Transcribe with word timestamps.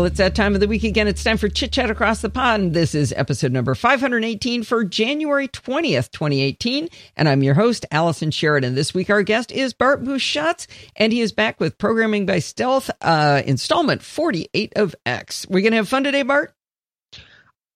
Well, 0.00 0.06
it's 0.06 0.16
that 0.16 0.34
time 0.34 0.54
of 0.54 0.60
the 0.60 0.66
week 0.66 0.84
again. 0.84 1.08
It's 1.08 1.22
time 1.22 1.36
for 1.36 1.50
Chit 1.50 1.72
Chat 1.72 1.90
Across 1.90 2.22
the 2.22 2.30
Pond. 2.30 2.72
This 2.72 2.94
is 2.94 3.12
episode 3.14 3.52
number 3.52 3.74
518 3.74 4.62
for 4.62 4.82
January 4.82 5.46
20th, 5.46 6.10
2018. 6.10 6.88
And 7.18 7.28
I'm 7.28 7.42
your 7.42 7.52
host, 7.52 7.84
Allison 7.90 8.30
Sheridan. 8.30 8.74
This 8.74 8.94
week, 8.94 9.10
our 9.10 9.22
guest 9.22 9.52
is 9.52 9.74
Bart 9.74 10.02
Busschots, 10.02 10.68
and 10.96 11.12
he 11.12 11.20
is 11.20 11.32
back 11.32 11.60
with 11.60 11.76
Programming 11.76 12.24
by 12.24 12.38
Stealth, 12.38 12.90
uh, 13.02 13.42
installment 13.44 14.00
48 14.00 14.72
of 14.76 14.94
X. 15.04 15.46
We're 15.50 15.60
going 15.60 15.72
to 15.72 15.76
have 15.76 15.88
fun 15.90 16.04
today, 16.04 16.22
Bart? 16.22 16.54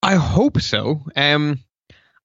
I 0.03 0.15
hope 0.15 0.63
so. 0.63 1.03
Um, 1.15 1.59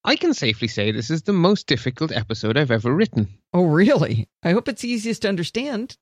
I 0.05 0.15
can 0.15 0.33
safely 0.33 0.69
say 0.69 0.93
this 0.93 1.11
is 1.11 1.23
the 1.23 1.33
most 1.33 1.67
difficult 1.67 2.13
episode 2.13 2.57
I've 2.57 2.71
ever 2.71 2.95
written. 2.95 3.27
Oh, 3.53 3.65
really? 3.65 4.29
I 4.43 4.51
hope 4.51 4.69
it's 4.69 4.85
easiest 4.85 5.23
to 5.23 5.27
understand. 5.27 5.97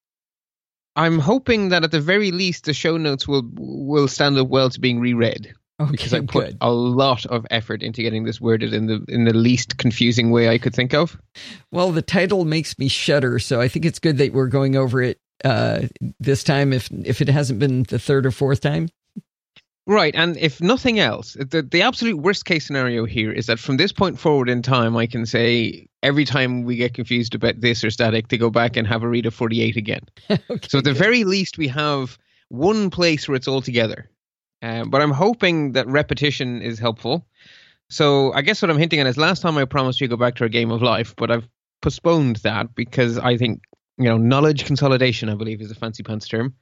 I'm 0.97 1.19
hoping 1.19 1.69
that 1.69 1.83
at 1.83 1.91
the 1.91 2.01
very 2.01 2.31
least 2.31 2.65
the 2.65 2.73
show 2.73 2.97
notes 2.97 3.27
will 3.27 3.47
will 3.53 4.07
stand 4.07 4.37
up 4.37 4.47
well 4.49 4.69
to 4.69 4.79
being 4.79 4.99
reread. 4.99 5.53
Okay, 5.79 5.91
because 5.91 6.11
I 6.11 6.21
put 6.21 6.31
good. 6.31 6.57
a 6.59 6.71
lot 6.71 7.27
of 7.27 7.45
effort 7.51 7.83
into 7.83 8.01
getting 8.01 8.23
this 8.23 8.41
worded 8.41 8.73
in 8.73 8.87
the 8.87 9.05
in 9.07 9.25
the 9.25 9.33
least 9.33 9.77
confusing 9.77 10.31
way 10.31 10.49
I 10.49 10.57
could 10.57 10.73
think 10.73 10.95
of. 10.95 11.15
Well, 11.71 11.91
the 11.91 12.01
title 12.01 12.45
makes 12.45 12.77
me 12.79 12.87
shudder, 12.87 13.37
so 13.37 13.61
I 13.61 13.67
think 13.67 13.85
it's 13.85 13.99
good 13.99 14.17
that 14.17 14.33
we're 14.33 14.47
going 14.47 14.75
over 14.75 15.03
it 15.03 15.19
uh, 15.45 15.83
this 16.19 16.43
time. 16.43 16.73
If 16.73 16.89
if 16.91 17.21
it 17.21 17.29
hasn't 17.29 17.59
been 17.59 17.83
the 17.83 17.99
third 17.99 18.25
or 18.25 18.31
fourth 18.31 18.61
time, 18.61 18.89
Right, 19.89 20.13
and 20.15 20.35
if 20.35 20.59
nothing 20.59 20.99
else, 20.99 21.33
the 21.39 21.61
the 21.61 21.81
absolute 21.81 22.17
worst 22.17 22.43
case 22.43 22.67
scenario 22.67 23.05
here 23.05 23.31
is 23.31 23.45
that 23.45 23.57
from 23.57 23.77
this 23.77 23.93
point 23.93 24.19
forward 24.19 24.49
in 24.49 24.61
time, 24.61 24.97
I 24.97 25.07
can 25.07 25.25
say 25.25 25.87
every 26.03 26.25
time 26.25 26.63
we 26.63 26.75
get 26.75 26.93
confused 26.93 27.33
about 27.33 27.61
this 27.61 27.85
or 27.85 27.89
static, 27.89 28.27
to 28.27 28.37
go 28.37 28.49
back 28.49 28.75
and 28.75 28.85
have 28.85 29.03
a 29.03 29.07
read 29.07 29.25
of 29.25 29.33
forty 29.33 29.61
eight 29.61 29.77
again. 29.77 30.01
okay, 30.29 30.67
So 30.67 30.79
at 30.79 30.83
the 30.83 30.91
good. 30.91 30.97
very 30.97 31.23
least, 31.23 31.57
we 31.57 31.69
have 31.69 32.17
one 32.49 32.89
place 32.89 33.29
where 33.29 33.35
it's 33.37 33.47
all 33.47 33.61
together. 33.61 34.09
Um, 34.61 34.89
but 34.89 35.01
I'm 35.01 35.11
hoping 35.11 35.71
that 35.73 35.87
repetition 35.87 36.61
is 36.61 36.79
helpful. 36.79 37.25
So 37.89 38.33
I 38.33 38.41
guess 38.41 38.61
what 38.61 38.69
I'm 38.69 38.77
hinting 38.77 38.99
at 38.99 39.07
is 39.07 39.17
last 39.17 39.41
time 39.41 39.57
I 39.57 39.63
promised 39.63 40.01
we 40.01 40.07
go 40.07 40.17
back 40.17 40.35
to 40.35 40.43
our 40.43 40.49
game 40.49 40.71
of 40.71 40.81
life, 40.81 41.15
but 41.15 41.31
I've 41.31 41.47
postponed 41.81 42.37
that 42.37 42.75
because 42.75 43.17
I 43.17 43.37
think 43.37 43.61
you 43.97 44.09
know 44.09 44.17
knowledge 44.17 44.65
consolidation, 44.65 45.29
I 45.29 45.35
believe, 45.35 45.61
is 45.61 45.71
a 45.71 45.75
fancy 45.75 46.03
pants 46.03 46.27
term, 46.27 46.55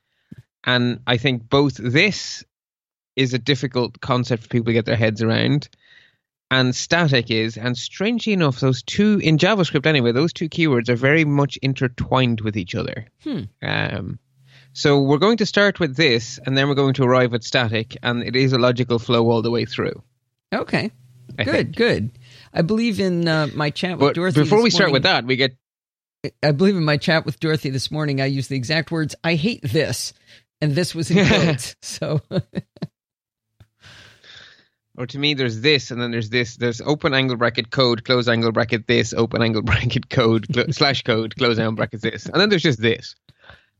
and 0.64 1.00
I 1.08 1.18
think 1.18 1.50
both 1.50 1.78
this 1.78 2.44
is 3.16 3.34
a 3.34 3.40
difficult 3.40 4.00
concept 4.02 4.44
for 4.44 4.50
people 4.50 4.66
to 4.68 4.74
get 4.74 4.86
their 4.86 4.96
heads 4.96 5.22
around. 5.22 5.70
And 6.52 6.76
static 6.76 7.32
is, 7.32 7.58
and 7.58 7.76
strangely 7.78 8.32
enough, 8.34 8.60
those 8.60 8.84
two 8.84 9.20
in 9.24 9.38
JavaScript 9.38 9.86
anyway, 9.88 10.12
those 10.12 10.32
two 10.32 10.48
keywords 10.48 10.90
are 10.90 10.96
very 10.96 11.26
much 11.26 11.58
intertwined 11.62 12.42
with 12.42 12.56
each 12.56 12.76
other. 12.76 13.08
Hmm. 13.24 13.42
Um, 13.64 14.20
so 14.74 15.02
we're 15.02 15.18
going 15.18 15.38
to 15.38 15.46
start 15.46 15.80
with 15.80 15.96
this, 15.96 16.40
and 16.46 16.56
then 16.58 16.68
we're 16.68 16.76
going 16.76 16.94
to 16.96 17.04
arrive 17.04 17.34
at 17.34 17.44
static, 17.44 17.98
and 18.04 18.22
it 18.22 18.36
is 18.36 18.54
a 18.54 18.60
logical 18.60 19.00
flow 19.00 19.30
all 19.30 19.42
the 19.42 19.50
way 19.52 19.66
through. 19.66 20.04
okay, 20.54 20.92
I 21.40 21.44
good, 21.46 21.54
think. 21.54 21.76
good. 21.76 22.12
I 22.54 22.62
believe 22.62 23.00
in 23.00 23.28
uh, 23.28 23.48
my 23.56 23.70
chat 23.72 23.92
with 23.98 24.00
But 24.10 24.16
Dorothy. 24.16 24.42
before 24.42 24.62
we 24.62 24.70
start 24.70 24.92
with 24.92 25.04
that, 25.04 25.26
we 25.26 25.38
get 25.38 25.56
I 26.44 26.52
believe 26.52 26.76
in 26.76 26.84
my 26.86 26.98
chat 26.98 27.26
with 27.26 27.40
Dorothy 27.40 27.70
this 27.70 27.90
morning, 27.92 28.20
I 28.22 28.26
used 28.26 28.50
the 28.50 28.56
exact 28.56 28.92
words, 28.92 29.16
I 29.24 29.36
hate 29.36 29.62
this. 29.64 30.14
And 30.62 30.74
this 30.74 30.96
was 30.96 31.12
in 31.12 31.26
quotes. 31.28 31.76
so, 31.82 32.22
or 34.98 35.06
to 35.08 35.20
me, 35.20 35.34
there's 35.34 35.62
this, 35.62 35.92
and 35.92 36.02
then 36.02 36.12
there's 36.12 36.30
this. 36.30 36.56
There's 36.58 36.82
open 36.82 37.14
angle 37.14 37.38
bracket 37.38 37.72
code, 37.72 38.04
close 38.06 38.28
angle 38.28 38.52
bracket 38.52 38.88
this, 38.88 39.14
open 39.14 39.42
angle 39.42 39.62
bracket 39.64 40.10
code 40.10 40.48
cl- 40.54 40.68
slash 40.72 41.04
code, 41.04 41.36
close 41.36 41.60
angle 41.60 41.76
bracket 41.76 42.02
this, 42.02 42.26
and 42.26 42.40
then 42.40 42.50
there's 42.50 42.64
just 42.64 42.82
this. 42.82 43.16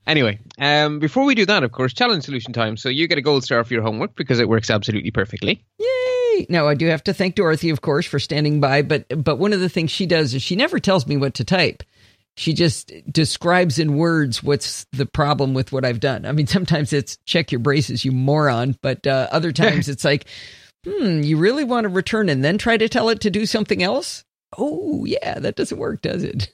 Anyway, 0.08 0.40
um, 0.60 1.00
before 1.00 1.26
we 1.26 1.34
do 1.34 1.46
that, 1.48 1.64
of 1.64 1.72
course, 1.72 1.94
challenge 1.94 2.26
solution 2.26 2.54
time. 2.54 2.78
So 2.78 2.90
you 2.90 3.08
get 3.08 3.18
a 3.18 3.22
gold 3.22 3.44
star 3.44 3.64
for 3.64 3.74
your 3.74 3.82
homework 3.82 4.16
because 4.16 4.40
it 4.40 4.48
works 4.48 4.70
absolutely 4.70 5.12
perfectly. 5.12 5.66
yay. 5.80 6.46
Now, 6.48 6.68
I 6.68 6.76
do 6.76 6.86
have 6.88 7.04
to 7.06 7.14
thank 7.14 7.36
Dorothy, 7.36 7.70
of 7.72 7.82
course, 7.82 8.06
for 8.06 8.20
standing 8.20 8.60
by. 8.60 8.84
But, 8.84 9.06
but 9.24 9.38
one 9.38 9.52
of 9.54 9.62
the 9.62 9.70
things 9.70 9.90
she 9.90 10.06
does 10.06 10.34
is 10.34 10.44
she 10.44 10.56
never 10.56 10.80
tells 10.80 11.08
me 11.08 11.18
what 11.18 11.34
to 11.36 11.44
type. 11.44 11.82
She 12.38 12.54
just 12.54 12.92
describes 13.10 13.80
in 13.80 13.98
words 13.98 14.44
what's 14.44 14.86
the 14.92 15.06
problem 15.06 15.54
with 15.54 15.72
what 15.72 15.86
I've 15.86 16.02
done. 16.02 16.26
I 16.26 16.34
mean, 16.34 16.48
sometimes 16.48 16.92
it's 16.94 17.18
check 17.26 17.52
your 17.52 17.60
braces, 17.60 18.04
you 18.06 18.12
moron. 18.12 18.78
But 18.82 19.08
uh, 19.08 19.30
other 19.32 19.52
times 19.54 19.90
it's 19.90 20.04
like, 20.04 20.26
hmm, 20.86 21.22
you 21.22 21.38
really 21.38 21.64
want 21.64 21.84
to 21.84 21.90
return 21.90 22.30
and 22.30 22.44
then 22.44 22.58
try 22.58 22.78
to 22.78 22.88
tell 22.88 23.10
it 23.10 23.22
to 23.22 23.30
do 23.30 23.46
something 23.46 23.84
else? 23.84 24.24
Oh, 24.58 25.04
yeah, 25.06 25.40
that 25.40 25.56
doesn't 25.56 25.78
work, 25.78 26.02
does 26.02 26.24
it? 26.24 26.54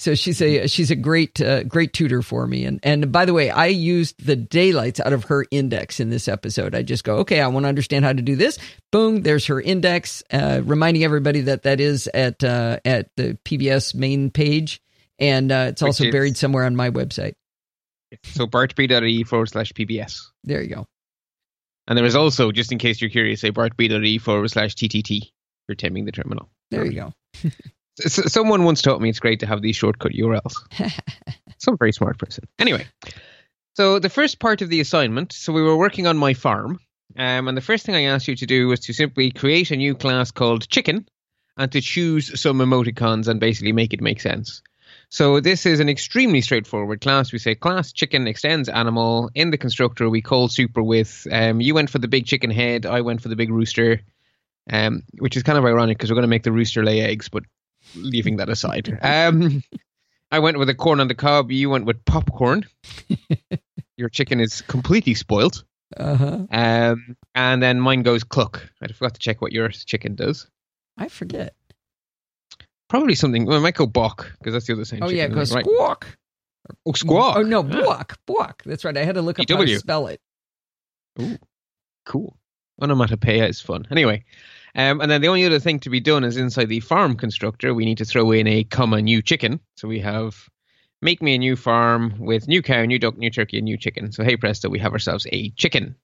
So 0.00 0.14
she's 0.14 0.40
a 0.40 0.66
she's 0.66 0.90
a 0.90 0.96
great 0.96 1.42
uh, 1.42 1.62
great 1.64 1.92
tutor 1.92 2.22
for 2.22 2.46
me. 2.46 2.64
And 2.64 2.80
and 2.82 3.12
by 3.12 3.26
the 3.26 3.34
way, 3.34 3.50
I 3.50 3.66
used 3.66 4.24
the 4.24 4.34
daylights 4.34 4.98
out 4.98 5.12
of 5.12 5.24
her 5.24 5.44
index 5.50 6.00
in 6.00 6.08
this 6.08 6.26
episode. 6.26 6.74
I 6.74 6.82
just 6.82 7.04
go, 7.04 7.16
okay, 7.18 7.42
I 7.42 7.48
want 7.48 7.64
to 7.64 7.68
understand 7.68 8.06
how 8.06 8.14
to 8.14 8.22
do 8.22 8.34
this. 8.34 8.58
Boom, 8.90 9.20
there's 9.20 9.44
her 9.46 9.60
index, 9.60 10.22
uh, 10.32 10.62
reminding 10.64 11.04
everybody 11.04 11.42
that 11.42 11.64
that 11.64 11.80
is 11.80 12.08
at 12.14 12.42
uh, 12.42 12.78
at 12.84 13.10
the 13.16 13.36
PBS 13.44 13.94
main 13.94 14.30
page, 14.30 14.80
and 15.18 15.52
uh, 15.52 15.66
it's 15.68 15.82
also 15.82 16.04
is- 16.04 16.12
buried 16.12 16.38
somewhere 16.38 16.64
on 16.64 16.74
my 16.74 16.90
website. 16.90 17.34
So 18.24 18.46
bartb.ie 18.46 19.24
forward 19.24 19.50
slash 19.50 19.72
PBS. 19.72 20.18
There 20.44 20.62
you 20.62 20.74
go. 20.74 20.86
And 21.90 21.98
there 21.98 22.06
is 22.06 22.14
also, 22.14 22.52
just 22.52 22.70
in 22.70 22.78
case 22.78 23.00
you're 23.00 23.10
curious, 23.10 23.42
a 23.42 23.50
bartb.ie 23.50 24.18
forward 24.18 24.48
slash 24.48 24.76
TTT 24.76 25.32
for 25.66 25.74
taming 25.74 26.04
the 26.04 26.12
terminal. 26.12 26.48
There 26.70 26.86
you 26.86 26.92
go. 26.92 27.12
S- 28.04 28.32
someone 28.32 28.62
once 28.62 28.80
taught 28.80 29.00
me 29.00 29.10
it's 29.10 29.18
great 29.18 29.40
to 29.40 29.46
have 29.46 29.60
these 29.60 29.74
shortcut 29.74 30.12
URLs. 30.12 30.54
Some 31.58 31.76
very 31.76 31.92
smart 31.92 32.16
person. 32.16 32.44
Anyway, 32.60 32.86
so 33.74 33.98
the 33.98 34.08
first 34.08 34.38
part 34.38 34.62
of 34.62 34.68
the 34.68 34.80
assignment, 34.80 35.32
so 35.32 35.52
we 35.52 35.62
were 35.62 35.76
working 35.76 36.06
on 36.06 36.16
my 36.16 36.32
farm, 36.32 36.78
um, 37.18 37.48
and 37.48 37.56
the 37.56 37.60
first 37.60 37.84
thing 37.84 37.96
I 37.96 38.04
asked 38.04 38.28
you 38.28 38.36
to 38.36 38.46
do 38.46 38.68
was 38.68 38.78
to 38.80 38.92
simply 38.92 39.32
create 39.32 39.72
a 39.72 39.76
new 39.76 39.96
class 39.96 40.30
called 40.30 40.68
chicken 40.68 41.08
and 41.56 41.72
to 41.72 41.80
choose 41.80 42.40
some 42.40 42.58
emoticons 42.58 43.26
and 43.26 43.40
basically 43.40 43.72
make 43.72 43.92
it 43.92 44.00
make 44.00 44.20
sense. 44.20 44.62
So 45.10 45.40
this 45.40 45.66
is 45.66 45.80
an 45.80 45.88
extremely 45.88 46.40
straightforward 46.40 47.00
class. 47.00 47.32
We 47.32 47.40
say 47.40 47.56
class 47.56 47.90
chicken 47.92 48.28
extends 48.28 48.68
animal. 48.68 49.28
In 49.34 49.50
the 49.50 49.58
constructor, 49.58 50.08
we 50.08 50.22
call 50.22 50.46
super 50.46 50.82
with. 50.82 51.26
Um, 51.30 51.60
you 51.60 51.74
went 51.74 51.90
for 51.90 51.98
the 51.98 52.06
big 52.06 52.26
chicken 52.26 52.50
head. 52.50 52.86
I 52.86 53.00
went 53.00 53.20
for 53.20 53.28
the 53.28 53.34
big 53.34 53.50
rooster, 53.50 54.02
um, 54.70 55.02
which 55.18 55.36
is 55.36 55.42
kind 55.42 55.58
of 55.58 55.64
ironic 55.64 55.98
because 55.98 56.10
we're 56.10 56.14
going 56.14 56.22
to 56.22 56.28
make 56.28 56.44
the 56.44 56.52
rooster 56.52 56.84
lay 56.84 57.00
eggs, 57.00 57.28
but 57.28 57.42
leaving 57.96 58.36
that 58.36 58.48
aside. 58.48 58.98
Um, 59.02 59.64
I 60.32 60.38
went 60.38 60.58
with 60.58 60.68
a 60.68 60.74
corn 60.74 61.00
on 61.00 61.08
the 61.08 61.16
cob. 61.16 61.50
You 61.50 61.70
went 61.70 61.86
with 61.86 62.04
popcorn. 62.04 62.64
Your 63.96 64.08
chicken 64.08 64.38
is 64.38 64.62
completely 64.62 65.14
spoilt. 65.14 65.64
Uh 65.96 66.14
huh. 66.14 66.46
Um, 66.52 67.16
and 67.34 67.60
then 67.60 67.80
mine 67.80 68.02
goes 68.02 68.22
cluck. 68.22 68.70
I 68.80 68.86
forgot 68.92 69.14
to 69.14 69.20
check 69.20 69.42
what 69.42 69.50
your 69.50 69.70
chicken 69.70 70.14
does. 70.14 70.46
I 70.96 71.08
forget. 71.08 71.54
Probably 72.90 73.14
something. 73.14 73.46
Well, 73.46 73.56
it 73.56 73.60
might 73.60 73.76
go 73.76 73.86
bok 73.86 74.32
because 74.38 74.52
that's 74.52 74.66
the 74.66 74.72
other 74.72 74.84
same. 74.84 75.02
Oh 75.02 75.08
yeah, 75.08 75.22
it 75.22 75.26
chicken, 75.26 75.34
goes 75.36 75.54
right? 75.54 75.64
squawk. 75.64 76.18
Oh, 76.84 76.92
squawk. 76.92 77.36
Oh 77.36 77.42
no, 77.42 77.60
Ah, 77.60 77.62
buak, 77.62 78.16
buak. 78.26 78.62
That's 78.66 78.84
right. 78.84 78.96
I 78.96 79.04
had 79.04 79.14
to 79.14 79.22
look 79.22 79.38
up 79.38 79.48
how 79.48 79.64
to 79.64 79.78
spell 79.78 80.08
it. 80.08 80.20
Ooh, 81.20 81.38
cool. 82.04 82.36
Onomatopoeia 82.82 83.46
is 83.46 83.60
fun. 83.60 83.86
Anyway, 83.92 84.24
um, 84.74 85.00
and 85.00 85.08
then 85.10 85.20
the 85.20 85.28
only 85.28 85.46
other 85.46 85.60
thing 85.60 85.78
to 85.80 85.90
be 85.90 86.00
done 86.00 86.24
is 86.24 86.36
inside 86.36 86.68
the 86.68 86.80
farm 86.80 87.16
constructor, 87.16 87.74
we 87.74 87.84
need 87.84 87.98
to 87.98 88.04
throw 88.04 88.32
in 88.32 88.48
a 88.48 88.64
comma 88.64 89.00
new 89.00 89.22
chicken. 89.22 89.60
So 89.76 89.86
we 89.86 90.00
have 90.00 90.48
make 91.00 91.22
me 91.22 91.36
a 91.36 91.38
new 91.38 91.54
farm 91.54 92.14
with 92.18 92.48
new 92.48 92.60
cow, 92.60 92.84
new 92.84 92.98
duck, 92.98 93.16
new 93.16 93.30
turkey, 93.30 93.58
and 93.58 93.64
new 93.66 93.76
chicken. 93.76 94.10
So 94.10 94.24
hey 94.24 94.36
presto, 94.36 94.68
we 94.68 94.80
have 94.80 94.92
ourselves 94.92 95.28
a 95.30 95.50
chicken. 95.50 95.94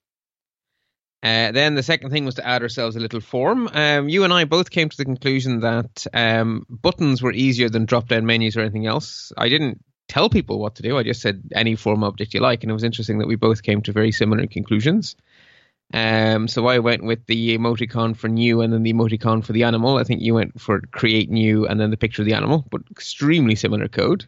Uh, 1.22 1.50
then 1.50 1.74
the 1.74 1.82
second 1.82 2.10
thing 2.10 2.24
was 2.24 2.36
to 2.36 2.46
add 2.46 2.62
ourselves 2.62 2.94
a 2.94 3.00
little 3.00 3.20
form. 3.20 3.68
Um, 3.72 4.08
you 4.08 4.24
and 4.24 4.32
I 4.32 4.44
both 4.44 4.70
came 4.70 4.88
to 4.88 4.96
the 4.96 5.04
conclusion 5.04 5.60
that 5.60 6.06
um, 6.12 6.66
buttons 6.68 7.22
were 7.22 7.32
easier 7.32 7.68
than 7.68 7.86
drop 7.86 8.08
down 8.08 8.26
menus 8.26 8.56
or 8.56 8.60
anything 8.60 8.86
else. 8.86 9.32
I 9.36 9.48
didn't 9.48 9.82
tell 10.08 10.28
people 10.28 10.58
what 10.58 10.76
to 10.76 10.82
do. 10.82 10.96
I 10.96 11.02
just 11.02 11.22
said 11.22 11.42
any 11.54 11.74
form 11.74 12.04
object 12.04 12.34
you 12.34 12.40
like, 12.40 12.62
and 12.62 12.70
it 12.70 12.74
was 12.74 12.84
interesting 12.84 13.18
that 13.18 13.28
we 13.28 13.36
both 13.36 13.62
came 13.62 13.82
to 13.82 13.92
very 13.92 14.12
similar 14.12 14.46
conclusions. 14.46 15.16
Um, 15.94 16.48
so 16.48 16.66
I 16.66 16.80
went 16.80 17.04
with 17.04 17.26
the 17.26 17.56
emoticon 17.56 18.16
for 18.16 18.28
new 18.28 18.60
and 18.60 18.72
then 18.72 18.82
the 18.82 18.92
emoticon 18.92 19.44
for 19.44 19.52
the 19.52 19.64
animal. 19.64 19.98
I 19.98 20.04
think 20.04 20.20
you 20.20 20.34
went 20.34 20.60
for 20.60 20.80
create 20.80 21.30
new 21.30 21.66
and 21.66 21.80
then 21.80 21.90
the 21.90 21.96
picture 21.96 22.22
of 22.22 22.26
the 22.26 22.34
animal, 22.34 22.66
but 22.70 22.82
extremely 22.90 23.54
similar 23.54 23.88
code. 23.88 24.26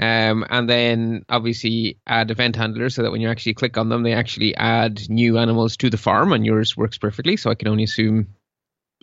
Um, 0.00 0.44
and 0.50 0.68
then 0.68 1.24
obviously 1.28 1.98
add 2.06 2.30
event 2.30 2.56
handlers 2.56 2.96
so 2.96 3.02
that 3.02 3.12
when 3.12 3.20
you 3.20 3.28
actually 3.28 3.54
click 3.54 3.78
on 3.78 3.90
them, 3.90 4.02
they 4.02 4.12
actually 4.12 4.54
add 4.56 5.08
new 5.08 5.38
animals 5.38 5.76
to 5.78 5.90
the 5.90 5.96
farm, 5.96 6.32
and 6.32 6.44
yours 6.44 6.76
works 6.76 6.98
perfectly. 6.98 7.36
So 7.36 7.50
I 7.50 7.54
can 7.54 7.68
only 7.68 7.84
assume, 7.84 8.26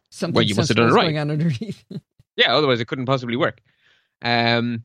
Something 0.09 0.35
Well, 0.35 0.43
you 0.43 0.55
must 0.55 0.67
have 0.67 0.77
done 0.77 0.89
it 0.89 0.93
right. 0.93 1.03
going 1.03 1.17
on 1.17 1.31
underneath. 1.31 1.83
yeah, 2.35 2.53
otherwise 2.53 2.81
it 2.81 2.87
couldn't 2.87 3.05
possibly 3.05 3.37
work. 3.37 3.61
Um, 4.21 4.83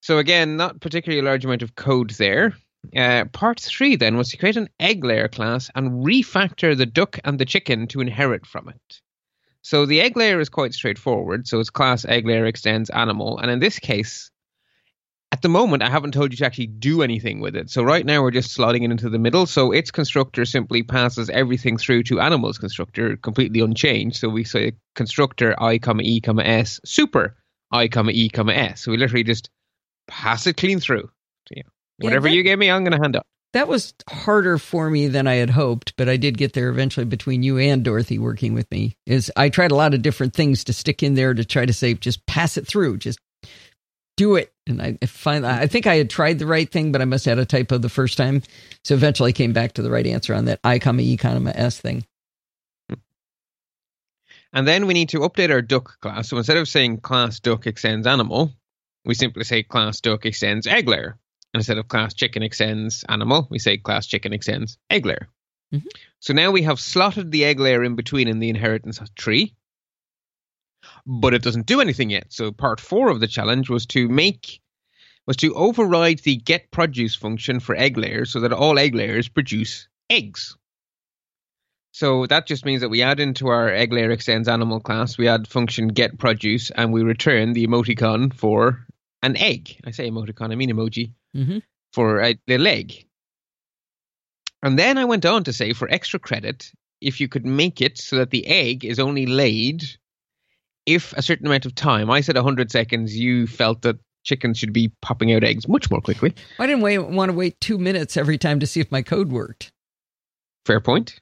so 0.00 0.18
again, 0.18 0.56
not 0.56 0.80
particularly 0.80 1.20
a 1.20 1.28
large 1.28 1.44
amount 1.44 1.62
of 1.62 1.76
code 1.76 2.10
there. 2.10 2.54
Uh, 2.94 3.24
part 3.26 3.60
three 3.60 3.96
then 3.96 4.16
was 4.16 4.30
to 4.30 4.36
create 4.36 4.56
an 4.56 4.68
egg 4.80 5.04
layer 5.04 5.28
class 5.28 5.70
and 5.74 6.04
refactor 6.04 6.76
the 6.76 6.86
duck 6.86 7.18
and 7.24 7.38
the 7.38 7.44
chicken 7.44 7.86
to 7.88 8.00
inherit 8.00 8.44
from 8.46 8.68
it. 8.68 9.00
So 9.62 9.86
the 9.86 10.00
egg 10.00 10.16
layer 10.16 10.40
is 10.40 10.48
quite 10.48 10.74
straightforward. 10.74 11.48
So 11.48 11.58
it's 11.58 11.70
class 11.70 12.04
egg 12.04 12.26
layer 12.26 12.46
extends 12.46 12.90
animal, 12.90 13.38
and 13.38 13.50
in 13.50 13.60
this 13.60 13.78
case, 13.78 14.30
at 15.36 15.42
the 15.42 15.50
moment, 15.50 15.82
I 15.82 15.90
haven't 15.90 16.12
told 16.12 16.32
you 16.32 16.38
to 16.38 16.46
actually 16.46 16.68
do 16.68 17.02
anything 17.02 17.40
with 17.40 17.54
it. 17.56 17.68
So 17.68 17.82
right 17.82 18.06
now 18.06 18.22
we're 18.22 18.30
just 18.30 18.56
slotting 18.56 18.84
it 18.84 18.90
into 18.90 19.10
the 19.10 19.18
middle. 19.18 19.44
So 19.44 19.70
its 19.70 19.90
constructor 19.90 20.46
simply 20.46 20.82
passes 20.82 21.28
everything 21.28 21.76
through 21.76 22.04
to 22.04 22.20
animal's 22.20 22.56
constructor 22.56 23.18
completely 23.18 23.60
unchanged. 23.60 24.16
So 24.16 24.30
we 24.30 24.44
say 24.44 24.72
constructor 24.94 25.54
i 25.62 25.76
comma 25.76 26.04
e 26.04 26.22
comma 26.22 26.42
s 26.42 26.80
super 26.86 27.36
i 27.70 27.86
comma 27.86 28.12
e 28.12 28.30
comma 28.30 28.54
s. 28.54 28.82
So 28.82 28.92
we 28.92 28.96
literally 28.96 29.24
just 29.24 29.50
pass 30.08 30.46
it 30.46 30.56
clean 30.56 30.80
through. 30.80 31.10
So, 31.48 31.54
yeah, 31.54 31.64
whatever 31.98 32.30
that- 32.30 32.34
you 32.34 32.42
gave 32.42 32.56
me, 32.58 32.70
I'm 32.70 32.82
going 32.82 32.98
to 32.98 33.04
hand 33.04 33.14
up. 33.16 33.26
That 33.52 33.68
was 33.68 33.92
harder 34.08 34.56
for 34.56 34.88
me 34.88 35.06
than 35.08 35.26
I 35.26 35.34
had 35.34 35.50
hoped, 35.50 35.96
but 35.98 36.08
I 36.08 36.16
did 36.16 36.38
get 36.38 36.54
there 36.54 36.70
eventually 36.70 37.04
between 37.04 37.42
you 37.42 37.58
and 37.58 37.84
Dorothy 37.84 38.18
working 38.18 38.54
with 38.54 38.70
me. 38.70 38.96
Is 39.04 39.30
I 39.36 39.50
tried 39.50 39.70
a 39.70 39.76
lot 39.76 39.92
of 39.92 40.00
different 40.00 40.32
things 40.32 40.64
to 40.64 40.72
stick 40.72 41.02
in 41.02 41.14
there 41.14 41.34
to 41.34 41.44
try 41.44 41.66
to 41.66 41.72
say 41.74 41.92
just 41.92 42.24
pass 42.26 42.56
it 42.56 42.66
through, 42.66 42.96
just 42.98 43.18
do 44.16 44.36
it. 44.36 44.52
And 44.66 44.82
I 44.82 44.98
finally, 45.06 45.52
I 45.52 45.66
think 45.66 45.86
I 45.86 45.96
had 45.96 46.10
tried 46.10 46.38
the 46.38 46.46
right 46.46 46.70
thing, 46.70 46.90
but 46.90 47.00
I 47.00 47.04
must 47.04 47.24
have 47.26 47.38
had 47.38 47.42
a 47.42 47.46
typo 47.46 47.78
the 47.78 47.88
first 47.88 48.16
time. 48.16 48.42
So 48.84 48.94
eventually 48.94 49.30
I 49.30 49.32
came 49.32 49.52
back 49.52 49.74
to 49.74 49.82
the 49.82 49.90
right 49.90 50.06
answer 50.06 50.34
on 50.34 50.46
that 50.46 50.60
I 50.64 50.78
comma 50.78 51.02
E 51.02 51.16
comma 51.16 51.52
S 51.54 51.80
thing. 51.80 52.04
And 54.52 54.66
then 54.66 54.86
we 54.86 54.94
need 54.94 55.10
to 55.10 55.20
update 55.20 55.50
our 55.50 55.60
duck 55.60 56.00
class. 56.00 56.28
So 56.30 56.38
instead 56.38 56.56
of 56.56 56.68
saying 56.68 57.00
class 57.00 57.40
duck 57.40 57.66
extends 57.66 58.06
animal, 58.06 58.52
we 59.04 59.14
simply 59.14 59.44
say 59.44 59.62
class 59.62 60.00
duck 60.00 60.24
extends 60.24 60.66
egg 60.66 60.88
layer. 60.88 61.18
And 61.52 61.60
instead 61.60 61.78
of 61.78 61.88
class 61.88 62.14
chicken 62.14 62.42
extends 62.42 63.04
animal, 63.08 63.46
we 63.50 63.58
say 63.58 63.76
class 63.76 64.06
chicken 64.06 64.32
extends 64.32 64.78
egg 64.90 65.04
layer. 65.04 65.28
Mhm. 65.74 65.86
So 66.20 66.32
now 66.32 66.50
we 66.50 66.62
have 66.62 66.80
slotted 66.80 67.30
the 67.30 67.44
egg 67.44 67.60
layer 67.60 67.84
in 67.84 67.96
between 67.96 68.28
in 68.28 68.38
the 68.38 68.48
inheritance 68.48 69.00
tree, 69.14 69.54
but 71.06 71.34
it 71.34 71.42
doesn't 71.42 71.66
do 71.66 71.80
anything 71.80 72.10
yet. 72.10 72.32
So 72.32 72.50
part 72.52 72.80
four 72.80 73.08
of 73.08 73.20
the 73.20 73.28
challenge 73.28 73.70
was 73.70 73.86
to 73.86 74.08
make 74.08 74.60
was 75.26 75.36
to 75.38 75.54
override 75.54 76.20
the 76.20 76.36
get 76.36 76.70
produce 76.70 77.16
function 77.16 77.58
for 77.58 77.74
egg 77.74 77.96
layers 77.96 78.30
so 78.30 78.40
that 78.40 78.52
all 78.52 78.78
egg 78.78 78.94
layers 78.94 79.28
produce 79.28 79.88
eggs. 80.08 80.56
So 81.92 82.26
that 82.26 82.46
just 82.46 82.64
means 82.64 82.82
that 82.82 82.90
we 82.90 83.02
add 83.02 83.20
into 83.20 83.48
our 83.48 83.68
egg 83.70 83.92
layer 83.92 84.10
extends 84.10 84.48
animal 84.48 84.80
class, 84.80 85.16
we 85.16 85.28
add 85.28 85.48
function 85.48 85.88
get 85.88 86.18
produce, 86.18 86.70
and 86.70 86.92
we 86.92 87.02
return 87.02 87.54
the 87.54 87.66
emoticon 87.66 88.34
for 88.34 88.86
an 89.22 89.36
egg. 89.36 89.80
I 89.84 89.92
say 89.92 90.08
emoticon, 90.10 90.52
I 90.52 90.56
mean 90.56 90.70
emoji 90.70 91.12
Mhm. 91.34 91.62
for 91.92 92.20
a 92.20 92.38
little 92.46 92.66
egg. 92.66 93.06
And 94.62 94.78
then 94.78 94.98
I 94.98 95.06
went 95.06 95.24
on 95.24 95.44
to 95.44 95.52
say 95.52 95.72
for 95.72 95.88
extra 95.90 96.18
credit, 96.20 96.70
if 97.00 97.20
you 97.20 97.28
could 97.28 97.46
make 97.46 97.80
it 97.80 97.98
so 97.98 98.16
that 98.16 98.30
the 98.30 98.46
egg 98.46 98.84
is 98.84 98.98
only 98.98 99.26
laid 99.26 99.84
if 100.86 101.12
a 101.14 101.22
certain 101.22 101.46
amount 101.46 101.66
of 101.66 101.74
time, 101.74 102.10
I 102.10 102.20
said 102.20 102.36
100 102.36 102.70
seconds, 102.70 103.16
you 103.16 103.46
felt 103.46 103.82
that 103.82 103.98
chickens 104.22 104.58
should 104.58 104.72
be 104.72 104.92
popping 105.02 105.32
out 105.32 105.44
eggs 105.44 105.68
much 105.68 105.90
more 105.90 106.00
quickly. 106.00 106.34
I 106.58 106.66
didn't 106.66 106.82
wait, 106.82 106.98
want 106.98 107.30
to 107.30 107.36
wait 107.36 107.60
two 107.60 107.78
minutes 107.78 108.16
every 108.16 108.38
time 108.38 108.60
to 108.60 108.66
see 108.66 108.80
if 108.80 108.90
my 108.90 109.02
code 109.02 109.30
worked. 109.30 109.72
Fair 110.64 110.80
point. 110.80 111.20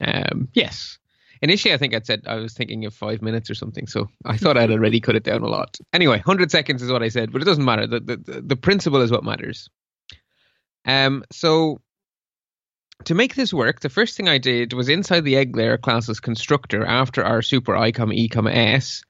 Um, 0.00 0.48
yes. 0.54 0.98
Initially, 1.42 1.74
I 1.74 1.76
think 1.76 1.94
I'd 1.94 2.06
said 2.06 2.22
I 2.26 2.36
was 2.36 2.54
thinking 2.54 2.86
of 2.86 2.94
five 2.94 3.20
minutes 3.20 3.50
or 3.50 3.54
something, 3.54 3.86
so 3.86 4.08
I 4.24 4.38
thought 4.38 4.56
I'd 4.56 4.70
already 4.70 5.00
cut 5.00 5.14
it 5.14 5.24
down 5.24 5.42
a 5.42 5.48
lot. 5.48 5.76
Anyway, 5.92 6.16
100 6.16 6.50
seconds 6.50 6.82
is 6.82 6.90
what 6.90 7.02
I 7.02 7.08
said, 7.08 7.32
but 7.32 7.42
it 7.42 7.44
doesn't 7.44 7.64
matter. 7.64 7.86
The, 7.86 8.00
the, 8.00 8.42
the 8.46 8.56
principle 8.56 9.02
is 9.02 9.10
what 9.10 9.24
matters. 9.24 9.68
Um, 10.86 11.22
so, 11.30 11.80
to 13.06 13.14
make 13.14 13.34
this 13.34 13.52
work, 13.52 13.80
the 13.80 13.88
first 13.88 14.16
thing 14.16 14.28
I 14.28 14.38
did 14.38 14.72
was 14.72 14.88
inside 14.88 15.24
the 15.24 15.36
egg 15.36 15.56
layer 15.56 15.78
class's 15.78 16.20
constructor 16.20 16.84
after 16.84 17.24
our 17.24 17.42
super 17.42 17.76
i 17.76 17.92
comma 17.92 18.14
e 18.14 18.28
comma 18.28 18.50
s, 18.50 19.02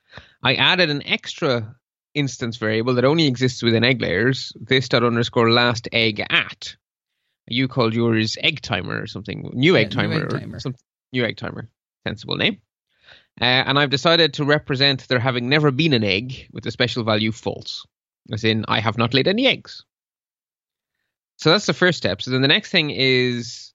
I 0.42 0.54
added 0.54 0.90
an 0.90 1.06
extra 1.06 1.74
instance 2.14 2.56
variable 2.58 2.94
that 2.94 3.04
only 3.04 3.26
exists 3.26 3.62
within 3.62 3.84
egg 3.84 4.00
layers, 4.00 4.52
this 4.60 4.88
dot 4.88 5.02
underscore 5.02 5.50
last 5.50 5.88
egg 5.92 6.24
at. 6.30 6.76
You 7.46 7.68
called 7.68 7.94
yours 7.94 8.38
egg 8.40 8.60
timer 8.60 9.02
or 9.02 9.06
something, 9.06 9.50
new 9.52 9.74
Yeah, 9.74 9.82
egg 9.82 9.90
new 9.90 9.96
timer, 9.96 10.14
egg 10.14 10.32
or 10.32 10.38
timer. 10.38 10.60
some 10.60 10.74
new 11.12 11.24
egg 11.24 11.36
timer, 11.36 11.68
sensible 12.06 12.36
name. 12.36 12.60
Uh, 13.40 13.44
and 13.44 13.78
I've 13.78 13.90
decided 13.90 14.34
to 14.34 14.44
represent 14.44 15.08
there 15.08 15.18
having 15.18 15.48
never 15.48 15.70
been 15.72 15.92
an 15.92 16.04
egg 16.04 16.48
with 16.52 16.64
the 16.64 16.70
special 16.70 17.02
value 17.04 17.32
false, 17.32 17.84
as 18.32 18.44
in 18.44 18.64
I 18.68 18.80
have 18.80 18.96
not 18.96 19.12
laid 19.12 19.26
any 19.28 19.46
eggs. 19.46 19.84
So 21.38 21.50
that's 21.50 21.66
the 21.66 21.74
first 21.74 21.98
step. 21.98 22.22
So 22.22 22.30
then 22.30 22.42
the 22.42 22.48
next 22.48 22.70
thing 22.70 22.90
is 22.90 23.73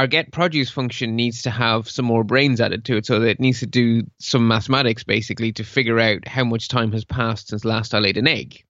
our 0.00 0.06
get 0.06 0.32
produce 0.32 0.70
function 0.70 1.14
needs 1.14 1.42
to 1.42 1.50
have 1.50 1.86
some 1.86 2.06
more 2.06 2.24
brains 2.24 2.58
added 2.58 2.86
to 2.86 2.96
it. 2.96 3.04
So 3.04 3.20
that 3.20 3.28
it 3.28 3.38
needs 3.38 3.60
to 3.60 3.66
do 3.66 4.04
some 4.18 4.48
mathematics 4.48 5.04
basically 5.04 5.52
to 5.52 5.62
figure 5.62 6.00
out 6.00 6.26
how 6.26 6.42
much 6.42 6.68
time 6.68 6.90
has 6.92 7.04
passed 7.04 7.48
since 7.48 7.66
last 7.66 7.92
I 7.92 7.98
laid 7.98 8.16
an 8.16 8.26
egg. 8.26 8.64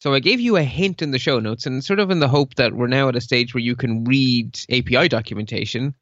So 0.00 0.12
I 0.12 0.18
gave 0.18 0.40
you 0.40 0.56
a 0.56 0.64
hint 0.64 1.02
in 1.02 1.12
the 1.12 1.20
show 1.20 1.38
notes 1.38 1.66
and 1.66 1.84
sort 1.84 2.00
of 2.00 2.10
in 2.10 2.18
the 2.18 2.26
hope 2.26 2.56
that 2.56 2.72
we're 2.72 2.88
now 2.88 3.08
at 3.08 3.14
a 3.14 3.20
stage 3.20 3.54
where 3.54 3.62
you 3.62 3.76
can 3.76 4.02
read 4.02 4.58
API 4.68 5.06
documentation 5.08 5.94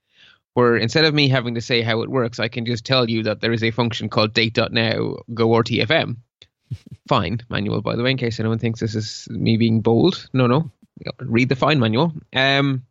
where 0.54 0.78
instead 0.78 1.04
of 1.04 1.12
me 1.12 1.28
having 1.28 1.56
to 1.56 1.60
say 1.60 1.82
how 1.82 2.00
it 2.00 2.08
works, 2.08 2.40
I 2.40 2.48
can 2.48 2.64
just 2.64 2.86
tell 2.86 3.10
you 3.10 3.24
that 3.24 3.42
there 3.42 3.52
is 3.52 3.62
a 3.62 3.70
function 3.70 4.08
called 4.08 4.32
date.now 4.32 5.16
go 5.34 5.48
RTFM. 5.48 6.16
Fine 7.06 7.42
manual, 7.50 7.82
by 7.82 7.96
the 7.96 8.02
way, 8.02 8.12
in 8.12 8.16
case 8.16 8.40
anyone 8.40 8.58
thinks 8.58 8.80
this 8.80 8.94
is 8.94 9.28
me 9.28 9.58
being 9.58 9.82
bold. 9.82 10.26
No, 10.32 10.46
no. 10.46 10.70
Read 11.20 11.50
the 11.50 11.56
fine 11.56 11.80
manual. 11.80 12.14
Um, 12.32 12.84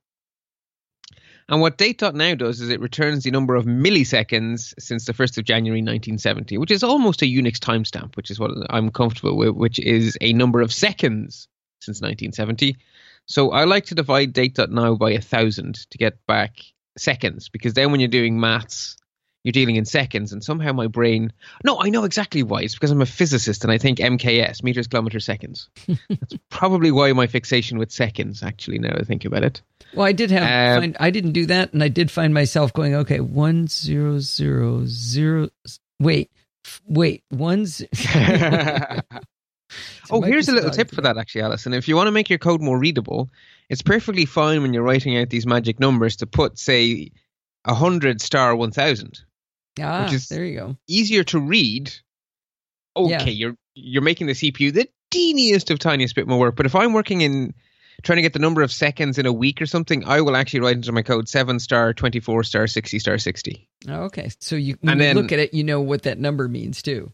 and 1.50 1.62
what 1.62 1.78
date.now 1.78 2.36
does 2.36 2.62
is 2.62 2.70
it 2.70 2.80
returns 2.80 3.24
the 3.24 3.32
number 3.32 3.56
of 3.56 3.66
milliseconds 3.66 4.74
since 4.80 5.06
the 5.06 5.14
1st 5.14 5.38
of 5.40 5.46
January 5.46 5.82
1970, 5.82 6.58
which 6.58 6.72
is 6.72 6.84
almost 6.84 7.22
a 7.22 7.26
Unix 7.26 7.58
timestamp, 7.58 8.16
which 8.16 8.32
is 8.32 8.40
what 8.40 8.52
I'm 8.70 8.92
comfortable 8.92 9.38
with, 9.38 9.52
which 9.52 9.80
is 9.80 10.18
a 10.22 10.34
number 10.34 10.62
of 10.62 10.74
seconds 10.74 11.48
since 11.82 11.98
1970. 11.98 12.78
So 13.26 13.52
I 13.52 13.66
like 13.66 13.86
to 13.86 13.96
divide 13.96 14.34
date.now 14.34 14.96
by 14.96 15.12
a 15.12 15.22
thousand 15.22 15.90
to 15.92 15.98
get 15.98 16.26
back 16.28 16.58
seconds, 16.98 17.50
because 17.50 17.74
then 17.74 17.92
when 17.92 18.00
you're 18.00 18.10
doing 18.10 18.40
maths, 18.40 18.98
you're 19.44 19.52
dealing 19.52 19.76
in 19.76 19.86
seconds, 19.86 20.32
and 20.32 20.44
somehow 20.44 20.72
my 20.72 20.88
brain. 20.88 21.34
No, 21.64 21.80
I 21.80 21.90
know 21.90 22.06
exactly 22.06 22.44
why. 22.44 22.62
It's 22.62 22.74
because 22.74 22.92
I'm 22.92 23.02
a 23.02 23.06
physicist 23.06 23.64
and 23.64 23.72
I 23.72 23.78
think 23.78 24.00
MKS, 24.00 24.64
meters, 24.64 24.88
kilometers, 24.88 25.26
seconds. 25.26 25.70
That's 25.88 26.36
probably 26.50 26.92
why 26.92 27.12
my 27.14 27.28
fixation 27.28 27.78
with 27.78 27.92
seconds, 27.92 28.42
actually, 28.42 28.80
now 28.80 28.96
I 28.98 29.04
think 29.04 29.26
about 29.26 29.44
it. 29.44 29.62
Well, 29.94 30.06
I 30.06 30.14
did 30.14 30.32
have. 30.32 30.44
Um, 30.78 30.82
find, 30.82 30.98
I 31.00 31.10
didn't 31.10 31.34
do 31.34 31.46
that, 31.48 31.74
and 31.74 31.84
I 31.84 31.90
did 31.90 32.10
find 32.10 32.34
myself 32.34 32.74
going, 32.74 32.96
okay, 32.96 33.20
one 33.20 33.68
zero 33.68 34.20
zero 34.20 34.84
zero. 34.86 35.50
Wait, 36.00 36.32
wait, 36.88 37.24
one's. 37.30 37.84
oh, 40.10 40.22
here's 40.22 40.48
a 40.48 40.54
little 40.54 40.72
tip 40.72 40.90
for 40.90 41.02
that, 41.02 41.18
actually, 41.18 41.42
Allison. 41.42 41.74
If 41.74 41.88
you 41.88 41.96
want 41.96 42.08
to 42.08 42.12
make 42.12 42.30
your 42.30 42.40
code 42.40 42.62
more 42.62 42.80
readable, 42.80 43.30
it's 43.70 43.82
perfectly 43.82 44.26
fine 44.26 44.62
when 44.62 44.74
you're 44.74 44.84
writing 44.84 45.18
out 45.18 45.30
these 45.30 45.46
magic 45.46 45.80
numbers 45.80 46.16
to 46.18 46.28
put, 46.28 46.58
say, 46.58 47.12
100 47.66 48.22
star 48.22 48.56
1000. 48.56 49.22
Ah, 49.82 50.04
Which 50.06 50.14
is- 50.14 50.28
there 50.28 50.46
you 50.46 50.58
go. 50.58 50.78
Easier 50.88 51.24
to 51.26 51.40
read. 51.40 51.92
Okay, 52.96 53.10
Yeah. 53.12 53.26
you're 53.30 53.58
you're 53.76 54.04
making 54.04 54.28
the 54.28 54.34
CPU 54.34 54.72
the 54.72 54.88
teeniest 55.10 55.72
of 55.72 55.80
tiniest 55.80 56.14
bit 56.16 56.28
more 56.28 56.38
work. 56.40 56.56
But 56.56 56.68
if 56.68 56.76
I'm 56.76 56.94
working 56.94 57.22
in 57.22 57.54
trying 58.04 58.18
to 58.18 58.22
get 58.22 58.34
the 58.34 58.40
number 58.40 58.62
of 58.62 58.72
seconds 58.72 59.18
in 59.18 59.26
a 59.26 59.34
week 59.34 59.62
or 59.62 59.66
something, 59.66 60.04
I 60.06 60.22
will 60.22 60.36
actually 60.36 60.60
write 60.60 60.76
into 60.76 60.92
my 60.92 61.02
code 61.02 61.28
7 61.28 61.60
star, 61.60 61.94
24 61.94 62.44
star, 62.44 62.68
60 62.68 63.00
star, 63.00 63.18
60. 63.18 63.68
Oh, 63.88 64.04
okay, 64.04 64.30
so 64.40 64.56
you 64.56 64.76
when 64.82 64.94
And 64.94 65.02
you 65.02 65.08
then- 65.08 65.16
look 65.16 65.32
at 65.32 65.40
it, 65.40 65.54
you 65.56 65.64
know 65.64 65.82
what 65.82 66.04
that 66.04 66.20
number 66.20 66.48
means 66.48 66.82
too. 66.84 67.12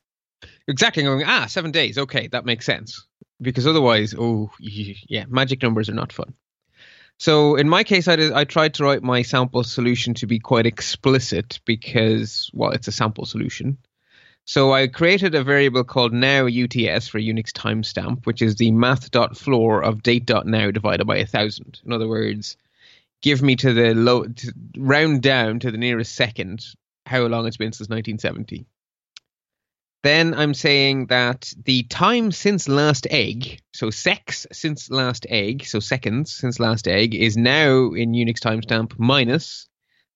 Exactly. 0.67 1.03
I'm 1.05 1.09
going, 1.17 1.25
ah, 1.25 1.45
seven 1.47 1.71
days. 1.71 1.97
Okay, 1.97 2.27
that 2.27 2.45
makes 2.45 2.65
sense. 2.65 3.05
Because 3.41 3.65
otherwise, 3.65 4.13
oh, 4.17 4.51
yeah, 4.59 5.23
magic 5.29 5.61
numbers 5.63 5.87
are 5.89 5.93
not 5.93 6.11
fun. 6.11 6.33
So 7.19 7.57
in 7.57 7.67
my 7.67 7.83
case, 7.83 8.07
I, 8.07 8.15
did, 8.15 8.31
I 8.31 8.45
tried 8.45 8.75
to 8.75 8.85
write 8.85 9.03
my 9.03 9.23
sample 9.23 9.65
solution 9.65 10.13
to 10.15 10.25
be 10.25 10.39
quite 10.39 10.65
explicit 10.65 11.59
because, 11.65 12.49
well, 12.53 12.71
it's 12.71 12.88
a 12.88 12.93
sample 12.93 13.25
solution. 13.25 13.77
So 14.45 14.71
I 14.73 14.88
created 14.88 15.35
a 15.35 15.43
variable 15.43 15.83
called 15.83 16.13
now 16.13 16.45
UTS 16.45 17.09
for 17.09 17.19
Unix 17.19 17.51
timestamp, 17.51 18.25
which 18.25 18.41
is 18.41 18.55
the 18.55 18.71
math.floor 18.71 19.83
of 19.83 20.01
date.now 20.01 20.71
divided 20.71 21.05
by 21.05 21.17
a 21.17 21.25
thousand. 21.25 21.81
In 21.85 21.91
other 21.91 22.07
words, 22.07 22.55
give 23.21 23.41
me 23.41 23.57
to 23.57 23.73
the 23.73 23.93
low, 23.93 24.23
to 24.23 24.53
round 24.77 25.21
down 25.21 25.59
to 25.59 25.71
the 25.71 25.77
nearest 25.77 26.15
second 26.15 26.65
how 27.05 27.23
long 27.23 27.45
it's 27.47 27.57
been 27.57 27.73
since 27.73 27.89
1970. 27.89 28.65
Then 30.01 30.34
I'm 30.34 30.53
saying 30.53 31.08
that 31.08 31.51
the 31.65 31.84
time 31.84 32.32
since 32.32 32.70
last 32.70 33.06
egg, 33.10 33.60
so 33.74 33.89
sex 33.89 34.48
since 34.51 34.89
last 34.89 35.25
egg, 35.29 35.65
so 35.65 35.79
seconds 35.79 36.34
since 36.34 36.60
last 36.60 36.88
egg, 36.88 37.13
is 37.13 37.36
now 37.36 37.91
in 37.91 38.13
Unix 38.13 38.39
timestamp 38.39 38.98
minus 38.98 39.68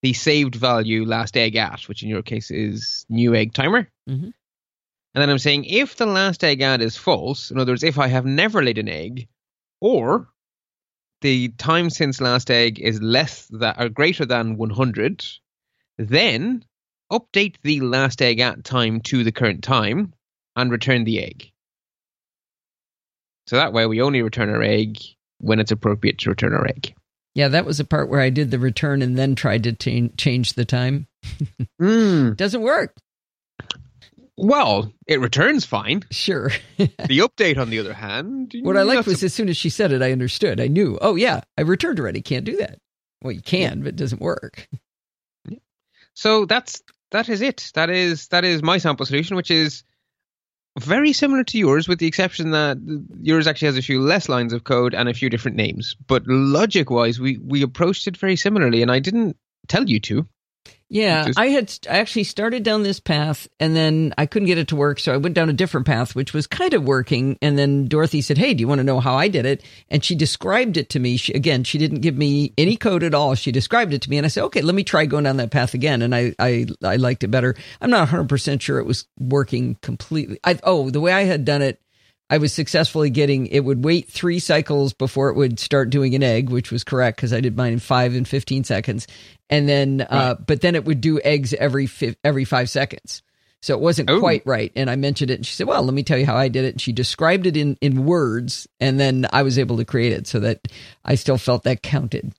the 0.02 0.14
saved 0.14 0.56
value 0.56 1.06
last 1.06 1.36
egg 1.36 1.56
at, 1.58 1.82
which 1.90 2.04
in 2.04 2.10
your 2.10 2.22
case 2.22 2.50
is 2.50 3.06
new 3.10 3.36
egg 3.36 3.54
timer. 3.54 3.90
Mhm. 4.08 4.34
And 5.16 5.22
then 5.22 5.30
I'm 5.30 5.38
saying 5.38 5.66
if 5.66 5.96
the 5.96 6.06
last 6.06 6.44
egg 6.44 6.62
at 6.62 6.82
is 6.82 6.98
false, 6.98 7.52
in 7.52 7.60
other 7.60 7.74
words, 7.74 7.84
if 7.84 8.00
I 8.00 8.08
have 8.08 8.26
never 8.26 8.64
laid 8.64 8.78
an 8.78 8.90
egg, 8.90 9.28
or 9.82 10.30
the 11.22 11.50
time 11.50 11.90
since 11.90 12.20
last 12.22 12.50
egg 12.50 12.80
is 12.80 13.02
less 13.02 13.48
that 13.48 13.80
or 13.80 13.90
greater 13.90 14.26
than 14.26 14.58
100, 14.58 15.26
then 15.98 16.66
update 17.12 17.56
the 17.64 17.82
last 17.82 18.22
egg 18.22 18.40
at 18.40 18.64
time 18.64 19.02
to 19.02 19.24
the 19.24 19.32
current 19.32 19.64
time 19.64 20.14
and 20.56 20.72
return 20.72 21.04
the 21.04 21.22
egg. 21.24 21.52
So 23.48 23.58
that 23.58 23.74
way 23.74 23.86
we 23.86 24.02
only 24.02 24.22
return 24.22 24.50
our 24.50 24.64
egg 24.64 25.00
when 25.40 25.60
it's 25.60 25.72
appropriate 25.72 26.20
to 26.20 26.30
return 26.30 26.54
our 26.54 26.66
egg. 26.68 26.94
Yeah, 27.36 27.48
that 27.50 27.66
was 27.66 27.80
the 27.80 27.84
part 27.84 28.10
where 28.10 28.22
I 28.22 28.30
did 28.30 28.52
the 28.52 28.60
return 28.60 29.02
and 29.02 29.18
then 29.18 29.36
tried 29.36 29.64
to 29.64 29.74
t- 29.74 30.10
change 30.18 30.54
the 30.54 30.66
time. 30.66 31.08
Mm. 31.82 32.38
Doesn't 32.38 32.62
work. 32.62 32.96
Well, 34.38 34.92
it 35.08 35.20
returns 35.20 35.66
fine. 35.66 36.04
Sure. 36.12 36.52
The 36.78 37.20
update, 37.20 37.58
on 37.58 37.70
the 37.70 37.80
other 37.80 37.94
hand, 37.94 38.54
what 38.62 38.78
I 38.78 38.84
liked 38.84 39.06
was 39.08 39.24
as 39.24 39.34
soon 39.34 39.50
as 39.50 39.58
she 39.58 39.70
said 39.70 39.92
it, 39.92 40.02
I 40.02 40.12
understood. 40.12 40.60
I 40.60 40.68
knew, 40.68 40.98
oh, 41.02 41.16
yeah, 41.16 41.42
I 41.58 41.62
returned 41.62 42.00
already. 42.00 42.22
Can't 42.22 42.46
do 42.46 42.58
that. 42.58 42.80
Well, 43.22 43.34
you 43.34 43.42
can, 43.42 43.80
but 43.80 43.90
it 43.90 43.96
doesn't 43.96 44.22
work. 44.22 44.68
so 46.14 46.46
that's 46.46 46.82
that 47.12 47.30
is 47.30 47.42
it. 47.42 47.72
That 47.76 47.90
is 47.90 48.28
that 48.30 48.44
is 48.44 48.64
my 48.64 48.78
sample 48.78 49.06
solution, 49.06 49.36
which 49.36 49.52
is 49.52 49.84
very 50.80 51.14
similar 51.14 51.44
to 51.44 51.58
yours, 51.58 51.88
with 51.88 52.00
the 52.00 52.08
exception 52.08 52.52
that 52.52 52.78
yours 53.22 53.46
actually 53.48 53.68
has 53.68 53.78
a 53.78 53.84
few 53.84 54.02
less 54.02 54.28
lines 54.28 54.54
of 54.54 54.64
code 54.64 54.96
and 54.96 55.08
a 55.08 55.14
few 55.14 55.30
different 55.30 55.58
names. 55.58 55.96
But 56.08 56.24
logic 56.28 56.90
wise, 56.90 57.20
we 57.20 57.38
we 57.38 57.62
approached 57.62 58.08
it 58.08 58.18
very 58.18 58.36
similarly, 58.36 58.82
and 58.82 58.92
I 58.92 59.00
didn't 59.00 59.38
tell 59.68 59.88
you 59.88 60.00
to. 60.02 60.28
Yeah, 60.90 61.26
Just- 61.26 61.40
I 61.40 61.48
had 61.48 61.74
I 61.90 61.98
actually 61.98 62.26
started 62.26 62.64
down 62.64 62.84
this 62.84 63.00
path 63.00 63.48
and 63.60 63.76
then 63.76 64.14
I 64.18 64.26
couldn't 64.28 64.46
get 64.48 64.60
it 64.60 64.68
to 64.70 64.76
work, 64.76 65.00
so 65.00 65.14
I 65.14 65.18
went 65.18 65.36
down 65.36 65.50
a 65.50 65.54
different 65.54 65.88
path, 65.88 66.14
which 66.16 66.34
was 66.34 66.46
kind 66.48 66.74
of 66.74 66.84
working. 66.84 67.38
And 67.42 67.58
then 67.58 67.88
Dorothy 67.88 68.22
said, 68.22 68.38
"Hey, 68.38 68.54
do 68.54 68.62
you 68.62 68.68
want 68.68 68.80
to 68.80 68.84
know 68.84 69.00
how 69.00 69.16
I 69.16 69.28
did 69.28 69.46
it?" 69.46 69.64
And 69.90 70.04
she 70.04 70.16
described 70.16 70.78
it 70.78 70.90
to 70.92 71.00
me. 71.00 71.18
She, 71.18 71.34
again, 71.34 71.64
she 71.64 71.78
didn't 71.80 72.02
give 72.02 72.16
me 72.16 72.54
any 72.58 72.76
code 72.78 73.04
at 73.04 73.16
all. 73.16 73.34
She 73.36 73.52
described 73.52 73.94
it 73.94 74.02
to 74.04 74.10
me, 74.10 74.18
and 74.18 74.26
I 74.26 74.30
said, 74.30 74.44
"Okay, 74.46 74.62
let 74.62 74.76
me 74.76 74.84
try 74.84 75.06
going 75.06 75.24
down 75.24 75.38
that 75.38 75.52
path 75.52 75.74
again." 75.74 76.02
And 76.04 76.14
I 76.14 76.36
I 76.38 76.68
I 76.84 76.98
liked 76.98 77.24
it 77.24 77.32
better. 77.32 77.56
I'm 77.82 77.90
not 77.90 78.02
100 78.02 78.30
percent 78.30 78.62
sure 78.62 78.80
it 78.80 78.86
was 78.86 79.08
working 79.18 79.78
completely. 79.82 80.40
I 80.44 80.60
oh, 80.64 80.90
the 80.92 81.02
way 81.02 81.12
I 81.12 81.24
had 81.24 81.46
done 81.46 81.62
it. 81.64 81.80
I 82.34 82.40
was 82.40 82.52
successfully 82.52 83.12
getting 83.12 83.46
it 83.46 83.60
would 83.60 83.84
wait 83.86 84.10
three 84.10 84.40
cycles 84.40 84.92
before 84.92 85.30
it 85.30 85.36
would 85.36 85.60
start 85.60 85.92
doing 85.92 86.16
an 86.16 86.24
egg, 86.24 86.50
which 86.50 86.72
was 86.72 86.84
correct 86.84 87.18
because 87.18 87.32
I 87.32 87.42
did 87.42 87.56
mine 87.56 87.74
in 87.74 87.80
five 87.80 88.16
and 88.16 88.28
15 88.28 88.64
seconds. 88.64 89.06
And 89.52 89.70
then, 89.70 90.02
uh, 90.10 90.34
but 90.44 90.62
then 90.62 90.74
it 90.74 90.84
would 90.86 91.00
do 91.00 91.20
eggs 91.24 91.54
every 91.54 91.86
fi- 91.86 92.16
every 92.24 92.44
five 92.44 92.72
seconds. 92.72 93.22
So 93.62 93.76
it 93.76 93.82
wasn't 93.82 94.10
Oh. 94.10 94.20
quite 94.20 94.42
right. 94.48 94.72
And 94.76 94.90
I 94.90 94.96
mentioned 94.96 95.30
it 95.30 95.36
and 95.36 95.46
she 95.46 95.54
said, 95.54 95.68
well, 95.68 95.84
let 95.84 95.94
me 95.94 96.02
tell 96.02 96.18
you 96.18 96.26
how 96.26 96.36
I 96.36 96.48
did 96.48 96.66
it. 96.66 96.74
And 96.74 96.82
she 96.82 96.92
described 96.92 97.46
it 97.46 97.56
in, 97.56 97.78
in 97.82 98.04
words. 98.04 98.68
And 98.80 99.00
then 99.00 99.28
I 99.32 99.44
was 99.44 99.60
able 99.60 99.78
to 99.78 99.86
create 99.86 100.12
it 100.14 100.26
so 100.26 100.40
that 100.40 100.68
I 101.06 101.14
still 101.14 101.38
felt 101.38 101.62
that 101.66 101.84
counted. 101.84 102.34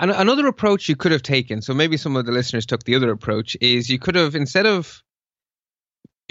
And 0.00 0.10
another 0.10 0.48
approach 0.48 0.88
you 0.88 0.96
could 0.96 1.12
have 1.12 1.22
taken, 1.22 1.62
so 1.62 1.72
maybe 1.72 1.96
some 1.96 2.16
of 2.16 2.26
the 2.26 2.32
listeners 2.32 2.66
took 2.66 2.82
the 2.82 2.96
other 2.96 3.12
approach, 3.12 3.56
is 3.60 3.88
you 3.88 4.00
could 4.00 4.16
have 4.16 4.34
instead 4.34 4.66
of 4.66 5.02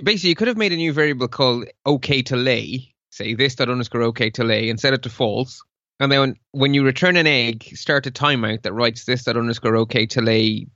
basically 0.04 0.30
you 0.30 0.36
could 0.36 0.48
have 0.48 0.58
made 0.58 0.74
a 0.74 0.78
new 0.78 0.94
variable 0.94 1.28
called 1.28 1.66
OK 1.86 2.24
to 2.24 2.36
lay, 2.36 2.94
say 3.12 3.34
this 3.34 3.56
dot 3.56 3.70
underscore 3.70 4.04
OK 4.04 4.30
to 4.32 4.44
lay, 4.44 4.70
and 4.70 4.80
set 4.80 4.94
it 4.94 5.04
to 5.04 5.10
false. 5.10 5.64
And 6.00 6.12
then 6.12 6.36
when, 6.52 6.74
you 6.74 6.84
return 6.84 7.16
an 7.16 7.28
egg, 7.28 7.64
start 7.76 8.08
a 8.08 8.12
timeout 8.12 8.64
that 8.64 8.74
writes 8.74 9.06
this 9.06 9.24
dot 9.24 9.38
underscore 9.38 9.76
OK 9.76 10.08
to 10.08 10.22
lay 10.22 10.68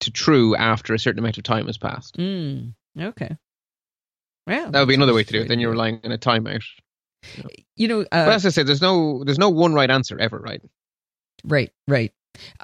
to 0.00 0.10
true 0.10 0.54
after 0.54 0.92
a 0.92 0.98
certain 0.98 1.20
amount 1.20 1.38
of 1.38 1.44
time 1.44 1.66
has 1.66 1.78
passed. 1.78 2.16
Mm, 2.18 2.74
okay. 2.98 3.36
Yeah. 4.46 4.68
That 4.70 4.80
would 4.80 4.88
be 4.88 4.94
another 4.94 5.14
way 5.14 5.24
to 5.24 5.32
do 5.32 5.40
it. 5.40 5.48
Then 5.48 5.60
you're 5.60 5.70
relying 5.70 6.00
on 6.04 6.12
a 6.12 6.18
timeout. 6.18 6.62
You 7.74 7.88
know, 7.88 8.04
but 8.10 8.28
uh, 8.28 8.30
as 8.30 8.46
I 8.46 8.50
said, 8.50 8.66
there's 8.66 8.82
no 8.82 9.24
there's 9.24 9.38
no 9.38 9.48
one 9.50 9.74
right 9.74 9.90
answer 9.90 10.18
ever, 10.18 10.38
right? 10.38 10.60
right, 11.44 11.72
right. 11.88 12.12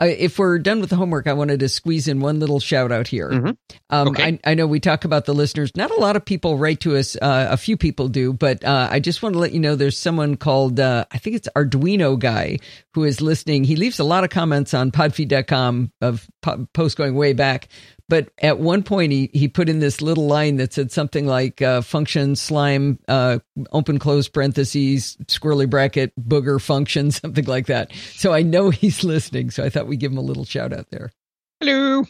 Uh, 0.01 0.07
if 0.07 0.39
we're 0.39 0.59
done 0.59 0.81
with 0.81 0.91
the 0.91 0.97
homework, 0.97 1.27
I 1.27 1.33
wanted 1.33 1.61
to 1.61 1.69
squeeze 1.69 2.09
in 2.09 2.21
one 2.21 2.41
little 2.41 2.61
shout 2.61 2.93
out 2.93 3.09
here. 3.09 3.31
Mhm. 3.31 3.57
Um, 3.91 4.09
Okay. 4.09 4.39
I, 4.45 4.53
I 4.53 4.55
know 4.55 4.67
we 4.67 4.81
talk 4.81 5.05
about 5.05 5.25
the 5.25 5.35
listeners. 5.35 5.71
Not 5.77 5.91
a 5.91 5.97
lot 6.01 6.17
of 6.17 6.25
people 6.25 6.59
write 6.59 6.81
to 6.81 6.97
us. 6.97 7.17
Uh, 7.21 7.49
a 7.51 7.57
few 7.57 7.77
people 7.77 8.09
do, 8.09 8.33
but 8.33 8.65
uh, 8.65 8.89
I 8.91 9.01
just 9.01 9.23
want 9.23 9.35
to 9.35 9.39
let 9.39 9.53
you 9.53 9.61
know 9.61 9.77
there's 9.77 9.99
someone 9.99 10.37
called, 10.37 10.81
uh, 10.81 11.05
I 11.11 11.19
think 11.19 11.37
it's 11.37 11.49
Arduino 11.57 12.19
guy 12.19 12.59
who 12.95 13.05
is 13.05 13.21
listening. 13.21 13.65
He 13.65 13.77
leaves 13.77 13.99
a 13.99 14.05
lot 14.05 14.25
of 14.25 14.31
comments 14.31 14.75
on 14.75 14.91
podfeet.com 14.91 15.93
of 16.01 16.27
po- 16.43 16.67
posts 16.73 16.95
going 16.95 17.15
way 17.15 17.33
back. 17.33 17.69
But 18.13 18.29
at 18.43 18.59
one 18.59 18.83
point, 18.83 19.11
he, 19.11 19.31
he 19.33 19.49
put 19.49 19.71
in 19.71 19.79
this 19.79 20.03
little 20.03 20.27
line 20.27 20.57
that 20.57 20.75
said 20.75 20.93
something 20.93 21.27
like 21.27 21.63
uh, 21.63 21.81
function 21.81 22.37
slime, 22.37 22.99
uh, 23.09 23.39
open 23.71 23.99
close 23.99 24.29
parentheses, 24.29 25.17
squirrely 25.29 25.67
bracket, 25.67 26.13
booger 26.21 26.61
function, 26.61 27.11
something 27.11 27.47
like 27.47 27.69
that. 27.69 27.91
So 27.95 28.35
I 28.35 28.43
know 28.43 28.69
he's 28.69 29.03
listening. 29.03 29.51
So 29.51 29.65
I 29.65 29.71
thought 29.71 29.87
we'd 29.87 29.99
give 29.99 30.13
him 30.13 30.19
a 30.19 30.21
little 30.21 30.45
shout 30.45 30.75
out 30.75 30.91
there. 30.91 31.11
Hello. 31.59 32.05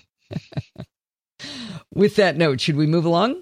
With 1.94 2.16
that 2.16 2.36
note, 2.36 2.60
should 2.60 2.74
we 2.74 2.88
move 2.88 3.04
along? 3.04 3.40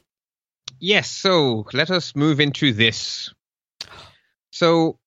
Yes, 0.79 1.11
so 1.11 1.65
let 1.73 1.91
us 1.91 2.15
move 2.15 2.41
into 2.41 2.75
this. 2.75 3.33
So, 4.51 4.99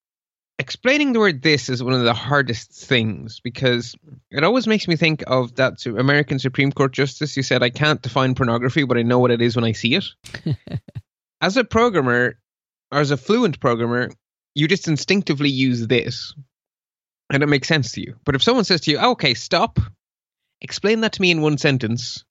explaining 0.59 1.13
the 1.13 1.19
word 1.19 1.41
this 1.41 1.69
is 1.69 1.83
one 1.83 1.93
of 1.93 2.03
the 2.03 2.13
hardest 2.13 2.71
things 2.71 3.39
because 3.39 3.95
it 4.31 4.43
always 4.43 4.67
makes 4.67 4.87
me 4.87 4.95
think 4.95 5.23
of 5.27 5.55
that 5.55 5.85
American 5.85 6.39
Supreme 6.39 6.71
Court 6.71 6.91
justice 6.91 7.35
who 7.35 7.41
said, 7.41 7.63
I 7.63 7.69
can't 7.69 8.01
define 8.01 8.35
pornography, 8.35 8.83
but 8.83 8.97
I 8.97 9.01
know 9.01 9.19
what 9.19 9.31
it 9.31 9.41
is 9.41 9.55
when 9.55 9.65
I 9.65 9.71
see 9.71 9.95
it. 9.95 10.05
as 11.41 11.57
a 11.57 11.63
programmer, 11.63 12.37
or 12.91 12.99
as 12.99 13.11
a 13.11 13.17
fluent 13.17 13.59
programmer, 13.59 14.09
you 14.53 14.67
just 14.67 14.87
instinctively 14.87 15.49
use 15.49 15.87
this 15.87 16.33
and 17.29 17.41
it 17.41 17.47
makes 17.47 17.67
sense 17.67 17.93
to 17.93 18.01
you. 18.01 18.15
But 18.25 18.35
if 18.35 18.43
someone 18.43 18.65
says 18.65 18.81
to 18.81 18.91
you, 18.91 18.97
oh, 18.99 19.11
okay, 19.11 19.33
stop, 19.33 19.79
explain 20.61 21.01
that 21.01 21.13
to 21.13 21.21
me 21.21 21.31
in 21.31 21.41
one 21.41 21.57
sentence, 21.57 22.23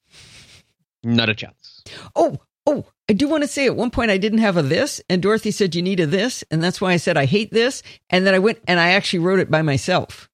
not 1.02 1.28
a 1.28 1.34
chance. 1.34 1.82
Oh, 2.14 2.38
oh, 2.66 2.84
I 3.08 3.12
do 3.12 3.28
want 3.28 3.42
to 3.42 3.48
say 3.48 3.66
at 3.66 3.76
one 3.76 3.90
point 3.90 4.10
I 4.10 4.18
didn't 4.18 4.38
have 4.38 4.56
a 4.56 4.62
this, 4.62 5.00
and 5.08 5.22
Dorothy 5.22 5.50
said 5.50 5.74
you 5.74 5.82
need 5.82 6.00
a 6.00 6.06
this, 6.06 6.44
and 6.50 6.62
that's 6.62 6.80
why 6.80 6.92
I 6.92 6.96
said 6.96 7.16
I 7.16 7.26
hate 7.26 7.50
this. 7.50 7.82
And 8.10 8.26
then 8.26 8.34
I 8.34 8.38
went 8.38 8.60
and 8.66 8.78
I 8.78 8.90
actually 8.92 9.20
wrote 9.20 9.40
it 9.40 9.50
by 9.50 9.62
myself. 9.62 10.28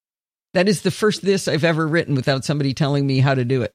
That 0.53 0.67
is 0.67 0.81
the 0.81 0.91
first 0.91 1.21
this 1.21 1.47
I've 1.47 1.63
ever 1.63 1.87
written 1.87 2.15
without 2.15 2.45
somebody 2.45 2.73
telling 2.73 3.05
me 3.05 3.19
how 3.19 3.35
to 3.35 3.45
do 3.45 3.61
it. 3.61 3.73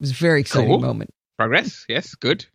It 0.00 0.02
was 0.02 0.10
a 0.10 0.14
very 0.14 0.40
exciting 0.40 0.68
Cool. 0.68 0.80
moment. 0.80 1.10
Progress, 1.38 1.84
yes, 1.88 2.14
good. 2.14 2.46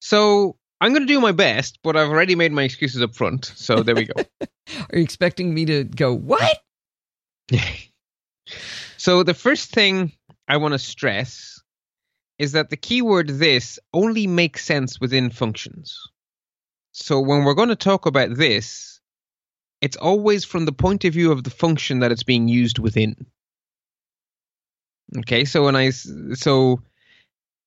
So 0.00 0.56
I'm 0.80 0.92
going 0.92 1.02
to 1.02 1.12
do 1.12 1.20
my 1.20 1.32
best, 1.32 1.78
but 1.82 1.96
I've 1.96 2.08
already 2.08 2.34
made 2.34 2.52
my 2.52 2.62
excuses 2.62 3.02
up 3.02 3.14
front. 3.14 3.46
So 3.54 3.82
there 3.82 3.94
we 3.94 4.04
go. 4.04 4.22
Are 4.40 4.98
you 4.98 5.02
expecting 5.02 5.52
me 5.54 5.64
to 5.66 5.84
go, 5.84 6.14
what? 6.14 6.58
Yeah. 7.50 7.64
so 8.96 9.22
the 9.22 9.34
first 9.34 9.70
thing 9.70 10.12
I 10.48 10.56
want 10.58 10.72
to 10.72 10.78
stress 10.78 11.60
is 12.38 12.52
that 12.52 12.70
the 12.70 12.76
keyword 12.76 13.28
this 13.28 13.78
only 13.92 14.26
makes 14.26 14.64
sense 14.64 15.00
within 15.00 15.30
functions. 15.30 15.98
So 16.92 17.20
when 17.20 17.44
we're 17.44 17.54
going 17.54 17.68
to 17.68 17.76
talk 17.76 18.06
about 18.06 18.34
this, 18.36 19.00
it's 19.80 19.96
always 19.96 20.44
from 20.44 20.64
the 20.64 20.72
point 20.72 21.04
of 21.04 21.12
view 21.12 21.32
of 21.32 21.44
the 21.44 21.50
function 21.50 22.00
that 22.00 22.12
it's 22.12 22.22
being 22.22 22.48
used 22.48 22.78
within. 22.78 23.26
Okay, 25.18 25.44
so 25.44 25.64
when 25.64 25.76
I 25.76 25.90
so 25.90 26.80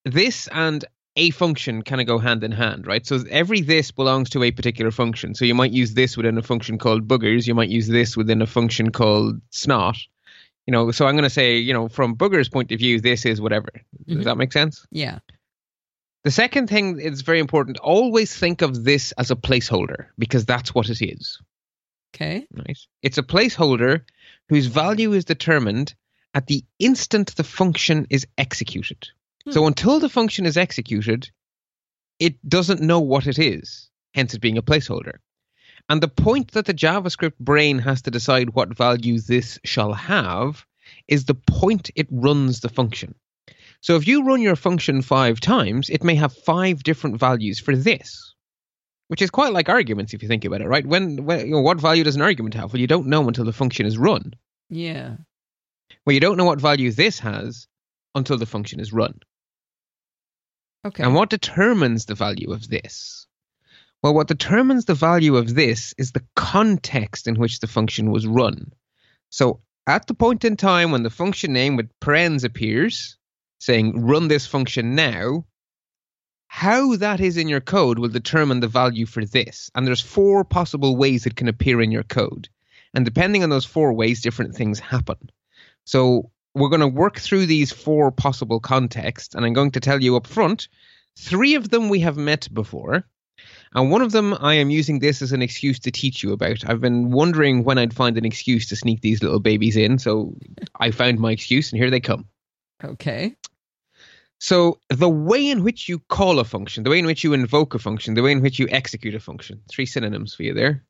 this 0.06 0.48
and 0.52 0.84
a 1.16 1.32
function 1.32 1.82
kind 1.84 2.02
of 2.02 2.08
go 2.08 2.18
hand 2.18 2.44
in 2.44 2.52
hand, 2.52 2.88
right? 2.88 3.06
So 3.06 3.20
every 3.30 3.62
this 3.62 3.92
belongs 3.92 4.30
to 4.32 4.44
a 4.44 4.52
particular 4.52 4.92
function. 4.92 5.36
So 5.36 5.46
you 5.46 5.56
might 5.56 5.72
use 5.72 5.94
this 5.94 6.16
within 6.18 6.38
a 6.38 6.44
function 6.44 6.78
called 6.78 7.08
boogers. 7.08 7.48
You 7.48 7.56
might 7.56 7.70
use 7.70 7.88
this 7.88 8.16
within 8.16 8.42
a 8.42 8.48
function 8.48 8.92
called 8.92 9.42
snot. 9.50 9.98
You 10.70 10.72
know, 10.72 10.92
so 10.92 11.08
I'm 11.08 11.16
going 11.16 11.24
to 11.24 11.32
say, 11.32 11.58
you 11.58 11.74
know, 11.74 11.90
from 11.90 12.16
boogers' 12.16 12.52
point 12.52 12.72
of 12.72 12.78
view, 12.78 13.02
this 13.02 13.26
is 13.26 13.42
whatever. 13.42 13.70
Does 14.06 14.18
mm-hmm. 14.18 14.24
that 14.26 14.38
make 14.38 14.54
sense? 14.54 14.86
Yeah. 14.92 15.18
The 16.24 16.30
second 16.30 16.70
thing 16.70 17.00
is 17.00 17.22
very 17.22 17.40
important. 17.40 17.80
Always 17.80 18.38
think 18.38 18.62
of 18.62 18.84
this 18.84 19.12
as 19.14 19.32
a 19.32 19.36
placeholder 19.36 20.10
because 20.20 20.46
that's 20.46 20.76
what 20.76 20.92
it 20.92 21.02
is. 21.02 21.42
Okay. 22.14 22.46
Right? 22.54 22.78
It's 23.02 23.18
a 23.18 23.24
placeholder 23.24 24.02
whose 24.48 24.68
value 24.68 25.14
is 25.14 25.26
determined 25.26 25.96
at 26.36 26.46
the 26.46 26.64
instant 26.78 27.36
the 27.36 27.44
function 27.44 28.06
is 28.12 28.28
executed. 28.38 29.08
So 29.50 29.62
hmm. 29.62 29.68
until 29.70 30.00
the 30.00 30.08
function 30.08 30.46
is 30.46 30.56
executed, 30.56 31.32
it 32.20 32.48
doesn't 32.48 32.80
know 32.80 33.00
what 33.00 33.26
it 33.26 33.40
is, 33.40 33.90
hence 34.14 34.36
it 34.36 34.40
being 34.40 34.60
a 34.60 34.62
placeholder. 34.62 35.16
And 35.90 36.02
the 36.02 36.08
point 36.08 36.52
that 36.52 36.66
the 36.66 36.74
JavaScript 36.74 37.40
brain 37.40 37.80
has 37.80 38.04
to 38.04 38.12
decide 38.12 38.52
what 38.52 38.78
value 38.78 39.20
this 39.20 39.60
shall 39.66 39.92
have 39.94 40.66
is 41.08 41.26
the 41.26 41.36
point 41.36 41.90
it 41.96 42.08
runs 42.12 42.60
the 42.60 42.70
function. 42.70 43.16
So 43.82 43.96
if 43.96 44.08
you 44.08 44.24
run 44.24 44.42
your 44.42 44.56
function 44.56 45.02
five 45.02 45.40
times, 45.40 45.90
it 45.90 46.04
may 46.04 46.16
have 46.16 46.34
five 46.34 46.84
different 46.84 47.20
values 47.20 47.60
for 47.60 47.76
this, 47.76 48.36
which 49.08 49.22
is 49.22 49.32
quite 49.32 49.54
like 49.54 49.70
arguments 49.70 50.14
if 50.14 50.22
you 50.22 50.28
think 50.28 50.46
about 50.46 50.62
it, 50.62 50.68
right? 50.68 50.86
When, 50.86 51.26
when 51.26 51.48
you 51.48 51.54
know, 51.54 51.62
what 51.62 51.80
value 51.80 52.04
does 52.04 52.16
an 52.16 52.22
argument 52.22 52.54
have? 52.54 52.72
Well, 52.72 52.82
you 52.82 52.88
don't 52.88 53.08
know 53.08 53.28
until 53.28 53.46
the 53.46 53.54
function 53.54 53.86
is 53.86 53.98
run. 53.98 54.34
Yeah. 54.70 55.16
Well, 56.06 56.14
you 56.14 56.20
don't 56.20 56.38
know 56.38 56.46
what 56.46 56.62
value 56.62 56.92
this 56.92 57.20
has 57.20 57.68
until 58.14 58.38
the 58.38 58.46
function 58.46 58.80
is 58.80 58.94
run. 58.94 59.20
Okay. 60.86 61.04
And 61.04 61.16
what 61.16 61.30
determines 61.30 62.06
the 62.06 62.16
value 62.16 62.52
of 62.52 62.68
this? 62.68 63.28
Well, 64.02 64.14
what 64.14 64.28
determines 64.28 64.86
the 64.86 64.94
value 64.94 65.36
of 65.36 65.56
this 65.56 65.94
is 65.98 66.12
the 66.12 66.26
context 66.36 67.28
in 67.28 67.36
which 67.36 67.60
the 67.60 67.68
function 67.68 68.12
was 68.12 68.26
run. 68.26 68.72
So, 69.30 69.62
at 69.88 70.08
the 70.08 70.14
point 70.14 70.46
in 70.46 70.56
time 70.56 70.92
when 70.92 71.04
the 71.04 71.10
function 71.10 71.52
name 71.52 71.76
with 71.76 71.90
parens 72.00 72.44
appears, 72.44 73.18
saying 73.60 74.06
run 74.06 74.28
this 74.28 74.46
function 74.48 74.96
now, 74.96 75.46
how 76.48 76.96
that 76.96 77.20
is 77.20 77.38
in 77.38 77.48
your 77.48 77.62
code 77.62 78.00
will 78.00 78.10
determine 78.10 78.60
the 78.60 78.68
value 78.68 79.06
for 79.06 79.26
this. 79.26 79.70
And 79.76 79.86
there's 79.86 80.02
four 80.02 80.44
possible 80.44 80.96
ways 80.96 81.26
it 81.26 81.36
can 81.36 81.48
appear 81.48 81.82
in 81.82 81.92
your 81.92 82.04
code. 82.04 82.50
And 82.94 83.06
depending 83.06 83.44
on 83.44 83.50
those 83.50 83.66
four 83.66 83.94
ways, 83.94 84.22
different 84.22 84.56
things 84.56 84.80
happen. 84.80 85.30
So 85.86 86.32
we're 86.56 86.70
going 86.70 86.80
to 86.80 86.88
work 86.88 87.20
through 87.20 87.46
these 87.46 87.72
four 87.72 88.12
possible 88.12 88.60
contexts, 88.60 89.36
and 89.36 89.46
I'm 89.46 89.54
going 89.54 89.72
to 89.72 89.80
tell 89.80 90.02
you 90.02 90.16
up 90.16 90.26
front 90.26 90.68
three 91.18 91.56
of 91.56 91.70
them 91.70 91.90
we 91.90 92.00
have 92.00 92.18
met 92.18 92.48
before. 92.54 93.06
And 93.74 93.92
one 93.92 94.02
of 94.02 94.12
them, 94.12 94.36
I 94.40 94.56
am 94.56 94.70
using 94.70 95.00
this 95.00 95.22
as 95.22 95.32
an 95.32 95.42
excuse 95.42 95.80
to 95.80 95.92
teach 95.92 96.24
you 96.24 96.34
about. 96.34 96.68
I've 96.68 96.82
been 96.82 97.12
wondering 97.12 97.64
when 97.64 97.78
I'd 97.78 97.94
find 97.94 98.18
an 98.18 98.26
excuse 98.26 98.68
to 98.70 98.76
sneak 98.76 99.02
these 99.02 99.22
little 99.22 99.40
babies 99.40 99.78
in, 99.78 100.00
so 100.00 100.34
I 100.80 100.92
found 100.92 101.20
my 101.20 101.32
excuse, 101.32 101.72
and 101.72 101.80
here 101.80 101.92
they 101.92 102.00
come. 102.00 102.26
Okay. 102.84 103.36
So 104.40 104.80
the 104.90 105.10
way 105.10 105.50
in 105.50 105.64
which 105.64 105.88
you 105.88 106.00
call 106.00 106.40
a 106.40 106.46
function, 106.46 106.84
the 106.84 106.90
way 106.90 107.00
in 107.00 107.06
which 107.06 107.24
you 107.24 107.34
invoke 107.34 107.76
a 107.76 107.80
function, 107.80 108.14
the 108.14 108.24
way 108.24 108.32
in 108.32 108.42
which 108.42 108.58
you 108.58 108.68
execute 108.72 109.14
a 109.14 109.20
function, 109.20 109.62
three 109.70 109.86
synonyms 109.86 110.34
for 110.34 110.44
you 110.44 110.54
there, 110.54 110.84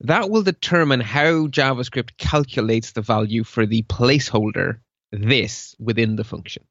that 0.00 0.30
will 0.30 0.42
determine 0.42 1.00
how 1.00 1.48
JavaScript 1.48 2.16
calculates 2.16 2.92
the 2.92 3.02
value 3.02 3.44
for 3.44 3.66
the 3.66 3.82
placeholder 3.84 4.78
this 5.10 5.74
within 5.78 6.16
the 6.16 6.24
function. 6.24 6.64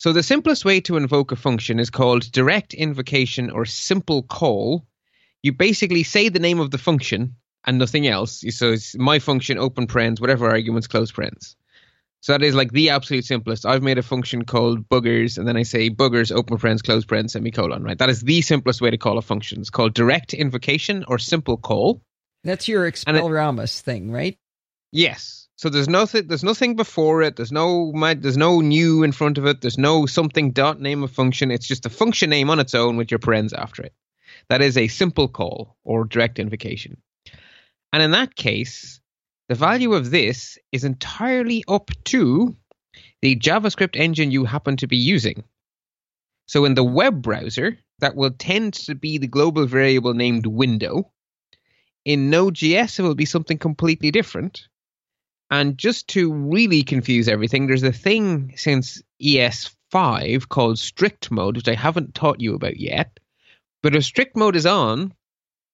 So 0.00 0.14
the 0.14 0.22
simplest 0.22 0.64
way 0.64 0.80
to 0.80 0.96
invoke 0.96 1.30
a 1.30 1.36
function 1.36 1.78
is 1.78 1.90
called 1.90 2.32
direct 2.32 2.72
invocation 2.72 3.50
or 3.50 3.66
simple 3.66 4.22
call. 4.22 4.86
You 5.42 5.52
basically 5.52 6.04
say 6.04 6.30
the 6.30 6.38
name 6.38 6.58
of 6.58 6.70
the 6.70 6.78
function 6.78 7.36
and 7.66 7.78
nothing 7.78 8.06
else. 8.06 8.42
So 8.48 8.72
it's 8.72 8.96
my 8.96 9.18
function, 9.18 9.58
open 9.58 9.86
parens, 9.86 10.18
whatever 10.18 10.48
arguments, 10.48 10.86
close 10.86 11.12
parens. 11.12 11.54
So 12.20 12.32
that 12.32 12.42
is 12.42 12.54
like 12.54 12.72
the 12.72 12.88
absolute 12.88 13.26
simplest. 13.26 13.66
I've 13.66 13.82
made 13.82 13.98
a 13.98 14.02
function 14.02 14.46
called 14.46 14.88
boogers, 14.88 15.36
and 15.36 15.46
then 15.46 15.58
I 15.58 15.64
say 15.64 15.90
boogers, 15.90 16.34
open 16.34 16.56
parens, 16.56 16.80
close 16.80 17.04
parens, 17.04 17.34
semicolon, 17.34 17.82
right? 17.82 17.98
That 17.98 18.08
is 18.08 18.22
the 18.22 18.40
simplest 18.40 18.80
way 18.80 18.90
to 18.90 18.96
call 18.96 19.18
a 19.18 19.22
function. 19.22 19.60
It's 19.60 19.68
called 19.68 19.92
direct 19.92 20.32
invocation 20.32 21.04
or 21.08 21.18
simple 21.18 21.58
call. 21.58 22.00
That's 22.42 22.68
your 22.68 22.90
Expelliarmus 22.90 23.82
thing, 23.82 24.10
right? 24.10 24.38
Yes. 24.92 25.39
So 25.60 25.68
there's 25.68 25.90
nothing 25.90 26.26
there's 26.26 26.42
nothing 26.42 26.74
before 26.74 27.20
it. 27.20 27.36
There's 27.36 27.52
no 27.52 27.92
there's 28.14 28.38
no 28.38 28.62
new 28.62 29.02
in 29.02 29.12
front 29.12 29.36
of 29.36 29.44
it. 29.44 29.60
There's 29.60 29.76
no 29.76 30.06
something 30.06 30.52
dot 30.52 30.80
name 30.80 31.02
of 31.02 31.10
function. 31.10 31.50
It's 31.50 31.68
just 31.68 31.84
a 31.84 31.90
function 31.90 32.30
name 32.30 32.48
on 32.48 32.60
its 32.60 32.74
own 32.74 32.96
with 32.96 33.10
your 33.10 33.18
parens 33.18 33.52
after 33.52 33.82
it. 33.82 33.92
That 34.48 34.62
is 34.62 34.78
a 34.78 34.88
simple 34.88 35.28
call 35.28 35.76
or 35.84 36.06
direct 36.06 36.38
invocation. 36.38 36.96
And 37.92 38.02
in 38.02 38.12
that 38.12 38.34
case, 38.34 39.02
the 39.50 39.54
value 39.54 39.92
of 39.92 40.10
this 40.10 40.56
is 40.72 40.84
entirely 40.84 41.62
up 41.68 41.90
to 42.04 42.56
the 43.20 43.36
JavaScript 43.36 44.00
engine 44.00 44.30
you 44.30 44.46
happen 44.46 44.78
to 44.78 44.86
be 44.86 44.96
using. 44.96 45.44
So 46.46 46.64
in 46.64 46.72
the 46.72 46.84
web 46.84 47.20
browser, 47.20 47.76
that 47.98 48.16
will 48.16 48.30
tend 48.30 48.72
to 48.86 48.94
be 48.94 49.18
the 49.18 49.26
global 49.26 49.66
variable 49.66 50.14
named 50.14 50.46
window. 50.46 51.12
In 52.06 52.30
Node.js, 52.30 52.98
it 52.98 53.02
will 53.02 53.14
be 53.14 53.26
something 53.26 53.58
completely 53.58 54.10
different. 54.10 54.66
And 55.50 55.76
just 55.76 56.08
to 56.08 56.32
really 56.32 56.82
confuse 56.82 57.28
everything, 57.28 57.66
there's 57.66 57.82
a 57.82 57.92
thing 57.92 58.54
since 58.56 59.02
ES5 59.22 60.48
called 60.48 60.78
strict 60.78 61.30
mode, 61.30 61.56
which 61.56 61.68
I 61.68 61.74
haven't 61.74 62.14
taught 62.14 62.40
you 62.40 62.54
about 62.54 62.78
yet. 62.78 63.18
But 63.82 63.96
if 63.96 64.04
strict 64.04 64.36
mode 64.36 64.56
is 64.56 64.66
on, 64.66 65.12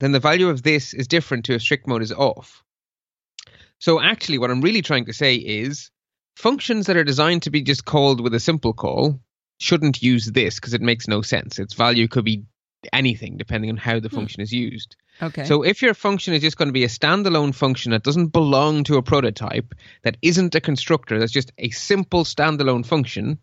then 0.00 0.12
the 0.12 0.20
value 0.20 0.48
of 0.48 0.62
this 0.62 0.94
is 0.94 1.06
different 1.06 1.44
to 1.46 1.54
if 1.54 1.62
strict 1.62 1.86
mode 1.86 2.02
is 2.02 2.12
off. 2.12 2.62
So 3.78 4.00
actually, 4.00 4.38
what 4.38 4.50
I'm 4.50 4.62
really 4.62 4.82
trying 4.82 5.04
to 5.06 5.12
say 5.12 5.34
is 5.34 5.90
functions 6.36 6.86
that 6.86 6.96
are 6.96 7.04
designed 7.04 7.42
to 7.42 7.50
be 7.50 7.62
just 7.62 7.84
called 7.84 8.20
with 8.20 8.34
a 8.34 8.40
simple 8.40 8.72
call 8.72 9.20
shouldn't 9.58 10.02
use 10.02 10.26
this 10.26 10.56
because 10.56 10.74
it 10.74 10.82
makes 10.82 11.08
no 11.08 11.22
sense. 11.22 11.58
Its 11.58 11.74
value 11.74 12.08
could 12.08 12.24
be 12.24 12.44
anything 12.92 13.36
depending 13.36 13.70
on 13.70 13.76
how 13.76 14.00
the 14.00 14.08
hmm. 14.08 14.16
function 14.16 14.40
is 14.40 14.52
used. 14.52 14.96
Okay. 15.22 15.44
So 15.44 15.62
if 15.62 15.80
your 15.82 15.94
function 15.94 16.34
is 16.34 16.42
just 16.42 16.56
going 16.56 16.68
to 16.68 16.72
be 16.72 16.84
a 16.84 16.88
standalone 16.88 17.54
function 17.54 17.92
that 17.92 18.02
doesn't 18.02 18.28
belong 18.28 18.84
to 18.84 18.96
a 18.96 19.02
prototype, 19.02 19.74
that 20.02 20.16
isn't 20.22 20.54
a 20.54 20.60
constructor, 20.60 21.18
that's 21.18 21.32
just 21.32 21.52
a 21.58 21.70
simple 21.70 22.24
standalone 22.24 22.84
function, 22.84 23.38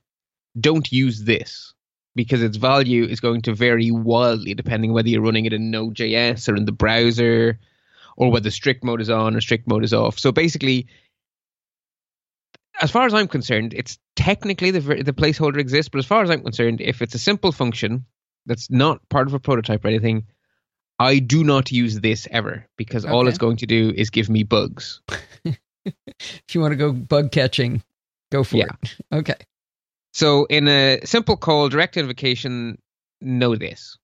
don't 0.60 0.92
use 0.92 1.24
this 1.24 1.74
because 2.16 2.44
its 2.44 2.58
value 2.58 3.06
is 3.06 3.20
going 3.20 3.42
to 3.42 3.56
vary 3.56 3.90
wildly 3.90 4.54
depending 4.54 4.94
whether 4.94 5.10
you're 5.10 5.22
running 5.22 5.46
it 5.46 5.54
in 5.54 5.72
Node.js 5.72 6.48
or 6.48 6.56
in 6.56 6.66
the 6.66 6.72
browser 6.72 7.60
or 8.16 8.32
whether 8.32 8.52
strict 8.52 8.84
mode 8.84 9.02
is 9.02 9.10
on 9.10 9.36
or 9.36 9.42
strict 9.42 9.68
mode 9.68 9.84
is 9.84 9.94
off. 9.94 10.20
So 10.20 10.32
basically, 10.32 10.88
as 12.82 12.92
far 12.92 13.06
as 13.06 13.14
I'm 13.14 13.28
concerned, 13.28 13.74
it's 13.74 13.98
technically 14.16 14.72
the 14.72 14.80
the 14.80 15.14
placeholder 15.14 15.58
exists, 15.58 15.90
but 15.90 16.00
as 16.00 16.06
far 16.06 16.24
as 16.24 16.30
I'm 16.30 16.44
concerned, 16.44 16.82
if 16.82 17.02
it's 17.02 17.16
a 17.16 17.20
simple 17.20 17.52
function 17.52 18.06
that's 18.46 18.70
not 18.70 19.08
part 19.10 19.28
of 19.28 19.34
a 19.34 19.40
prototype 19.40 19.84
or 19.86 19.88
anything, 19.88 20.26
I 21.00 21.20
do 21.20 21.44
not 21.44 21.72
use 21.72 22.00
this 22.00 22.28
ever 22.32 22.66
because 22.78 23.06
okay. 23.06 23.14
all 23.14 23.28
it's 23.28 23.38
going 23.38 23.58
to 23.58 23.66
do 23.66 23.94
is 23.96 24.10
give 24.10 24.30
me 24.30 24.44
bugs. 24.44 25.02
if 25.86 26.54
you 26.54 26.62
want 26.62 26.72
to 26.72 26.78
go 26.78 26.94
bug 26.94 27.32
catching, 27.32 27.84
go 28.32 28.44
for 28.44 28.58
yeah. 28.58 28.70
it. 28.82 28.96
Okay. 29.14 29.36
So 30.14 30.46
in 30.46 30.68
a 30.68 31.00
simple 31.06 31.38
call, 31.38 31.70
direct 31.70 31.98
invocation, 31.98 32.78
know 33.20 33.56
this. 33.56 33.98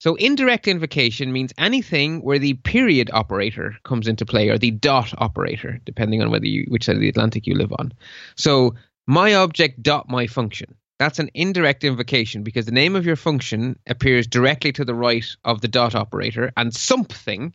So 0.00 0.16
indirect 0.16 0.68
invocation 0.68 1.32
means 1.32 1.52
anything 1.56 2.20
where 2.20 2.38
the 2.38 2.54
period 2.54 3.10
operator 3.12 3.76
comes 3.84 4.08
into 4.08 4.26
play 4.26 4.48
or 4.50 4.58
the 4.58 4.72
dot 4.72 5.14
operator, 5.16 5.80
depending 5.84 6.20
on 6.20 6.30
whether 6.30 6.46
you 6.46 6.66
which 6.68 6.84
side 6.84 6.96
of 6.96 7.00
the 7.00 7.08
Atlantic 7.08 7.46
you 7.46 7.54
live 7.54 7.72
on. 7.78 7.92
So 8.36 8.74
my 9.06 9.34
object 9.34 9.82
dot 9.82 10.08
my 10.08 10.26
function. 10.26 10.74
That's 10.98 11.18
an 11.18 11.30
indirect 11.34 11.84
invocation 11.84 12.44
because 12.44 12.66
the 12.66 12.72
name 12.72 12.94
of 12.96 13.04
your 13.04 13.16
function 13.16 13.78
appears 13.86 14.26
directly 14.26 14.72
to 14.72 14.84
the 14.84 14.94
right 14.94 15.26
of 15.44 15.60
the 15.60 15.68
dot 15.68 15.94
operator 15.94 16.52
and 16.56 16.74
something 16.74 17.54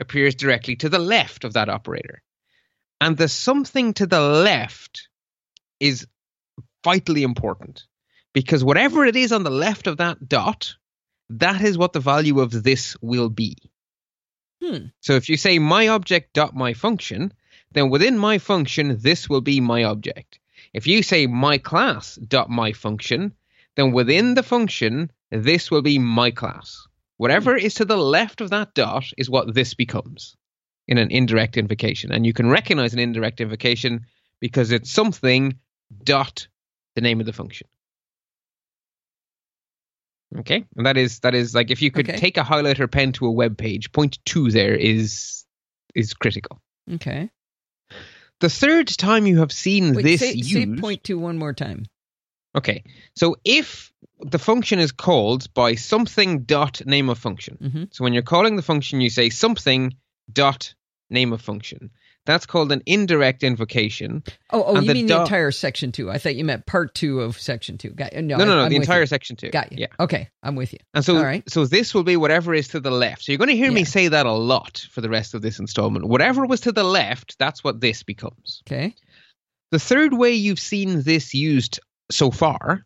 appears 0.00 0.34
directly 0.34 0.76
to 0.76 0.88
the 0.88 0.98
left 0.98 1.44
of 1.44 1.52
that 1.52 1.68
operator. 1.68 2.22
And 3.00 3.16
the 3.16 3.28
something 3.28 3.94
to 3.94 4.06
the 4.06 4.20
left 4.20 5.08
is 5.78 6.06
vitally 6.84 7.22
important 7.22 7.84
because 8.32 8.64
whatever 8.64 9.04
it 9.04 9.16
is 9.16 9.32
on 9.32 9.44
the 9.44 9.50
left 9.50 9.86
of 9.86 9.98
that 9.98 10.28
dot 10.28 10.74
that 11.38 11.62
is 11.62 11.78
what 11.78 11.92
the 11.92 12.00
value 12.00 12.40
of 12.40 12.62
this 12.62 12.96
will 13.00 13.28
be. 13.28 13.56
Hmm. 14.62 14.86
So 15.00 15.14
if 15.14 15.28
you 15.28 15.36
say 15.36 15.58
my 15.58 15.88
object 15.88 16.34
dot 16.34 16.54
my 16.54 16.74
function, 16.74 17.32
then 17.72 17.90
within 17.90 18.18
my 18.18 18.38
function, 18.38 18.98
this 19.00 19.28
will 19.28 19.40
be 19.40 19.60
my 19.60 19.84
object. 19.84 20.38
If 20.72 20.86
you 20.86 21.02
say 21.02 21.26
my 21.26 21.58
class 21.58 22.16
dot 22.16 22.50
my 22.50 22.72
function, 22.72 23.34
then 23.76 23.92
within 23.92 24.34
the 24.34 24.42
function, 24.42 25.10
this 25.30 25.70
will 25.70 25.82
be 25.82 25.98
my 25.98 26.30
class. 26.30 26.86
Whatever 27.16 27.56
is 27.56 27.74
to 27.74 27.84
the 27.84 27.96
left 27.96 28.40
of 28.40 28.50
that 28.50 28.74
dot 28.74 29.04
is 29.16 29.30
what 29.30 29.54
this 29.54 29.74
becomes 29.74 30.36
in 30.88 30.98
an 30.98 31.10
indirect 31.10 31.56
invocation. 31.56 32.12
And 32.12 32.26
you 32.26 32.32
can 32.32 32.48
recognize 32.48 32.92
an 32.92 32.98
indirect 32.98 33.40
invocation 33.40 34.06
because 34.40 34.72
it's 34.72 34.90
something 34.90 35.58
dot 36.02 36.48
the 36.94 37.00
name 37.00 37.20
of 37.20 37.26
the 37.26 37.32
function. 37.32 37.68
Okay, 40.38 40.64
and 40.76 40.86
that 40.86 40.96
is 40.96 41.20
that 41.20 41.34
is 41.34 41.54
like 41.54 41.70
if 41.70 41.82
you 41.82 41.90
could 41.90 42.08
okay. 42.08 42.18
take 42.18 42.38
a 42.38 42.42
highlighter 42.42 42.90
pen 42.90 43.12
to 43.12 43.26
a 43.26 43.30
web 43.30 43.58
page, 43.58 43.92
point 43.92 44.18
two 44.24 44.50
there 44.50 44.74
is 44.74 45.44
is 45.94 46.14
critical. 46.14 46.60
Okay. 46.94 47.30
The 48.42 48.50
third 48.50 48.88
time 48.88 49.26
you 49.26 49.38
have 49.38 49.52
seen 49.52 49.94
Wait, 49.94 50.02
this 50.02 50.20
say, 50.20 50.32
used, 50.32 50.50
say 50.50 50.66
point 50.66 51.04
two 51.04 51.16
one 51.16 51.38
more 51.38 51.52
time. 51.52 51.86
Okay, 52.56 52.82
so 53.14 53.36
if 53.44 53.92
the 54.18 54.40
function 54.40 54.80
is 54.80 54.90
called 54.90 55.54
by 55.54 55.76
something 55.76 56.42
dot 56.42 56.84
name 56.84 57.08
of 57.08 57.18
function, 57.18 57.56
mm-hmm. 57.62 57.84
so 57.92 58.02
when 58.02 58.12
you're 58.12 58.24
calling 58.24 58.56
the 58.56 58.62
function, 58.62 59.00
you 59.00 59.10
say 59.10 59.30
something 59.30 59.94
dot 60.32 60.74
name 61.08 61.32
of 61.32 61.40
function. 61.40 61.90
That's 62.24 62.46
called 62.46 62.70
an 62.70 62.82
indirect 62.86 63.42
invocation. 63.42 64.22
Oh, 64.50 64.62
oh, 64.62 64.76
and 64.76 64.84
you 64.84 64.88
the 64.88 64.94
mean 64.94 65.06
do- 65.06 65.14
the 65.14 65.20
entire 65.22 65.50
section 65.50 65.90
two? 65.90 66.10
I 66.10 66.18
thought 66.18 66.36
you 66.36 66.44
meant 66.44 66.66
part 66.66 66.94
two 66.94 67.20
of 67.20 67.38
section 67.38 67.78
two. 67.78 67.90
Got 67.90 68.12
No, 68.12 68.36
no, 68.36 68.44
no, 68.44 68.62
no 68.62 68.68
the 68.68 68.76
entire 68.76 69.00
you. 69.00 69.06
section 69.06 69.34
two. 69.34 69.50
Got 69.50 69.72
you. 69.72 69.78
Yeah. 69.80 69.86
Okay, 69.98 70.28
I'm 70.42 70.54
with 70.54 70.72
you. 70.72 70.78
And 70.94 71.04
so, 71.04 71.16
All 71.16 71.24
right. 71.24 71.42
so 71.50 71.66
this 71.66 71.94
will 71.94 72.04
be 72.04 72.16
whatever 72.16 72.54
is 72.54 72.68
to 72.68 72.80
the 72.80 72.92
left. 72.92 73.24
So 73.24 73.32
you're 73.32 73.38
going 73.38 73.48
to 73.48 73.56
hear 73.56 73.70
yeah. 73.70 73.74
me 73.74 73.84
say 73.84 74.08
that 74.08 74.26
a 74.26 74.32
lot 74.32 74.86
for 74.92 75.00
the 75.00 75.08
rest 75.08 75.34
of 75.34 75.42
this 75.42 75.58
installment. 75.58 76.06
Whatever 76.06 76.46
was 76.46 76.60
to 76.62 76.72
the 76.72 76.84
left, 76.84 77.38
that's 77.38 77.64
what 77.64 77.80
this 77.80 78.04
becomes. 78.04 78.62
Okay. 78.68 78.94
The 79.72 79.80
third 79.80 80.12
way 80.12 80.32
you've 80.32 80.60
seen 80.60 81.02
this 81.02 81.34
used 81.34 81.80
so 82.10 82.30
far 82.30 82.84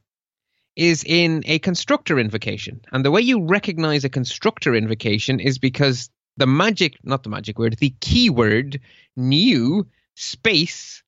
is 0.77 1.05
in 1.05 1.42
a 1.46 1.59
constructor 1.59 2.18
invocation. 2.18 2.81
And 2.92 3.05
the 3.05 3.11
way 3.11 3.22
you 3.22 3.46
recognize 3.46 4.05
a 4.05 4.09
constructor 4.09 4.75
invocation 4.75 5.40
is 5.40 5.59
because 5.59 6.11
the 6.37 6.46
magic, 6.46 6.96
not 7.03 7.22
the 7.22 7.31
magic 7.31 7.59
word, 7.59 7.77
the 7.79 7.94
keyword 8.01 8.81
new 9.16 9.87
space 10.14 11.03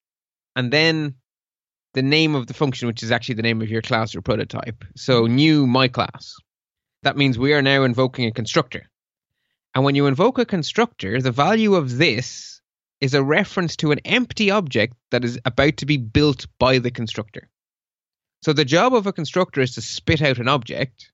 and 0.56 0.72
then 0.72 1.14
the 1.94 2.02
name 2.02 2.34
of 2.34 2.46
the 2.46 2.54
function, 2.54 2.88
which 2.88 3.02
is 3.02 3.10
actually 3.10 3.36
the 3.36 3.42
name 3.42 3.62
of 3.62 3.68
your 3.68 3.82
class 3.82 4.14
or 4.14 4.22
prototype. 4.22 4.84
So 4.96 5.22
mm-hmm. 5.22 5.34
new 5.34 5.66
my 5.66 5.88
class. 5.88 6.34
That 7.02 7.16
means 7.16 7.38
we 7.38 7.54
are 7.54 7.62
now 7.62 7.84
invoking 7.84 8.26
a 8.26 8.32
constructor. 8.32 8.88
And 9.74 9.84
when 9.84 9.94
you 9.94 10.06
invoke 10.06 10.38
a 10.38 10.44
constructor, 10.44 11.20
the 11.20 11.30
value 11.30 11.74
of 11.74 11.96
this 11.96 12.60
is 13.00 13.14
a 13.14 13.22
reference 13.22 13.76
to 13.76 13.92
an 13.92 14.00
empty 14.04 14.50
object 14.50 14.94
that 15.10 15.24
is 15.24 15.38
about 15.44 15.76
to 15.78 15.86
be 15.86 15.96
built 15.96 16.46
by 16.58 16.78
the 16.78 16.90
constructor. 16.90 17.48
So 18.42 18.52
the 18.52 18.64
job 18.64 18.94
of 18.94 19.06
a 19.06 19.12
constructor 19.12 19.60
is 19.60 19.74
to 19.74 19.82
spit 19.82 20.22
out 20.22 20.38
an 20.38 20.48
object, 20.48 21.12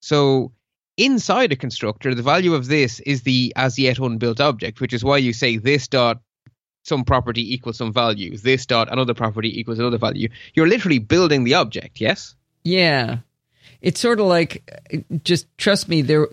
So 0.00 0.52
inside 0.96 1.52
a 1.52 1.56
constructor, 1.56 2.14
the 2.14 2.22
value 2.22 2.54
of 2.54 2.66
this 2.66 3.00
is 3.00 3.22
the 3.22 3.52
as 3.56 3.78
yet 3.78 3.98
unbuilt 3.98 4.40
object, 4.40 4.80
which 4.80 4.92
is 4.92 5.02
why 5.04 5.18
you 5.18 5.32
say 5.32 5.56
this 5.56 5.88
dot 5.88 6.20
some 6.82 7.04
property 7.04 7.54
equals 7.54 7.76
some 7.76 7.92
value, 7.92 8.36
this 8.38 8.64
dot 8.66 8.90
another 8.90 9.14
property 9.14 9.58
equals 9.60 9.78
another 9.78 9.98
value. 9.98 10.28
You're 10.54 10.66
literally 10.68 10.98
building 10.98 11.44
the 11.44 11.54
object, 11.54 12.00
yes? 12.00 12.34
Yeah. 12.64 13.18
It's 13.82 14.00
sort 14.00 14.20
of 14.20 14.26
like, 14.26 14.70
just 15.24 15.46
trust 15.56 15.88
me. 15.88 16.02
There, 16.02 16.26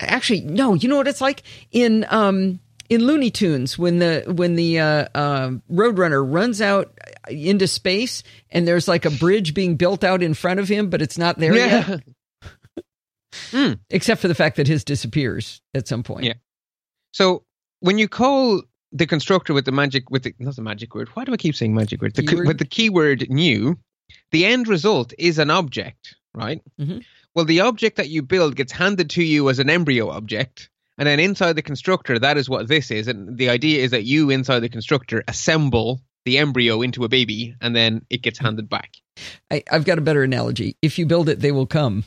actually, 0.00 0.42
no. 0.42 0.74
You 0.74 0.88
know 0.88 0.96
what 0.96 1.08
it's 1.08 1.20
like 1.20 1.42
in 1.72 2.06
um, 2.08 2.60
in 2.88 3.04
Looney 3.04 3.30
Tunes 3.30 3.76
when 3.78 3.98
the 3.98 4.24
when 4.28 4.54
the 4.54 4.78
uh, 4.78 5.08
uh, 5.14 5.50
Roadrunner 5.72 6.24
runs 6.24 6.60
out 6.60 6.92
into 7.28 7.66
space 7.66 8.22
and 8.50 8.66
there's 8.66 8.86
like 8.86 9.04
a 9.04 9.10
bridge 9.10 9.54
being 9.54 9.74
built 9.76 10.04
out 10.04 10.22
in 10.22 10.34
front 10.34 10.60
of 10.60 10.68
him, 10.68 10.88
but 10.88 11.02
it's 11.02 11.18
not 11.18 11.38
there 11.38 11.54
Yeah. 11.54 11.88
yet. 11.88 12.00
Mm. 13.50 13.80
Except 13.90 14.20
for 14.20 14.28
the 14.28 14.34
fact 14.34 14.56
that 14.56 14.66
his 14.66 14.84
disappears 14.84 15.60
at 15.74 15.88
some 15.88 16.02
point. 16.02 16.24
Yeah. 16.24 16.34
So 17.12 17.44
when 17.80 17.98
you 17.98 18.08
call 18.08 18.62
the 18.92 19.06
constructor 19.06 19.52
with 19.54 19.64
the 19.64 19.72
magic 19.72 20.10
with 20.10 20.22
the 20.22 20.34
not 20.38 20.56
the 20.56 20.62
magic 20.62 20.94
word, 20.94 21.08
why 21.14 21.24
do 21.24 21.32
I 21.32 21.36
keep 21.36 21.54
saying 21.54 21.74
magic 21.74 22.00
word? 22.02 22.14
The, 22.14 22.22
Keyword? 22.22 22.46
with 22.46 22.58
the 22.58 22.64
keyword 22.64 23.28
new, 23.30 23.78
the 24.32 24.44
end 24.46 24.68
result 24.68 25.12
is 25.18 25.38
an 25.38 25.50
object, 25.50 26.14
right? 26.34 26.60
Mhm. 26.80 27.04
Well, 27.34 27.44
the 27.44 27.60
object 27.60 27.96
that 27.96 28.08
you 28.08 28.22
build 28.22 28.56
gets 28.56 28.72
handed 28.72 29.10
to 29.10 29.22
you 29.22 29.48
as 29.50 29.58
an 29.58 29.70
embryo 29.70 30.10
object. 30.10 30.70
And 30.96 31.06
then 31.06 31.20
inside 31.20 31.52
the 31.52 31.62
constructor, 31.62 32.18
that 32.18 32.36
is 32.36 32.48
what 32.48 32.66
this 32.66 32.90
is. 32.90 33.06
And 33.06 33.38
the 33.38 33.48
idea 33.50 33.84
is 33.84 33.92
that 33.92 34.02
you, 34.04 34.30
inside 34.30 34.60
the 34.60 34.68
constructor, 34.68 35.22
assemble 35.28 36.00
the 36.24 36.38
embryo 36.38 36.82
into 36.82 37.04
a 37.04 37.08
baby, 37.08 37.54
and 37.60 37.76
then 37.76 38.04
it 38.10 38.22
gets 38.22 38.38
handed 38.40 38.68
back. 38.68 38.94
I, 39.50 39.62
I've 39.70 39.84
got 39.84 39.98
a 39.98 40.00
better 40.00 40.24
analogy. 40.24 40.76
If 40.82 40.98
you 40.98 41.06
build 41.06 41.28
it, 41.28 41.38
they 41.38 41.52
will 41.52 41.66
come. 41.66 42.04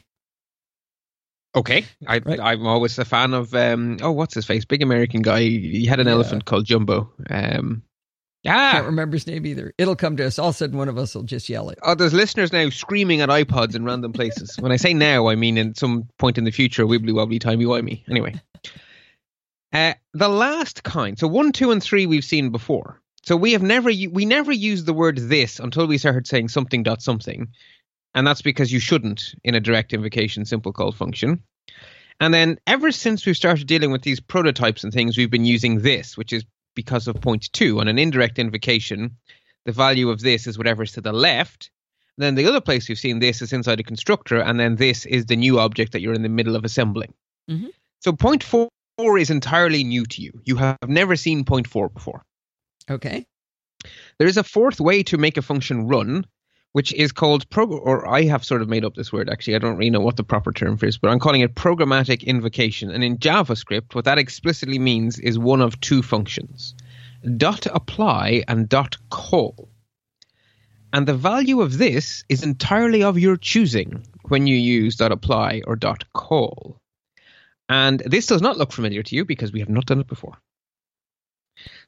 Okay, 1.53 1.83
I, 2.07 2.19
Right. 2.19 2.39
I'm 2.39 2.65
always 2.65 2.97
a 2.97 3.03
fan 3.05 3.33
of 3.33 3.53
um. 3.53 3.97
Oh, 4.01 4.11
what's 4.11 4.33
his 4.33 4.45
face? 4.45 4.63
Big 4.65 4.81
American 4.81 5.21
guy. 5.21 5.41
He 5.41 5.85
had 5.85 5.99
an 5.99 6.07
Yeah. 6.07 6.13
elephant 6.13 6.45
called 6.45 6.65
Jumbo. 6.65 7.11
Um, 7.29 7.83
Can't 8.45 8.85
remember 8.85 9.17
his 9.17 9.27
name 9.27 9.45
either. 9.45 9.73
It'll 9.77 9.95
come 9.97 10.17
to 10.17 10.25
us. 10.25 10.39
All 10.39 10.49
of 10.49 10.55
a 10.55 10.57
sudden, 10.57 10.77
one 10.77 10.87
of 10.89 10.97
us 10.97 11.13
will 11.13 11.23
just 11.23 11.47
yell 11.49 11.69
it. 11.69 11.77
Oh, 11.83 11.93
there's 11.93 12.13
listeners 12.13 12.51
now 12.53 12.69
screaming 12.69 13.21
at 13.21 13.29
iPods 13.29 13.75
in 13.75 13.83
random 13.85 14.13
places. 14.13 14.55
when 14.59 14.71
I 14.71 14.77
say 14.77 14.93
now, 14.93 15.27
I 15.27 15.35
mean 15.35 15.57
in 15.57 15.75
some 15.75 16.07
point 16.17 16.37
in 16.37 16.45
the 16.45 16.51
future, 16.51 16.85
wibbly 16.85 17.13
wobbly, 17.13 17.37
timey 17.37 17.65
wimey. 17.65 18.03
Anyway, 18.09 18.35
uh, 19.73 19.93
the 20.13 20.29
last 20.29 20.83
kind. 20.83 21.19
So 21.19 21.27
one, 21.27 21.51
two, 21.51 21.71
and 21.71 21.81
three 21.83 22.05
we've 22.05 22.23
seen 22.23 22.49
before. 22.49 22.99
So 23.23 23.35
we 23.35 23.51
have 23.51 23.61
never 23.61 23.89
we 23.89 24.25
never 24.25 24.51
used 24.51 24.85
the 24.85 24.93
word 24.93 25.17
this 25.17 25.59
until 25.59 25.85
we 25.85 25.97
started 25.99 26.25
saying 26.27 26.47
something 26.47 26.81
dot 26.83 27.01
something, 27.03 27.49
and 28.13 28.25
that's 28.25 28.41
because 28.41 28.71
you 28.71 28.79
shouldn't 28.79 29.35
in 29.43 29.55
a 29.55 29.59
direct 29.59 29.93
invocation 29.93 30.45
simple 30.45 30.73
call 30.73 30.91
function. 30.91 31.41
And 32.19 32.33
then 32.33 32.59
ever 32.67 32.91
since 32.91 33.25
we've 33.25 33.35
started 33.35 33.67
dealing 33.67 33.91
with 33.91 34.03
these 34.03 34.19
prototypes 34.19 34.83
and 34.83 34.93
things, 34.93 35.17
we've 35.17 35.31
been 35.31 35.45
using 35.45 35.79
this, 35.79 36.15
which 36.15 36.31
is 36.31 36.45
because 36.75 37.07
of 37.07 37.19
point 37.19 37.51
two 37.51 37.79
on 37.79 37.87
an 37.87 37.97
indirect 37.97 38.37
invocation. 38.37 39.17
The 39.65 39.71
value 39.71 40.09
of 40.09 40.21
this 40.21 40.47
is 40.47 40.57
whatever's 40.57 40.93
to 40.93 41.01
the 41.01 41.13
left. 41.13 41.71
Then 42.17 42.35
the 42.35 42.45
other 42.45 42.61
place 42.61 42.87
we've 42.87 42.99
seen 42.99 43.19
this 43.19 43.41
is 43.41 43.53
inside 43.53 43.79
a 43.79 43.83
constructor, 43.83 44.39
and 44.39 44.59
then 44.59 44.75
this 44.75 45.05
is 45.05 45.25
the 45.25 45.35
new 45.35 45.59
object 45.59 45.93
that 45.93 46.01
you're 46.01 46.13
in 46.13 46.21
the 46.21 46.29
middle 46.29 46.55
of 46.55 46.65
assembling. 46.65 47.13
Mhm. 47.49 47.69
So 48.01 48.13
point 48.13 48.43
four 48.43 48.69
is 49.17 49.29
entirely 49.29 49.83
new 49.83 50.05
to 50.05 50.21
you. 50.21 50.41
You 50.45 50.57
have 50.57 50.77
never 50.87 51.15
seen 51.15 51.45
point 51.45 51.67
four 51.67 51.89
before. 51.89 52.23
Okay. 52.89 53.25
There 54.19 54.27
is 54.27 54.37
a 54.37 54.43
fourth 54.43 54.79
way 54.79 55.01
to 55.03 55.17
make 55.17 55.37
a 55.37 55.41
function 55.41 55.87
run, 55.87 56.25
which 56.73 56.93
is 56.93 57.11
called 57.11 57.49
pro. 57.49 57.67
Or 57.67 58.07
I 58.07 58.23
have 58.23 58.45
sort 58.45 58.61
of 58.61 58.69
made 58.69 58.85
up 58.85 58.95
this 58.95 59.11
word 59.11 59.29
actually. 59.29 59.55
I 59.55 59.59
don't 59.59 59.77
really 59.77 59.89
know 59.89 59.99
what 59.99 60.17
the 60.17 60.23
proper 60.23 60.51
term 60.51 60.77
for 60.77 60.85
is, 60.85 60.97
but 60.97 61.09
I'm 61.09 61.19
calling 61.19 61.41
it 61.41 61.55
programmatic 61.55 62.25
invocation. 62.25 62.91
And 62.91 63.03
in 63.03 63.17
JavaScript, 63.17 63.95
what 63.95 64.05
that 64.05 64.17
explicitly 64.17 64.79
means 64.79 65.19
is 65.19 65.37
one 65.37 65.61
of 65.61 65.79
two 65.79 66.01
functions: 66.01 66.75
dot 67.37 67.67
apply 67.67 68.43
and 68.47 68.69
dot 68.69 68.97
call. 69.09 69.69
And 70.93 71.07
the 71.07 71.13
value 71.13 71.61
of 71.61 71.77
this 71.77 72.25
is 72.27 72.43
entirely 72.43 73.03
of 73.03 73.17
your 73.17 73.37
choosing 73.37 74.05
when 74.23 74.47
you 74.47 74.55
use 74.55 74.97
dot 74.97 75.11
apply 75.11 75.61
or 75.65 75.75
dot 75.75 76.03
call. 76.13 76.77
And 77.69 77.99
this 78.05 78.27
does 78.27 78.41
not 78.41 78.57
look 78.57 78.73
familiar 78.73 79.01
to 79.01 79.15
you 79.15 79.23
because 79.23 79.53
we 79.53 79.61
have 79.61 79.69
not 79.69 79.85
done 79.85 80.01
it 80.01 80.07
before. 80.07 80.37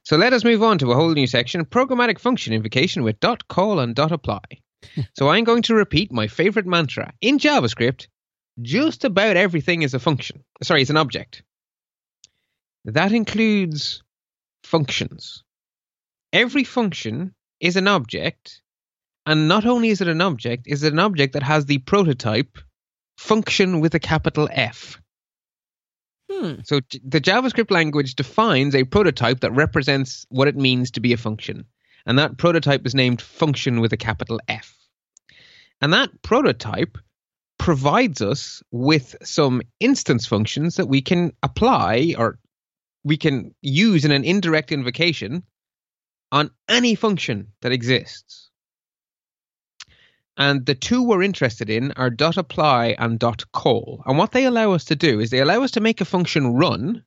So 0.04 0.16
let 0.16 0.32
us 0.32 0.44
move 0.44 0.62
on 0.62 0.78
to 0.78 0.92
a 0.92 0.94
whole 0.94 1.12
new 1.12 1.26
section 1.26 1.64
programmatic 1.66 2.18
function 2.18 2.54
invocation 2.54 3.02
with 3.02 3.20
dot 3.20 3.48
call 3.48 3.80
and 3.80 3.94
dot 3.94 4.12
apply. 4.12 4.40
so 5.16 5.28
I'm 5.28 5.44
going 5.44 5.62
to 5.62 5.74
repeat 5.74 6.12
my 6.12 6.26
favorite 6.28 6.66
mantra 6.66 7.12
in 7.20 7.38
JavaScript 7.38 8.08
just 8.62 9.04
about 9.04 9.36
everything 9.36 9.82
is 9.82 9.94
a 9.94 9.98
function. 9.98 10.44
Sorry, 10.62 10.82
it's 10.82 10.90
an 10.90 10.96
object. 10.96 11.42
That 12.84 13.12
includes 13.12 14.02
functions. 14.62 15.42
Every 16.32 16.64
function 16.64 17.34
is 17.60 17.76
an 17.76 17.88
object, 17.88 18.60
and 19.26 19.48
not 19.48 19.66
only 19.66 19.88
is 19.88 20.00
it 20.00 20.08
an 20.08 20.20
object, 20.20 20.66
is 20.66 20.82
it 20.82 20.92
an 20.92 20.98
object 20.98 21.32
that 21.32 21.42
has 21.42 21.66
the 21.66 21.78
prototype 21.78 22.58
function 23.16 23.80
with 23.80 23.94
a 23.94 24.00
capital 24.00 24.48
F. 24.50 25.00
Hmm. 26.30 26.54
So 26.64 26.80
the 27.04 27.20
JavaScript 27.20 27.70
language 27.70 28.14
defines 28.14 28.74
a 28.74 28.84
prototype 28.84 29.40
that 29.40 29.52
represents 29.52 30.26
what 30.28 30.48
it 30.48 30.56
means 30.56 30.92
to 30.92 31.00
be 31.00 31.12
a 31.12 31.16
function. 31.16 31.66
And 32.06 32.18
that 32.18 32.36
prototype 32.36 32.86
is 32.86 32.94
named 32.94 33.22
function 33.22 33.80
with 33.80 33.92
a 33.92 33.96
capital 33.96 34.40
F. 34.48 34.76
And 35.80 35.92
that 35.92 36.22
prototype 36.22 36.98
provides 37.58 38.20
us 38.20 38.62
with 38.70 39.16
some 39.22 39.62
instance 39.80 40.26
functions 40.26 40.76
that 40.76 40.88
we 40.88 41.00
can 41.00 41.32
apply 41.42 42.14
or 42.18 42.38
we 43.04 43.16
can 43.16 43.54
use 43.62 44.04
in 44.04 44.10
an 44.10 44.24
indirect 44.24 44.72
invocation 44.72 45.42
on 46.32 46.50
any 46.68 46.94
function 46.94 47.48
that 47.60 47.72
exists. 47.72 48.50
And 50.36 50.66
the 50.66 50.74
two 50.74 51.02
we're 51.02 51.22
interested 51.22 51.70
in 51.70 51.92
are 51.92 52.10
dot 52.10 52.36
apply 52.36 52.96
and 52.98 53.18
dot 53.18 53.44
call. 53.52 54.02
And 54.04 54.18
what 54.18 54.32
they 54.32 54.46
allow 54.46 54.72
us 54.72 54.86
to 54.86 54.96
do 54.96 55.20
is 55.20 55.30
they 55.30 55.38
allow 55.38 55.62
us 55.62 55.70
to 55.72 55.80
make 55.80 56.00
a 56.00 56.04
function 56.04 56.54
run, 56.54 57.04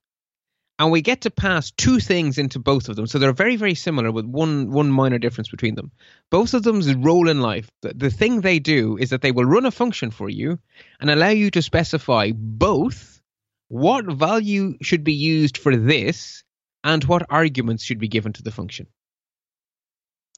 and 0.79 0.91
we 0.91 1.01
get 1.01 1.21
to 1.21 1.31
pass 1.31 1.71
two 1.71 1.99
things 1.99 2.37
into 2.37 2.59
both 2.59 2.87
of 2.87 2.95
them. 2.95 3.07
So 3.07 3.17
they're 3.17 3.33
very, 3.33 3.55
very 3.55 3.75
similar 3.75 4.11
with 4.11 4.25
one 4.25 4.71
one 4.71 4.91
minor 4.91 5.17
difference 5.17 5.49
between 5.49 5.75
them. 5.75 5.91
Both 6.29 6.53
of 6.53 6.63
them's 6.63 6.93
role 6.93 7.29
in 7.29 7.41
life. 7.41 7.69
The, 7.81 7.93
the 7.93 8.11
thing 8.11 8.41
they 8.41 8.59
do 8.59 8.97
is 8.97 9.09
that 9.09 9.21
they 9.21 9.31
will 9.31 9.45
run 9.45 9.65
a 9.65 9.71
function 9.71 10.11
for 10.11 10.29
you 10.29 10.59
and 10.99 11.09
allow 11.09 11.29
you 11.29 11.49
to 11.51 11.61
specify 11.61 12.31
both 12.33 13.21
what 13.69 14.05
value 14.05 14.77
should 14.81 15.03
be 15.03 15.13
used 15.13 15.57
for 15.57 15.75
this 15.75 16.43
and 16.83 17.03
what 17.03 17.25
arguments 17.29 17.83
should 17.83 17.99
be 17.99 18.07
given 18.07 18.33
to 18.33 18.43
the 18.43 18.51
function. 18.51 18.87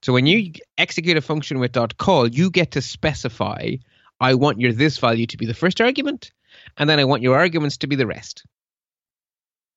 So 0.02 0.13
when 0.13 0.25
you 0.25 0.54
execute 0.78 1.17
a 1.17 1.21
function 1.21 1.60
with 1.60 1.73
dot 1.73 1.97
call, 1.97 2.28
you 2.28 2.49
get 2.49 2.71
to 2.71 2.82
specify 2.82 3.75
I 4.21 4.34
want 4.36 4.60
your 4.60 4.73
this 4.73 4.97
value 4.97 5.28
to 5.28 5.38
be 5.38 5.45
the 5.45 5.54
first 5.54 5.80
argument, 5.80 6.32
and 6.75 6.89
then 6.89 6.99
I 6.99 7.06
want 7.06 7.21
your 7.21 7.38
arguments 7.38 7.78
to 7.78 7.88
be 7.88 7.95
the 7.95 8.08
rest, 8.08 8.43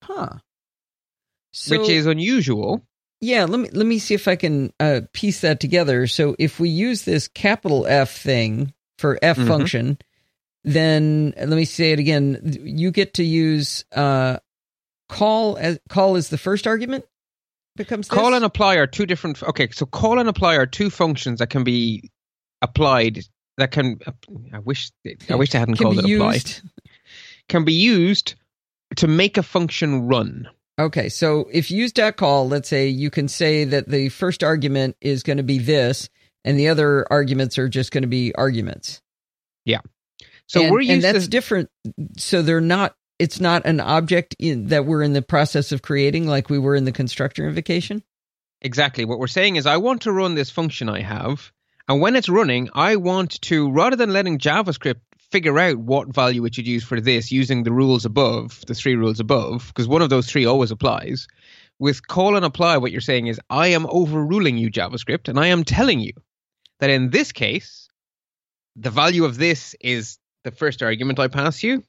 Huh. 0.03 0.39
So, 1.53 1.79
which 1.81 1.91
is 1.91 2.07
unusual. 2.07 2.83
yeah. 3.21 3.45
Let 3.45 3.61
me 3.61 3.69
let 3.73 3.87
me 3.87 3.99
see 3.99 4.15
if 4.15 4.27
I 4.29 4.37
can 4.37 4.73
uh, 4.81 5.03
piece 5.13 5.41
that 5.43 5.61
together. 5.61 6.07
So 6.07 6.35
if 6.39 6.59
we 6.59 6.69
use 6.71 7.03
this 7.03 7.29
capital 7.29 7.87
F 7.87 8.17
thing 8.17 8.73
for 8.99 9.19
F 9.23 9.37
Mhm. 9.39 9.47
function, 9.49 9.99
then 10.65 11.35
let 11.37 11.49
me 11.51 11.65
say 11.65 11.93
it 11.93 11.99
again. 11.99 12.57
You 12.63 12.91
get 12.91 13.15
to 13.15 13.25
use 13.25 13.85
uh, 13.93 14.39
call 15.09 15.57
as 15.57 15.79
call 15.89 16.17
is 16.17 16.29
the 16.31 16.39
first 16.39 16.67
argument. 16.67 17.05
Becomes 17.77 18.09
this? 18.09 18.19
Call 18.19 18.35
and 18.35 18.45
apply 18.45 18.77
are 18.77 18.87
two 18.87 19.07
different. 19.07 19.43
Okay, 19.43 19.69
so 19.73 19.87
call 19.87 20.19
and 20.19 20.29
apply 20.29 20.57
are 20.57 20.67
two 20.67 20.91
functions 20.91 21.39
that 21.39 21.49
can 21.51 21.65
be 21.65 22.11
applied. 22.61 23.21
That 23.59 23.71
can. 23.73 23.99
I 24.53 24.59
wish. 24.59 24.91
I 25.29 25.35
wish 25.35 25.55
I 25.55 25.59
hadn't 25.59 25.77
called 25.77 25.99
it 25.99 26.07
used. 26.07 26.63
Can 27.49 27.65
be 27.65 27.75
used 27.75 28.35
to 28.97 29.07
make 29.07 29.37
a 29.37 29.43
function 29.43 30.07
run. 30.07 30.49
Okay, 30.79 31.09
so 31.09 31.49
if 31.53 31.71
you 31.71 31.79
use 31.79 31.93
dot 31.93 32.17
call, 32.17 32.49
let's 32.49 32.69
say 32.69 32.89
you 32.89 33.11
can 33.11 33.29
say 33.29 33.65
that 33.65 33.89
the 33.89 34.09
first 34.09 34.43
argument 34.43 34.97
is 35.01 35.23
going 35.23 35.37
to 35.37 35.43
be 35.43 35.59
this, 35.59 36.09
and 36.45 36.59
the 36.59 36.69
other 36.69 37.07
arguments 37.11 37.59
are 37.59 37.69
just 37.69 37.93
going 37.93 38.03
to 38.03 38.09
be 38.09 38.35
arguments. 38.35 39.03
Yeah. 39.65 39.81
So 40.47 40.63
and, 40.63 40.73
we're 40.73 40.81
and 40.81 40.89
used 40.89 41.03
that's 41.05 41.25
to. 41.25 41.31
different. 41.31 41.71
So 42.17 42.43
they're 42.43 42.61
not. 42.61 42.97
It's 43.19 43.39
not 43.39 43.67
an 43.67 43.79
object 43.79 44.35
in, 44.39 44.69
that 44.69 44.85
we're 44.85 45.03
in 45.03 45.13
the 45.13 45.23
process 45.23 45.71
of 45.71 45.83
creating, 45.83 46.27
like 46.27 46.51
we 46.51 46.59
were 46.59 46.75
in 46.75 46.85
the 46.85 46.93
constructor 46.93 47.47
invocation. 47.47 48.03
Exactly. 48.61 49.05
What 49.05 49.19
we're 49.19 49.27
saying 49.29 49.57
is, 49.57 49.67
I 49.67 49.77
want 49.77 50.03
to 50.03 50.13
run 50.13 50.35
this 50.35 50.51
function 50.51 50.89
I 50.89 51.03
have, 51.03 51.53
and 51.87 52.01
when 52.01 52.17
it's 52.17 52.29
running, 52.29 52.71
I 52.75 52.97
want 52.97 53.41
to, 53.43 53.71
rather 53.71 53.95
than 53.95 54.13
letting 54.13 54.39
JavaScript 54.39 55.01
figure 55.33 55.59
out 55.59 55.79
what 55.79 56.15
value 56.15 56.45
it 56.45 56.55
should 56.55 56.67
use 56.67 56.85
for 56.85 57.01
this 57.01 57.33
using 57.33 57.65
the 57.65 57.73
rules 57.73 58.05
above, 58.05 58.63
the 58.67 58.75
three 58.75 58.95
rules 58.95 59.19
above, 59.19 59.67
because 59.69 59.89
one 59.89 60.03
of 60.03 60.11
those 60.11 60.31
three 60.31 60.45
always 60.45 60.71
applies. 60.71 61.27
With 61.79 62.07
call 62.07 62.37
and 62.37 62.45
apply, 62.45 62.77
what 62.77 62.93
you're 62.93 63.01
saying 63.01 63.27
is, 63.27 63.41
I 63.51 63.69
am 63.69 63.87
overruling 63.87 64.59
you, 64.59 64.71
JavaScript, 64.71 65.29
and 65.29 65.41
I 65.41 65.49
am 65.49 65.65
telling 65.65 65.99
you 65.99 66.13
that 66.79 66.91
in 66.91 67.11
this 67.11 67.33
case, 67.33 67.89
the 68.77 68.91
value 68.91 69.25
of 69.25 69.39
this 69.39 69.75
is 69.81 70.19
the 70.45 70.51
first 70.51 70.83
argument 70.83 71.19
I 71.19 71.29
pass 71.29 71.63
you, 71.63 71.83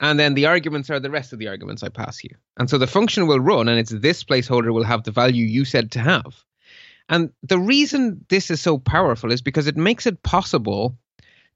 and 0.00 0.18
then 0.18 0.34
the 0.34 0.46
arguments 0.46 0.88
are 0.88 1.00
the 1.00 1.10
rest 1.10 1.32
of 1.32 1.38
the 1.38 1.48
arguments 1.48 1.82
I 1.82 1.88
pass 1.88 2.22
you. 2.22 2.30
And 2.58 2.70
so 2.70 2.78
the 2.78 2.86
function 2.86 3.26
will 3.26 3.40
run, 3.40 3.68
and 3.68 3.78
it's 3.78 3.90
this 3.90 4.24
placeholder 4.24 4.72
will 4.72 4.84
have 4.84 5.02
the 5.02 5.10
value 5.10 5.44
you 5.44 5.64
said 5.64 5.90
to 5.92 6.00
have. 6.00 6.44
And 7.08 7.30
the 7.42 7.58
reason 7.58 8.24
this 8.28 8.50
is 8.50 8.60
so 8.60 8.78
powerful 8.78 9.32
is 9.32 9.42
because 9.42 9.66
it 9.66 9.76
makes 9.76 10.06
it 10.06 10.22
possible 10.22 10.96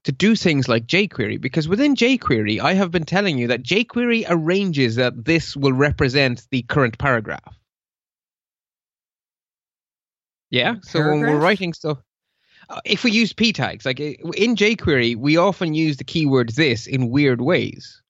to 0.03 0.11
do 0.11 0.35
things 0.35 0.67
like 0.67 0.85
jQuery. 0.85 1.39
Because 1.39 1.67
within 1.67 1.95
jQuery, 1.95 2.59
I 2.59 2.73
have 2.73 2.91
been 2.91 3.05
telling 3.05 3.37
you 3.37 3.47
that 3.47 3.63
jQuery 3.63 4.25
arranges 4.27 4.95
that 4.95 5.25
this 5.25 5.55
will 5.55 5.73
represent 5.73 6.45
the 6.51 6.61
current 6.63 6.97
paragraph. 6.97 7.57
Yeah. 10.49 10.75
So 10.83 10.99
when 10.99 11.21
we're 11.21 11.39
writing 11.39 11.73
stuff, 11.73 11.97
uh, 12.69 12.79
if 12.85 13.03
we 13.03 13.11
use 13.11 13.33
p 13.33 13.53
tags, 13.53 13.85
like 13.85 13.99
uh, 13.99 14.13
in 14.35 14.55
jQuery, 14.55 15.15
we 15.15 15.37
often 15.37 15.73
use 15.73 15.97
the 15.97 16.03
keyword 16.03 16.49
this 16.49 16.85
in 16.85 17.09
weird 17.09 17.41
ways. 17.41 18.01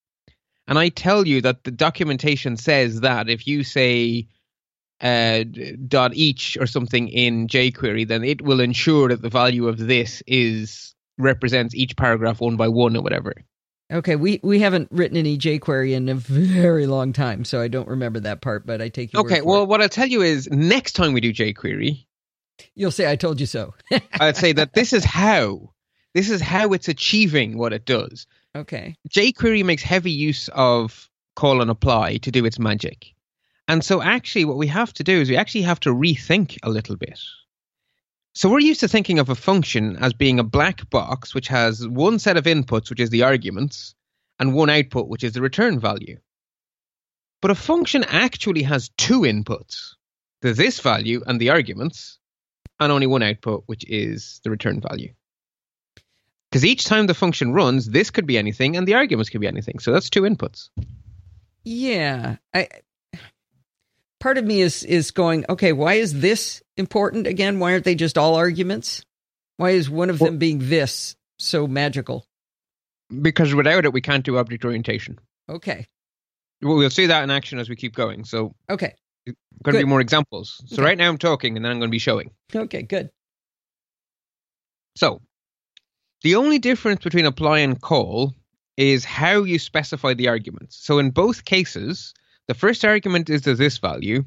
And 0.67 0.77
I 0.77 0.89
tell 0.89 1.25
you 1.27 1.41
that 1.41 1.63
the 1.63 1.71
documentation 1.71 2.58
says 2.58 3.01
that 3.01 3.29
if 3.29 3.47
you 3.47 3.63
say 3.63 4.27
uh, 5.01 5.43
dot 5.88 6.15
each 6.15 6.58
or 6.60 6.67
something 6.67 7.08
in 7.08 7.47
jQuery, 7.47 8.08
then 8.08 8.23
it 8.23 8.41
will 8.41 8.60
ensure 8.60 9.10
that 9.10 9.21
the 9.21 9.29
value 9.29 9.67
of 9.67 9.77
this 9.77 10.21
is 10.27 10.93
represents 11.17 11.76
each 11.76 11.95
paragraph 11.95 12.41
one 12.41 12.56
by 12.58 12.67
one 12.67 12.95
or 12.97 13.02
whatever. 13.02 13.34
Okay, 13.91 14.15
we, 14.15 14.39
we 14.43 14.60
haven't 14.60 14.88
written 14.91 15.17
any 15.17 15.38
jQuery 15.38 15.93
in 15.93 16.10
a 16.10 16.15
very 16.15 16.88
long 16.88 17.13
time, 17.13 17.45
so 17.45 17.62
I 17.62 17.67
don't 17.67 17.88
remember 17.88 18.19
that 18.21 18.41
part, 18.41 18.65
but 18.65 18.82
I 18.82 18.89
take 18.89 19.13
your 19.13 19.21
Okay, 19.23 19.41
well, 19.41 19.63
it. 19.63 19.69
what 19.69 19.82
I'll 19.82 19.89
tell 19.89 20.08
you 20.08 20.21
is 20.21 20.49
next 20.49 20.93
time 20.93 21.13
we 21.13 21.21
do 21.21 21.34
jQuery, 21.34 22.06
You'll 22.76 22.91
say 22.91 23.10
I 23.12 23.15
told 23.15 23.39
you 23.39 23.45
so. 23.45 23.73
I'd 24.19 24.38
say 24.38 24.54
that 24.54 24.73
this 24.73 24.93
is 24.93 25.04
how 25.04 25.71
this 26.13 26.30
is 26.30 26.39
how 26.41 26.71
it's 26.73 26.88
achieving 26.88 27.58
what 27.58 27.73
it 27.73 27.86
does. 27.86 28.28
okay. 28.56 28.95
jQuery 29.10 29.65
makes 29.65 29.82
heavy 29.84 30.12
use 30.12 30.49
of 30.54 31.10
call 31.36 31.62
and 31.62 31.71
apply 31.71 32.17
to 32.17 32.32
do 32.32 32.45
its 32.45 32.60
magic. 32.60 33.08
And 33.67 33.84
so, 33.84 34.02
actually, 34.02 34.45
what 34.45 34.58
we 34.58 34.67
have 34.67 34.93
to 34.93 35.04
do 35.04 35.19
is 35.19 35.30
we 35.30 35.38
actually 35.38 35.63
have 35.63 35.80
to 35.82 35.89
rethink 35.89 36.58
a 36.63 36.69
little 36.69 36.95
bit. 36.95 37.19
So, 38.34 38.50
we're 38.50 38.60
used 38.60 38.80
to 38.80 38.88
thinking 38.88 39.19
of 39.19 39.30
a 39.30 39.36
function 39.36 39.98
as 39.98 40.13
being 40.13 40.39
a 40.39 40.43
black 40.43 40.89
box 40.89 41.36
which 41.36 41.48
has 41.50 41.88
one 41.88 42.19
set 42.19 42.38
of 42.38 42.46
inputs, 42.46 42.89
which 42.89 43.00
is 43.00 43.12
the 43.12 43.24
arguments, 43.24 43.93
and 44.39 44.54
one 44.54 44.69
output, 44.69 45.08
which 45.08 45.24
is 45.24 45.34
the 45.34 45.41
return 45.41 45.80
value. 45.80 46.17
But 47.41 47.52
a 47.52 47.56
function 47.56 48.04
actually 48.06 48.63
has 48.63 48.89
two 48.98 49.22
inputs 49.22 49.96
the 50.41 50.54
this 50.54 50.80
value 50.80 51.22
and 51.26 51.39
the 51.39 51.50
arguments, 51.52 52.17
and 52.80 52.91
only 52.91 53.08
one 53.08 53.24
output, 53.24 53.63
which 53.67 53.86
is 53.86 54.41
the 54.43 54.50
return 54.50 54.82
value. 54.82 55.13
Because 56.50 56.65
each 56.65 56.86
time 56.86 57.08
the 57.08 57.13
function 57.13 57.54
runs, 57.54 57.88
this 57.89 58.12
could 58.12 58.26
be 58.26 58.38
anything 58.38 58.76
and 58.76 58.88
the 58.88 58.93
arguments 58.93 59.30
could 59.30 59.41
be 59.41 59.48
anything. 59.48 59.80
So 59.80 59.91
that's 59.91 60.10
two 60.10 60.22
inputs. 60.22 60.69
Yeah. 61.63 62.38
I 62.54 62.67
part 64.19 64.38
of 64.38 64.46
me 64.46 64.62
is 64.62 64.84
is 64.84 65.12
going, 65.12 65.46
okay, 65.50 65.74
why 65.74 65.96
is 65.96 66.22
this 66.22 66.62
important 66.77 67.27
again? 67.27 67.59
Why 67.59 67.73
aren't 67.73 67.86
they 67.86 67.95
just 67.95 68.17
all 68.17 68.36
arguments? 68.36 69.03
Why 69.57 69.71
is 69.71 69.89
one 69.89 70.09
of 70.09 70.19
Well- 70.19 70.31
them 70.31 70.39
being 70.39 70.59
this 70.69 71.15
so 71.38 71.67
magical? 71.67 72.25
Because 73.21 73.53
without 73.53 73.86
it, 73.86 73.93
we 73.93 74.01
can't 74.01 74.25
do 74.25 74.38
object 74.38 74.65
orientation. 74.65 75.19
Okay. 75.49 75.86
Well, 76.62 76.77
We'll 76.77 76.89
see 76.89 77.07
that 77.07 77.23
in 77.23 77.29
action 77.29 77.59
as 77.59 77.69
we 77.69 77.75
keep 77.75 77.93
going. 77.95 78.23
So, 78.25 78.55
Okay. 78.69 78.95
going 79.62 79.73
to 79.75 79.83
be 79.83 79.88
more 79.88 80.01
examples. 80.01 80.62
So, 80.67 80.75
Okay. 80.75 80.81
right 80.83 80.97
now 80.97 81.09
I'm 81.09 81.17
talking 81.17 81.55
and 81.55 81.63
then 81.63 81.71
I'm 81.71 81.79
going 81.79 81.89
to 81.89 81.91
be 81.91 81.99
showing. 81.99 82.31
Okay, 82.55 82.81
good. 82.83 83.09
So, 84.95 85.21
the 86.21 86.36
only 86.36 86.59
difference 86.59 87.03
between 87.03 87.25
apply 87.25 87.59
and 87.59 87.79
call 87.81 88.33
is 88.77 89.03
how 89.05 89.43
you 89.43 89.59
specify 89.59 90.13
the 90.13 90.29
arguments. 90.29 90.77
So, 90.81 90.99
in 90.99 91.12
both 91.12 91.45
cases, 91.45 92.13
the 92.47 92.53
first 92.53 92.83
argument 92.86 93.29
is 93.29 93.41
the 93.43 93.53
this 93.55 93.77
value. 93.77 94.23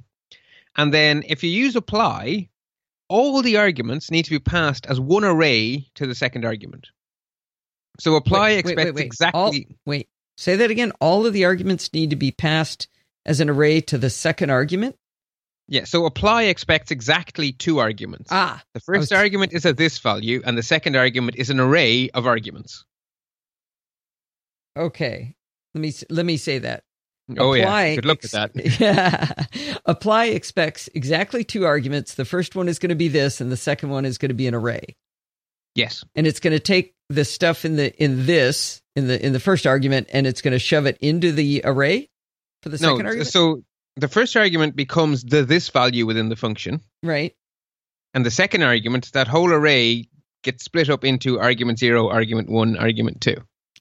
And 0.77 0.93
then 0.93 1.23
if 1.27 1.43
you 1.43 1.51
use 1.51 1.75
apply, 1.77 2.49
all 3.09 3.41
the 3.43 3.57
arguments 3.57 4.11
need 4.11 4.25
to 4.25 4.31
be 4.31 4.39
passed 4.39 4.87
as 4.87 5.01
one 5.01 5.25
array 5.25 5.89
to 5.95 6.07
the 6.07 6.15
second 6.15 6.45
argument. 6.45 6.89
So, 7.99 8.17
apply 8.17 8.51
Wait, 8.51 8.55
wait, 8.55 8.59
expects 8.73 8.85
wait, 8.87 8.95
wait. 8.95 9.05
exactly. 9.07 9.67
All- 9.71 9.77
Wait. 9.87 10.09
Say 10.37 10.57
that 10.57 10.71
again. 10.71 10.93
All 11.01 11.25
of 11.25 11.33
the 11.33 11.47
arguments 11.47 11.93
need 11.95 12.11
to 12.11 12.17
be 12.17 12.31
passed 12.31 12.89
as 13.25 13.41
an 13.41 13.49
array 13.49 13.81
to 13.83 13.97
the 13.97 14.11
second 14.11 14.51
argument? 14.51 14.97
Yeah, 15.69 15.85
so 15.85 16.05
apply 16.05 16.45
expects 16.45 16.91
exactly 16.91 17.53
two 17.53 17.79
arguments. 17.79 18.29
Ah, 18.31 18.63
the 18.75 18.81
first 18.81 19.01
was- 19.01 19.13
argument 19.13 19.53
is 19.55 19.65
a 19.65 19.73
this 19.73 19.99
value, 19.99 20.43
and 20.45 20.57
the 20.59 20.63
second 20.63 20.95
argument 20.95 21.37
is 21.39 21.49
an 21.51 21.59
array 21.59 22.11
of 22.11 22.27
arguments. 22.27 22.85
okay. 24.77 25.35
Let 25.75 25.81
me 25.81 25.93
let 26.11 26.25
me 26.27 26.37
say 26.37 26.59
that. 26.61 26.85
Oh 27.37 27.55
Apply 27.55 27.87
yeah, 27.87 27.95
good 27.97 28.05
luck 28.05 28.19
ex- 28.23 28.33
with 28.33 28.55
that. 28.55 28.81
Yeah. 28.81 29.79
Apply 29.85 30.27
expects 30.27 30.89
exactly 30.95 31.43
two 31.43 31.65
arguments. 31.67 32.15
The 32.15 32.25
first 32.25 32.55
one 32.55 32.69
is 32.69 32.79
going 32.79 32.91
to 32.91 32.95
be 32.95 33.09
this, 33.09 33.41
and 33.41 33.51
the 33.51 33.57
second 33.57 33.91
one 33.91 34.05
is 34.05 34.17
going 34.19 34.29
to 34.29 34.35
be 34.35 34.47
an 34.47 34.55
array. 34.55 34.97
Yes, 35.75 36.05
And 36.15 36.27
it's 36.27 36.41
going 36.41 36.55
to 36.55 36.61
take 36.61 36.95
the 37.11 37.25
stuff 37.25 37.65
in 37.65 37.77
the 37.77 37.95
in 38.03 38.25
this 38.27 38.81
in 38.95 39.09
the 39.09 39.25
in 39.25 39.33
the 39.33 39.41
first 39.41 39.67
argument, 39.67 40.09
and 40.13 40.27
it's 40.27 40.41
going 40.41 40.53
to 40.53 40.59
shove 40.59 40.87
it 40.87 40.97
into 41.01 41.33
the 41.33 41.61
array 41.65 42.09
for 42.63 42.71
the 42.71 42.79
no. 42.79 42.93
second 42.93 43.07
argument. 43.07 43.29
So 43.29 43.63
the 43.97 44.09
first 44.09 44.37
argument 44.37 44.75
becomes 44.75 45.23
the 45.23 45.45
this 45.45 45.69
value 45.69 46.07
within 46.07 46.31
the 46.31 46.37
function, 46.37 46.81
right. 47.03 47.35
and 48.15 48.25
the 48.25 48.31
second 48.31 48.63
argument, 48.63 49.13
that 49.13 49.29
whole 49.29 49.53
array 49.53 50.09
gets 50.43 50.65
split 50.65 50.89
up 50.89 51.05
into 51.05 51.39
argument 51.39 51.79
zero, 51.79 52.09
argument 52.09 52.49
one, 52.49 52.77
argument 52.77 53.21
two. 53.21 53.37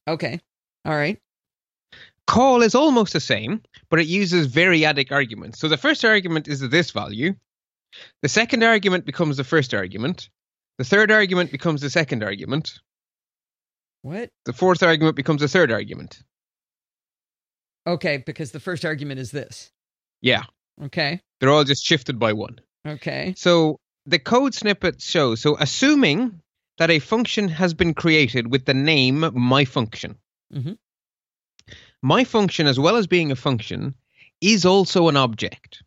Okay. 0.07 0.39
All 0.83 0.93
right. 0.93 1.17
Call 2.27 2.61
is 2.63 2.73
almost 2.75 3.13
the 3.13 3.19
same, 3.19 3.61
but 3.89 3.99
it 3.99 4.07
uses 4.07 4.47
variadic 4.47 5.11
arguments. 5.11 5.59
So 5.59 5.67
the 5.67 5.77
first 5.77 6.03
argument 6.03 6.47
is 6.47 6.59
this 6.59 6.91
value. 6.91 7.35
The 8.21 8.29
second 8.29 8.63
argument 8.63 9.05
becomes 9.05 9.37
the 9.37 9.43
first 9.43 9.73
argument. 9.73 10.29
The 10.77 10.83
third 10.83 11.11
argument 11.11 11.51
becomes 11.51 11.81
the 11.81 11.89
second 11.89 12.23
argument. 12.23 12.79
What? 14.01 14.29
The 14.45 14.53
fourth 14.53 14.83
argument 14.83 15.15
becomes 15.15 15.41
the 15.41 15.47
third 15.47 15.71
argument. 15.71 16.21
Okay, 17.87 18.17
because 18.17 18.51
the 18.51 18.59
first 18.59 18.83
argument 18.85 19.19
is 19.19 19.31
this. 19.31 19.71
Yeah, 20.21 20.43
Okay. 20.83 21.21
they're 21.39 21.51
all 21.51 21.63
just 21.63 21.83
shifted 21.85 22.17
by 22.19 22.33
one. 22.33 22.59
Okay. 22.85 23.33
So 23.37 23.79
the 24.05 24.19
code 24.19 24.53
snippet 24.53 25.01
shows 25.01 25.41
so 25.41 25.55
assuming 25.59 26.41
that 26.77 26.89
a 26.91 26.99
function 26.99 27.47
has 27.49 27.73
been 27.73 27.93
created 27.93 28.51
with 28.51 28.65
the 28.65 28.73
name 28.73 29.29
my 29.33 29.65
function. 29.65 30.17
Mhm. 30.53 30.77
My 32.05 32.23
function, 32.23 32.67
as 32.67 32.79
well 32.79 32.97
as 32.97 33.07
being 33.07 33.31
a 33.31 33.35
function, 33.35 33.95
is 34.39 34.63
also 34.63 35.07
an 35.07 35.17
object. 35.17 35.81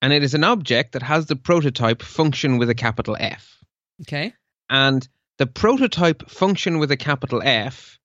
And 0.00 0.12
it 0.12 0.22
is 0.22 0.34
an 0.34 0.44
object 0.44 0.92
that 0.92 1.02
has 1.02 1.26
the 1.26 1.34
prototype 1.34 2.02
function 2.02 2.56
with 2.56 2.70
a 2.70 2.74
capital 2.76 3.16
F. 3.18 3.58
Okay. 4.02 4.32
And 4.70 5.08
the 5.38 5.48
prototype 5.48 6.30
function 6.30 6.78
with 6.78 6.92
a 6.92 6.96
capital 6.96 7.42
F 7.44 7.98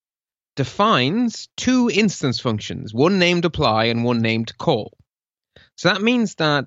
defines 0.56 1.50
two 1.56 1.88
instance 1.94 2.40
functions, 2.40 2.96
one 2.96 3.20
named 3.20 3.46
apply 3.46 3.86
and 3.86 4.04
one 4.04 4.22
named 4.22 4.58
call. 4.58 4.98
So 5.76 5.90
that 5.90 6.02
means 6.02 6.34
that 6.36 6.66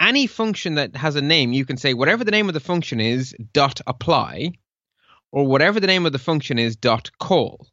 any 0.00 0.26
function 0.26 0.76
that 0.76 0.96
has 0.96 1.16
a 1.16 1.20
name, 1.20 1.52
you 1.52 1.66
can 1.66 1.76
say 1.76 1.92
whatever 1.92 2.24
the 2.24 2.30
name 2.30 2.48
of 2.48 2.54
the 2.54 2.60
function 2.60 2.98
is, 2.98 3.34
dot 3.52 3.82
apply, 3.86 4.52
or 5.30 5.46
whatever 5.46 5.80
the 5.80 5.86
name 5.86 6.06
of 6.06 6.12
the 6.12 6.18
function 6.18 6.58
is, 6.58 6.76
dot 6.76 7.10
call. 7.18 7.66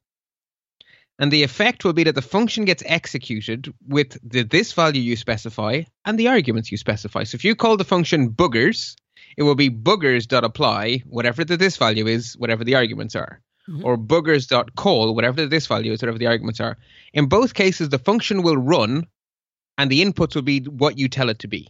And 1.19 1.31
the 1.31 1.43
effect 1.43 1.83
will 1.83 1.93
be 1.93 2.05
that 2.05 2.15
the 2.15 2.21
function 2.21 2.63
gets 2.63 2.81
executed 2.85 3.73
with 3.87 4.17
the 4.23 4.43
this 4.43 4.71
value 4.71 5.01
you 5.01 5.17
specify 5.17 5.83
and 6.05 6.17
the 6.17 6.29
arguments 6.29 6.71
you 6.71 6.77
specify. 6.77 7.23
So 7.25 7.35
if 7.35 7.43
you 7.43 7.55
call 7.55 7.75
the 7.75 7.83
function 7.83 8.29
boogers, 8.29 8.95
it 9.35 9.43
will 9.43 9.55
be 9.55 9.69
boogers.apply, 9.69 11.03
whatever 11.05 11.43
the 11.43 11.57
this 11.57 11.75
value 11.75 12.07
is, 12.07 12.33
whatever 12.37 12.63
the 12.63 12.75
arguments 12.75 13.15
are. 13.15 13.41
Mhm. 13.67 13.83
Or 13.83 13.97
boogers.call, 13.97 15.13
whatever 15.13 15.41
the 15.41 15.47
this 15.47 15.67
value 15.67 15.91
is, 15.91 16.01
whatever 16.01 16.17
the 16.17 16.27
arguments 16.27 16.61
are. 16.61 16.77
In 17.13 17.27
both 17.27 17.53
cases, 17.53 17.89
the 17.89 17.99
function 17.99 18.41
will 18.41 18.57
run 18.57 19.05
and 19.77 19.91
the 19.91 20.01
inputs 20.03 20.35
will 20.35 20.41
be 20.41 20.61
what 20.61 20.97
you 20.97 21.09
tell 21.09 21.29
it 21.29 21.39
to 21.39 21.47
be. 21.47 21.67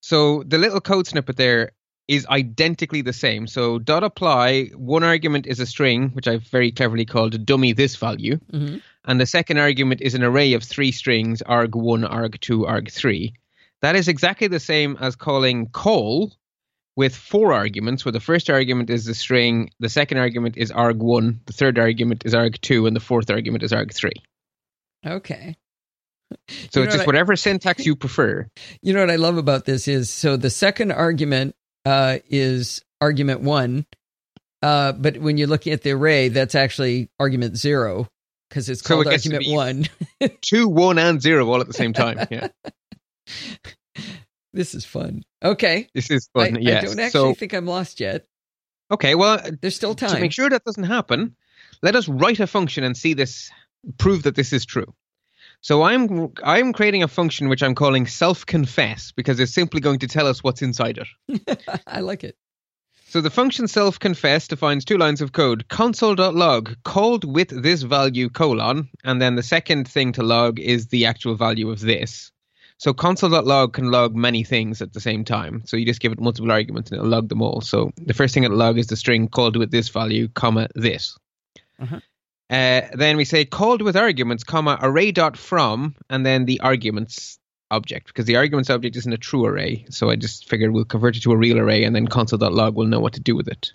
So 0.00 0.42
the 0.42 0.58
little 0.58 0.80
code 0.80 1.06
snippet 1.06 1.36
there 1.36 1.72
is 2.16 2.26
identically 2.26 3.02
the 3.02 3.12
same. 3.12 3.46
So 3.46 3.78
dot 3.78 4.02
apply, 4.04 4.64
one 4.74 5.04
argument 5.04 5.46
is 5.46 5.60
a 5.60 5.66
string, 5.66 6.10
which 6.10 6.26
I've 6.26 6.42
very 6.48 6.72
cleverly 6.72 7.04
called 7.06 7.46
dummy 7.46 7.72
this 7.72 7.94
value. 7.96 8.36
hmm 8.50 8.78
And 9.04 9.20
the 9.20 9.26
second 9.26 9.58
argument 9.58 10.00
is 10.02 10.14
an 10.14 10.22
array 10.24 10.54
of 10.54 10.62
three 10.64 10.92
strings, 10.92 11.42
arg1, 11.46 12.02
arg2, 12.10 12.66
arg3. 12.68 13.32
That 13.82 13.96
is 13.96 14.08
exactly 14.08 14.48
the 14.48 14.60
same 14.60 14.96
as 15.00 15.14
calling 15.16 15.68
call 15.68 16.32
with 16.96 17.14
four 17.14 17.52
arguments, 17.54 18.04
where 18.04 18.12
the 18.12 18.20
first 18.30 18.50
argument 18.50 18.90
is 18.90 19.04
the 19.04 19.14
string, 19.14 19.70
the 19.78 19.88
second 19.88 20.18
argument 20.18 20.56
is 20.56 20.72
arg1, 20.72 21.38
the 21.46 21.52
third 21.52 21.78
argument 21.78 22.24
is 22.26 22.34
arg2, 22.34 22.86
and 22.88 22.96
the 22.96 23.00
fourth 23.00 23.30
argument 23.30 23.62
is 23.62 23.72
arg3. 23.72 24.10
Okay. 25.06 25.56
So 26.70 26.80
You 26.80 26.84
it's 26.86 26.94
just 26.94 26.98
what 26.98 27.00
I- 27.00 27.06
whatever 27.06 27.36
syntax 27.36 27.86
you 27.86 27.94
prefer. 27.96 28.48
You 28.82 28.92
know 28.94 29.00
what 29.00 29.10
I 29.10 29.16
love 29.16 29.36
about 29.38 29.64
this 29.64 29.86
is 29.88 30.10
so 30.10 30.36
the 30.36 30.50
second 30.50 30.90
argument 30.92 31.54
uh, 31.84 32.18
is 32.28 32.82
argument 33.00 33.40
one, 33.42 33.86
Uh, 34.62 34.92
but 34.92 35.16
when 35.18 35.38
you're 35.38 35.48
looking 35.48 35.72
at 35.72 35.82
the 35.82 35.92
array, 35.92 36.28
that's 36.28 36.54
actually 36.54 37.08
argument 37.18 37.56
zero 37.56 38.06
because 38.48 38.68
it's 38.68 38.82
So 38.82 38.94
called 38.94 39.06
it 39.06 39.12
argument 39.12 39.46
one. 39.48 39.88
Two, 40.42 40.68
one, 40.68 40.98
and 40.98 41.20
zero 41.22 41.48
all 41.48 41.60
at 41.60 41.66
the 41.66 41.72
same 41.72 41.92
time. 41.94 42.26
Yeah, 42.30 42.48
this 44.52 44.74
is 44.74 44.84
fun. 44.84 45.22
Okay. 45.42 45.88
this 45.94 46.10
is 46.10 46.28
fun. 46.34 46.56
I 46.56 46.60
yes. 46.60 46.84
don't 46.84 46.98
actually 46.98 47.32
so 47.32 47.34
think 47.34 47.54
I'm 47.54 47.66
lost 47.66 48.00
yet. 48.00 48.26
okay, 48.90 49.14
well, 49.14 49.40
There's 49.62 49.76
still 49.76 49.94
time. 49.94 50.10
to 50.10 50.20
make 50.20 50.32
sure 50.32 50.50
that 50.50 50.64
doesn't 50.64 50.84
happen, 50.84 51.36
let 51.82 51.96
us 51.96 52.08
write 52.08 52.40
a 52.40 52.46
function 52.46 52.84
and 52.84 52.96
see 52.96 53.14
this, 53.14 53.50
prove 53.98 54.24
that 54.24 54.34
this 54.34 54.52
is 54.52 54.66
true. 54.66 54.92
So 55.60 55.82
I'm 55.82 56.32
I'm 56.42 56.72
creating 56.72 57.02
a 57.02 57.08
function 57.08 57.48
which 57.48 57.62
I'm 57.62 57.74
calling 57.74 58.06
self-confess 58.06 59.12
because 59.12 59.38
it's 59.40 59.52
simply 59.52 59.80
going 59.80 59.98
to 60.00 60.08
tell 60.08 60.26
us 60.26 60.42
what's 60.42 60.62
inside 60.62 60.98
it. 60.98 61.72
I 61.86 62.00
like 62.00 62.24
it. 62.24 62.36
So 63.08 63.20
the 63.20 63.30
function 63.30 63.66
self-confess 63.66 64.48
defines 64.48 64.84
two 64.84 64.96
lines 64.96 65.20
of 65.20 65.32
code: 65.32 65.68
console.log 65.68 66.76
called 66.84 67.24
with 67.24 67.48
this 67.48 67.82
value 67.82 68.30
colon, 68.30 68.88
and 69.04 69.20
then 69.20 69.34
the 69.34 69.42
second 69.42 69.88
thing 69.88 70.12
to 70.12 70.22
log 70.22 70.58
is 70.60 70.86
the 70.86 71.06
actual 71.06 71.34
value 71.34 71.70
of 71.70 71.80
this. 71.80 72.32
So 72.78 72.94
console.log 72.94 73.74
can 73.74 73.90
log 73.90 74.16
many 74.16 74.42
things 74.42 74.80
at 74.80 74.94
the 74.94 75.00
same 75.00 75.24
time. 75.24 75.64
So 75.66 75.76
you 75.76 75.84
just 75.84 76.00
give 76.00 76.12
it 76.12 76.20
multiple 76.20 76.50
arguments 76.50 76.90
and 76.90 76.98
it'll 76.98 77.10
log 77.10 77.28
them 77.28 77.42
all. 77.42 77.60
So 77.60 77.90
the 77.96 78.14
first 78.14 78.32
thing 78.32 78.44
it'll 78.44 78.56
log 78.56 78.78
is 78.78 78.86
the 78.86 78.96
string 78.96 79.28
called 79.28 79.56
with 79.56 79.70
this 79.70 79.90
value, 79.90 80.28
comma 80.28 80.68
this. 80.74 81.18
Uh-huh. 81.78 82.00
Uh, 82.50 82.82
then 82.94 83.16
we 83.16 83.24
say 83.24 83.44
called 83.44 83.80
with 83.80 83.96
arguments, 83.96 84.42
comma 84.42 84.76
array 84.82 85.12
dot 85.12 85.36
from, 85.36 85.94
and 86.08 86.26
then 86.26 86.46
the 86.46 86.60
arguments 86.60 87.38
object 87.70 88.08
because 88.08 88.24
the 88.24 88.36
arguments 88.36 88.68
object 88.68 88.96
isn't 88.96 89.12
a 89.12 89.18
true 89.18 89.44
array. 89.44 89.86
So 89.90 90.10
I 90.10 90.16
just 90.16 90.48
figured 90.48 90.72
we'll 90.72 90.84
convert 90.84 91.16
it 91.16 91.22
to 91.22 91.32
a 91.32 91.36
real 91.36 91.58
array, 91.58 91.84
and 91.84 91.94
then 91.94 92.08
console.log 92.08 92.74
will 92.74 92.86
know 92.86 93.00
what 93.00 93.12
to 93.12 93.20
do 93.20 93.36
with 93.36 93.46
it. 93.46 93.72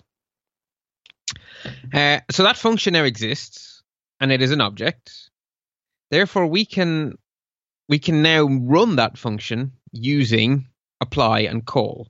Uh, 1.92 2.20
so 2.30 2.42
that 2.42 2.58
function 2.58 2.92
now 2.92 3.04
exists, 3.04 3.82
and 4.20 4.30
it 4.30 4.42
is 4.42 4.50
an 4.52 4.60
object. 4.60 5.30
Therefore, 6.10 6.46
we 6.46 6.66
can 6.66 7.16
we 7.88 7.98
can 7.98 8.22
now 8.22 8.44
run 8.44 8.96
that 8.96 9.16
function 9.16 9.72
using 9.92 10.68
apply 11.00 11.40
and 11.40 11.64
call. 11.64 12.08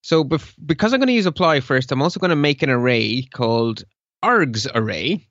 So 0.00 0.24
bef- 0.24 0.54
because 0.64 0.92
I'm 0.92 1.00
going 1.00 1.08
to 1.08 1.12
use 1.12 1.26
apply 1.26 1.60
first, 1.60 1.92
I'm 1.92 2.02
also 2.02 2.20
going 2.20 2.30
to 2.30 2.36
make 2.36 2.62
an 2.62 2.70
array 2.70 3.22
called 3.22 3.84
args 4.24 4.66
array, 4.74 5.28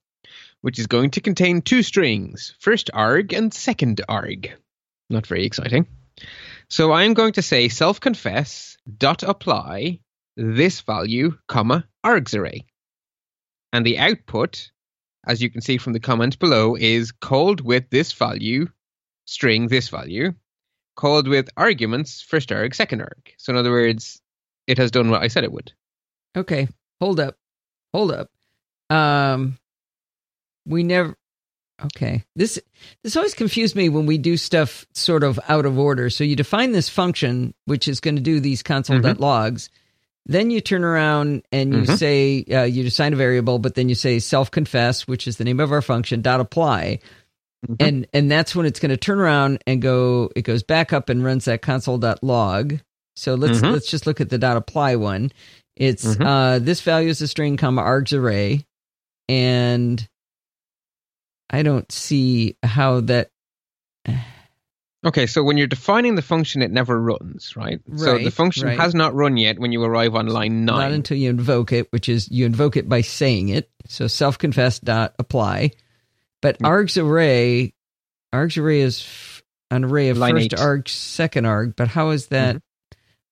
which 0.66 0.80
is 0.80 0.88
going 0.88 1.12
to 1.12 1.22
contain 1.22 1.62
two 1.62 1.84
strings, 1.84 2.56
first 2.60 2.90
arg 2.92 3.34
and 3.34 3.54
second 3.54 4.02
arg. 4.10 4.52
Not 5.12 5.28
very 5.28 5.46
exciting. 5.46 5.86
So 6.72 6.92
I'm 6.92 7.14
going 7.14 7.34
to 7.34 7.44
say 7.44 7.68
self-confess 7.68 8.76
dot 8.98 9.22
apply 9.22 10.00
this 10.36 10.82
value, 10.82 11.38
comma, 11.48 11.88
args 12.04 12.36
array. 12.36 12.66
And 13.74 13.86
the 13.86 14.00
output, 14.00 14.72
as 15.28 15.40
you 15.40 15.52
can 15.52 15.62
see 15.62 15.78
from 15.78 15.94
the 15.94 16.00
comment 16.00 16.40
below, 16.40 16.76
is 16.76 17.12
called 17.12 17.62
with 17.62 17.92
this 17.92 18.14
value, 18.14 18.68
string 19.26 19.68
this 19.68 19.90
value, 19.90 20.34
called 20.96 21.28
with 21.28 21.48
arguments, 21.56 22.24
first 22.24 22.52
arg, 22.52 22.74
second 22.74 23.02
arg. 23.02 23.36
So 23.38 23.54
in 23.54 23.58
other 23.60 23.70
words, 23.70 24.20
it 24.66 24.80
has 24.80 24.90
done 24.90 25.12
what 25.12 25.22
I 25.22 25.28
said 25.28 25.44
it 25.44 25.52
would. 25.52 25.74
Okay. 26.36 26.68
Hold 27.00 27.20
up. 27.20 27.38
Hold 27.94 28.12
up. 28.12 28.32
Um, 28.90 29.60
we 30.66 30.84
never. 30.84 31.16
Okay. 31.84 32.24
This 32.36 32.60
this 33.04 33.18
always 33.18 33.34
confused 33.34 33.76
me 33.76 33.90
when 33.90 34.06
we 34.06 34.18
do 34.18 34.38
stuff 34.38 34.86
sort 34.94 35.24
of 35.24 35.40
out 35.50 35.66
of 35.66 35.78
order. 35.78 36.10
So 36.10 36.24
you 36.24 36.36
define 36.36 36.72
this 36.72 36.88
function, 36.88 37.54
which 37.66 37.88
is 37.88 38.00
going 38.00 38.16
to 38.16 38.22
do 38.22 38.40
these 38.40 38.64
console.logs. 38.64 39.70
Then 40.26 40.50
you 40.52 40.62
turn 40.62 40.84
around 40.84 41.44
and 41.52 41.74
you 41.74 41.82
Mhm. 41.82 41.98
say 41.98 42.44
uh, 42.52 42.64
you 42.64 42.86
assign 42.88 43.14
a 43.14 43.18
variable, 43.18 43.60
but 43.60 43.76
then 43.76 43.90
you 43.90 43.96
say 43.96 44.20
self 44.20 44.50
confess, 44.52 45.08
which 45.08 45.28
is 45.28 45.38
the 45.38 45.44
name 45.44 45.60
of 45.60 45.72
our 45.72 45.82
function. 45.82 46.22
Dot 46.22 46.40
apply, 46.40 47.00
Mhm. 47.68 47.76
and 47.80 48.08
and 48.14 48.32
that's 48.32 48.56
when 48.56 48.66
it's 48.66 48.80
going 48.80 48.90
to 48.92 48.98
turn 48.98 49.20
around 49.20 49.60
and 49.68 49.82
go. 49.82 50.32
It 50.36 50.44
goes 50.44 50.64
back 50.64 50.94
up 50.94 51.10
and 51.10 51.24
runs 51.24 51.46
that 51.46 51.62
console.log. 51.62 52.80
So 53.18 53.36
let's 53.36 53.60
Mhm. 53.60 53.74
let's 53.74 53.88
just 53.92 54.08
look 54.08 54.20
at 54.22 54.30
the 54.30 54.38
dot 54.38 54.58
apply 54.58 54.96
one. 54.96 55.32
It's 55.76 56.06
Mhm. 56.06 56.26
uh, 56.26 56.60
this 56.60 56.82
value 56.82 57.10
is 57.10 57.22
a 57.22 57.28
string, 57.28 57.58
comma 57.58 57.82
args 57.82 58.18
array, 58.18 58.66
and 59.30 60.08
I 61.50 61.64
don't 61.64 61.90
see 61.92 62.58
how 62.64 63.02
that. 63.02 63.30
Okay, 65.06 65.28
so 65.28 65.44
when 65.44 65.56
you're 65.58 65.68
defining 65.68 66.16
the 66.16 66.24
function, 66.24 66.64
it 66.64 66.72
never 66.72 67.00
runs, 67.00 67.56
right? 67.56 67.80
right 67.86 68.00
so 68.00 68.18
the 68.18 68.32
function 68.32 68.66
right. 68.68 68.80
has 68.80 68.96
not 68.96 69.14
run 69.14 69.38
yet 69.38 69.60
when 69.60 69.72
you 69.72 69.84
arrive 69.84 70.16
on 70.16 70.26
line 70.26 70.66
nine. 70.66 70.80
Not 70.80 70.92
until 70.94 71.18
you 71.18 71.30
invoke 71.30 71.72
it, 71.72 71.92
which 71.92 72.10
is 72.10 72.30
you 72.32 72.46
invoke 72.48 72.76
it 72.76 72.90
by 72.90 73.02
saying 73.02 73.50
it. 73.50 73.70
So 73.88 74.08
self 74.08 74.40
confess 74.40 74.80
dot 74.80 75.14
apply, 75.20 75.72
but 76.42 76.58
Mm. 76.58 76.68
args 76.68 77.00
array, 77.02 77.76
args 78.34 78.58
array 78.58 78.82
is 78.82 79.02
f- 79.02 79.44
an 79.70 79.84
array 79.84 80.10
of 80.10 80.18
Line 80.18 80.34
first 80.36 80.46
eight. 80.46 80.52
Mm-hmm. 80.54 80.64
arg, 80.66 80.90
second 80.90 81.46
arg. 81.46 81.76
But 81.76 81.90
how 81.90 82.10
is 82.10 82.28
that? 82.28 82.60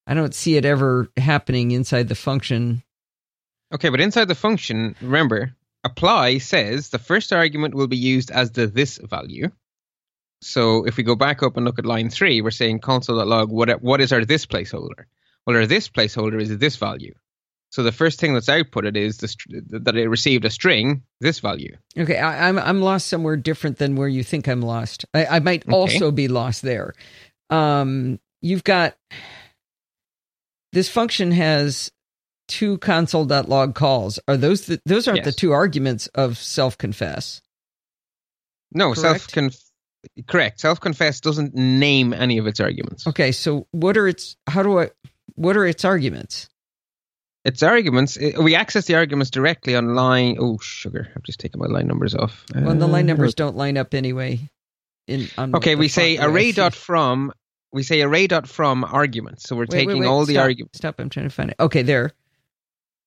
I 0.06 0.14
don't 0.14 0.36
see 0.36 0.58
it 0.58 0.66
ever 0.66 1.08
happening 1.18 1.72
inside 1.72 2.08
the 2.08 2.14
function. 2.16 2.84
Okay, 3.74 3.90
but 3.90 4.00
inside 4.02 4.28
the 4.28 4.36
function, 4.36 4.96
remember, 5.02 5.56
apply 5.84 6.38
says 6.38 6.90
the 6.90 7.00
first 7.00 7.34
argument 7.34 7.76
will 7.76 7.88
be 7.88 7.98
used 7.98 8.32
as 8.32 8.52
the 8.52 8.68
this 8.68 8.98
value. 8.98 9.50
So 10.42 10.86
if 10.86 10.98
we 10.98 11.04
go 11.04 11.16
back 11.16 11.42
up 11.42 11.56
and 11.56 11.66
look 11.66 11.80
at 11.80 11.86
line 11.86 12.10
three, 12.10 12.42
we're 12.42 12.52
saying 12.52 12.80
console.log, 12.80 13.50
what, 13.50 13.82
what 13.82 14.02
is 14.02 14.12
our 14.12 14.26
this 14.26 14.46
placeholder? 14.46 15.06
Well, 15.46 15.56
our 15.56 15.66
this 15.66 15.88
placeholder 15.90 16.42
is 16.42 16.58
this 16.58 16.76
value. 16.76 17.14
So 17.70 17.82
the 17.82 17.92
first 17.92 18.20
thing 18.20 18.34
that's 18.34 18.50
outputted 18.50 18.96
is 18.96 19.18
the, 19.18 19.28
str- 19.28 19.48
that 19.70 19.96
it 19.96 20.08
received 20.08 20.46
a 20.46 20.50
string, 20.50 21.04
this 21.22 21.40
value. 21.40 21.76
Okay, 21.98 22.18
I, 22.20 22.48
I'm 22.48 22.60
I'm 22.60 22.82
lost 22.82 23.08
somewhere 23.08 23.36
different 23.36 23.78
than 23.78 23.96
where 23.96 24.08
you 24.08 24.24
think 24.24 24.48
I'm 24.48 24.62
lost. 24.62 25.06
I, 25.14 25.26
I 25.26 25.40
might 25.40 25.64
Okay. 25.64 25.72
also 25.74 26.12
be 26.12 26.28
lost 26.28 26.62
there. 26.62 26.94
Um, 27.50 28.20
you've 28.42 28.64
got 28.64 28.96
this 30.72 30.88
function 30.88 31.32
has 31.32 31.92
two 32.48 32.78
console.log 32.80 33.76
calls. 33.76 34.20
Are 34.28 34.38
those 34.38 34.66
the, 34.66 34.82
those 34.86 35.08
aren't 35.08 35.24
the 35.24 35.32
two 35.32 35.52
arguments 35.52 36.08
of 36.08 36.38
self 36.38 36.78
confess? 36.78 37.42
No, 38.72 38.94
self 38.94 39.28
confess 39.28 39.60
correct. 40.28 40.60
Self 40.60 40.80
confess 40.80 41.20
doesn't 41.20 41.56
name 41.56 42.14
any 42.14 42.38
of 42.38 42.48
its 42.48 42.60
arguments. 42.60 43.08
Okay, 43.08 43.32
so 43.32 43.68
what 43.72 43.98
are 43.98 44.08
its 44.08 44.36
how 44.48 44.64
do 44.64 44.80
I 44.80 44.90
what 45.36 45.56
are 45.58 45.66
its 45.66 45.86
arguments? 45.86 46.50
Its 47.46 47.62
arguments, 47.62 48.18
i- 48.22 48.40
we 48.40 48.56
access 48.56 48.86
the 48.86 48.96
arguments 48.96 49.30
directly 49.30 49.76
on 49.76 49.96
line. 49.96 50.38
Oh, 50.40 50.58
sugar! 50.60 51.10
I've 51.16 51.24
just 51.24 51.40
taken 51.40 51.60
my 51.60 51.68
line 51.68 51.88
numbers 51.88 52.16
off. 52.16 52.46
Well, 52.56 52.74
the 52.76 52.88
line 52.88 53.06
Uh, 53.06 53.14
numbers 53.14 53.36
don't 53.36 53.58
line 53.58 53.78
up 53.78 53.94
anyway. 53.94 54.50
In 55.08 55.28
on 55.38 55.54
Okay, 55.56 55.76
we 55.76 55.90
say 55.90 56.18
array 56.18 56.54
dot 56.54 56.74
from. 56.74 57.34
We 57.74 57.84
say 57.84 58.02
array 58.02 58.28
dot 58.28 58.48
from 58.48 58.84
arguments. 58.86 59.44
So 59.44 59.56
we're 59.56 59.64
Wait, 59.64 59.72
wait, 59.72 59.86
taking 59.88 60.02
wait, 60.02 60.08
all 60.08 60.26
the 60.26 60.38
arguments. 60.38 60.78
Stop! 60.78 61.00
I'm 61.00 61.10
trying 61.10 61.28
to 61.28 61.36
find 61.36 61.50
it. 61.50 61.58
Okay, 61.60 61.82
there. 61.82 62.12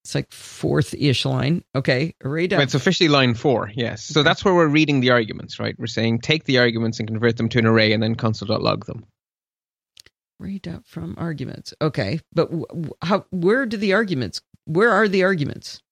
It's 0.07 0.15
like 0.15 0.31
fourth 0.31 0.95
ish 0.95 1.25
line. 1.25 1.65
Okay, 1.75 2.15
array 2.23 2.47
dot 2.47 2.63
It's 2.63 2.75
officially 2.75 3.09
line 3.09 3.35
four. 3.35 3.73
Yes. 3.75 4.05
So 4.05 4.23
that's 4.23 4.45
where 4.45 4.55
we're 4.55 4.69
reading 4.69 5.01
the 5.01 5.11
arguments, 5.11 5.59
right? 5.59 5.75
We're 5.77 5.89
saying 5.89 6.21
take 6.21 6.45
the 6.45 6.59
arguments 6.59 7.01
and 7.01 7.09
convert 7.09 7.37
them 7.37 7.49
to 7.49 7.59
an 7.59 7.67
array, 7.67 7.93
and 7.93 8.01
then 8.01 8.15
console.log 8.15 8.87
them. 8.87 9.05
Read 10.39 10.69
out 10.69 10.87
from 10.87 11.17
arguments. 11.19 11.75
Okay, 11.83 12.21
but 12.33 12.53
how? 13.03 13.27
Where 13.31 13.67
do 13.67 13.77
the 13.77 13.95
arguments? 13.95 14.43
Where 14.67 14.93
are 14.93 15.09
the 15.09 15.25
arguments? 15.25 15.83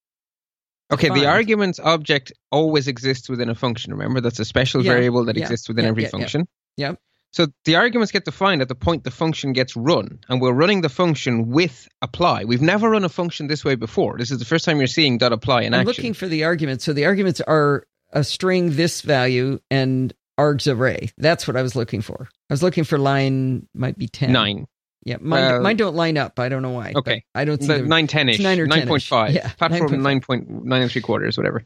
Okay, 0.93 1.09
the 1.09 1.27
arguments 1.27 1.81
object 1.81 2.33
always 2.53 2.87
exists 2.87 3.29
within 3.29 3.49
a 3.49 3.57
function. 3.57 3.95
Remember, 3.95 4.21
that's 4.21 4.39
a 4.39 4.45
special 4.45 4.85
Yeah, 4.85 4.93
variable 4.93 5.25
that 5.25 5.37
yeah, 5.37 5.43
exists 5.43 5.67
within 5.67 5.87
yeah, 5.87 5.91
every 5.91 6.05
function. 6.05 6.47
Yep. 6.77 7.01
So 7.35 7.49
the 7.65 7.75
arguments 7.75 8.13
get 8.13 8.25
defined 8.25 8.63
at 8.63 8.69
the 8.69 8.77
point 8.77 9.03
the 9.03 9.11
function 9.11 9.53
gets 9.55 9.75
run, 9.75 10.21
and 10.29 10.41
we're 10.41 10.53
running 10.53 10.83
the 10.83 10.89
function 10.89 11.49
with 11.49 11.89
apply. 12.01 12.45
We've 12.45 12.63
never 12.63 12.89
run 12.91 13.03
a 13.03 13.09
function 13.09 13.49
this 13.49 13.65
way 13.65 13.75
before. 13.75 14.17
This 14.19 14.31
is 14.31 14.39
the 14.39 14.45
first 14.45 14.65
time 14.65 14.79
you're 14.79 14.87
seeing 14.87 15.19
dot 15.19 15.33
apply 15.33 15.63
in 15.63 15.75
I'm 15.75 15.81
action. 15.81 15.89
looking 15.89 16.15
for 16.15 16.29
the 16.29 16.45
arguments. 16.45 16.85
So 16.85 16.93
the 16.93 17.07
arguments 17.07 17.41
are 17.41 17.89
a 18.13 18.23
string, 18.23 18.77
this 18.77 19.01
value, 19.01 19.59
and 19.69 20.15
args 20.39 20.73
array. 20.73 21.11
That's 21.19 21.49
what 21.49 21.57
I 21.57 21.63
was 21.63 21.75
looking 21.75 22.03
for. 22.03 22.29
I 22.49 22.53
was 22.53 22.63
looking 22.63 22.85
for 22.85 22.99
line 22.99 23.67
might 23.75 23.99
be 23.99 24.07
ten. 24.07 24.31
Nine. 24.31 24.69
Yeah, 25.07 25.17
mine, 25.21 25.43
Well- 25.53 25.61
mine 25.63 25.77
don't 25.77 25.95
line 25.95 26.17
up. 26.17 26.39
I 26.41 26.49
don't 26.49 26.63
know 26.63 26.71
why. 26.71 26.93
but 26.95 27.01
Okay. 27.01 27.25
I 27.35 27.45
don't 27.45 27.61
see 27.61 27.67
the 27.69 27.83
nine 27.83 28.07
ten 28.07 28.29
ish. 28.29 28.39
nine 28.41 28.59
or 28.59 28.67
Nine 28.67 28.89
point 28.89 29.03
10-ish. 29.03 29.09
five. 29.09 29.33
Yeah, 29.35 29.49
Platform 29.59 30.03
nine 30.03 30.21
point 30.21 30.49
nine 30.65 30.83
and 30.83 30.91
three 30.91 31.03
quarters, 31.03 31.37
whatever. 31.37 31.63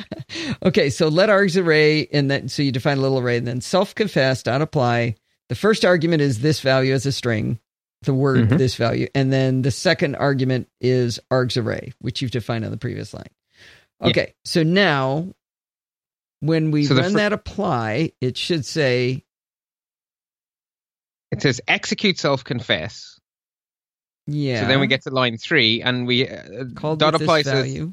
okay, 0.64 0.90
so 0.90 1.08
let 1.08 1.28
args 1.28 1.60
array, 1.62 2.06
and 2.12 2.30
then 2.30 2.48
so 2.48 2.62
you 2.62 2.72
define 2.72 2.98
a 2.98 3.00
little 3.00 3.18
array, 3.18 3.36
and 3.38 3.46
then 3.46 3.60
self 3.60 3.94
confess 3.94 4.42
dot 4.42 4.62
apply. 4.62 5.16
The 5.48 5.54
first 5.54 5.84
argument 5.84 6.22
is 6.22 6.40
this 6.40 6.60
value 6.60 6.92
as 6.94 7.06
a 7.06 7.12
string, 7.12 7.58
the 8.02 8.14
word 8.14 8.48
Mhm. 8.48 8.58
this 8.58 8.74
value, 8.76 9.08
and 9.14 9.32
then 9.32 9.62
the 9.62 9.70
second 9.70 10.14
argument 10.16 10.68
is 10.80 11.18
args 11.32 11.60
array, 11.60 11.92
which 12.00 12.22
you've 12.22 12.30
defined 12.30 12.64
on 12.64 12.70
the 12.70 12.76
previous 12.76 13.12
line. 13.14 13.26
Yeah. 14.00 14.08
Okay, 14.08 14.34
so 14.44 14.62
now 14.62 15.34
when 16.40 16.70
we 16.70 16.84
So 16.84 16.94
run 16.96 17.12
fir- 17.12 17.18
that 17.18 17.32
apply, 17.32 18.12
it 18.20 18.36
should 18.36 18.64
say 18.64 19.24
It 21.30 21.42
says 21.42 21.60
execute 21.68 22.18
self 22.18 22.44
confess. 22.44 23.18
yeah. 24.26 24.62
So 24.62 24.66
then 24.68 24.80
we 24.80 24.86
get 24.86 25.02
to 25.02 25.10
line 25.10 25.36
three, 25.36 25.82
and 25.82 26.06
we 26.06 26.28
uh, 26.28 26.64
called 26.74 27.00
dot 27.00 27.12
with 27.12 27.22
apply 27.22 27.42
this 27.42 27.52
says 27.52 27.66
value. 27.66 27.92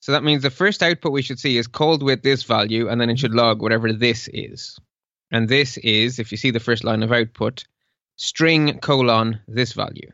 So 0.00 0.12
that 0.12 0.24
means 0.24 0.42
the 0.42 0.50
first 0.50 0.82
output 0.82 1.12
we 1.12 1.22
should 1.22 1.38
see 1.38 1.56
is 1.56 1.66
called 1.66 2.02
with 2.02 2.22
this 2.22 2.42
value, 2.42 2.88
and 2.88 3.00
then 3.00 3.08
it 3.10 3.18
should 3.18 3.34
log 3.34 3.62
whatever 3.62 3.92
this 3.92 4.28
is. 4.32 4.78
And 5.30 5.48
this 5.48 5.78
is, 5.78 6.18
if 6.18 6.30
you 6.30 6.36
see 6.36 6.50
the 6.50 6.60
first 6.60 6.84
line 6.84 7.02
of 7.02 7.10
output, 7.10 7.64
string 8.16 8.78
colon 8.80 9.40
this 9.48 9.72
value. 9.72 10.10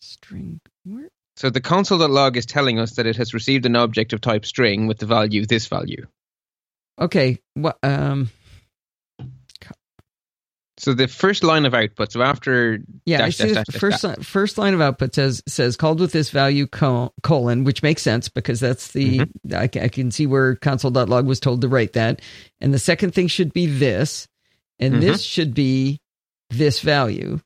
String. 0.00 0.60
Where? 0.84 1.08
So 1.36 1.50
the 1.50 1.60
console.log 1.60 2.36
is 2.36 2.46
telling 2.46 2.78
us 2.78 2.96
that 2.96 3.06
it 3.06 3.16
has 3.16 3.32
received 3.32 3.64
an 3.64 3.76
object 3.76 4.12
of 4.12 4.20
type 4.20 4.44
string 4.44 4.88
with 4.88 4.98
the 4.98 5.06
value 5.06 5.46
this 5.46 5.66
value. 5.68 6.06
Okay. 7.00 7.38
What? 7.54 7.78
Um. 7.82 8.30
So 10.78 10.94
the 10.94 11.08
first 11.08 11.42
line 11.42 11.66
of 11.66 11.74
output, 11.74 12.12
so 12.12 12.22
after 12.22 12.78
Yeah, 13.04 13.18
dash, 13.18 13.36
dash, 13.38 13.52
dash, 13.66 13.80
first 13.80 14.04
li- 14.04 14.14
first 14.22 14.58
line 14.58 14.74
of 14.74 14.80
output 14.80 15.14
says 15.14 15.42
says 15.48 15.76
called 15.76 15.98
with 16.00 16.12
this 16.12 16.30
value 16.30 16.66
col- 16.68 17.12
colon, 17.22 17.64
which 17.64 17.82
makes 17.82 18.00
sense 18.02 18.28
because 18.28 18.60
that's 18.60 18.92
the 18.92 19.18
Mm-hmm. 19.20 19.54
I, 19.54 19.62
I 19.84 19.88
can 19.88 20.10
see 20.12 20.26
where 20.26 20.54
console.log 20.56 21.26
was 21.26 21.40
told 21.40 21.62
to 21.62 21.68
write 21.68 21.94
that, 21.94 22.20
and 22.60 22.72
the 22.72 22.78
second 22.78 23.12
thing 23.12 23.26
should 23.26 23.52
be 23.52 23.66
this, 23.66 24.28
and 24.78 24.94
Mhm. 24.94 25.00
this 25.00 25.22
should 25.22 25.52
be 25.52 26.00
this 26.50 26.80
value, 26.80 27.40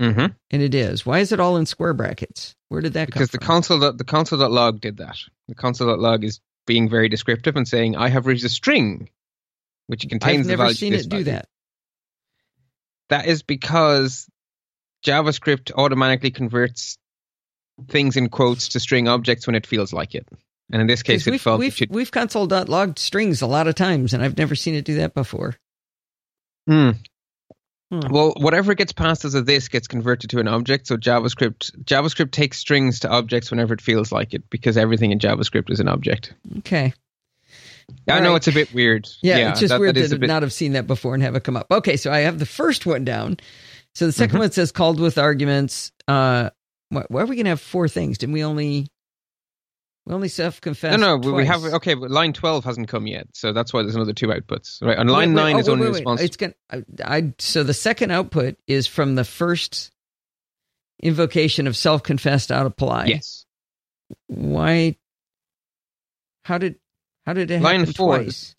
Mhm. 0.00 0.34
and 0.50 0.62
it 0.62 0.74
is. 0.74 1.04
Why 1.04 1.18
is 1.18 1.32
it 1.32 1.40
all 1.40 1.56
in 1.56 1.66
square 1.66 1.94
brackets? 1.94 2.54
Where 2.68 2.80
did 2.80 2.92
that 2.94 3.06
because 3.06 3.30
the 3.30 3.38
come 3.38 3.46
from? 3.46 3.54
console 3.54 3.80
dot- 3.80 3.98
the 3.98 4.04
console.log 4.04 4.80
did 4.80 4.98
that. 4.98 5.16
The 5.48 5.54
console.log 5.56 6.22
is 6.24 6.40
being 6.66 6.88
very 6.88 7.08
descriptive 7.08 7.56
and 7.56 7.66
saying, 7.66 7.96
"I 7.96 8.08
have 8.08 8.26
reached 8.26 8.44
a 8.44 8.48
string, 8.48 9.08
which 9.88 10.08
contains 10.08 10.20
the 10.20 10.22
value. 10.22 10.40
I've 10.40 10.46
the 10.46 10.50
never 10.50 10.62
value." 10.62 10.74
seen 10.76 10.94
it 10.94 11.02
do 11.02 11.08
value." 11.08 11.24
that. 11.24 11.48
That 13.12 13.26
is 13.26 13.42
because 13.42 14.26
JavaScript 15.04 15.70
automatically 15.76 16.30
converts 16.30 16.96
things 17.88 18.16
in 18.16 18.30
quotes 18.30 18.68
to 18.68 18.80
string 18.80 19.06
objects 19.06 19.46
when 19.46 19.54
it 19.54 19.66
feels 19.66 19.92
like 19.92 20.14
it, 20.14 20.26
and 20.72 20.80
in 20.80 20.86
this 20.86 21.02
case, 21.02 21.26
it 21.26 21.30
we've 21.32 21.40
felt 21.42 21.58
it 21.58 21.60
we've, 21.60 21.74
should. 21.74 21.90
we've 21.90 22.10
strings 22.98 23.42
a 23.42 23.46
lot 23.46 23.68
of 23.68 23.74
times, 23.74 24.14
and 24.14 24.24
I've 24.24 24.38
never 24.38 24.54
seen 24.54 24.74
it 24.74 24.86
do 24.86 24.94
that 24.94 25.12
before. 25.12 25.56
Hmm. 26.66 26.92
Hmm. 27.90 28.00
Well, 28.08 28.32
whatever 28.38 28.72
gets 28.72 28.94
passed 28.94 29.26
as 29.26 29.34
a 29.34 29.42
this 29.42 29.68
gets 29.68 29.88
converted 29.88 30.30
to 30.30 30.38
an 30.38 30.48
object. 30.48 30.86
So 30.86 30.96
JavaScript 30.96 31.70
JavaScript 31.84 32.30
takes 32.30 32.56
strings 32.56 33.00
to 33.00 33.10
objects 33.10 33.50
whenever 33.50 33.74
it 33.74 33.82
feels 33.82 34.10
like 34.10 34.32
it, 34.32 34.48
because 34.48 34.78
everything 34.78 35.12
in 35.12 35.18
JavaScript 35.18 35.70
is 35.70 35.80
an 35.80 35.88
object. 35.88 36.32
Okay. 36.60 36.94
I 38.08 38.20
know 38.20 38.34
it's 38.34 38.48
a 38.48 38.52
bit 38.52 38.72
weird. 38.74 39.08
Yeah, 39.22 39.50
it's 39.50 39.60
just 39.60 39.70
that- 39.70 39.80
weird 39.80 39.94
that 39.96 40.08
to 40.08 40.18
bit- 40.18 40.26
not 40.26 40.42
have 40.42 40.52
seen 40.52 40.72
that 40.72 40.86
before 40.86 41.14
and 41.14 41.22
have 41.22 41.34
it 41.36 41.44
come 41.44 41.56
up. 41.56 41.66
Okay, 41.70 41.96
so 41.96 42.10
I 42.12 42.20
have 42.20 42.38
the 42.38 42.46
first 42.46 42.86
one 42.86 43.04
down. 43.04 43.38
So 43.94 44.06
the 44.06 44.12
2nd 44.12 44.36
Mhm. 44.36 44.38
one 44.40 44.52
says 44.52 44.72
called 44.72 44.98
with 45.00 45.18
arguments. 45.18 45.92
Uh, 46.08 46.50
why, 46.88 47.04
why 47.08 47.22
are 47.22 47.26
we 47.26 47.36
gonna 47.36 47.50
have 47.50 47.60
four 47.60 47.88
things? 47.88 48.18
Didn't 48.18 48.32
we 48.32 48.42
only 48.44 48.86
we 50.06 50.14
only 50.14 50.28
self 50.28 50.60
confess? 50.60 50.98
No, 50.98 51.16
no, 51.16 51.16
we- 51.16 51.32
we 51.32 51.46
have 51.46 51.62
okay, 51.64 51.94
but 51.94 52.10
line 52.10 52.32
twelve 52.32 52.64
hasn't 52.64 52.88
come 52.88 53.06
yet, 53.06 53.28
so 53.34 53.52
that's 53.52 53.72
why 53.72 53.82
there's 53.82 53.94
another 53.94 54.12
two 54.12 54.26
outputs. 54.28 54.82
Right, 54.82 54.98
and 54.98 55.10
line 55.10 55.34
wait, 55.34 55.42
nine 55.42 55.56
oh, 55.56 55.58
is 55.60 55.66
wait, 55.68 55.72
only 55.72 55.84
wait, 55.86 55.92
wait. 55.92 55.98
response. 56.00 56.20
It's 56.22 56.36
gonna. 56.36 56.54
I, 56.70 56.82
I 57.04 57.34
so 57.38 57.62
the 57.62 57.74
second 57.74 58.10
output 58.10 58.56
is 58.66 58.86
from 58.86 59.14
the 59.14 59.24
first 59.24 59.90
invocation 61.02 61.66
of 61.66 61.76
self 61.76 62.02
confess 62.02 62.46
dot 62.48 62.66
apply. 62.66 63.06
yes, 63.06 63.44
Why? 64.26 64.96
How 66.44 66.58
did 66.58 66.76
how 67.26 67.32
did 67.34 67.50
it 67.50 67.60
Line 67.62 67.80
happen 67.80 67.94
four. 67.94 68.18
twice? 68.18 68.54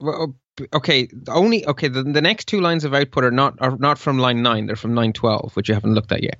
well, 0.00 0.34
oh, 0.60 0.66
okay. 0.74 1.06
The 1.12 1.32
only 1.32 1.66
okay. 1.66 1.88
The, 1.88 2.02
the 2.02 2.20
next 2.22 2.46
two 2.46 2.60
lines 2.60 2.84
of 2.84 2.94
output 2.94 3.24
are 3.24 3.30
not 3.30 3.54
are 3.60 3.76
not 3.76 3.98
from 3.98 4.18
line 4.18 4.42
nine. 4.42 4.66
They're 4.66 4.76
from 4.76 4.94
line 4.94 5.12
twelve, 5.12 5.54
which 5.54 5.68
you 5.68 5.74
haven't 5.74 5.94
looked 5.94 6.12
at 6.12 6.22
yet. 6.22 6.38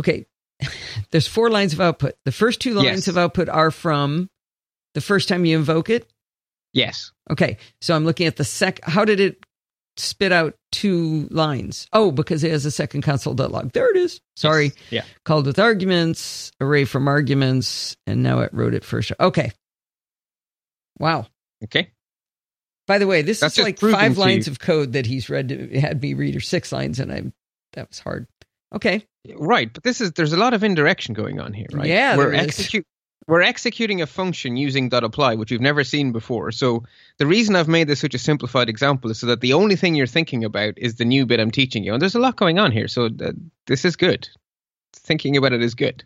okay, 0.00 0.26
there's 1.10 1.26
four 1.26 1.50
lines 1.50 1.72
of 1.72 1.80
output. 1.80 2.14
The 2.24 2.32
first 2.32 2.60
two 2.60 2.74
lines 2.74 2.86
Yes. 2.86 3.08
of 3.08 3.18
output 3.18 3.48
are 3.48 3.70
from 3.70 4.28
the 4.94 5.00
first 5.00 5.28
time 5.28 5.44
you 5.44 5.56
invoke 5.58 5.90
it. 5.90 6.06
Yes, 6.72 7.12
Okay, 7.30 7.56
so 7.80 7.94
I'm 7.96 8.04
looking 8.04 8.26
at 8.26 8.36
the 8.36 8.44
sec. 8.44 8.80
How 8.84 9.04
did 9.04 9.20
it 9.20 9.38
spit 10.00 10.32
out 10.32 10.54
two 10.72 11.28
lines? 11.30 11.86
Oh, 11.92 12.10
because 12.10 12.44
it 12.44 12.50
has 12.50 12.64
a 12.64 12.70
second 12.70 13.02
console.log. 13.02 13.72
There 13.72 13.90
it 13.90 13.96
is. 13.96 14.20
Sorry, 14.36 14.66
Yes. 14.66 14.74
Yeah. 14.90 15.04
called 15.24 15.46
with 15.46 15.58
arguments, 15.58 16.52
array 16.60 16.84
from 16.84 17.08
arguments, 17.08 17.96
and 18.06 18.22
now 18.22 18.40
it 18.40 18.50
wrote 18.52 18.74
it 18.74 18.84
first. 18.84 19.12
Okay. 19.18 19.52
Wow. 20.98 21.26
Okay. 21.64 21.90
By 22.86 22.98
the 22.98 23.06
way, 23.06 23.22
this 23.22 23.40
That's 23.40 23.58
is 23.58 23.64
like 23.64 23.78
five 23.78 24.16
lines 24.16 24.48
of 24.48 24.58
code 24.58 24.94
that 24.94 25.04
he's 25.06 25.28
read 25.28 25.50
to, 25.50 25.78
had 25.78 26.00
me 26.00 26.14
read, 26.14 26.34
or 26.34 26.40
six 26.40 26.72
lines, 26.72 26.98
and 26.98 27.12
I 27.12 27.22
that 27.74 27.88
was 27.88 27.98
hard. 27.98 28.26
Okay. 28.74 29.04
Right, 29.36 29.70
but 29.70 29.82
this 29.82 30.00
is 30.00 30.12
there's 30.12 30.32
a 30.32 30.38
lot 30.38 30.54
of 30.54 30.64
indirection 30.64 31.14
going 31.14 31.38
on 31.38 31.52
here, 31.52 31.66
right? 31.72 31.86
Yeah, 31.86 32.16
we're 32.16 32.32
execute 32.32 32.86
we're 33.28 33.42
executing 33.42 34.00
a 34.00 34.06
function 34.06 34.56
using 34.56 34.88
dot 34.88 35.04
apply, 35.04 35.34
which 35.34 35.50
we've 35.50 35.60
never 35.60 35.84
seen 35.84 36.12
before. 36.12 36.50
So 36.50 36.84
the 37.18 37.26
reason 37.26 37.54
I've 37.54 37.68
made 37.68 37.86
this 37.86 38.00
such 38.00 38.14
a 38.14 38.18
simplified 38.18 38.70
example 38.70 39.10
is 39.10 39.20
so 39.20 39.26
that 39.26 39.42
the 39.42 39.52
only 39.52 39.76
thing 39.76 39.94
you're 39.94 40.06
thinking 40.06 40.44
about 40.44 40.78
is 40.78 40.94
the 40.94 41.04
new 41.04 41.26
bit 41.26 41.38
I'm 41.38 41.50
teaching 41.50 41.84
you, 41.84 41.92
and 41.92 42.00
there's 42.00 42.14
a 42.14 42.20
lot 42.20 42.36
going 42.36 42.58
on 42.58 42.72
here. 42.72 42.88
So 42.88 43.04
uh, 43.06 43.32
this 43.66 43.84
is 43.84 43.96
good. 43.96 44.28
Thinking 44.94 45.36
about 45.36 45.52
it 45.52 45.62
is 45.62 45.74
good. 45.74 46.04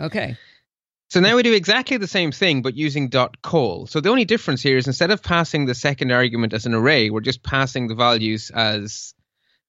Okay. 0.00 0.36
So 1.10 1.20
now 1.20 1.36
we 1.36 1.44
do 1.44 1.54
exactly 1.54 1.96
the 1.96 2.08
same 2.08 2.32
thing, 2.32 2.60
but 2.60 2.74
using 2.74 3.08
dot 3.08 3.40
call. 3.40 3.86
So 3.86 4.00
the 4.00 4.10
only 4.10 4.24
difference 4.24 4.60
here 4.60 4.76
is 4.76 4.88
instead 4.88 5.12
of 5.12 5.22
passing 5.22 5.66
the 5.66 5.74
second 5.76 6.10
argument 6.10 6.52
as 6.54 6.66
an 6.66 6.74
array, 6.74 7.08
we're 7.08 7.20
just 7.20 7.44
passing 7.44 7.86
the 7.86 7.94
values 7.94 8.50
as 8.52 9.14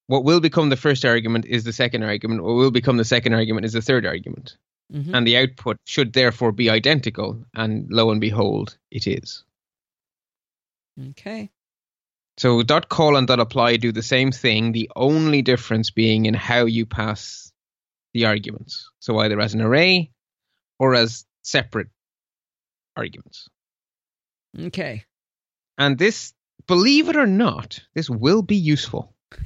what 0.08 0.24
will 0.24 0.39
become 0.39 0.70
the 0.70 0.76
first 0.76 1.06
argument 1.06 1.45
is 1.45 1.64
the 1.64 1.74
second 1.74 2.01
argument. 2.01 2.43
What 2.43 2.56
will 2.56 2.72
become 2.72 2.97
the 2.97 3.06
second 3.06 3.36
argument 3.36 3.66
is 3.68 3.74
the 3.74 3.82
third 3.82 4.08
argument. 4.08 4.58
Mhm. 4.93 5.13
And 5.13 5.25
the 5.25 5.38
output 5.38 5.77
should 5.86 6.13
therefore 6.13 6.51
be 6.51 6.69
identical. 6.69 7.43
And 7.55 7.88
lo 7.89 8.11
and 8.11 8.21
behold, 8.21 8.77
it 8.91 9.07
is. 9.07 9.43
Okay. 11.09 11.49
So 12.38 12.61
dot 12.63 12.89
call 12.89 13.15
and 13.15 13.27
dot 13.27 13.39
apply 13.39 13.77
do 13.77 13.91
the 13.91 14.03
same 14.03 14.31
thing. 14.31 14.71
The 14.71 14.89
only 14.95 15.41
difference 15.41 15.89
being 15.89 16.25
in 16.25 16.33
how 16.33 16.65
you 16.65 16.86
pass 16.86 17.51
the 18.13 18.25
arguments. 18.25 18.89
So 18.99 19.17
either 19.19 19.39
as 19.39 19.53
an 19.53 19.61
array 19.61 20.11
or 20.79 20.95
as 20.95 21.25
separate 21.41 21.88
arguments. 22.95 23.47
Okay. 24.57 25.05
And 25.77 25.97
this, 25.97 26.33
believe 26.67 27.09
it 27.09 27.15
or 27.15 27.27
not, 27.27 27.81
this 27.93 28.09
will 28.09 28.41
be 28.41 28.55
useful. 28.55 29.13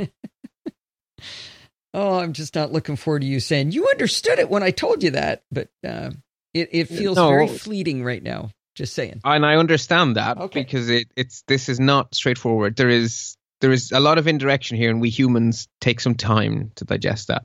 Oh, 1.93 2.19
I'm 2.19 2.33
just 2.33 2.55
not 2.55 2.71
looking 2.71 2.95
forward 2.95 3.21
to 3.21 3.27
you 3.27 3.39
saying 3.39 3.71
you 3.71 3.87
understood 3.89 4.39
it 4.39 4.49
when 4.49 4.61
I 4.63 4.71
told 4.71 5.01
you 5.03 5.11
that, 5.11 5.43
but 5.51 5.69
uh, 5.83 6.11
it 6.53 6.69
it 6.71 6.87
feels 6.87 7.17
No. 7.17 7.29
very 7.29 7.47
fleeting 7.47 8.03
right 8.03 8.21
now. 8.21 8.51
Just 8.75 8.93
saying. 8.93 9.21
And 9.25 9.45
I 9.45 9.55
understand 9.55 10.15
that 10.15 10.37
Okay. 10.37 10.63
because 10.63 10.89
it, 10.89 11.07
it's 11.17 11.41
this 11.47 11.67
is 11.67 11.79
not 11.79 12.15
straightforward. 12.15 12.75
There 12.75 12.89
is 12.89 13.35
there 13.59 13.71
is 13.71 13.91
a 13.91 13.99
lot 13.99 14.17
of 14.17 14.27
indirection 14.27 14.77
here, 14.77 14.89
and 14.89 15.01
we 15.01 15.09
humans 15.09 15.67
take 15.81 15.99
some 15.99 16.15
time 16.15 16.71
to 16.75 16.85
digest 16.85 17.27
that. 17.27 17.43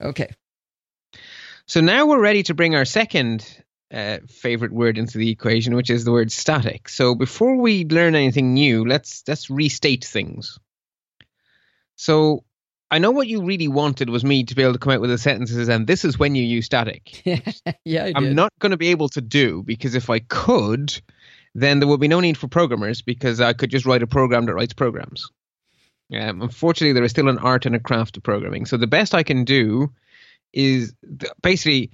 Okay. 0.00 0.30
So 1.66 1.80
now 1.80 2.06
we're 2.06 2.20
ready 2.20 2.42
to 2.44 2.54
bring 2.54 2.74
our 2.74 2.84
second 2.84 3.44
uh, 3.92 4.18
favorite 4.28 4.72
word 4.72 4.96
into 4.96 5.18
the 5.18 5.30
equation, 5.30 5.74
which 5.74 5.90
is 5.90 6.04
the 6.04 6.12
word 6.12 6.32
static. 6.32 6.88
So 6.88 7.14
before 7.14 7.56
we 7.56 7.84
learn 7.84 8.14
anything 8.14 8.54
new, 8.54 8.86
let's 8.86 9.22
let's 9.28 9.50
restate 9.50 10.04
things. 10.04 10.58
So 11.96 12.44
I 12.92 12.98
know 12.98 13.10
what 13.10 13.26
you 13.26 13.42
really 13.42 13.68
wanted 13.68 14.10
was 14.10 14.22
me 14.22 14.44
to 14.44 14.54
be 14.54 14.62
able 14.62 14.74
to 14.74 14.78
come 14.78 14.92
out 14.92 15.00
with 15.00 15.08
the 15.08 15.16
sentences, 15.16 15.70
and 15.70 15.86
this 15.86 16.04
is 16.04 16.18
when 16.18 16.34
you 16.34 16.44
use 16.44 16.66
static. 16.66 17.22
yeah, 17.86 18.10
I'm 18.14 18.34
not 18.34 18.52
going 18.58 18.72
to 18.72 18.76
be 18.76 18.88
able 18.88 19.08
to 19.10 19.22
do 19.22 19.62
because 19.62 19.94
if 19.94 20.10
I 20.10 20.18
could, 20.18 21.00
then 21.54 21.80
there 21.80 21.88
would 21.88 22.00
be 22.00 22.08
no 22.08 22.20
need 22.20 22.36
for 22.36 22.48
programmers 22.48 23.00
because 23.00 23.40
I 23.40 23.54
could 23.54 23.70
just 23.70 23.86
write 23.86 24.02
a 24.02 24.06
program 24.06 24.44
that 24.44 24.54
writes 24.54 24.74
programs. 24.74 25.30
Um, 26.14 26.42
unfortunately, 26.42 26.92
there 26.92 27.02
is 27.02 27.12
still 27.12 27.30
an 27.30 27.38
art 27.38 27.64
and 27.64 27.74
a 27.74 27.80
craft 27.80 28.16
to 28.16 28.20
programming. 28.20 28.66
So 28.66 28.76
the 28.76 28.86
best 28.86 29.14
I 29.14 29.22
can 29.22 29.44
do 29.44 29.90
is 30.52 30.92
basically 31.42 31.92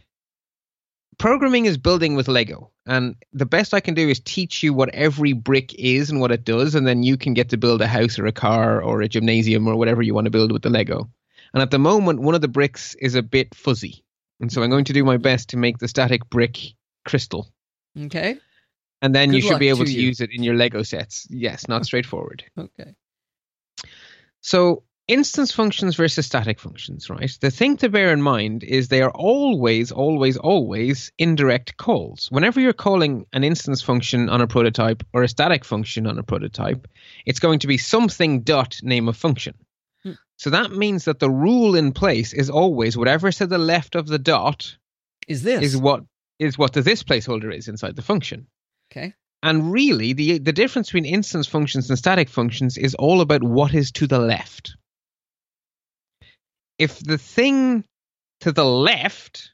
programming 1.19 1.67
is 1.67 1.77
building 1.77 2.15
with 2.15 2.29
Lego. 2.29 2.71
And 2.87 3.17
the 3.33 3.47
best 3.47 3.75
I 3.75 3.81
can 3.81 3.95
do 3.95 4.09
is 4.09 4.21
teach 4.21 4.63
you 4.63 4.73
what 4.73 4.95
every 4.95 5.33
brick 5.33 5.75
is 5.75 6.11
and 6.11 6.21
what 6.21 6.33
it 6.33 6.45
does, 6.45 6.75
and 6.75 6.87
then 6.87 7.03
you 7.03 7.17
can 7.17 7.35
get 7.35 7.51
to 7.51 7.57
build 7.57 7.83
a 7.83 7.87
house 7.87 8.19
or 8.19 8.27
a 8.27 8.33
car 8.33 8.81
or 8.83 9.03
a 9.03 9.09
gymnasium 9.09 9.67
or 9.67 9.77
whatever 9.77 10.03
you 10.03 10.15
want 10.15 10.25
to 10.25 10.31
build 10.31 10.53
with 10.53 10.63
the 10.63 10.71
Lego. 10.71 11.11
And 11.53 11.63
at 11.63 11.71
the 11.71 11.79
moment, 11.79 12.21
one 12.21 12.35
of 12.35 12.41
the 12.41 12.49
bricks 12.49 12.95
is 12.95 13.15
a 13.15 13.23
bit 13.23 13.55
fuzzy. 13.55 14.05
And 14.41 14.53
so 14.53 14.63
I'm 14.63 14.71
going 14.71 14.85
to 14.85 14.93
do 14.93 15.05
my 15.05 15.17
best 15.17 15.51
to 15.51 15.57
make 15.57 15.79
the 15.79 15.89
static 15.89 16.29
brick 16.31 16.59
crystal. 17.05 17.49
Okay. 17.99 18.37
And 19.03 19.15
then 19.15 19.31
Good 19.31 19.37
you 19.37 19.43
should 19.43 19.59
be 19.59 19.69
able 19.69 19.85
to 19.85 19.93
to 19.93 20.01
use 20.01 20.21
it 20.21 20.31
in 20.33 20.43
your 20.43 20.55
Lego 20.55 20.83
sets. 20.83 21.27
Yes, 21.31 21.69
not 21.69 21.85
straightforward. 21.85 22.45
Okay. 22.59 22.95
So 24.41 24.85
instance 25.09 25.51
functions 25.51 25.97
versus 25.97 26.27
static 26.27 26.61
functions, 26.61 27.11
right? 27.11 27.37
The 27.41 27.51
thing 27.51 27.79
to 27.79 27.89
bear 27.89 28.13
in 28.13 28.23
mind 28.23 28.63
is 28.63 28.89
they 28.89 29.03
are 29.03 29.11
always, 29.11 29.91
always, 29.91 30.37
always 30.37 31.11
indirect 31.19 31.77
calls. 31.79 32.29
Whenever 32.31 32.61
you're 32.61 32.75
calling 32.75 33.27
an 33.33 33.43
instance 33.43 33.83
function 33.83 34.29
on 34.29 34.43
a 34.43 34.47
prototype 34.47 35.03
or 35.13 35.23
a 35.23 35.29
static 35.29 35.65
function 35.65 36.07
on 36.07 36.19
a 36.19 36.23
prototype, 36.23 36.87
it's 37.27 37.41
going 37.41 37.61
to 37.61 37.67
be 37.67 37.79
something 37.79 38.43
dot 38.43 38.79
name 38.83 39.09
of 39.09 39.17
function. 39.17 39.55
Hmm. 40.05 40.13
So 40.37 40.51
that 40.51 40.73
means 40.73 41.07
that 41.07 41.19
the 41.19 41.31
rule 41.31 41.75
in 41.75 41.93
place 41.93 42.33
is 42.33 42.51
always 42.51 42.97
whatever's 42.97 43.39
to 43.39 43.47
the 43.47 43.59
left 43.59 43.97
of 43.97 44.07
the 44.07 44.19
dot 44.19 44.77
Is 45.27 45.43
this 45.43 45.63
is 45.63 45.77
what 45.77 46.05
is 46.39 46.57
what 46.57 46.73
the 46.73 46.83
this 46.83 47.03
placeholder 47.03 47.53
is 47.53 47.67
inside 47.67 47.97
the 47.97 48.03
function. 48.03 48.47
Okay. 48.93 49.15
And 49.43 49.73
really, 49.73 50.13
the 50.15 50.39
the 50.39 50.53
difference 50.53 50.89
between 50.89 51.05
instance 51.05 51.47
functions 51.47 51.89
and 51.89 51.99
static 51.99 52.29
functions 52.29 52.77
is 52.77 52.95
all 52.95 53.21
about 53.21 53.43
what 53.43 53.73
is 53.73 53.93
to 53.93 54.07
the 54.07 54.19
left. 54.19 54.77
If 56.79 57.01
the 57.01 57.19
thing 57.19 57.85
to 58.41 58.53
the 58.53 58.65
left 58.65 59.53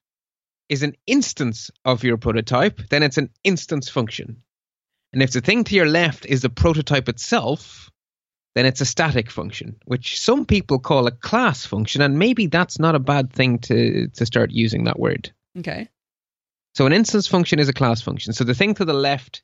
is 0.69 0.83
an 0.83 0.95
instance 1.07 1.71
of 1.85 2.05
your 2.05 2.17
prototype, 2.17 2.81
then 2.91 3.03
it's 3.03 3.19
an 3.19 3.31
instance 3.45 3.89
function. 3.89 4.43
And 5.13 5.23
if 5.23 5.33
the 5.33 5.41
thing 5.41 5.65
to 5.65 5.75
your 5.75 5.87
left 5.87 6.27
is 6.27 6.43
the 6.43 6.51
prototype 6.51 7.09
itself, 7.09 7.91
then 8.55 8.67
it's 8.67 8.81
a 8.81 8.87
static 8.87 9.31
function, 9.31 9.77
which 9.85 10.21
some 10.21 10.45
people 10.45 10.79
call 10.79 11.07
a 11.07 11.13
class 11.13 11.65
function, 11.65 12.03
and 12.03 12.19
maybe 12.19 12.47
that's 12.47 12.79
not 12.79 12.95
a 12.95 13.01
bad 13.01 13.33
thing 13.33 13.59
to, 13.61 14.09
to 14.09 14.27
start 14.27 14.51
using 14.51 14.85
that 14.85 14.99
word. 14.99 15.33
Okay. 15.59 15.89
So 16.75 16.87
an 16.87 16.93
instance 16.93 17.27
function 17.27 17.59
is 17.59 17.69
a 17.69 17.73
class 17.73 18.03
function. 18.03 18.33
So 18.33 18.45
the 18.45 18.55
thing 18.55 18.75
to 18.75 18.85
the 18.85 18.95
left 18.95 19.43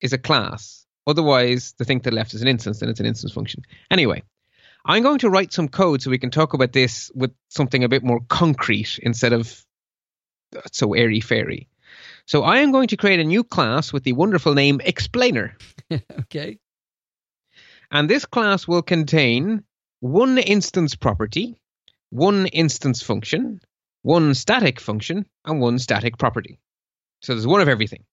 is 0.00 0.12
a 0.12 0.18
class. 0.18 0.86
Otherwise, 1.06 1.74
the 1.78 1.84
thing 1.84 2.00
to 2.00 2.10
the 2.10 2.16
left 2.16 2.34
is 2.34 2.42
an 2.42 2.48
instance, 2.48 2.80
then 2.80 2.90
it's 2.90 3.00
an 3.00 3.06
instance 3.06 3.32
function. 3.32 3.62
Anyway, 3.90 4.22
I'm 4.84 5.02
going 5.02 5.18
to 5.18 5.30
write 5.30 5.52
some 5.52 5.68
code 5.68 6.02
so 6.02 6.10
we 6.10 6.18
can 6.18 6.30
talk 6.30 6.54
about 6.54 6.72
this 6.72 7.10
with 7.14 7.32
something 7.48 7.84
a 7.84 7.88
bit 7.88 8.02
more 8.02 8.20
concrete 8.28 8.98
instead 9.02 9.32
of 9.32 9.64
uh, 10.56 10.60
so 10.72 10.94
airy 10.94 11.20
fairy. 11.20 11.68
So 12.26 12.42
I 12.42 12.58
am 12.58 12.72
going 12.72 12.88
to 12.88 12.96
create 12.96 13.20
a 13.20 13.24
new 13.24 13.44
class 13.44 13.92
with 13.92 14.04
the 14.04 14.12
wonderful 14.12 14.54
name 14.54 14.80
explainer. 14.84 15.56
okay. 16.20 16.58
And 17.90 18.08
this 18.08 18.26
class 18.26 18.68
will 18.68 18.82
contain 18.82 19.64
one 20.00 20.38
instance 20.38 20.94
property, 20.94 21.60
one 22.10 22.46
instance 22.46 23.02
function, 23.02 23.60
one 24.02 24.34
static 24.34 24.80
function, 24.80 25.26
and 25.44 25.60
one 25.60 25.78
static 25.78 26.18
property. 26.18 26.60
So 27.22 27.34
there's 27.34 27.46
one 27.46 27.60
of 27.60 27.68
everything. 27.68 28.04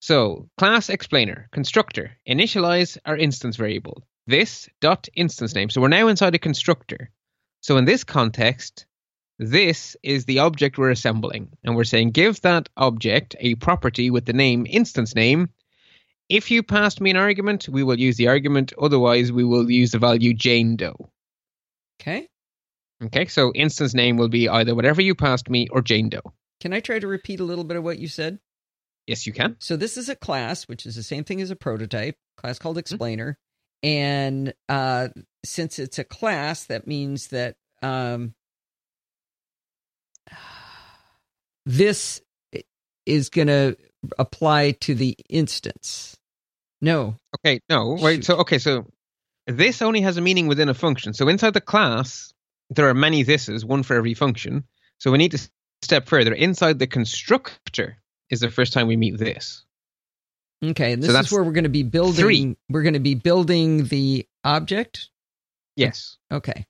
So 0.00 0.48
class 0.58 0.90
explainer, 0.90 1.48
constructor, 1.52 2.18
initialize 2.28 2.98
our 3.04 3.16
instance 3.16 3.56
variable. 3.56 4.06
This 4.26 4.68
dot 4.80 5.08
instance 5.14 5.54
name. 5.54 5.70
So 5.70 5.80
we're 5.80 5.88
now 5.88 6.08
inside 6.08 6.34
a 6.34 6.38
constructor. 6.38 7.10
So 7.60 7.76
in 7.76 7.84
this 7.84 8.04
context, 8.04 8.86
this 9.38 9.96
is 10.02 10.24
the 10.24 10.40
object 10.40 10.78
we're 10.78 10.90
assembling. 10.90 11.56
And 11.62 11.76
we're 11.76 11.84
saying 11.84 12.10
give 12.10 12.40
that 12.40 12.68
object 12.76 13.36
a 13.38 13.54
property 13.56 14.10
with 14.10 14.24
the 14.24 14.32
name 14.32 14.66
instance 14.68 15.14
name. 15.14 15.50
If 16.28 16.50
you 16.50 16.62
passed 16.62 17.00
me 17.00 17.10
an 17.10 17.16
argument, 17.16 17.68
we 17.68 17.84
will 17.84 17.98
use 17.98 18.16
the 18.16 18.28
argument. 18.28 18.72
Otherwise, 18.80 19.30
we 19.30 19.44
will 19.44 19.70
use 19.70 19.92
the 19.92 19.98
value 19.98 20.34
Jane 20.34 20.76
Doe. 20.76 21.10
Okay. 22.00 22.28
Okay, 23.04 23.26
so 23.26 23.52
instance 23.54 23.94
name 23.94 24.16
will 24.16 24.28
be 24.28 24.48
either 24.48 24.74
whatever 24.74 25.02
you 25.02 25.14
passed 25.14 25.50
me 25.50 25.68
or 25.70 25.82
Jane 25.82 26.08
Doe. 26.08 26.32
Can 26.60 26.72
I 26.72 26.80
try 26.80 26.98
to 26.98 27.06
repeat 27.06 27.40
a 27.40 27.44
little 27.44 27.64
bit 27.64 27.76
of 27.76 27.84
what 27.84 27.98
you 27.98 28.08
said? 28.08 28.40
Yes, 29.06 29.26
you 29.26 29.32
can. 29.32 29.56
So 29.60 29.76
this 29.76 29.96
is 29.96 30.08
a 30.08 30.16
class, 30.16 30.64
which 30.64 30.86
is 30.86 30.96
the 30.96 31.02
same 31.02 31.22
thing 31.22 31.40
as 31.40 31.50
a 31.50 31.56
prototype, 31.56 32.16
class 32.36 32.58
called 32.58 32.74
mm-hmm. 32.74 32.80
explainer. 32.80 33.38
And 33.86 34.52
uh, 34.68 35.08
since 35.44 35.78
it's 35.78 36.00
a 36.00 36.04
class, 36.04 36.64
that 36.64 36.88
means 36.88 37.28
that 37.28 37.54
um, 37.82 38.34
this 41.64 42.20
is 43.06 43.28
going 43.28 43.46
to 43.46 43.76
apply 44.18 44.72
to 44.72 44.96
the 44.96 45.16
instance. 45.28 46.16
No. 46.80 47.14
Okay, 47.38 47.60
no. 47.68 47.96
Wait, 48.00 48.24
so 48.24 48.38
okay, 48.38 48.58
so 48.58 48.90
this 49.46 49.80
only 49.82 50.00
has 50.00 50.16
a 50.16 50.20
meaning 50.20 50.48
within 50.48 50.68
a 50.68 50.74
function. 50.74 51.14
So 51.14 51.28
inside 51.28 51.54
the 51.54 51.60
class, 51.60 52.32
there 52.70 52.88
are 52.88 52.94
many 52.94 53.24
thises, 53.24 53.64
one 53.64 53.84
for 53.84 53.94
every 53.94 54.14
function. 54.14 54.64
So 54.98 55.12
we 55.12 55.18
need 55.18 55.30
to 55.30 55.48
step 55.82 56.08
further. 56.08 56.32
Inside 56.32 56.80
the 56.80 56.88
constructor 56.88 57.98
is 58.30 58.40
the 58.40 58.50
first 58.50 58.72
time 58.72 58.88
we 58.88 58.96
meet 58.96 59.16
this. 59.16 59.65
Okay, 60.64 60.92
and 60.92 61.02
this 61.02 61.12
so 61.12 61.18
is 61.18 61.32
where 61.32 61.44
we're 61.44 61.52
going 61.52 61.64
to 61.64 61.70
be 61.70 61.82
building. 61.82 62.14
Three. 62.14 62.56
We're 62.68 62.82
going 62.82 62.94
to 62.94 63.00
be 63.00 63.14
building 63.14 63.84
the 63.84 64.26
object. 64.44 65.10
Yes. 65.76 66.16
Okay. 66.32 66.66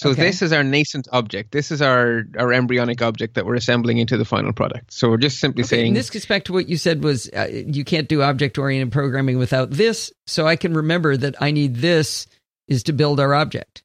So 0.00 0.10
okay. 0.10 0.22
this 0.22 0.40
is 0.40 0.54
our 0.54 0.64
nascent 0.64 1.08
object. 1.12 1.52
This 1.52 1.70
is 1.70 1.82
our 1.82 2.24
our 2.38 2.54
embryonic 2.54 3.02
object 3.02 3.34
that 3.34 3.44
we're 3.44 3.56
assembling 3.56 3.98
into 3.98 4.16
the 4.16 4.24
final 4.24 4.52
product. 4.54 4.94
So 4.94 5.10
we're 5.10 5.18
just 5.18 5.40
simply 5.40 5.62
okay, 5.62 5.76
saying. 5.76 5.92
this 5.92 6.08
gets 6.08 6.24
back 6.24 6.44
to 6.44 6.54
what 6.54 6.70
you 6.70 6.78
said 6.78 7.04
was 7.04 7.28
uh, 7.28 7.48
you 7.50 7.84
can't 7.84 8.08
do 8.08 8.22
object 8.22 8.56
oriented 8.56 8.92
programming 8.92 9.36
without 9.36 9.70
this. 9.70 10.10
So 10.26 10.46
I 10.46 10.56
can 10.56 10.72
remember 10.72 11.18
that 11.18 11.42
I 11.42 11.50
need 11.50 11.76
this 11.76 12.26
is 12.66 12.84
to 12.84 12.94
build 12.94 13.20
our 13.20 13.34
object. 13.34 13.82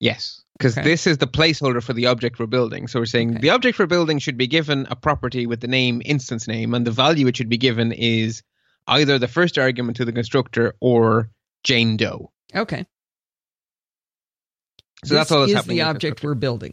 Yes, 0.00 0.44
because 0.58 0.76
okay. 0.76 0.88
this 0.88 1.06
is 1.06 1.18
the 1.18 1.26
placeholder 1.26 1.82
for 1.82 1.92
the 1.92 2.06
object 2.06 2.38
we're 2.38 2.46
building. 2.46 2.88
So 2.88 2.98
we're 2.98 3.06
saying 3.06 3.34
the 3.34 3.50
object 3.50 3.78
we're 3.78 3.86
building 3.86 4.18
should 4.18 4.36
be 4.36 4.46
given 4.46 4.86
a 4.90 4.96
property 4.96 5.46
with 5.46 5.60
the 5.60 5.68
name 5.68 6.02
instance 6.04 6.48
name, 6.48 6.74
and 6.74 6.86
the 6.86 6.90
value 6.90 7.26
it 7.28 7.36
should 7.36 7.48
be 7.48 7.58
given 7.58 7.92
is 7.92 8.42
either 8.86 9.18
the 9.18 9.28
first 9.28 9.58
argument 9.58 9.98
to 9.98 10.04
the 10.04 10.12
constructor 10.12 10.74
or 10.80 11.30
Jane 11.62 11.96
Doe. 11.96 12.32
Okay. 12.54 12.86
So 15.04 15.14
this 15.14 15.18
that's 15.18 15.30
all 15.30 15.40
that's 15.40 15.52
happening. 15.52 15.52
This 15.52 15.52
is 15.52 15.56
happening. 15.56 15.76
the 15.76 15.82
object 15.82 16.22
we're 16.24 16.34
building. 16.34 16.72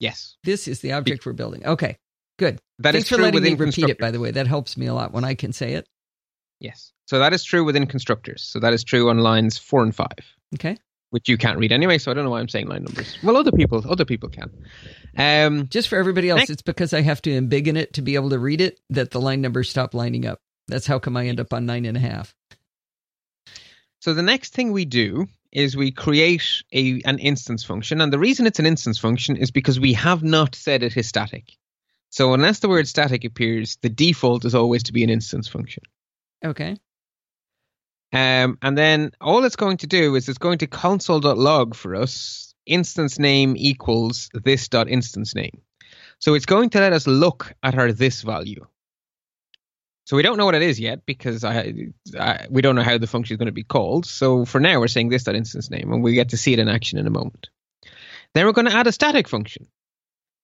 Yes. 0.00 0.36
This 0.42 0.66
is 0.66 0.80
the 0.80 0.92
object 0.92 1.24
Be- 1.24 1.30
we're 1.30 1.34
building. 1.34 1.64
Okay. 1.64 1.98
Good. 2.36 2.60
That 2.80 2.92
Thanks 2.92 3.04
is 3.04 3.16
for 3.16 3.22
letting 3.22 3.34
within 3.34 3.54
me 3.58 3.66
repeat 3.66 3.88
it, 3.88 3.98
by 3.98 4.10
the 4.10 4.18
way. 4.18 4.32
That 4.32 4.48
helps 4.48 4.76
me 4.76 4.86
a 4.86 4.94
lot 4.94 5.12
when 5.12 5.22
I 5.22 5.34
can 5.34 5.52
say 5.52 5.74
it. 5.74 5.86
Yes. 6.58 6.92
So 7.06 7.20
that 7.20 7.32
is 7.32 7.44
true 7.44 7.64
within 7.64 7.86
constructors. 7.86 8.42
So 8.42 8.58
that 8.58 8.72
is 8.72 8.82
true 8.82 9.08
on 9.10 9.18
lines 9.18 9.56
four 9.56 9.82
and 9.82 9.94
five. 9.94 10.18
Okay. 10.54 10.78
Which 11.14 11.28
you 11.28 11.38
can't 11.38 11.60
read 11.60 11.70
anyway, 11.70 11.98
so 11.98 12.10
I 12.10 12.14
don't 12.14 12.24
know 12.24 12.30
why 12.30 12.40
I'm 12.40 12.48
saying 12.48 12.66
line 12.66 12.82
numbers. 12.82 13.16
Well, 13.22 13.36
other 13.36 13.52
people, 13.52 13.84
other 13.88 14.04
people 14.04 14.30
can. 14.30 14.50
Um, 15.16 15.68
Just 15.68 15.86
for 15.86 15.96
everybody 15.96 16.28
else, 16.28 16.40
next- 16.40 16.50
it's 16.50 16.62
because 16.62 16.92
I 16.92 17.02
have 17.02 17.22
to 17.22 17.30
embiggen 17.30 17.76
it 17.76 17.92
to 17.92 18.02
be 18.02 18.16
able 18.16 18.30
to 18.30 18.38
read 18.40 18.60
it 18.60 18.80
that 18.90 19.12
the 19.12 19.20
line 19.20 19.40
numbers 19.40 19.70
stop 19.70 19.94
lining 19.94 20.26
up. 20.26 20.40
That's 20.66 20.88
how 20.88 20.98
come 20.98 21.16
I 21.16 21.28
end 21.28 21.38
up 21.38 21.52
on 21.52 21.66
nine 21.66 21.84
and 21.84 21.96
a 21.96 22.00
half. 22.00 22.34
So 24.00 24.12
the 24.12 24.22
next 24.22 24.54
thing 24.54 24.72
we 24.72 24.84
do 24.86 25.28
is 25.52 25.76
we 25.76 25.92
create 25.92 26.64
a 26.72 27.00
an 27.04 27.20
instance 27.20 27.62
function, 27.62 28.00
and 28.00 28.12
the 28.12 28.18
reason 28.18 28.44
it's 28.48 28.58
an 28.58 28.66
instance 28.66 28.98
function 28.98 29.36
is 29.36 29.52
because 29.52 29.78
we 29.78 29.92
have 29.92 30.24
not 30.24 30.56
said 30.56 30.82
it 30.82 30.96
is 30.96 31.06
static. 31.06 31.44
So 32.10 32.34
unless 32.34 32.58
the 32.58 32.68
word 32.68 32.88
static 32.88 33.24
appears, 33.24 33.78
the 33.82 33.88
default 33.88 34.44
is 34.44 34.56
always 34.56 34.82
to 34.82 34.92
be 34.92 35.04
an 35.04 35.10
instance 35.10 35.46
function. 35.46 35.84
Okay. 36.44 36.76
Um, 38.14 38.58
and 38.62 38.78
then 38.78 39.10
all 39.20 39.44
it's 39.44 39.56
going 39.56 39.78
to 39.78 39.88
do 39.88 40.14
is 40.14 40.28
it's 40.28 40.38
going 40.38 40.58
to 40.58 40.68
console.log 40.68 41.74
for 41.74 41.96
us 41.96 42.54
instance 42.64 43.18
name 43.18 43.54
equals 43.56 44.30
this 44.32 44.68
dot 44.68 44.88
instance 44.88 45.34
name. 45.34 45.60
So 46.20 46.34
it's 46.34 46.46
going 46.46 46.70
to 46.70 46.80
let 46.80 46.92
us 46.92 47.08
look 47.08 47.52
at 47.62 47.76
our 47.76 47.90
this 47.90 48.22
value. 48.22 48.66
So 50.06 50.16
we 50.16 50.22
don't 50.22 50.36
know 50.36 50.44
what 50.44 50.54
it 50.54 50.62
is 50.62 50.78
yet 50.78 51.04
because 51.06 51.42
I, 51.42 51.88
I, 52.18 52.46
we 52.50 52.62
don't 52.62 52.76
know 52.76 52.82
how 52.82 52.98
the 52.98 53.08
function 53.08 53.34
is 53.34 53.38
going 53.38 53.46
to 53.46 53.52
be 53.52 53.64
called. 53.64 54.06
So 54.06 54.44
for 54.44 54.60
now, 54.60 54.78
we're 54.78 54.86
saying 54.86 55.08
this 55.08 55.24
dot 55.24 55.34
instance 55.34 55.68
name, 55.68 55.92
and 55.92 56.02
we 56.02 56.14
get 56.14 56.28
to 56.28 56.36
see 56.36 56.52
it 56.52 56.60
in 56.60 56.68
action 56.68 56.98
in 56.98 57.06
a 57.08 57.10
moment. 57.10 57.48
Then 58.34 58.46
we're 58.46 58.52
going 58.52 58.68
to 58.68 58.76
add 58.76 58.86
a 58.86 58.92
static 58.92 59.28
function, 59.28 59.66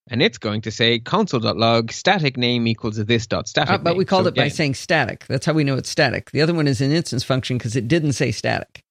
and 0.09 0.22
it's 0.22 0.38
going 0.38 0.62
to 0.62 0.70
say 0.70 0.98
console.log 0.98 1.92
static 1.92 2.36
name 2.36 2.66
equals 2.66 2.96
this 2.96 3.26
dot 3.26 3.48
static. 3.48 3.74
Uh, 3.74 3.78
but 3.78 3.90
name. 3.90 3.98
we 3.98 4.05
called 4.05 4.24
so 4.24 4.28
it 4.28 4.32
again, 4.32 4.44
by 4.46 4.48
saying 4.48 4.74
static. 4.74 5.26
That's 5.26 5.46
how 5.46 5.53
we 5.53 5.64
know 5.64 5.76
it's 5.76 5.90
static. 5.90 6.30
The 6.30 6.42
other 6.42 6.55
one 6.55 6.66
is 6.66 6.80
an 6.80 6.92
instance 6.92 7.24
function 7.24 7.59
because 7.59 7.76
it 7.76 7.88
didn't 7.88 8.12
say 8.12 8.32
static. 8.32 8.82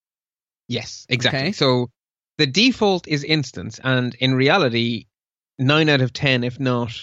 Yes, 0.67 1.05
exactly. 1.09 1.39
Okay. 1.39 1.51
So 1.51 1.89
the 2.37 2.47
default 2.47 3.07
is 3.07 3.23
instance, 3.23 3.79
and 3.83 4.15
in 4.15 4.35
reality, 4.35 5.07
nine 5.57 5.89
out 5.89 6.01
of 6.01 6.13
ten, 6.13 6.43
if 6.43 6.59
not 6.59 6.93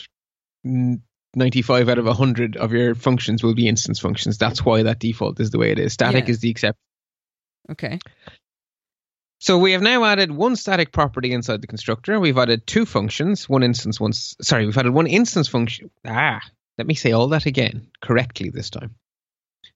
95 1.36 1.88
out 1.88 1.98
of 1.98 2.06
100 2.06 2.56
of 2.56 2.72
your 2.72 2.94
functions 2.94 3.42
will 3.42 3.54
be 3.54 3.68
instance 3.68 4.00
functions. 4.00 4.38
That's 4.38 4.64
why 4.64 4.82
that 4.84 4.98
default 4.98 5.38
is 5.38 5.50
the 5.50 5.58
way 5.58 5.70
it 5.70 5.78
is. 5.78 5.92
Static 5.92 6.24
yeah. 6.24 6.30
is 6.30 6.40
the 6.40 6.50
exception. 6.50 6.80
Okay. 7.70 7.98
So 9.38 9.58
we 9.58 9.72
have 9.72 9.82
now 9.82 10.04
added 10.04 10.30
one 10.30 10.56
static 10.56 10.92
property 10.92 11.32
inside 11.32 11.60
the 11.60 11.66
constructor. 11.66 12.18
We've 12.18 12.38
added 12.38 12.66
two 12.66 12.86
functions, 12.86 13.48
one 13.48 13.62
instance, 13.62 14.00
one. 14.00 14.12
Sorry, 14.12 14.64
we've 14.64 14.78
added 14.78 14.94
one 14.94 15.06
instance 15.06 15.48
function. 15.48 15.90
Ah, 16.06 16.40
let 16.78 16.86
me 16.86 16.94
say 16.94 17.12
all 17.12 17.28
that 17.28 17.46
again 17.46 17.88
correctly 18.00 18.50
this 18.50 18.70
time. 18.70 18.94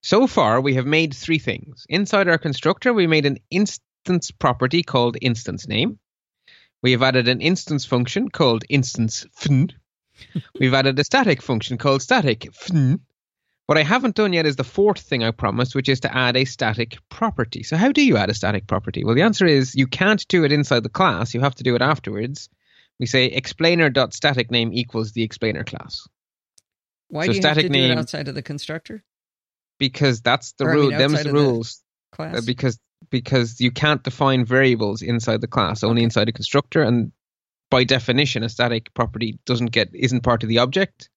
So 0.02 0.26
far, 0.26 0.60
we 0.60 0.74
have 0.74 0.86
made 0.86 1.14
three 1.14 1.38
things. 1.38 1.84
Inside 1.88 2.28
our 2.28 2.38
constructor, 2.38 2.94
we 2.94 3.06
made 3.06 3.26
an 3.26 3.38
instance 3.50 4.30
property 4.30 4.82
called 4.82 5.18
instance 5.20 5.68
name. 5.68 5.98
We 6.82 6.92
have 6.92 7.02
added 7.02 7.28
an 7.28 7.42
instance 7.42 7.84
function 7.84 8.30
called 8.30 8.64
instance 8.70 9.26
fn. 9.38 9.72
We've 10.58 10.74
added 10.74 10.98
a 10.98 11.04
static 11.04 11.42
function 11.42 11.76
called 11.76 12.00
static. 12.00 12.48
What 13.70 13.78
I 13.78 13.84
haven't 13.84 14.16
done 14.16 14.32
yet 14.32 14.46
is 14.46 14.56
the 14.56 14.64
fourth 14.64 14.98
thing 14.98 15.22
I 15.22 15.30
promised, 15.30 15.76
which 15.76 15.88
is 15.88 16.00
to 16.00 16.12
add 16.12 16.36
a 16.36 16.44
static 16.44 16.98
property. 17.08 17.62
So, 17.62 17.76
how 17.76 17.92
do 17.92 18.04
you 18.04 18.16
add 18.16 18.28
a 18.28 18.34
static 18.34 18.66
property? 18.66 19.04
Well, 19.04 19.14
the 19.14 19.22
answer 19.22 19.46
is 19.46 19.76
you 19.76 19.86
can't 19.86 20.26
do 20.26 20.42
it 20.42 20.50
inside 20.50 20.82
the 20.82 20.88
class. 20.88 21.34
You 21.34 21.40
have 21.42 21.54
to 21.54 21.62
do 21.62 21.76
it 21.76 21.80
afterwards. 21.80 22.48
We 22.98 23.06
say 23.06 23.26
explainer.static 23.26 24.50
name 24.50 24.72
equals 24.72 25.12
the 25.12 25.22
explainer 25.22 25.62
class. 25.62 26.08
Why 27.10 27.26
so 27.26 27.30
do 27.30 27.36
you 27.36 27.42
static 27.42 27.62
have 27.62 27.72
to 27.72 27.78
name, 27.78 27.90
do 27.90 27.92
it 27.92 27.98
outside 27.98 28.26
of 28.26 28.34
the 28.34 28.42
constructor? 28.42 29.04
Because 29.78 30.20
that's 30.20 30.50
the 30.54 30.66
rule. 30.66 30.90
Them's 30.90 31.22
the 31.22 31.32
rules. 31.32 31.80
The 32.10 32.16
class? 32.16 32.38
Uh, 32.38 32.40
because 32.44 32.76
because 33.08 33.60
you 33.60 33.70
can't 33.70 34.02
define 34.02 34.44
variables 34.44 35.00
inside 35.00 35.40
the 35.40 35.46
class, 35.46 35.84
only 35.84 36.02
inside 36.02 36.28
a 36.28 36.32
constructor, 36.32 36.82
and 36.82 37.12
by 37.70 37.84
definition, 37.84 38.42
a 38.42 38.48
static 38.48 38.92
property 38.94 39.38
doesn't 39.46 39.70
get 39.70 39.90
isn't 39.94 40.24
part 40.24 40.42
of 40.42 40.48
the 40.48 40.58
object. 40.58 41.08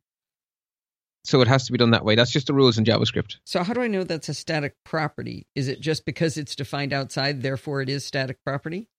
So 1.26 1.42
it 1.42 1.48
has 1.48 1.66
to 1.66 1.72
be 1.72 1.78
done 1.78 1.92
that 1.92 2.04
way. 2.04 2.16
That's 2.16 2.32
just 2.32 2.48
the 2.48 2.54
rules 2.54 2.78
in 2.78 2.84
JavaScript. 2.84 3.38
So 3.46 3.64
how 3.64 3.74
do 3.74 3.82
I 3.82 3.88
know 3.88 4.04
that's 4.04 4.30
a 4.30 4.34
static 4.34 4.76
property? 4.84 5.48
Is 5.56 5.70
it 5.70 5.80
just 5.80 6.06
because 6.06 6.38
it's 6.38 6.56
defined 6.56 6.92
outside, 6.92 7.42
therefore 7.42 7.82
it 7.82 7.90
is 7.90 8.06
static 8.06 8.44
property? 8.46 8.90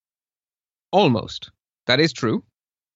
Almost. 0.91 1.51
That 1.87 2.01
is 2.01 2.13
true. 2.13 2.43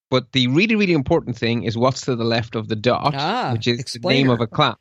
But 0.09 0.31
the 0.31 0.47
really, 0.47 0.75
really 0.75 0.93
important 0.93 1.37
thing 1.37 1.63
is 1.63 1.77
what's 1.77 2.01
to 2.01 2.15
the 2.15 2.23
left 2.23 2.55
of 2.55 2.67
the 2.67 2.75
dot, 2.75 3.13
Ah, 3.15 3.51
which 3.53 3.67
is 3.67 3.79
explainer. 3.79 4.17
the 4.17 4.23
name 4.23 4.29
of 4.31 4.41
a 4.41 4.47
class. 4.47 4.77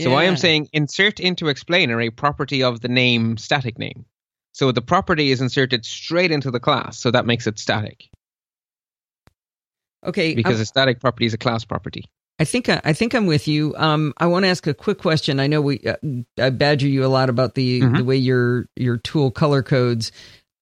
So 0.00 0.14
I 0.14 0.24
am 0.24 0.36
saying 0.36 0.68
insert 0.72 1.20
into 1.20 1.46
explainer 1.46 2.00
a 2.00 2.10
property 2.10 2.64
of 2.64 2.80
the 2.80 2.88
name 2.88 3.36
static 3.36 3.78
name. 3.78 4.06
So 4.52 4.72
the 4.72 4.82
property 4.82 5.30
is 5.30 5.40
inserted 5.40 5.86
straight 5.86 6.32
into 6.32 6.50
the 6.50 6.58
class, 6.58 6.98
so 6.98 7.12
that 7.12 7.26
makes 7.26 7.46
it 7.46 7.60
static 7.60 8.08
okay. 10.04 10.34
because 10.34 10.60
a 10.60 10.66
static 10.66 11.00
property 11.00 11.26
is 11.26 11.34
a 11.34 11.38
class 11.38 11.64
property. 11.64 12.04
I 12.38 12.44
think 12.44 12.68
I, 12.68 12.80
I 12.84 12.92
think 12.92 13.14
I'm 13.14 13.26
with 13.26 13.48
you. 13.48 13.74
Um, 13.76 14.14
I 14.18 14.26
want 14.26 14.44
to 14.44 14.48
ask 14.48 14.66
a 14.66 14.74
quick 14.74 14.98
question. 14.98 15.40
I 15.40 15.46
know 15.48 15.60
we 15.60 15.80
uh, 15.80 15.96
I 16.40 16.50
badger 16.50 16.86
you 16.88 17.04
a 17.04 17.08
lot 17.08 17.28
about 17.30 17.54
the 17.54 17.80
Mhm. 17.80 17.96
the 17.98 18.04
way 18.04 18.16
your 18.16 18.68
your 18.76 18.96
tool 18.96 19.30
color 19.30 19.62
codes. 19.62 20.12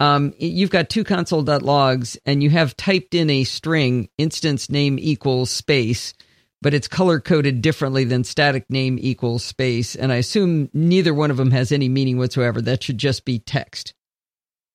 Um, 0.00 0.34
you've 0.38 0.70
got 0.70 0.90
two 0.90 1.04
console.logs 1.04 2.18
and 2.26 2.42
you 2.42 2.50
have 2.50 2.76
typed 2.76 3.14
in 3.14 3.30
a 3.30 3.44
string 3.44 4.08
instance 4.18 4.68
name 4.68 4.98
equals 4.98 5.50
space, 5.50 6.12
but 6.60 6.74
it's 6.74 6.86
color 6.88 7.18
coded 7.18 7.62
differently 7.62 8.04
than 8.04 8.22
static 8.24 8.68
name 8.68 8.98
equals 9.00 9.42
space. 9.42 9.94
And 9.96 10.12
I 10.12 10.16
assume 10.16 10.68
neither 10.74 11.14
one 11.14 11.30
of 11.30 11.38
them 11.38 11.50
has 11.52 11.72
any 11.72 11.88
meaning 11.88 12.18
whatsoever. 12.18 12.60
That 12.60 12.82
should 12.82 12.98
just 12.98 13.24
be 13.24 13.38
text. 13.38 13.94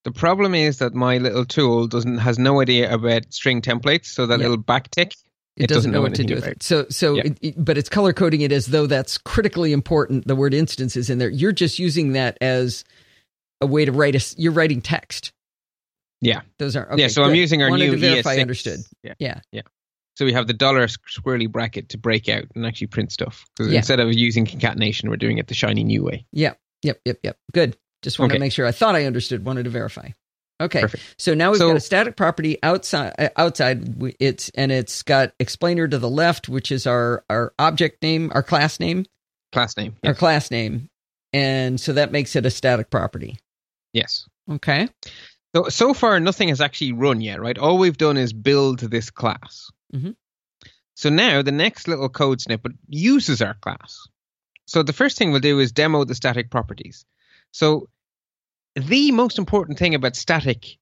The 0.05 0.11
problem 0.11 0.55
is 0.55 0.79
that 0.79 0.95
my 0.95 1.19
little 1.19 1.45
tool 1.45 1.85
doesn't 1.87 2.17
has 2.17 2.39
no 2.39 2.59
idea 2.59 2.91
about 2.91 3.31
string 3.31 3.61
templates, 3.61 4.05
so 4.05 4.25
that 4.25 4.39
Yeah. 4.39 4.47
little 4.47 4.63
backtick 4.63 5.11
It, 5.57 5.63
It 5.63 5.67
doesn't, 5.67 5.77
doesn't 5.77 5.91
know 5.91 6.01
what 6.01 6.15
to 6.15 6.23
do 6.23 6.35
with 6.35 6.47
it. 6.47 6.63
So, 6.63 6.85
so, 6.89 7.15
Yeah. 7.15 7.23
it, 7.41 7.55
but 7.63 7.77
it's 7.77 7.89
color 7.89 8.13
coding 8.13 8.41
it 8.41 8.51
as 8.53 8.67
though 8.67 8.87
that's 8.87 9.17
critically 9.17 9.73
important. 9.73 10.25
The 10.27 10.35
word 10.35 10.53
instance 10.53 10.95
is 10.95 11.09
in 11.09 11.17
there. 11.17 11.29
You're 11.29 11.51
just 11.51 11.77
using 11.77 12.13
that 12.13 12.37
as 12.41 12.83
a 13.59 13.65
way 13.67 13.83
to 13.85 13.91
write 13.91 14.15
a. 14.15 14.35
You're 14.37 14.53
writing 14.53 14.81
text. 14.81 15.33
Yeah. 16.21 16.41
those 16.59 16.75
are. 16.75 16.89
Okay, 16.93 17.01
yeah, 17.01 17.07
so 17.09 17.23
I'm 17.23 17.35
using 17.35 17.61
our 17.63 17.69
Wanted 17.69 17.85
new 17.89 17.91
to 17.91 17.97
verify. 17.97 18.35
ES6. 18.35 18.37
I 18.37 18.41
understood. 18.41 18.79
Yeah. 19.03 19.13
Yeah. 19.19 19.39
Yeah. 19.51 19.61
So 20.15 20.25
we 20.25 20.33
have 20.33 20.47
the 20.47 20.53
dollar 20.53 20.85
squirrely 20.87 21.51
bracket 21.51 21.89
to 21.89 21.97
break 21.97 22.29
out 22.29 22.43
and 22.55 22.65
actually 22.65 22.87
print 22.87 23.11
stuff. 23.11 23.45
Because 23.57 23.71
Yeah. 23.71 23.77
instead 23.79 23.99
of 23.99 24.13
using 24.13 24.45
concatenation, 24.45 25.09
we're 25.09 25.17
doing 25.17 25.37
it 25.37 25.47
the 25.47 25.53
shiny 25.53 25.83
new 25.83 26.03
way. 26.03 26.25
Yeah. 26.31 26.53
Yep. 26.83 27.01
Yep. 27.05 27.19
Yep. 27.23 27.37
Good. 27.53 27.77
Just 28.03 28.19
wanted 28.19 28.33
to 28.35 28.39
make 28.39 28.51
sure. 28.51 28.65
I 28.65 28.71
thought 28.71 28.95
I 28.95 29.05
understood. 29.05 29.43
Wanted 29.45 29.63
to 29.63 29.69
verify. 29.69 30.09
Okay. 30.61 30.81
Perfect. 30.81 31.03
So 31.17 31.33
now 31.33 31.49
we've 31.51 31.57
So- 31.59 31.69
got 31.69 31.77
a 31.77 31.81
static 31.81 32.15
property 32.15 32.57
outside. 32.63 33.13
Uh, 33.17 33.29
outside, 33.35 34.01
it's 34.19 34.49
and 34.55 34.71
it's 34.71 35.03
got 35.03 35.33
explainer 35.39 35.87
to 35.87 35.97
the 35.97 36.09
left, 36.09 36.47
which 36.47 36.71
is 36.71 36.85
our 36.87 37.23
our 37.29 37.53
object 37.59 38.01
name, 38.03 38.31
our 38.33 38.43
class 38.43 38.79
name, 38.79 39.05
Class 39.51 39.75
name. 39.75 39.95
our 40.05 40.13
class 40.13 40.51
name, 40.51 40.89
and 41.33 41.79
so 41.81 41.93
that 41.93 42.11
makes 42.11 42.35
it 42.35 42.45
a 42.45 42.49
static 42.51 42.89
property. 42.89 43.37
yes. 43.93 44.25
Okay. 44.49 44.87
So 45.55 45.69
so 45.69 45.93
far, 45.93 46.19
nothing 46.19 46.49
has 46.49 46.61
actually 46.61 46.93
run 46.93 47.21
yet, 47.21 47.41
right? 47.41 47.57
All 47.57 47.77
we've 47.77 47.97
done 47.97 48.17
is 48.17 48.31
build 48.33 48.79
this 48.79 49.09
class. 49.09 49.69
Mhm. 49.93 50.15
So 50.95 51.09
now 51.09 51.41
the 51.41 51.51
next 51.51 51.87
little 51.87 52.09
code 52.09 52.39
snippet 52.41 52.73
uses 52.87 53.41
our 53.41 53.55
class. 53.55 53.97
So 54.67 54.83
the 54.83 54.93
first 54.93 55.17
thing 55.17 55.31
we'll 55.31 55.41
do 55.41 55.59
is 55.59 55.71
demo 55.71 56.03
the 56.05 56.15
static 56.15 56.49
properties. 56.51 57.05
So 57.51 57.89
the 58.75 59.11
most 59.11 59.37
important 59.39 59.77
thing 59.77 59.95
about 59.95 60.15
static 60.15 60.77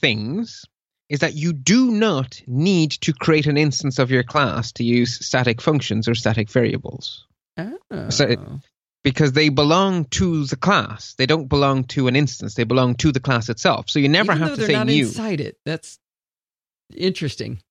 things 0.00 0.64
is 1.08 1.20
that 1.20 1.34
you 1.34 1.52
do 1.52 1.90
not 1.90 2.40
need 2.46 2.90
to 2.90 3.12
create 3.12 3.46
an 3.46 3.56
instance 3.56 3.98
of 3.98 4.10
your 4.10 4.22
class 4.24 4.72
to 4.72 4.84
use 4.84 5.24
static 5.24 5.60
functions 5.60 6.08
or 6.08 6.14
static 6.14 6.50
variables 6.50 7.26
Oh. 7.58 8.10
So 8.10 8.58
because 9.02 9.32
they 9.32 9.48
belong 9.48 10.04
to 10.06 10.44
the 10.46 10.56
class. 10.56 11.14
They 11.16 11.24
don't 11.26 11.46
belong 11.48 11.84
to 11.84 12.08
an 12.08 12.16
instance. 12.16 12.54
They 12.54 12.64
belong 12.64 12.96
to 12.96 13.12
the 13.12 13.20
class 13.20 13.48
itself. 13.48 13.88
So 13.88 13.98
you 13.98 14.08
never 14.10 14.32
Even 14.32 14.42
have 14.42 14.50
to 14.50 14.56
they're 14.56 14.66
say 14.66 14.72
not 14.74 14.86
new. 14.88 15.06
inside 15.06 15.40
it. 15.40 15.56
That's 15.64 15.98
interesting. 16.94 17.62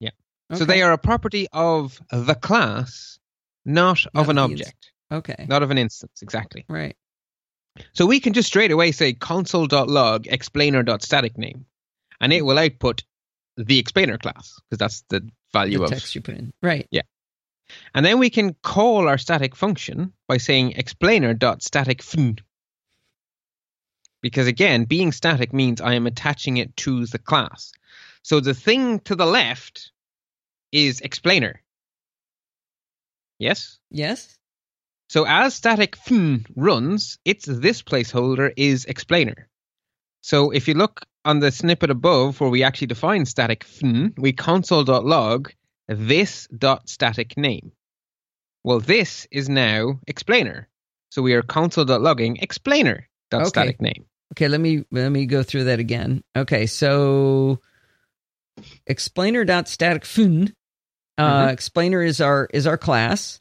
Yeah. 0.00 0.10
Okay. 0.52 0.58
So 0.58 0.64
they 0.66 0.82
are 0.82 0.92
a 0.92 0.98
property 0.98 1.46
of 1.52 1.98
the 2.10 2.34
class, 2.34 3.18
not, 3.64 4.04
Not 4.12 4.22
of 4.24 4.28
an 4.30 4.38
object, 4.38 4.92
okay. 5.10 5.46
not 5.48 5.62
of 5.62 5.70
an 5.70 5.78
instance. 5.78 6.20
Exactly. 6.22 6.64
Right. 6.68 6.96
So 7.92 8.06
we 8.06 8.20
can 8.20 8.32
just 8.32 8.48
straight 8.48 8.70
away 8.70 8.92
say 8.92 9.12
console.log 9.12 10.26
explainer.static 10.26 11.36
name, 11.38 11.66
and 12.20 12.32
it 12.32 12.44
will 12.44 12.58
output 12.58 13.02
the 13.56 13.78
explainer 13.78 14.18
class 14.18 14.60
because 14.68 14.78
that's 14.78 15.04
the 15.08 15.28
value 15.52 15.78
The 15.78 15.84
of. 15.84 15.90
text 15.90 16.14
you 16.14 16.20
put 16.20 16.36
in. 16.36 16.52
Right. 16.62 16.86
Yeah. 16.90 17.02
And 17.94 18.04
then 18.04 18.18
we 18.18 18.30
can 18.30 18.54
call 18.62 19.08
our 19.08 19.18
static 19.18 19.56
function 19.56 20.12
by 20.28 20.36
saying 20.36 20.72
explainer.static 20.72 22.02
fun. 22.02 22.38
Because 24.20 24.46
again, 24.46 24.84
being 24.84 25.12
static 25.12 25.52
means 25.52 25.80
I 25.80 25.94
am 25.94 26.06
attaching 26.06 26.56
it 26.56 26.76
to 26.78 27.06
the 27.06 27.18
class. 27.18 27.72
So 28.22 28.40
the 28.40 28.54
thing 28.54 29.00
to 29.00 29.14
the 29.14 29.26
left 29.26 29.90
is 30.72 31.00
explainer. 31.00 31.62
Yes? 33.38 33.78
Yes. 33.90 34.38
So 35.08 35.24
as 35.26 35.54
static 35.54 35.96
fun 35.96 36.46
runs, 36.56 37.18
it's 37.24 37.46
this 37.46 37.82
placeholder 37.82 38.52
is 38.56 38.84
explainer. 38.86 39.48
So 40.22 40.50
if 40.50 40.66
you 40.68 40.74
look 40.74 41.02
on 41.24 41.40
the 41.40 41.50
snippet 41.52 41.90
above 41.90 42.40
where 42.40 42.50
we 42.50 42.62
actually 42.62 42.88
define 42.88 43.26
static 43.26 43.64
fun, 43.64 44.14
we 44.16 44.32
console.log 44.32 45.52
this 45.88 46.48
dot 46.56 46.88
static 46.88 47.36
name. 47.36 47.72
Well, 48.64 48.80
this 48.80 49.26
is 49.30 49.48
now 49.48 50.00
explainer. 50.06 50.68
So 51.10 51.20
we 51.22 51.34
are 51.34 51.42
console.logging 51.42 52.38
explainer 52.38 53.08
dot 53.30 53.42
Okay. 53.42 53.48
static 53.48 53.80
name. 53.80 54.06
Okay, 54.32 54.48
let 54.48 54.60
me 54.60 54.84
let 54.90 55.10
me 55.10 55.26
go 55.26 55.42
through 55.42 55.64
that 55.64 55.78
again. 55.78 56.24
Okay, 56.34 56.66
so 56.66 57.60
explainer.static 58.86 60.04
fun. 60.04 60.54
Uh, 61.16 61.46
Mhm. 61.48 61.52
Explainer 61.52 62.02
is 62.02 62.20
our 62.20 62.48
is 62.52 62.66
our 62.66 62.78
class, 62.78 63.40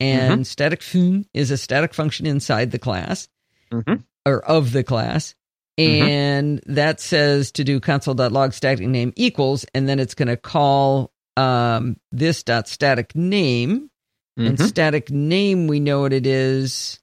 and 0.00 0.46
static 0.46 0.82
fun 0.82 1.24
is 1.34 1.50
a 1.50 1.56
static 1.56 1.94
function 1.94 2.26
inside 2.26 2.70
the 2.70 2.78
class 2.78 3.28
Mhm. 3.72 4.04
or 4.26 4.44
of 4.44 4.72
the 4.72 4.84
class. 4.84 5.34
Mhm. 5.78 6.00
And 6.08 6.60
that 6.66 7.00
says 7.00 7.50
to 7.52 7.64
do 7.64 7.80
console.log 7.80 8.52
static 8.52 8.86
name 8.86 9.12
equals, 9.16 9.64
and 9.74 9.88
then 9.88 9.98
it's 9.98 10.14
going 10.14 10.28
to 10.28 10.36
call 10.36 11.10
um, 11.36 11.96
this 12.12 12.44
dot 12.44 12.68
static 12.68 13.16
name. 13.16 13.90
And 14.36 14.56
Mhm. 14.56 14.66
static 14.68 15.10
name, 15.10 15.66
we 15.66 15.80
know 15.80 16.00
what 16.02 16.12
it 16.12 16.26
is. 16.26 17.00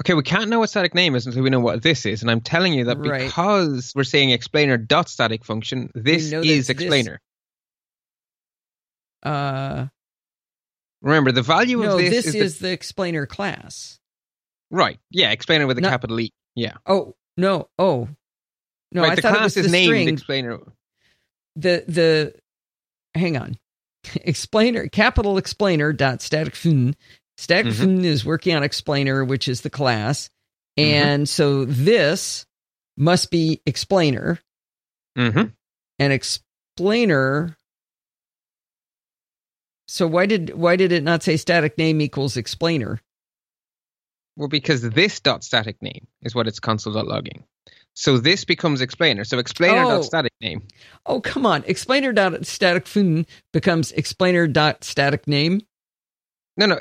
Okay, 0.00 0.14
we 0.14 0.22
can't 0.22 0.48
know 0.48 0.60
what 0.60 0.70
static 0.70 0.94
name 0.94 1.14
is 1.14 1.26
until 1.26 1.42
we 1.42 1.50
know 1.50 1.60
what 1.60 1.82
this 1.82 2.06
is. 2.06 2.22
And 2.22 2.30
I'm 2.30 2.40
telling 2.40 2.72
you 2.72 2.86
that 2.86 2.98
Right. 2.98 3.26
because 3.26 3.92
we're 3.94 4.04
saying 4.04 4.30
explainer 4.30 4.78
dot 4.78 5.10
static 5.10 5.44
function, 5.44 5.90
this 5.94 6.24
is 6.24 6.32
it's 6.32 6.44
this. 6.44 6.68
explainer. 6.70 7.20
Uh, 9.22 9.86
Remember, 11.02 11.32
the 11.32 11.42
value 11.42 11.78
no, 11.82 11.92
of 11.92 11.98
this, 11.98 12.10
this 12.10 12.26
is, 12.28 12.34
is, 12.34 12.58
the, 12.58 12.68
the 12.68 12.72
explainer 12.72 13.26
class. 13.26 13.98
right. 14.70 14.98
Yeah, 15.10 15.30
explainer 15.32 15.66
with 15.66 15.76
a 15.78 15.80
Not- 15.82 15.90
capital 15.90 16.20
E. 16.20 16.30
Yeah. 16.54 16.74
Oh 16.86 17.14
no! 17.36 17.68
Oh 17.78 18.08
no! 18.92 19.02
right. 19.02 19.12
I 19.12 19.14
the 19.16 19.22
thought 19.22 19.36
it 19.40 19.42
was 19.42 19.56
is 19.56 19.66
the 19.66 19.72
named 19.72 19.86
string. 19.88 20.08
explainer. 20.08 20.58
the 21.56 21.84
the 21.88 22.34
hang 23.14 23.36
on. 23.36 23.56
explainer 24.16 24.88
capital 24.88 25.38
explainer 25.38 25.92
dot 25.92 26.22
static 26.22 26.54
fun. 26.54 26.94
Static 27.38 27.72
fun 27.72 28.04
is 28.04 28.24
working 28.24 28.54
on 28.54 28.62
explainer, 28.62 29.24
which 29.24 29.48
is 29.48 29.62
the 29.62 29.70
class, 29.70 30.28
Mhm. 30.78 30.82
and 30.84 31.28
so 31.28 31.64
this 31.64 32.44
must 32.96 33.30
be 33.30 33.60
explainer, 33.66 34.38
Mm-hmm. 35.18 35.46
and 35.98 36.12
explainer. 36.12 37.56
So 39.92 40.06
why 40.06 40.24
did 40.24 40.54
why 40.54 40.76
did 40.76 40.90
it 40.90 41.02
not 41.02 41.22
say 41.22 41.36
static 41.36 41.76
name 41.76 42.00
equals 42.00 42.38
explainer? 42.38 42.98
Well, 44.36 44.48
because 44.48 44.80
this 44.80 45.20
dot 45.20 45.44
static 45.44 45.82
name 45.82 46.06
is 46.22 46.34
what 46.34 46.48
it's 46.48 46.58
console.logging. 46.58 47.44
So 47.92 48.16
this 48.16 48.46
becomes 48.46 48.80
explainer. 48.80 49.24
So 49.24 49.38
explainer 49.38 49.82
Oh. 49.82 49.88
dot 49.90 50.04
static 50.06 50.32
name. 50.40 50.66
Oh 51.04 51.20
come 51.20 51.44
on! 51.44 51.62
Explainer 51.66 52.10
dot 52.14 52.46
static 52.46 52.86
fun 52.86 53.26
becomes 53.52 53.92
explainer 53.92 54.46
dot 54.46 54.82
static 54.82 55.28
name. 55.28 55.60
No, 56.56 56.64
no. 56.64 56.78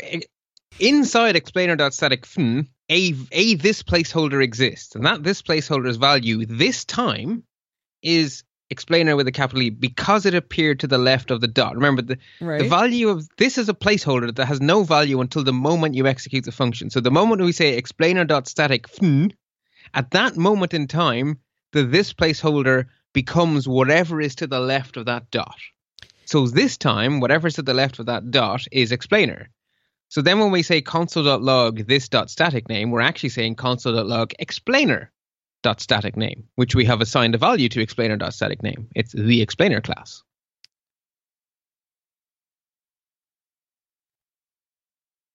Inside 0.80 1.36
explainer 1.36 1.76
dot 1.76 1.94
static 1.94 2.26
fun, 2.26 2.70
a 2.90 3.14
a 3.34 3.56
this 3.56 3.84
placeholder 3.84 4.42
exists, 4.42 4.96
and 4.96 5.06
that 5.06 5.22
this 5.22 5.42
placeholder's 5.42 5.98
value 5.98 6.46
this 6.46 6.86
time 6.86 7.44
is 8.02 8.46
explainer 8.72 9.16
with 9.16 9.28
a 9.28 9.32
capital 9.32 9.62
E 9.62 9.70
because 9.70 10.26
it 10.26 10.34
appeared 10.34 10.80
to 10.80 10.88
the 10.88 10.98
left 10.98 11.30
of 11.30 11.42
the 11.42 11.48
dot. 11.48 11.76
Remember 11.76 12.02
the 12.02 12.18
Right. 12.40 12.64
The 12.64 12.70
value 12.70 13.10
of 13.10 13.28
this 13.38 13.58
is 13.58 13.70
a 13.70 13.74
placeholder 13.74 14.34
that 14.34 14.46
has 14.46 14.62
no 14.62 14.84
value 14.84 15.22
until 15.22 15.44
the 15.44 15.54
moment 15.54 15.96
you 15.96 16.08
execute 16.08 16.46
the 16.46 16.52
function. 16.52 16.90
So 16.90 17.02
the 17.02 17.12
moment 17.12 17.42
we 17.42 17.52
say 17.52 17.78
explainer.static 17.78 18.88
fn, 18.88 19.34
at 19.94 20.12
that 20.12 20.38
moment 20.38 20.74
in 20.74 20.88
time, 20.88 21.40
the 21.74 21.84
this 21.84 22.14
placeholder 22.14 22.88
becomes 23.14 23.68
whatever 23.68 24.22
is 24.22 24.36
to 24.36 24.48
the 24.48 24.60
left 24.60 24.98
of 24.98 25.06
that 25.06 25.30
dot. 25.32 25.60
So 26.26 26.48
this 26.48 26.78
time, 26.78 27.20
whatever's 27.20 27.56
to 27.56 27.62
the 27.62 27.74
left 27.74 28.00
of 28.00 28.06
that 28.06 28.32
dot 28.32 28.66
is 28.72 28.92
explainer. 28.92 29.50
So 30.08 30.22
then 30.22 30.40
when 30.40 30.52
we 30.52 30.64
say 30.64 30.82
console.log 30.82 31.88
this 31.88 32.10
dot 32.10 32.30
static 32.30 32.70
name, 32.70 32.92
we're 32.92 33.02
actually 33.02 33.30
saying 33.30 33.56
console.log 33.56 34.34
explainer 34.40 35.12
dot 35.64 35.80
static 35.82 36.18
name, 36.18 36.48
which 36.56 36.76
we 36.76 36.86
have 36.86 37.02
assigned 37.02 37.36
a 37.36 37.38
value 37.38 37.70
to 37.70 37.82
explainer 37.82 38.18
dot 38.18 38.34
static 38.34 38.64
name. 38.64 38.88
It's 38.96 39.12
the 39.14 39.42
explainer 39.42 39.82
class. 39.82 40.24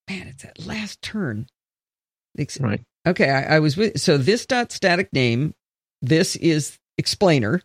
Man, 0.09 0.29
it's 0.29 0.43
that 0.45 0.65
last 0.67 1.03
turn. 1.03 1.47
Ex- 2.39 2.61
Right. 2.61 2.81
Okay, 3.07 3.31
I, 3.31 3.57
I 3.57 3.59
was 3.61 3.77
with. 3.77 4.01
So 4.01 4.19
this 4.19 4.47
dot 4.47 4.73
static 4.73 5.13
name, 5.13 5.55
this 6.03 6.37
is 6.37 6.79
explainer. 6.99 7.63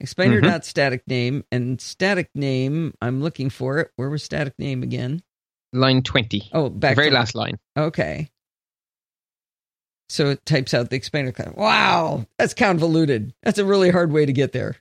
Explainer 0.00 0.40
Mhm. 0.40 0.44
dot 0.44 0.64
static 0.64 1.02
name 1.06 1.42
and 1.50 1.80
static 1.80 2.28
name. 2.34 2.94
I'm 3.00 3.22
looking 3.22 3.50
for 3.50 3.78
it. 3.78 3.90
Where 3.96 4.10
was 4.10 4.22
static 4.22 4.54
name 4.58 4.82
again? 4.82 5.22
Line 5.72 6.02
20. 6.02 6.50
Oh, 6.52 6.64
the 6.64 6.70
back 6.70 6.96
very 6.96 7.10
last 7.10 7.34
line. 7.34 7.58
Okay. 7.76 8.30
So 10.08 10.30
it 10.30 10.46
types 10.46 10.72
out 10.72 10.90
the 10.90 10.96
explainer 10.96 11.32
class. 11.32 11.54
Wow, 11.56 12.26
that's 12.38 12.54
convoluted. 12.54 13.34
That's 13.42 13.58
a 13.58 13.64
really 13.64 13.90
hard 13.90 14.12
way 14.12 14.26
to 14.26 14.32
get 14.32 14.52
there. 14.52 14.76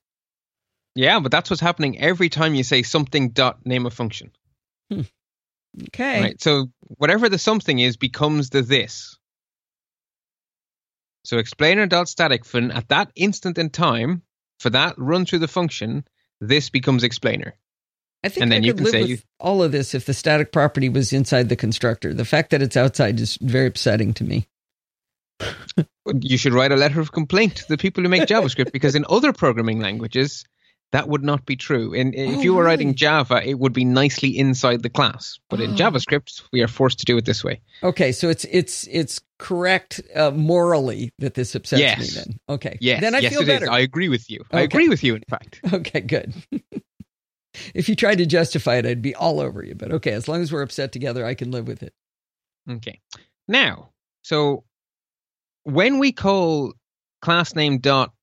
Yeah, 0.93 1.19
but 1.19 1.31
that's 1.31 1.49
what's 1.49 1.61
happening 1.61 1.99
every 1.99 2.29
time 2.29 2.55
you 2.55 2.63
say 2.63 2.83
something 2.83 3.29
dot 3.29 3.65
name 3.65 3.85
a 3.85 3.89
function. 3.89 4.31
Hmm. 4.91 5.01
Okay. 5.87 6.21
Right. 6.21 6.41
So 6.41 6.67
whatever 6.97 7.27
the 7.27 7.37
something 7.37 7.79
is 7.79 7.97
becomes 7.97 8.49
the 8.49 8.61
this. 8.61 9.17
So 11.25 11.37
explainer 11.37 11.87
dot 11.87 12.07
static 12.07 12.45
fun 12.45 12.71
at 12.71 12.87
that 12.89 13.11
instant 13.15 13.57
in 13.57 13.71
time 13.71 14.21
for 14.59 14.69
that 14.69 14.95
run 14.97 15.25
through 15.25 15.39
the 15.39 15.47
function, 15.47 16.05
this 16.39 16.69
becomes 16.69 17.03
explainer. 17.03 17.55
I 18.23 18.29
think 18.29 18.43
and 18.43 18.51
then 18.51 18.63
I 18.63 18.67
you 18.67 18.73
can 18.73 18.83
live 18.85 18.91
say 18.91 19.01
with 19.03 19.25
all 19.39 19.61
of 19.61 19.71
this 19.71 19.93
if 19.93 20.05
the 20.05 20.13
static 20.13 20.51
property 20.51 20.87
was 20.87 21.13
inside 21.13 21.49
the 21.49 21.55
constructor. 21.55 22.13
The 22.13 22.25
fact 22.25 22.51
that 22.51 22.61
it's 22.61 22.77
outside 22.77 23.19
is 23.19 23.37
very 23.41 23.67
upsetting 23.67 24.13
to 24.15 24.23
me. 24.23 24.47
You 26.21 26.37
should 26.37 26.53
write 26.53 26.71
a 26.71 26.75
letter 26.75 27.01
of 27.01 27.11
complaint 27.11 27.55
to 27.57 27.67
the 27.67 27.77
people 27.77 28.03
who 28.03 28.09
make 28.09 28.23
JavaScript 28.27 28.71
because 28.71 28.95
in 28.95 29.05
other 29.09 29.33
programming 29.33 29.79
languages 29.79 30.45
that 30.91 31.09
would 31.09 31.23
not 31.23 31.45
be 31.45 31.55
true. 31.57 31.93
And 31.93 32.13
if 32.15 32.37
Oh, 32.37 32.41
you 32.41 32.53
were 32.53 32.63
writing? 32.63 32.93
Java, 32.95 33.41
it 33.45 33.55
would 33.59 33.73
be 33.73 33.83
nicely 33.83 34.37
inside 34.37 34.81
the 34.83 34.89
class. 34.89 35.39
But 35.49 35.59
in 35.59 35.71
Oh. 35.71 35.75
JavaScript, 35.75 36.43
we 36.53 36.61
are 36.61 36.67
forced 36.67 36.99
to 36.99 37.05
do 37.05 37.17
it 37.17 37.25
this 37.25 37.43
way. 37.43 37.59
Okay, 37.83 38.11
so 38.11 38.29
it's 38.29 38.45
it's 38.45 38.87
it's 38.89 39.19
correct 39.39 39.99
uh, 40.15 40.31
morally 40.31 41.11
that 41.19 41.33
this 41.33 41.55
upsets 41.55 41.81
Yes. 41.81 41.99
me. 41.99 42.07
Then 42.23 42.39
okay, 42.49 42.77
Yes, 42.79 43.01
then 43.01 43.15
I 43.15 43.19
yes, 43.19 43.33
feel 43.33 43.41
it 43.41 43.49
is. 43.49 43.59
better. 43.59 43.71
I 43.71 43.79
agree 43.79 44.07
with 44.09 44.29
you. 44.29 44.43
I 44.51 44.61
agree 44.61 44.87
with 44.87 45.03
you. 45.03 45.15
In 45.15 45.23
fact, 45.27 45.59
Okay, 45.73 46.01
good. 46.01 46.33
if 47.73 47.89
you 47.89 47.95
tried 47.95 48.19
to 48.19 48.25
justify 48.25 48.75
it, 48.75 48.85
I'd 48.85 49.01
be 49.01 49.15
all 49.15 49.39
over 49.41 49.63
you. 49.63 49.75
But 49.75 49.91
okay, 49.93 50.11
as 50.11 50.27
long 50.27 50.41
as 50.43 50.51
we're 50.53 50.61
upset 50.61 50.91
together, 50.91 51.25
I 51.25 51.33
can 51.33 51.51
live 51.51 51.67
with 51.67 51.81
it. 51.83 51.93
Okay. 52.69 53.01
Now, 53.47 53.89
so 54.21 54.64
when 55.65 55.99
we 55.99 56.11
call 56.11 56.73
class 57.21 57.55
name 57.55 57.79
dot 57.79 58.13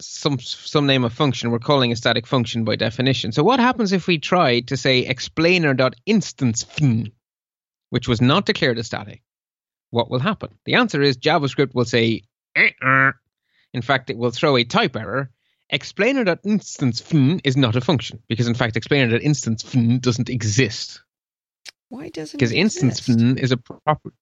some 0.00 0.38
some 0.40 0.86
name 0.86 1.04
of 1.04 1.12
function, 1.12 1.50
we're 1.50 1.58
calling 1.58 1.92
a 1.92 1.96
static 1.96 2.26
function 2.26 2.64
by 2.64 2.76
definition. 2.76 3.30
So 3.32 3.44
what 3.44 3.60
happens 3.60 3.92
if 3.92 4.06
we 4.06 4.18
try 4.18 4.60
to 4.60 4.76
say 4.76 5.00
explainer 5.00 5.74
dot 5.74 5.94
instance 6.06 6.64
fn, 6.64 7.12
which 7.90 8.08
was 8.08 8.20
not 8.20 8.46
declared 8.46 8.78
as 8.78 8.86
static? 8.86 9.22
What 9.90 10.10
will 10.10 10.18
happen? 10.18 10.50
The 10.64 10.74
answer 10.74 11.02
is 11.02 11.18
JavaScript 11.18 11.74
will 11.74 11.84
say, 11.84 12.22
"Uh-uh." 12.56 13.12
in 13.74 13.82
fact, 13.82 14.10
it 14.10 14.16
will 14.16 14.30
throw 14.30 14.56
a 14.56 14.64
type 14.64 14.96
error. 14.96 15.30
Explainer 15.70 16.24
dot 16.24 16.38
instance 16.44 17.02
fn 17.02 17.40
is 17.44 17.56
not 17.56 17.76
a 17.76 17.82
function 17.82 18.22
because 18.28 18.48
in 18.48 18.54
fact 18.54 18.76
explainer 18.78 19.10
dot 19.10 19.22
instance 19.22 19.62
fn 19.62 20.00
doesn't 20.00 20.30
exist 20.30 21.02
Why 21.90 22.08
doesn't 22.08 22.38
because 22.38 22.52
instance 22.52 23.00
fun 23.00 23.36
is 23.36 23.52
a 23.52 23.58
proper 23.58 24.12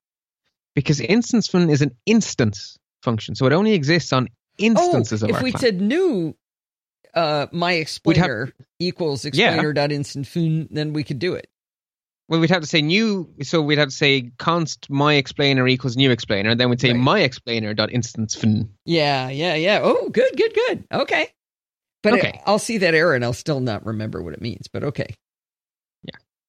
because 0.76 1.00
instance 1.00 1.48
fun 1.48 1.68
is 1.70 1.82
an 1.82 1.90
instance 2.06 2.78
function 3.02 3.34
so 3.34 3.46
it 3.46 3.52
only 3.52 3.72
exists 3.72 4.12
on 4.12 4.28
instances 4.58 5.22
oh, 5.22 5.26
of 5.26 5.30
if 5.30 5.36
our 5.38 5.42
we 5.42 5.50
class. 5.50 5.60
said 5.62 5.80
new 5.80 6.36
uh 7.14 7.46
my 7.52 7.72
explainer 7.72 8.52
equals 8.78 9.24
Yeah. 9.24 9.28
explainer 9.48 9.72
dot 9.72 9.90
instant 9.90 10.26
fun, 10.28 10.68
then 10.70 10.92
we 10.92 11.02
could 11.02 11.18
do 11.18 11.34
it. 11.34 11.48
well 12.28 12.40
we'd 12.40 12.50
have 12.50 12.62
to 12.62 12.66
say 12.68 12.82
new 12.82 13.28
so 13.42 13.60
we'd 13.62 13.78
have 13.78 13.88
to 13.88 13.94
say 13.94 14.30
const 14.38 14.88
my 14.90 15.14
explainer 15.14 15.66
equals 15.68 15.96
new 15.96 16.10
explainer 16.10 16.50
and 16.50 16.60
then 16.60 16.68
we'd 16.70 16.80
say 16.80 16.92
Right. 16.92 17.00
my 17.00 17.20
explainer 17.20 17.74
dot 17.74 17.92
instance 17.92 18.34
fun 18.34 18.70
Yeah, 18.84 19.28
yeah, 19.30 19.54
yeah. 19.54 19.80
Oh, 19.82 20.08
good, 20.10 20.32
good, 20.36 20.52
good. 20.54 20.84
Okay. 20.92 21.28
But 22.02 22.14
Okay. 22.14 22.28
it- 22.34 22.40
I'll 22.46 22.58
see 22.58 22.78
that 22.78 22.94
error 22.94 23.14
and 23.14 23.24
I'll 23.24 23.32
still 23.32 23.60
not 23.60 23.84
remember 23.86 24.22
what 24.22 24.32
it 24.34 24.40
means. 24.40 24.68
But 24.72 24.84
okay. 24.84 25.14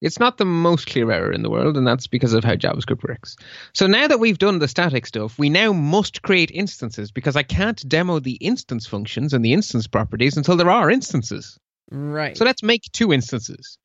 It's 0.02 0.20
not 0.20 0.38
the 0.38 0.46
most 0.46 0.88
clear 0.88 1.12
error 1.12 1.32
in 1.32 1.42
the 1.44 1.50
world 1.50 1.76
and 1.78 1.88
that's 1.88 2.08
because 2.08 2.34
of 2.34 2.44
how 2.44 2.56
javascript 2.56 3.04
works 3.08 3.36
so 3.74 3.88
now 3.88 4.08
that 4.08 4.20
we've 4.20 4.38
done 4.38 4.60
the 4.60 4.68
static 4.68 5.06
stuff 5.06 5.38
we 5.40 5.50
now 5.50 5.74
must 5.74 6.22
create 6.22 6.52
instances 6.52 7.12
because 7.12 7.36
i 7.36 7.44
can't 7.44 7.88
demo 7.88 8.20
the 8.20 8.36
instance 8.36 8.86
functions 8.86 9.34
and 9.34 9.44
the 9.44 9.54
instance 9.54 9.88
properties 9.88 10.38
until 10.38 10.56
there 10.58 10.70
are 10.70 10.90
instances 10.92 11.58
Right. 11.90 12.36
So 12.36 12.44
let's 12.44 12.64
make 12.64 12.82
two 12.92 13.14
instances. 13.14 13.78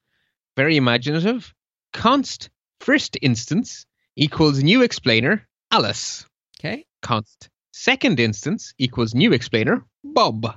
Very 0.57 0.77
imaginative. 0.77 1.55
Const 1.93 2.51
first 2.81 3.17
instance 3.23 3.87
equals 4.17 4.63
new 4.63 4.83
explainer 4.83 5.47
Alice. 5.71 6.27
okay. 6.59 6.85
Const 7.01 7.49
second 7.73 8.19
instance 8.19 8.75
equals 8.79 9.15
new 9.15 9.33
explainer 9.33 9.85
Bob. 10.03 10.57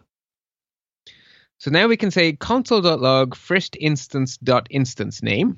So 1.66 1.72
now 1.72 1.88
we 1.88 1.98
can 1.98 2.12
say 2.12 2.34
console.log 2.34 3.34
first 3.34 3.76
instance 3.80 4.38
dot 4.38 4.68
instance 4.70 5.24
name. 5.24 5.58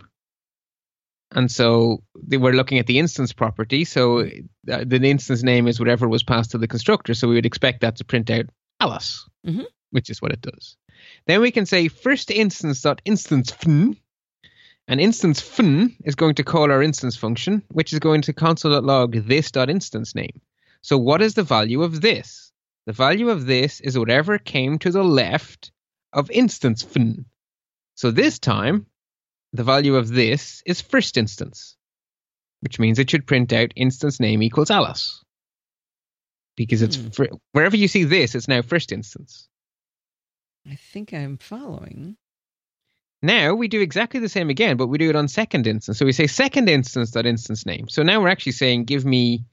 And 1.31 1.51
so 1.51 2.01
we're 2.15 2.53
looking 2.53 2.79
at 2.79 2.87
the 2.87 2.97
instance 2.97 3.33
property. 3.33 3.83
So 3.83 4.23
the 4.63 5.01
instance 5.03 5.43
name 5.43 5.67
is 5.67 5.81
whatever 5.81 6.07
was 6.07 6.23
passed 6.23 6.51
to 6.51 6.59
the 6.59 6.67
constructor. 6.69 7.13
So 7.13 7.27
we 7.27 7.35
would 7.35 7.45
expect 7.45 7.81
that 7.81 7.97
to 7.97 8.05
print 8.05 8.29
out 8.29 8.45
Alice, 8.79 9.27
Mhm. 9.45 9.65
which 9.89 10.09
is 10.09 10.21
what 10.21 10.31
it 10.31 10.39
does. 10.39 10.77
Then 11.25 11.41
we 11.41 11.51
can 11.51 11.65
say 11.65 11.89
first 11.89 12.31
instance 12.31 12.79
dot 12.81 13.01
instance 13.03 13.51
fn. 13.51 13.97
And 14.87 15.01
instance 15.01 15.41
fn 15.41 15.93
is 16.05 16.15
going 16.15 16.35
to 16.35 16.45
call 16.45 16.71
our 16.71 16.81
instance 16.81 17.17
function, 17.17 17.63
which 17.67 17.91
is 17.91 17.99
going 17.99 18.21
to 18.21 18.31
console.log 18.31 19.27
this 19.27 19.51
dot 19.51 19.69
instance 19.69 20.15
name. 20.15 20.39
So 20.81 20.97
what 20.97 21.21
is 21.21 21.33
the 21.33 21.43
value 21.43 21.83
of 21.83 21.99
this? 21.99 22.53
The 22.85 22.93
value 22.93 23.27
of 23.27 23.45
this 23.45 23.81
is 23.81 23.99
whatever 23.99 24.37
came 24.37 24.79
to 24.79 24.89
the 24.89 25.03
left 25.03 25.73
of 26.13 26.31
instance 26.31 26.83
fn. 26.83 27.25
So 27.95 28.11
this 28.11 28.39
time, 28.39 28.85
the 29.53 29.63
value 29.63 29.95
of 29.95 30.09
this 30.09 30.61
is 30.65 30.81
first 30.81 31.17
instance, 31.17 31.75
which 32.61 32.79
means 32.79 32.99
it 32.99 33.09
should 33.09 33.27
print 33.27 33.53
out 33.53 33.71
instance 33.75 34.19
name 34.19 34.43
equals 34.43 34.69
Alice. 34.71 35.23
Because 36.55 36.81
it's 36.81 36.95
Hmm. 36.95 37.09
fir- 37.09 37.37
wherever 37.51 37.77
you 37.77 37.87
see 37.87 38.03
this, 38.03 38.35
it's 38.35 38.47
now 38.47 38.61
first 38.61 38.91
instance. 38.91 39.47
I 40.69 40.75
think 40.75 41.13
I'm 41.13 41.37
following. 41.37 42.17
Now 43.21 43.55
we 43.55 43.67
do 43.67 43.81
exactly 43.81 44.19
the 44.19 44.29
same 44.29 44.49
again, 44.49 44.77
but 44.77 44.87
we 44.87 44.97
do 44.97 45.09
it 45.09 45.15
on 45.15 45.27
second 45.27 45.65
instance. 45.65 45.97
So 45.97 46.05
we 46.05 46.11
say 46.11 46.27
second 46.27 46.69
instance 46.69 47.11
dot 47.11 47.25
instance 47.25 47.65
name. 47.65 47.89
So 47.89 48.03
now 48.03 48.21
we're 48.21 48.27
actually 48.27 48.51
saying 48.51 48.85
give 48.85 49.05
me 49.05 49.45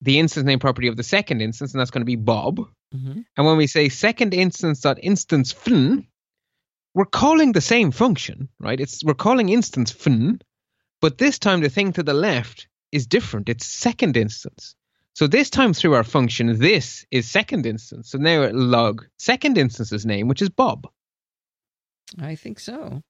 the 0.00 0.18
instance 0.18 0.46
name 0.46 0.58
property 0.58 0.88
of 0.88 0.96
the 0.96 1.02
second 1.02 1.40
instance, 1.40 1.72
and 1.72 1.80
that's 1.80 1.90
going 1.90 2.02
to 2.02 2.06
be 2.06 2.16
Bob. 2.16 2.58
Mm-hmm. 2.94 3.20
And 3.36 3.46
when 3.46 3.56
we 3.56 3.66
say 3.66 3.88
second 3.88 4.34
instance 4.34 4.80
dot 4.80 4.98
instance 5.02 5.52
fn, 5.52 6.06
we're 6.94 7.04
calling 7.04 7.52
the 7.52 7.60
same 7.60 7.90
function, 7.90 8.48
right? 8.58 8.80
It's 8.80 9.04
we're 9.04 9.14
calling 9.14 9.48
instance 9.48 9.92
fn, 9.92 10.40
but 11.00 11.18
this 11.18 11.38
time 11.38 11.60
the 11.60 11.68
thing 11.68 11.92
to 11.94 12.02
the 12.02 12.14
left 12.14 12.68
is 12.92 13.06
different. 13.06 13.48
It's 13.48 13.66
second 13.66 14.16
instance. 14.16 14.74
So 15.14 15.26
this 15.26 15.50
time 15.50 15.74
through 15.74 15.94
our 15.94 16.04
function, 16.04 16.58
this 16.58 17.04
is 17.10 17.28
second 17.28 17.66
instance. 17.66 18.10
So 18.10 18.18
now 18.18 18.48
log 18.52 19.04
second 19.18 19.58
instance's 19.58 20.06
name, 20.06 20.28
which 20.28 20.42
is 20.42 20.48
Bob. 20.48 20.88
I 22.20 22.36
think 22.36 22.60
so. 22.60 23.02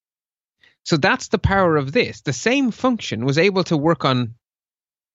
So 0.84 0.96
that's 0.96 1.28
the 1.28 1.38
power 1.38 1.76
of 1.76 1.92
this. 1.92 2.22
The 2.22 2.32
same 2.32 2.70
function 2.70 3.26
was 3.26 3.36
able 3.36 3.62
to 3.64 3.76
work 3.76 4.06
on 4.06 4.34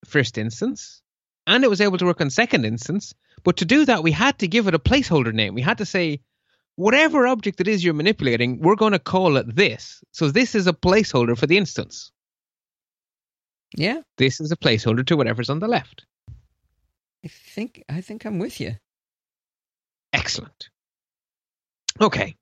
first 0.05 0.37
instance 0.37 1.01
and 1.47 1.63
it 1.63 1.69
was 1.69 1.81
able 1.81 1.97
to 1.97 2.05
work 2.05 2.21
on 2.21 2.29
second 2.29 2.65
instance. 2.65 3.13
But 3.43 3.57
to 3.57 3.65
do 3.65 3.85
that, 3.85 4.03
we 4.03 4.11
had 4.11 4.39
to 4.39 4.47
give 4.47 4.67
it 4.67 4.75
a 4.75 4.79
placeholder 4.79 5.33
name. 5.33 5.53
We 5.53 5.61
had 5.61 5.77
to 5.79 5.85
say, 5.85 6.21
whatever 6.75 7.27
object 7.27 7.59
it 7.61 7.67
is 7.67 7.83
you're 7.83 7.93
manipulating, 7.93 8.59
we're 8.59 8.75
going 8.75 8.93
to 8.93 8.99
call 8.99 9.37
it 9.37 9.55
this. 9.55 10.01
So 10.11 10.29
this 10.31 10.55
is 10.55 10.67
a 10.67 10.73
placeholder 10.73 11.37
for 11.37 11.45
the 11.47 11.57
instance. 11.57 12.11
Yeah, 13.75 14.01
This 14.17 14.39
is 14.39 14.51
a 14.51 14.55
placeholder 14.55 15.05
to 15.07 15.17
whatever's 15.17 15.49
on 15.49 15.59
the 15.59 15.67
left. 15.67 16.05
I 17.25 17.27
think 17.27 17.83
I 17.89 18.01
think 18.01 18.23
I'm 18.25 18.37
with 18.37 18.59
you. 18.61 18.75
Excellent. 20.11 20.69
Okay. 21.99 22.35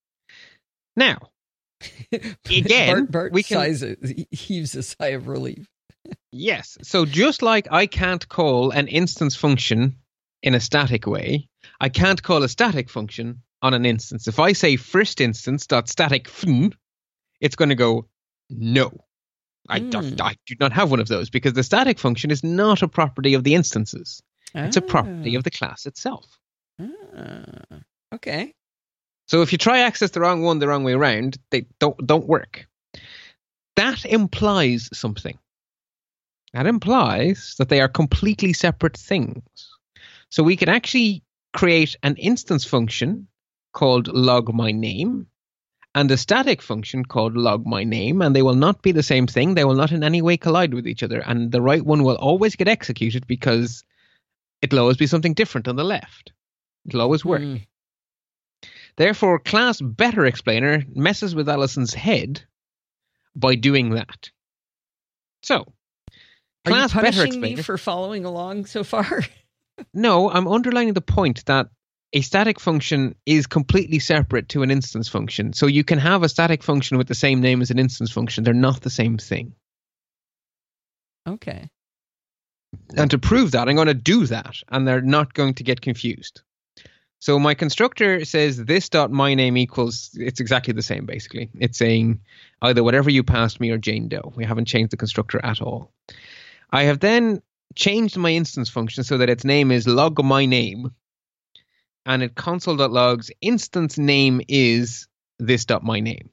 Now, 0.95 1.18
Again, 2.49 3.06
Bart, 3.06 3.12
Bart 3.12 3.34
we 3.34 3.43
can- 3.43 3.58
sighs 3.76 3.84
heaves 4.32 4.76
a 4.76 4.84
sigh 4.84 5.08
of 5.16 5.28
relief. 5.28 5.68
Yes. 6.32 6.78
So 6.84 7.06
just 7.06 7.41
like 7.41 7.68
I 7.72 7.86
can't 7.88 8.28
call 8.28 8.72
an 8.72 8.88
instance 8.88 9.36
function 9.36 9.97
in 10.41 10.56
a 10.56 10.60
static 10.60 11.06
way, 11.06 11.47
I 11.80 11.89
can't 11.89 12.22
call 12.22 12.43
a 12.43 12.49
static 12.49 12.89
function 12.89 13.43
on 13.62 13.74
an 13.74 13.86
instance. 13.86 14.28
If 14.28 14.39
I 14.39 14.54
say 14.54 14.76
first 14.76 15.22
instance 15.22 15.68
dot 15.68 15.88
static 15.89 16.28
fn, 16.28 16.74
it's 17.39 17.56
going 17.56 17.70
to 17.70 17.76
go 17.76 18.08
no. 18.49 19.06
I, 19.70 19.80
Hmm. 19.80 19.89
don't- 19.91 20.22
I 20.22 20.36
do 20.47 20.56
not 20.60 20.74
have 20.74 20.89
one 20.89 20.99
of 20.99 21.08
those 21.08 21.30
because 21.30 21.54
the 21.54 21.64
static 21.64 21.99
function 21.99 22.32
is 22.32 22.43
not 22.43 22.82
a 22.82 22.88
property 22.88 23.36
of 23.36 23.43
the 23.43 23.54
instances. 23.56 24.22
It's 24.56 24.78
a 24.78 24.82
property 24.82 25.36
of 25.36 25.43
the 25.43 25.52
class 25.52 25.86
itself. 25.86 26.26
Ah, 26.80 27.80
okay. 28.16 28.54
So 29.28 29.43
if 29.43 29.52
you 29.52 29.58
try 29.58 29.80
access 29.80 30.10
the 30.12 30.20
wrong 30.20 30.41
one 30.41 30.60
the 30.60 30.68
wrong 30.68 30.84
way 30.84 30.93
around, 30.93 31.38
they 31.52 31.68
don't 31.80 31.95
don't 32.06 32.26
work. 32.28 32.68
That 33.76 34.04
implies 34.04 34.89
something. 34.91 35.38
That 36.54 36.68
implies 36.68 37.56
that 37.58 37.70
they 37.70 37.82
are 37.82 37.88
completely 37.88 38.54
separate 38.54 38.97
things. 38.97 39.43
So 40.30 40.43
we 40.43 40.58
can 40.58 40.70
actually 40.70 41.24
create 41.54 41.95
an 42.04 42.16
instance 42.18 42.66
function 42.66 43.28
called 43.74 44.08
log 44.08 44.54
my 44.54 44.72
name 44.72 45.28
and 45.93 46.10
a 46.12 46.18
static 46.18 46.62
function 46.62 47.04
called 47.04 47.36
log 47.36 47.66
my 47.66 47.84
name 47.84 48.22
and 48.22 48.36
they 48.36 48.41
will 48.41 48.56
not 48.56 48.82
be 48.82 48.91
the 48.91 49.04
same 49.04 49.28
thing 49.28 49.54
they 49.54 49.66
will 49.66 49.76
not 49.76 49.91
in 49.91 50.04
any 50.04 50.22
way 50.22 50.38
collide 50.38 50.74
with 50.74 50.88
each 50.88 51.04
other 51.04 51.20
and 51.20 51.52
the 51.52 51.62
right 51.62 51.86
one 51.86 52.04
will 52.04 52.16
always 52.16 52.56
get 52.56 52.70
executed 52.70 53.28
because 53.28 53.84
it'll 54.62 54.80
always 54.80 54.97
be 54.97 55.08
something 55.08 55.34
different 55.34 55.68
on 55.68 55.76
the 55.76 55.84
left 55.84 56.32
it'll 56.86 57.02
always 57.02 57.26
work 57.26 57.41
Hmm. 57.41 57.58
Therefore, 58.97 59.39
class 59.39 59.80
better 59.82 60.26
explainer 60.26 60.84
messes 60.93 61.34
with 61.34 61.49
Allison's 61.49 61.93
head 61.93 62.43
by 63.36 63.56
doing 63.56 63.91
that. 63.91 64.30
So, 65.41 65.74
Are 66.66 66.72
you 66.72 66.88
class 66.88 66.93
better 66.93 67.28
me 67.38 67.55
for 67.55 67.78
following 67.78 68.26
along 68.26 68.66
so 68.66 68.84
far? 68.84 69.24
no, 69.93 70.30
I'm 70.30 70.47
underlining 70.47 70.93
the 70.93 71.01
point 71.01 71.45
that 71.45 71.68
a 72.14 72.22
static 72.22 72.59
function 72.59 73.16
is 73.26 73.47
completely 73.47 73.99
separate 73.99 74.49
to 74.49 74.64
an 74.64 74.72
instance 74.72 75.07
function. 75.07 75.53
So 75.53 75.66
you 75.66 75.84
can 75.84 75.97
have 75.97 76.24
a 76.24 76.30
static 76.30 76.62
function 76.62 76.97
with 76.97 77.07
the 77.07 77.16
same 77.16 77.41
name 77.41 77.62
as 77.62 77.72
an 77.72 77.80
instance 77.80 78.12
function. 78.12 78.43
They're 78.43 78.53
not 78.53 78.82
the 78.82 78.89
same 78.89 79.18
thing. 79.18 79.53
okay. 81.28 81.70
And 82.95 83.12
to 83.12 83.18
prove 83.18 83.51
that, 83.51 83.68
I'm 83.68 83.76
going 83.76 83.88
to 83.88 83.93
do 83.93 84.26
that, 84.28 84.55
and 84.70 84.88
they're 84.88 85.01
not 85.01 85.34
going 85.34 85.55
to 85.55 85.64
get 85.64 85.82
confused. 85.82 86.41
So 87.20 87.38
my 87.38 87.53
constructor 87.53 88.26
says 88.26 88.57
this 88.57 88.89
dot 88.89 89.12
my 89.12 89.36
name 89.36 89.55
equals 89.55 90.09
it's 90.14 90.39
exactly 90.39 90.74
the 90.74 90.82
same 90.82 91.05
basically. 91.05 91.51
It's 91.59 91.78
saying 91.78 92.20
either 92.64 92.84
whatever 92.84 93.12
you 93.12 93.24
passed 93.24 93.59
me 93.59 93.70
or 93.70 93.78
Jane 93.78 94.07
Doe. 94.07 94.34
We 94.36 94.43
haven't 94.43 94.66
changed 94.66 94.91
the 94.91 94.97
constructor 94.97 95.39
at 95.43 95.62
all. 95.62 95.91
I 96.72 96.84
have 96.84 96.99
then 96.99 97.41
changed 97.76 98.17
my 98.17 98.32
instance 98.32 98.69
function 98.69 99.03
so 99.03 99.17
that 99.17 99.30
its 99.30 99.43
name 99.43 99.72
is 99.72 99.88
log 99.88 100.24
my 100.24 100.45
name, 100.45 100.91
and 102.05 102.24
it 102.24 102.36
console.logs 102.36 103.32
instance 103.41 103.97
name 103.97 104.41
is 104.47 105.07
this 105.39 105.65
dot 105.65 105.84
my 105.84 105.99
name. 105.99 106.30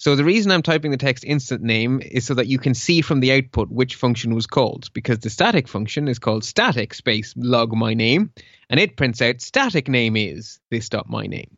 So 0.00 0.14
the 0.14 0.24
reason 0.24 0.52
I'm 0.52 0.62
typing 0.62 0.92
the 0.92 0.96
text 0.96 1.24
instant 1.24 1.60
name 1.60 2.00
is 2.00 2.24
so 2.24 2.34
that 2.34 2.46
you 2.46 2.58
can 2.58 2.74
see 2.74 3.00
from 3.00 3.18
the 3.18 3.32
output 3.32 3.68
which 3.68 3.96
function 3.96 4.34
was 4.34 4.46
called, 4.46 4.90
because 4.92 5.18
the 5.18 5.30
static 5.30 5.66
function 5.66 6.06
is 6.06 6.20
called 6.20 6.44
static 6.44 6.94
space 6.94 7.34
log 7.36 7.72
my 7.72 7.94
name, 7.94 8.30
and 8.70 8.78
it 8.78 8.96
prints 8.96 9.20
out 9.20 9.40
static 9.40 9.88
name 9.88 10.16
is 10.16 10.60
this 10.70 10.88
dot 10.88 11.08
my 11.08 11.26
name. 11.26 11.56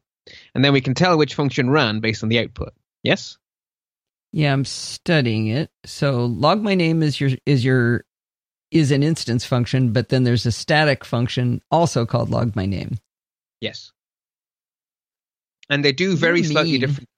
And 0.54 0.64
then 0.64 0.72
we 0.72 0.80
can 0.80 0.94
tell 0.94 1.18
which 1.18 1.34
function 1.34 1.68
ran 1.68 2.00
based 2.00 2.22
on 2.22 2.30
the 2.30 2.38
output. 2.38 2.72
Yes? 3.02 3.36
Yeah, 4.32 4.52
I'm 4.52 4.64
studying 4.64 5.48
it. 5.48 5.70
So 5.84 6.24
log 6.24 6.62
my 6.62 6.74
name 6.74 7.02
is 7.02 7.20
your 7.20 7.30
is 7.44 7.64
your 7.64 8.04
is 8.70 8.90
an 8.90 9.02
instance 9.02 9.44
function, 9.44 9.92
but 9.92 10.08
then 10.08 10.24
there's 10.24 10.46
a 10.46 10.52
static 10.52 11.04
function 11.04 11.60
also 11.70 12.06
called 12.06 12.30
log 12.30 12.54
my 12.54 12.66
name. 12.66 12.98
Yes. 13.60 13.92
And 15.68 15.84
they 15.84 15.92
do 15.92 16.16
very 16.16 16.42
slightly 16.42 16.78
different. 16.78 17.08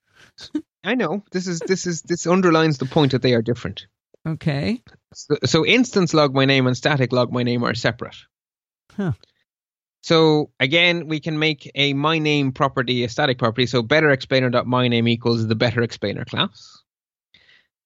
I 0.83 0.95
know. 0.95 1.23
This 1.31 1.47
is 1.47 1.59
this 1.59 1.87
is 1.87 2.01
this 2.01 2.27
underlines 2.27 2.77
the 2.77 2.85
point 2.85 3.13
that 3.13 3.21
they 3.21 3.33
are 3.33 3.41
different. 3.41 3.87
Okay. 4.27 4.81
So, 5.13 5.37
so 5.45 5.65
instance 5.65 6.13
log 6.13 6.33
my 6.33 6.45
name 6.45 6.67
and 6.67 6.75
static 6.77 7.11
log 7.11 7.31
my 7.31 7.43
name 7.43 7.63
are 7.63 7.73
separate. 7.73 8.15
Huh. 8.95 9.13
So 10.01 10.51
again, 10.59 11.07
we 11.07 11.19
can 11.19 11.39
make 11.39 11.71
a 11.75 11.93
my 11.93 12.19
name 12.19 12.51
property 12.51 13.03
a 13.03 13.09
static 13.09 13.37
property. 13.37 13.65
So 13.65 13.81
better 13.81 14.11
explainer 14.11 14.49
dot 14.49 14.67
my 14.67 14.87
name 14.87 15.07
equals 15.07 15.47
the 15.47 15.55
better 15.55 15.81
explainer 15.81 16.25
class. 16.25 16.82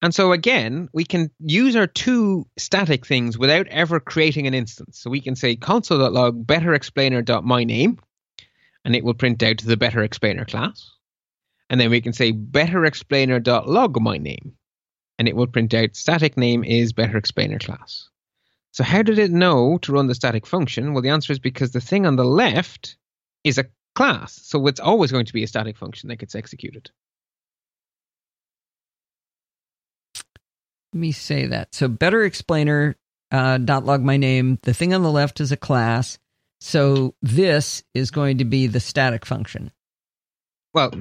And 0.02 0.14
so 0.14 0.32
again, 0.32 0.90
we 0.94 1.06
can 1.06 1.32
use 1.40 1.76
our 1.76 1.88
two 1.88 2.46
static 2.58 3.06
things 3.06 3.38
without 3.38 3.68
ever 3.68 4.00
creating 4.00 4.46
an 4.46 4.54
instance. 4.54 5.00
So 5.00 5.10
we 5.10 5.22
can 5.22 5.36
say 5.36 5.56
console.log 5.56 6.46
better 6.46 6.74
explainer 6.74 7.22
dot 7.22 7.44
my 7.44 7.64
name, 7.64 8.00
and 8.86 8.96
it 8.96 9.04
will 9.04 9.16
print 9.16 9.42
out 9.42 9.58
the 9.58 9.78
better 9.78 10.04
explainer 10.04 10.46
class. 10.46 10.92
And 11.70 11.82
then 11.82 11.90
we 11.90 12.02
can 12.02 12.14
say 12.14 12.32
better 12.32 12.90
log 13.66 14.00
my 14.00 14.18
name, 14.18 14.54
and 15.18 15.28
it 15.28 15.36
will 15.36 15.48
print 15.48 15.74
out 15.74 15.96
static 15.96 16.38
name 16.38 16.64
is 16.64 16.94
better 16.94 17.18
explainer 17.18 17.60
class. 17.60 18.08
So 18.72 18.84
how 18.84 19.02
did 19.02 19.18
it 19.18 19.32
know 19.32 19.80
to 19.80 19.92
run 19.92 20.06
the 20.06 20.14
static 20.14 20.46
function? 20.46 20.94
Well, 20.94 21.02
the 21.02 21.10
answer 21.10 21.34
is 21.34 21.40
because 21.40 21.72
the 21.72 21.82
thing 21.82 22.06
on 22.06 22.16
the 22.16 22.24
left 22.24 22.96
is 23.44 23.58
a 23.58 23.66
class. 23.96 24.40
So 24.44 24.68
it's 24.68 24.80
always 24.80 25.12
going 25.12 25.26
to 25.26 25.34
be 25.34 25.42
a 25.42 25.48
static 25.48 25.76
function 25.76 26.10
that 26.10 26.18
gets 26.18 26.36
executed. 26.36 26.92
Me 30.98 31.12
say 31.12 31.48
that. 31.48 31.74
So 31.76 31.88
better 31.88 32.24
explainer 32.24 32.96
uh, 33.32 33.58
dot 33.58 33.86
log 33.86 34.02
my 34.04 34.18
name. 34.18 34.60
The 34.64 34.74
thing 34.74 34.94
on 34.94 35.04
the 35.04 35.12
left 35.12 35.40
is 35.40 35.52
a 35.52 35.58
class. 35.58 36.18
So 36.60 37.14
this 37.22 37.84
is 37.94 38.10
going 38.12 38.40
to 38.40 38.46
be 38.46 38.68
the 38.68 38.80
static 38.80 39.26
function. 39.26 39.72
Well, 40.74 40.92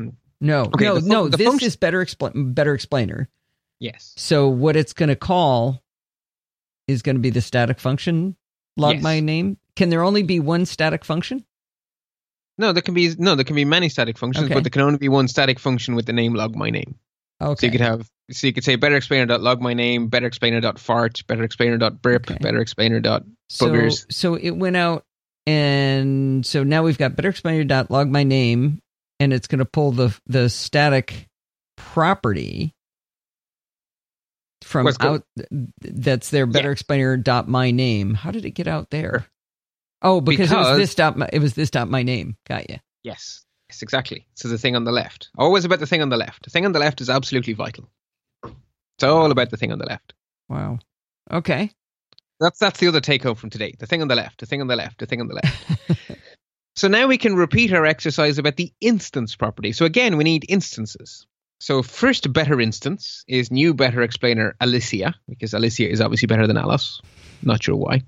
No, 0.41 0.63
Okay, 0.65 0.85
no, 0.85 0.95
fun- 1.01 1.09
no. 1.09 1.29
the 1.29 1.37
This 1.39 1.47
function- 1.47 1.67
is 1.67 1.77
better 1.77 2.05
expl- 2.05 2.55
better 2.55 2.75
explainer. 2.75 3.29
yes. 3.81 4.13
So 4.17 4.49
what 4.49 4.77
it's 4.77 4.93
going 4.93 5.09
to 5.09 5.17
call 5.17 5.83
is 6.89 7.03
going 7.03 7.17
to 7.17 7.21
be 7.23 7.31
the 7.31 7.41
static 7.41 7.81
function 7.81 8.37
log 8.77 8.95
Yes. 8.97 9.03
my 9.03 9.21
name. 9.21 9.57
Can 9.77 9.89
there 9.89 10.03
only 10.03 10.23
be 10.23 10.41
one 10.41 10.67
static 10.67 11.05
function? 11.05 11.45
No, 12.59 12.73
there 12.73 12.83
can 12.83 12.95
be 12.95 13.15
no, 13.19 13.35
there 13.35 13.45
can 13.45 13.57
be 13.57 13.65
many 13.65 13.89
static 13.89 14.17
functions, 14.19 14.47
Okay. 14.47 14.55
but 14.55 14.63
there 14.65 14.71
can 14.71 14.83
only 14.83 14.99
be 14.99 15.09
one 15.09 15.29
static 15.29 15.59
function 15.59 15.95
with 15.95 16.07
the 16.07 16.13
name 16.13 16.35
log 16.35 16.55
my 16.57 16.71
name. 16.71 16.97
Okay. 17.41 17.61
So 17.61 17.67
you 17.67 17.73
could 17.73 17.81
have 17.83 18.11
so 18.31 18.47
you 18.47 18.53
could 18.53 18.65
say 18.65 18.77
better 18.77 18.97
explainer 18.97 19.27
dot 19.27 19.41
log 19.41 19.61
my 19.61 19.75
name, 19.75 20.09
better 20.09 20.27
explainer 20.27 20.61
dot 20.61 20.79
fart, 20.79 21.27
better 21.27 21.45
explainer 21.45 21.79
dot 21.79 22.03
burp, 22.03 22.31
Okay. 22.31 22.39
better 22.41 22.59
explainer 22.61 23.01
dot 23.01 23.25
so, 23.49 23.69
boogers. 23.69 24.11
so 24.13 24.35
it 24.35 24.51
went 24.51 24.77
out 24.77 25.05
and 25.47 26.45
so 26.45 26.65
now 26.65 26.83
we've 26.83 26.99
got 26.99 27.15
better 27.17 27.29
explainer 27.29 27.65
dot 27.65 27.91
log 27.91 28.09
my 28.09 28.25
name 28.25 28.81
and 29.21 29.33
it's 29.33 29.47
going 29.47 29.61
to 29.61 29.65
pull 29.65 29.93
the 29.93 30.19
the 30.27 30.49
static 30.49 31.29
property 31.77 32.75
from 34.63 34.85
What's 34.85 34.99
out 35.01 35.23
that's 35.81 36.31
their 36.31 36.47
better 36.47 36.69
Yeah. 36.69 36.73
explainer 36.73 37.17
dot 37.17 37.49
my 37.49 37.71
name 37.71 38.15
how 38.15 38.31
did 38.33 38.45
it 38.45 38.51
get 38.51 38.67
out 38.67 38.91
there 38.91 39.27
oh 40.03 40.21
because, 40.21 40.51
it 40.51 40.57
was 40.57 40.79
this 40.79 40.95
dot 40.97 41.17
my, 41.17 41.29
it 41.33 41.39
was 41.39 41.55
this 41.55 41.71
dot 41.71 41.89
my 41.89 42.03
name 42.03 42.37
got 42.49 42.69
you 42.69 42.79
Yes. 43.05 43.45
Yes, 43.71 43.83
exactly. 43.83 44.27
So 44.35 44.49
the 44.49 44.59
thing 44.59 44.75
on 44.75 44.83
the 44.83 44.91
left. 44.91 45.31
Always 45.39 45.65
about 45.65 45.79
the 45.79 45.87
thing 45.87 46.03
on 46.03 46.09
the 46.09 46.17
left. 46.17 46.45
The 46.45 46.51
thing 46.51 46.65
on 46.67 46.73
the 46.73 46.79
left 46.81 47.01
is 47.01 47.09
absolutely 47.09 47.53
vital. 47.53 47.89
It's 48.97 49.05
all 49.05 49.31
about 49.31 49.51
the 49.51 49.57
thing 49.57 49.73
on 49.73 49.79
the 49.79 49.87
left. 49.87 50.15
wow 50.49 50.79
okay 51.31 51.71
That's 52.41 52.59
that's 52.59 52.81
the 52.81 52.89
other 52.89 53.01
take 53.01 53.23
home 53.23 53.35
from 53.35 53.51
today. 53.51 53.75
The 53.79 53.87
thing 53.87 54.03
on 54.03 54.09
the 54.09 54.15
left, 54.17 54.41
the 54.41 54.47
thing 54.47 54.61
on 54.61 54.69
the 54.69 54.77
left, 54.77 54.99
the 54.99 55.07
thing 55.07 55.21
on 55.21 55.29
the 55.29 55.35
left. 55.35 56.19
so 56.77 56.89
now 56.89 57.07
we 57.07 57.19
can 57.19 57.35
repeat 57.37 57.73
our 57.73 57.85
exercise 57.87 58.39
about 58.39 58.57
the 58.57 58.73
instance 58.81 59.37
property. 59.37 59.73
So 59.73 59.85
again, 59.85 60.17
we 60.17 60.25
need 60.25 60.45
instances. 60.49 61.27
So 61.59 61.83
first 61.83 62.33
better 62.33 62.61
instance 62.61 63.25
is 63.27 63.51
new 63.51 63.73
better 63.75 64.03
explainer 64.03 64.55
Alicia, 64.61 65.15
because 65.29 65.55
Alicia 65.55 65.91
is 65.91 66.01
obviously 66.01 66.27
better 66.27 66.47
than 66.47 66.59
Alice. 66.59 67.01
Not 67.43 67.63
sure 67.63 67.77
why. 67.77 68.03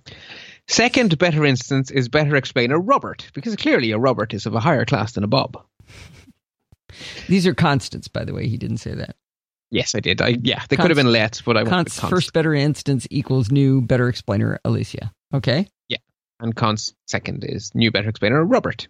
Second 0.68 1.16
better 1.16 1.46
instance 1.46 1.90
is 1.90 2.10
better 2.10 2.36
explainer 2.36 2.78
Robert, 2.78 3.30
because 3.32 3.56
clearly 3.56 3.90
a 3.92 3.98
Robert 3.98 4.34
is 4.34 4.44
of 4.44 4.54
a 4.54 4.60
higher 4.60 4.84
class 4.84 5.12
than 5.12 5.24
a 5.24 5.28
Bob. 5.28 5.62
these 7.28 7.46
are 7.46 7.54
constants 7.54 8.08
by 8.08 8.24
the 8.24 8.34
way 8.34 8.48
he 8.48 8.58
didn't 8.58 8.78
say 8.78 8.94
that 8.94 9.16
Yes, 9.70 9.94
I 9.94 10.00
did. 10.00 10.22
I 10.22 10.36
yeah, 10.42 10.64
they 10.68 10.76
could 10.76 10.90
have 10.90 10.96
been 10.96 11.12
let, 11.12 11.42
but 11.44 11.56
I 11.56 11.64
Const, 11.64 11.98
const. 11.98 12.10
first 12.10 12.32
better 12.32 12.54
instance 12.54 13.06
equals 13.10 13.50
new 13.50 13.82
better 13.82 14.08
explainer 14.08 14.58
alicia 14.64 15.12
okay 15.34 15.68
Yeah, 15.88 15.98
and 16.40 16.56
const 16.56 16.94
second 17.06 17.44
is 17.44 17.74
new 17.74 17.90
better 17.90 18.08
explainer 18.08 18.44
Robert. 18.44 18.88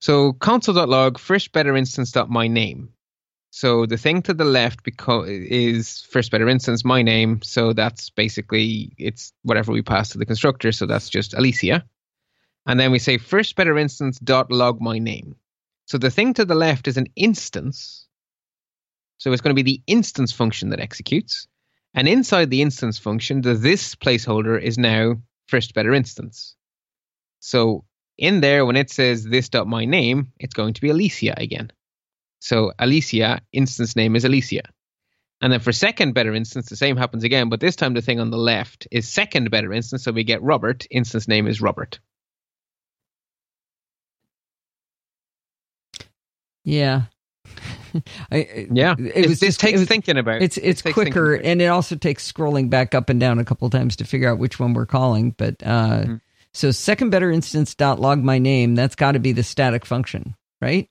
So 0.00 0.34
console.log 0.34 1.18
first 1.18 1.52
better 1.52 1.76
instance 1.76 2.12
dot 2.12 2.28
my 2.28 2.48
name. 2.48 2.90
So 3.50 3.86
the 3.86 3.96
thing 3.96 4.20
to 4.22 4.34
the 4.34 4.44
left 4.44 4.84
beco- 4.84 5.26
is 5.26 6.02
first 6.02 6.30
better 6.30 6.48
instance 6.48 6.84
my 6.84 7.00
name. 7.00 7.40
So 7.42 7.72
that's 7.72 8.10
basically 8.10 8.92
it's 8.98 9.32
whatever 9.44 9.72
we 9.72 9.80
pass 9.80 10.10
to 10.10 10.18
the 10.18 10.26
constructor. 10.26 10.72
So 10.72 10.84
that's 10.84 11.08
just 11.08 11.32
Alicia. 11.32 11.82
And 12.66 12.78
then 12.78 12.90
we 12.90 12.98
say 12.98 13.16
first 13.16 13.56
better 13.56 13.78
instance 13.78 14.18
dot 14.18 14.52
log 14.52 14.80
my 14.82 14.98
name. 14.98 15.36
So 15.86 15.96
the 15.96 16.10
thing 16.10 16.34
to 16.34 16.44
the 16.44 16.54
left 16.54 16.86
is 16.88 16.98
an 16.98 17.06
instance. 17.16 18.05
So 19.18 19.32
it's 19.32 19.42
going 19.42 19.54
to 19.56 19.62
be 19.62 19.70
the 19.70 19.82
instance 19.86 20.32
function 20.32 20.70
that 20.70 20.80
executes. 20.80 21.46
And 21.94 22.06
inside 22.08 22.50
the 22.50 22.62
instance 22.62 22.98
function, 22.98 23.40
the 23.40 23.54
this 23.54 23.94
placeholder 23.94 24.60
is 24.60 24.76
now 24.76 25.16
first 25.46 25.74
better 25.74 25.94
instance. 25.94 26.54
So 27.40 27.84
in 28.18 28.40
there 28.40 28.66
when 28.66 28.76
it 28.76 28.90
says 28.90 29.24
this 29.24 29.48
dot 29.48 29.66
my 29.66 29.84
name, 29.84 30.32
it's 30.38 30.54
going 30.54 30.74
to 30.74 30.80
be 30.80 30.90
Alicia 30.90 31.34
again. 31.36 31.70
So 32.40 32.72
Alicia 32.78 33.40
instance 33.52 33.96
name 33.96 34.16
is 34.16 34.24
Alicia. 34.24 34.62
And 35.40 35.52
then 35.52 35.60
for 35.60 35.72
second 35.72 36.14
better 36.14 36.34
instance, 36.34 36.68
the 36.68 36.76
same 36.76 36.96
happens 36.96 37.24
again, 37.24 37.48
but 37.48 37.60
this 37.60 37.76
time 37.76 37.94
the 37.94 38.00
thing 38.00 38.20
on 38.20 38.30
the 38.30 38.38
left 38.38 38.88
is 38.90 39.08
second 39.08 39.50
better 39.50 39.72
instance, 39.72 40.04
so 40.04 40.12
we 40.12 40.24
get 40.24 40.42
Robert. 40.42 40.86
Instance 40.90 41.28
name 41.28 41.46
is 41.46 41.60
Robert. 41.60 41.98
Yeah. 46.64 47.02
I, 48.32 48.66
Yeah, 48.72 48.92
it 48.98 49.06
It's- 49.06 49.28
was 49.28 49.40
just- 49.40 49.60
takes 49.60 49.76
it 49.76 49.80
was- 49.80 49.88
thinking 49.88 50.16
about. 50.18 50.42
It's 50.42 50.56
it's 50.58 50.82
takes 50.82 50.94
quicker, 50.94 51.34
and 51.34 51.60
it 51.62 51.66
also 51.66 51.96
takes 51.96 52.30
scrolling 52.30 52.70
back 52.70 52.94
up 52.94 53.08
and 53.10 53.18
down 53.20 53.38
a 53.38 53.44
couple 53.44 53.68
times 53.70 53.96
to 53.96 54.04
figure 54.04 54.30
out 54.30 54.38
which 54.38 54.58
one 54.60 54.74
we're 54.74 54.86
calling. 54.86 55.30
But 55.36 55.56
uh, 55.62 56.04
Mhm. 56.04 56.20
so 56.54 56.70
second 56.70 57.10
better 57.10 57.30
instance 57.30 57.74
dot 57.74 58.00
log 58.00 58.22
my 58.22 58.38
name. 58.38 58.74
That's 58.74 58.94
got 58.96 59.12
to 59.12 59.18
be 59.18 59.32
the 59.32 59.42
static 59.42 59.84
function, 59.86 60.34
right? 60.60 60.88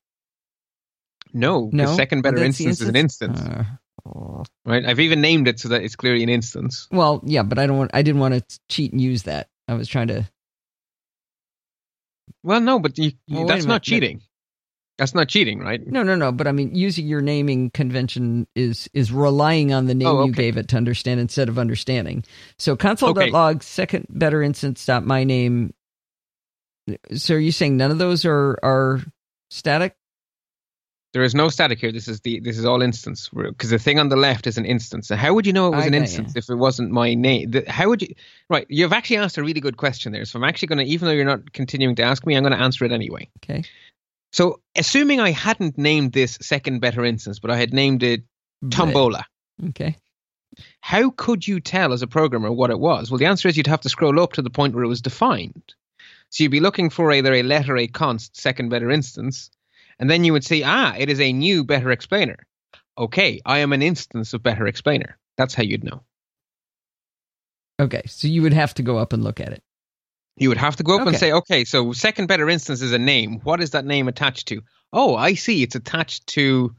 No, 1.34 1.70
No, 1.74 1.88
the 1.88 1.96
second 1.96 2.22
better 2.22 2.38
Oh, 2.38 2.40
the 2.40 2.46
instance 2.46 2.80
is 2.80 2.88
an 2.88 2.96
instance, 2.96 3.42
Uh, 3.42 4.44
right? 4.66 4.86
I've 4.86 5.02
even 5.02 5.20
named 5.20 5.48
it 5.50 5.60
so 5.60 5.68
that 5.70 5.84
it's 5.84 5.96
clearly 5.98 6.24
an 6.24 6.30
instance. 6.30 6.88
well, 6.92 7.22
yeah, 7.26 7.44
but 7.44 7.60
I 7.60 7.68
don't 7.68 7.78
want. 7.78 7.92
I 7.94 8.04
didn't 8.04 8.22
want 8.22 8.36
to 8.36 8.60
cheat 8.70 8.94
and 8.94 9.02
use 9.02 9.24
that. 9.24 9.50
I 9.68 9.74
was 9.74 9.88
trying 9.90 10.08
to. 10.08 10.30
Well, 12.44 12.62
no, 12.62 12.80
but 12.80 12.98
you, 12.98 13.12
Well, 13.30 13.48
that's 13.48 13.66
not 13.66 13.82
cheating. 13.84 14.22
That's 14.98 15.14
not 15.14 15.28
cheating, 15.28 15.60
right? 15.60 15.86
No, 15.86 16.04
no, 16.04 16.16
no. 16.16 16.32
But 16.32 16.48
I 16.48 16.54
mean, 16.54 16.74
using 16.74 17.06
your 17.06 17.22
naming 17.22 17.70
convention 17.72 18.48
is 18.56 18.90
is 18.94 19.12
relying 19.12 19.74
on 19.74 19.88
the 19.88 19.96
name 19.96 20.08
Oh, 20.08 20.26
you 20.26 20.32
gave 20.32 20.56
it 20.56 20.70
to 20.70 20.78
understand 20.78 21.20
instead 21.20 21.50
of 21.50 21.60
understanding. 21.60 22.24
So 22.58 22.74
Okay. 22.74 22.88
console.log 22.88 23.62
second 23.62 24.08
better 24.10 24.42
instance 24.42 24.86
dot 24.86 25.06
my 25.06 25.24
name. 25.26 25.74
So 27.14 27.36
are 27.36 27.40
you 27.40 27.52
saying 27.52 27.76
none 27.78 27.92
of 27.92 27.98
those 27.98 28.26
are 28.26 28.58
are 28.64 29.02
static? 29.50 29.96
There 31.14 31.24
is 31.24 31.34
no 31.34 31.48
static 31.48 31.80
here. 31.80 31.94
This 31.94 32.08
is 32.08 32.20
the 32.22 32.42
this 32.42 32.58
is 32.58 32.66
all 32.66 32.82
instance 32.82 33.30
because 33.34 33.70
the 33.70 33.80
thing 33.80 34.00
on 34.00 34.10
the 34.10 34.18
left 34.18 34.48
is 34.48 34.58
an 34.58 34.66
instance. 34.66 35.08
So 35.08 35.16
how 35.16 35.34
would 35.34 35.48
you 35.48 35.54
know 35.54 35.68
it 35.68 35.76
was 35.76 35.86
I 35.86 35.88
an 35.88 35.94
instance 35.94 36.34
if 36.36 36.50
it 36.50 36.56
wasn't 36.56 36.92
my 36.92 37.14
name? 37.14 37.52
The, 37.52 37.64
how 37.68 37.88
would 37.90 38.02
you? 38.02 38.14
Right, 38.50 38.66
you've 38.70 38.92
actually 38.92 39.18
asked 39.18 39.38
a 39.38 39.44
really 39.44 39.62
good 39.62 39.78
question 39.78 40.12
there. 40.12 40.26
So 40.26 40.38
I'm 40.38 40.44
actually 40.44 40.68
going 40.68 40.80
to, 40.80 40.86
even 40.86 41.08
though 41.08 41.14
you're 41.14 41.24
not 41.24 41.54
continuing 41.54 41.96
to 41.96 42.04
ask 42.04 42.26
me, 42.26 42.36
I'm 42.36 42.44
going 42.44 42.52
to 42.58 42.62
answer 42.62 42.84
it 42.84 42.92
anyway. 42.92 43.30
Okay. 43.38 43.64
So 44.36 44.60
assuming 44.76 45.22
I 45.22 45.32
hadn't 45.32 45.78
named 45.78 46.12
this 46.12 46.38
second 46.42 46.82
better 46.82 47.06
instance, 47.06 47.40
but 47.40 47.52
I 47.52 47.56
had 47.56 47.74
named 47.74 48.04
it 48.04 48.24
Tombola, 48.70 49.24
Okay. 49.70 49.96
how 50.82 51.10
could 51.12 51.48
you 51.48 51.62
tell 51.62 51.94
as 51.94 52.02
a 52.02 52.08
programmer 52.08 52.52
what 52.52 52.70
it 52.70 52.78
was? 52.78 53.10
Well, 53.10 53.18
the 53.18 53.28
answer 53.28 53.48
is 53.48 53.56
you'd 53.56 53.68
have 53.68 53.80
to 53.80 53.90
scroll 53.90 54.20
up 54.20 54.34
to 54.34 54.42
the 54.42 54.50
point 54.50 54.76
where 54.76 54.84
it 54.84 54.90
was 54.90 55.02
defined. 55.02 55.74
So 56.32 56.44
you'd 56.44 56.52
be 56.52 56.60
looking 56.60 56.90
for 56.90 57.14
either 57.14 57.34
a 57.34 57.44
letter, 57.44 57.78
a 57.78 57.88
const, 57.88 58.36
second 58.36 58.68
better 58.68 58.92
instance, 58.92 59.52
and 60.00 60.10
then 60.10 60.26
you 60.26 60.34
would 60.34 60.44
see, 60.44 60.64
ah, 60.66 60.94
it 60.98 61.10
is 61.10 61.22
a 61.22 61.32
new 61.32 61.64
better 61.64 61.90
explainer. 61.92 62.46
Okay, 62.98 63.40
I 63.46 63.60
am 63.60 63.72
an 63.72 63.82
instance 63.82 64.34
of 64.34 64.44
better 64.44 64.68
explainer. 64.68 65.18
That's 65.38 65.54
how 65.54 65.64
you'd 65.64 65.86
know. 65.86 66.04
Okay. 67.80 68.02
So 68.06 68.28
you 68.28 68.42
would 68.42 68.52
have 68.54 68.74
to 68.74 68.84
go 68.84 68.98
up 68.98 69.14
and 69.14 69.24
look 69.24 69.40
at 69.40 69.54
it. 69.54 69.64
You 70.38 70.50
would 70.50 70.58
have 70.58 70.76
to 70.78 70.84
go 70.84 71.00
up 71.00 71.08
and 71.08 71.16
say, 71.16 71.32
okay, 71.32 71.64
so 71.64 71.94
second 71.94 72.28
better 72.28 72.50
instance 72.50 72.82
is 72.82 72.92
a 72.92 72.98
name. 72.98 73.40
What 73.44 73.62
is 73.62 73.72
that 73.72 73.86
name 73.86 74.08
attached 74.08 74.50
to? 74.50 74.62
Oh, 74.92 75.16
I 75.16 75.36
see. 75.36 75.64
It's 75.64 75.76
attached 75.76 76.28
to 76.28 76.76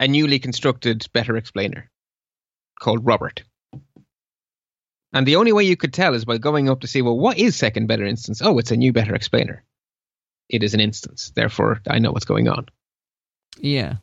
a 0.00 0.08
newly 0.08 0.38
constructed 0.38 1.06
better 1.12 1.36
explainer 1.36 1.90
called 2.80 3.04
Robert. 3.04 3.42
And 5.12 5.26
the 5.26 5.36
only 5.36 5.52
way 5.52 5.64
you 5.64 5.76
could 5.76 5.92
tell 5.92 6.14
is 6.14 6.24
by 6.24 6.38
going 6.38 6.68
up 6.68 6.80
to 6.80 6.86
see, 6.86 7.02
well, 7.02 7.18
what 7.18 7.38
is 7.38 7.56
second 7.56 7.88
better 7.88 8.04
instance? 8.04 8.40
Oh, 8.42 8.58
it's 8.58 8.70
a 8.70 8.76
new 8.76 8.92
better 8.92 9.14
explainer. 9.14 9.64
It 10.48 10.62
is 10.62 10.74
an 10.74 10.80
instance. 10.80 11.32
Therefore, 11.34 11.80
I 11.86 11.98
know 11.98 12.12
what's 12.12 12.24
going 12.24 12.48
on. 12.48 12.66
Yeah. 13.58 13.96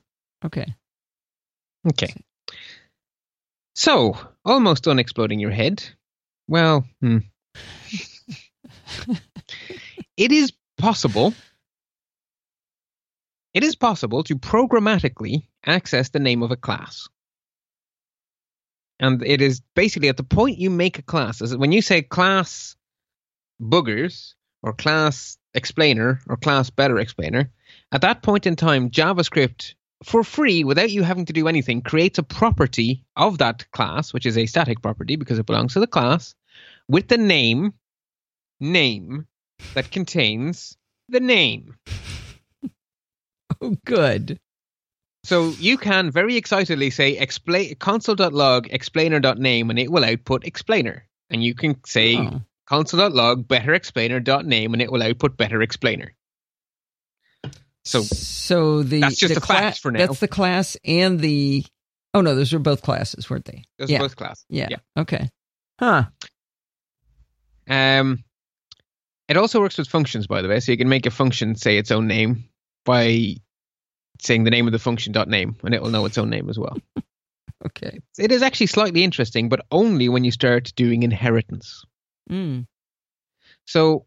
Okay. 0.43 0.75
Okay. 1.87 2.13
So, 3.75 4.17
almost 4.43 4.83
done 4.83 4.99
exploding 4.99 5.39
your 5.39 5.51
head. 5.51 5.83
Well, 6.47 6.85
hmm. 7.01 7.19
It 10.17 10.31
is 10.31 10.53
possible. 10.77 11.33
It 13.53 13.63
is 13.63 13.75
possible 13.75 14.23
to 14.23 14.35
programmatically 14.35 15.47
access 15.65 16.09
the 16.09 16.19
name 16.19 16.43
of 16.43 16.51
a 16.51 16.57
class. 16.57 17.07
And 18.99 19.23
it 19.25 19.41
is 19.41 19.61
basically 19.75 20.09
at 20.09 20.17
the 20.17 20.23
point 20.23 20.57
you 20.57 20.69
make 20.69 20.99
a 20.99 21.03
class, 21.03 21.41
is 21.41 21.55
when 21.55 21.71
you 21.71 21.81
say 21.81 22.01
class 22.01 22.75
boogers 23.61 24.33
or 24.63 24.73
class 24.73 25.37
explainer 25.53 26.21
or 26.27 26.37
class 26.37 26.69
better 26.69 26.99
explainer, 26.99 27.51
at 27.91 28.01
that 28.01 28.23
point 28.23 28.45
in 28.45 28.55
time, 28.55 28.89
JavaScript 28.89 29.73
for 30.03 30.23
free, 30.23 30.63
without 30.63 30.91
you 30.91 31.03
having 31.03 31.25
to 31.25 31.33
do 31.33 31.47
anything, 31.47 31.81
creates 31.81 32.17
a 32.17 32.23
property 32.23 33.05
of 33.15 33.37
that 33.37 33.69
class, 33.71 34.13
which 34.13 34.25
is 34.25 34.37
a 34.37 34.45
static 34.45 34.81
property 34.81 35.15
because 35.15 35.39
it 35.39 35.45
belongs 35.45 35.73
to 35.73 35.79
the 35.79 35.87
class, 35.87 36.35
with 36.87 37.07
the 37.07 37.17
name, 37.17 37.73
name 38.59 39.27
that 39.73 39.91
contains 39.91 40.77
the 41.09 41.19
name. 41.19 41.75
Oh, 43.61 43.77
good. 43.85 44.37
So 45.23 45.49
you 45.49 45.77
can 45.77 46.11
very 46.11 46.35
excitedly 46.35 46.89
say 46.89 47.17
explain 47.17 47.75
console.log 47.75 48.67
explainer.name 48.69 49.69
and 49.69 49.79
it 49.79 49.89
will 49.89 50.03
output 50.03 50.45
explainer. 50.45 51.07
And 51.29 51.43
you 51.43 51.55
can 51.55 51.81
say 51.85 52.17
Oh. 52.17 52.41
console.log 52.67 53.47
better 53.47 53.73
explainer.name 53.73 54.73
and 54.73 54.81
it 54.81 54.91
will 54.91 55.01
output 55.01 55.37
better 55.37 55.61
explainer. 55.61 56.13
So 57.85 58.01
so 58.01 58.83
the 58.83 58.99
that's 58.99 59.17
just 59.17 59.35
the 59.35 59.41
a 59.41 59.45
fact 59.45 59.79
for 59.79 59.91
now. 59.91 59.99
That's 59.99 60.19
the 60.19 60.27
class 60.27 60.75
and 60.83 61.19
the. 61.19 61.65
Oh 62.13 62.21
no, 62.21 62.35
those 62.35 62.51
were 62.51 62.59
both 62.59 62.81
classes, 62.81 63.29
weren't 63.29 63.45
they? 63.45 63.63
those 63.79 63.89
yeah. 63.89 63.99
are 63.99 64.01
both 64.01 64.15
class. 64.15 64.43
Yeah. 64.49 64.67
Yeah. 64.69 64.77
Okay. 64.97 65.29
Huh. 65.79 66.05
Um, 67.69 68.23
it 69.27 69.37
also 69.37 69.59
works 69.59 69.77
with 69.77 69.87
functions, 69.87 70.27
by 70.27 70.41
the 70.41 70.47
way. 70.47 70.59
So 70.59 70.71
you 70.71 70.77
can 70.77 70.89
make 70.89 71.05
a 71.05 71.11
function 71.11 71.55
say 71.55 71.77
its 71.77 71.91
own 71.91 72.07
name 72.07 72.45
by 72.85 73.35
saying 74.21 74.43
the 74.43 74.51
name 74.51 74.67
of 74.67 74.73
the 74.73 74.79
function 74.79 75.11
dot 75.13 75.27
name, 75.27 75.55
and 75.63 75.73
it 75.73 75.81
will 75.81 75.89
know 75.89 76.05
its 76.05 76.17
own 76.17 76.29
name 76.29 76.49
as 76.49 76.57
well. 76.59 76.77
Okay. 77.65 77.99
It 78.19 78.31
is 78.31 78.43
actually 78.43 78.67
slightly 78.67 79.03
interesting, 79.03 79.49
but 79.49 79.65
only 79.71 80.07
when 80.07 80.23
you 80.23 80.31
start 80.31 80.71
doing 80.75 81.01
inheritance. 81.03 81.83
Mm. 82.29 82.67
So 83.65 84.05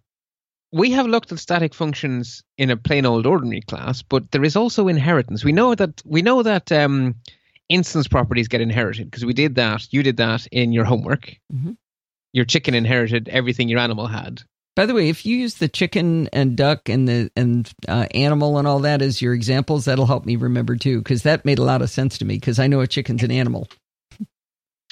we 0.70 0.92
have 0.92 1.06
looked 1.06 1.32
at 1.32 1.38
static 1.38 1.74
functions 1.74 2.44
in 2.56 2.70
a 2.70 2.76
plain 2.76 3.04
old 3.04 3.26
ordinary 3.26 3.62
class, 3.62 4.02
but 4.02 4.30
there 4.30 4.44
is 4.44 4.54
also 4.54 4.86
inheritance. 4.86 5.44
We 5.44 5.52
know 5.52 5.74
that 5.74 6.02
we 6.04 6.22
know 6.22 6.42
that 6.42 6.70
um, 6.70 7.16
instance 7.68 8.06
properties 8.06 8.48
get 8.48 8.60
inherited 8.60 9.10
because 9.10 9.24
we 9.24 9.32
did 9.32 9.56
that. 9.56 9.92
You 9.92 10.02
did 10.02 10.18
that 10.18 10.46
in 10.52 10.72
your 10.72 10.84
homework. 10.84 11.34
Mhm. 11.52 11.76
Your 12.32 12.44
chicken 12.44 12.74
inherited 12.74 13.28
everything 13.28 13.68
your 13.68 13.80
animal 13.80 14.06
had. 14.06 14.42
By 14.78 14.86
the 14.86 14.94
way, 14.94 15.08
if 15.08 15.26
you 15.26 15.36
use 15.36 15.54
the 15.54 15.66
chicken 15.66 16.28
and 16.32 16.56
duck 16.56 16.88
and 16.88 17.08
the 17.08 17.32
and 17.34 17.68
uh, 17.88 18.06
animal 18.14 18.58
and 18.58 18.68
all 18.68 18.78
that 18.78 19.02
as 19.02 19.20
your 19.20 19.34
examples, 19.34 19.86
that'll 19.86 20.06
help 20.06 20.24
me 20.24 20.36
remember 20.36 20.76
too, 20.76 20.98
because 20.98 21.24
that 21.24 21.44
made 21.44 21.58
a 21.58 21.64
lot 21.64 21.82
of 21.82 21.90
sense 21.90 22.18
to 22.18 22.24
me. 22.24 22.36
Because 22.36 22.60
I 22.60 22.68
know 22.68 22.80
a 22.80 22.86
chicken's 22.86 23.24
an 23.24 23.32
animal. 23.32 23.66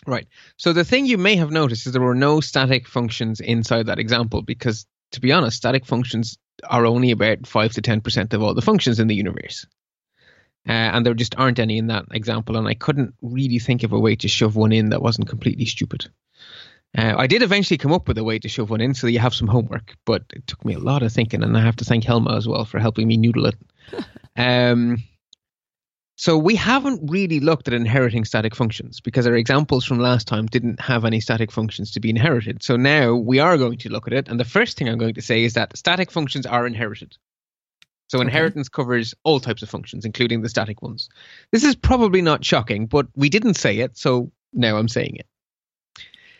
Right. 0.04 0.26
So 0.56 0.72
the 0.72 0.82
thing 0.82 1.06
you 1.06 1.18
may 1.18 1.36
have 1.36 1.52
noticed 1.52 1.86
is 1.86 1.92
there 1.92 2.02
were 2.02 2.16
no 2.16 2.40
static 2.40 2.88
functions 2.88 3.38
inside 3.38 3.86
that 3.86 4.00
example 4.00 4.42
because, 4.42 4.86
to 5.12 5.20
be 5.20 5.30
honest, 5.30 5.58
static 5.58 5.86
functions 5.86 6.36
are 6.68 6.84
only 6.84 7.12
about 7.12 7.46
five 7.46 7.72
to 7.74 7.80
ten 7.80 8.00
percent 8.00 8.34
of 8.34 8.42
all 8.42 8.54
the 8.54 8.62
functions 8.62 8.98
in 8.98 9.06
the 9.06 9.14
universe, 9.14 9.66
uh, 10.68 10.72
and 10.72 11.06
there 11.06 11.14
just 11.14 11.38
aren't 11.38 11.60
any 11.60 11.78
in 11.78 11.86
that 11.86 12.06
example. 12.10 12.56
And 12.56 12.66
I 12.66 12.74
couldn't 12.74 13.14
really 13.22 13.60
think 13.60 13.84
of 13.84 13.92
a 13.92 14.00
way 14.00 14.16
to 14.16 14.26
shove 14.26 14.56
one 14.56 14.72
in 14.72 14.88
that 14.88 15.00
wasn't 15.00 15.28
completely 15.28 15.66
stupid. 15.66 16.10
Uh, 16.96 17.14
I 17.16 17.26
did 17.26 17.42
eventually 17.42 17.76
come 17.76 17.92
up 17.92 18.08
with 18.08 18.16
a 18.18 18.24
way 18.24 18.38
to 18.38 18.48
shove 18.48 18.70
one 18.70 18.80
in 18.80 18.94
so 18.94 19.06
that 19.06 19.12
you 19.12 19.18
have 19.18 19.34
some 19.34 19.48
homework, 19.48 19.94
but 20.06 20.24
it 20.32 20.46
took 20.46 20.64
me 20.64 20.74
a 20.74 20.78
lot 20.78 21.02
of 21.02 21.12
thinking, 21.12 21.42
and 21.42 21.56
I 21.56 21.60
have 21.60 21.76
to 21.76 21.84
thank 21.84 22.04
Helma 22.04 22.36
as 22.36 22.48
well 22.48 22.64
for 22.64 22.78
helping 22.78 23.06
me 23.06 23.16
noodle 23.16 23.46
it. 23.46 23.56
um, 24.36 25.02
so 26.18 26.38
we 26.38 26.54
haven't 26.54 27.10
really 27.10 27.40
looked 27.40 27.68
at 27.68 27.74
inheriting 27.74 28.24
static 28.24 28.54
functions 28.54 29.00
because 29.00 29.26
our 29.26 29.34
examples 29.34 29.84
from 29.84 29.98
last 29.98 30.26
time 30.26 30.46
didn't 30.46 30.80
have 30.80 31.04
any 31.04 31.20
static 31.20 31.52
functions 31.52 31.90
to 31.92 32.00
be 32.00 32.08
inherited. 32.08 32.62
So 32.62 32.76
now 32.76 33.14
we 33.14 33.38
are 33.38 33.58
going 33.58 33.76
to 33.78 33.90
look 33.90 34.06
at 34.06 34.14
it, 34.14 34.28
and 34.28 34.40
the 34.40 34.44
first 34.44 34.78
thing 34.78 34.88
I'm 34.88 34.96
going 34.98 35.14
to 35.14 35.22
say 35.22 35.44
is 35.44 35.52
that 35.52 35.76
static 35.76 36.10
functions 36.10 36.46
are 36.46 36.66
inherited. 36.66 37.18
So 38.08 38.18
Okay. 38.18 38.28
inheritance 38.28 38.68
covers 38.70 39.14
all 39.24 39.40
types 39.40 39.62
of 39.62 39.68
functions, 39.68 40.04
including 40.06 40.40
the 40.40 40.48
static 40.48 40.80
ones. 40.80 41.10
This 41.50 41.64
is 41.64 41.74
probably 41.74 42.22
not 42.22 42.44
shocking, 42.44 42.86
but 42.86 43.08
we 43.16 43.28
didn't 43.28 43.54
say 43.54 43.80
it, 43.80 43.98
so 43.98 44.30
now 44.54 44.78
I'm 44.78 44.88
saying 44.88 45.16
it. 45.16 45.26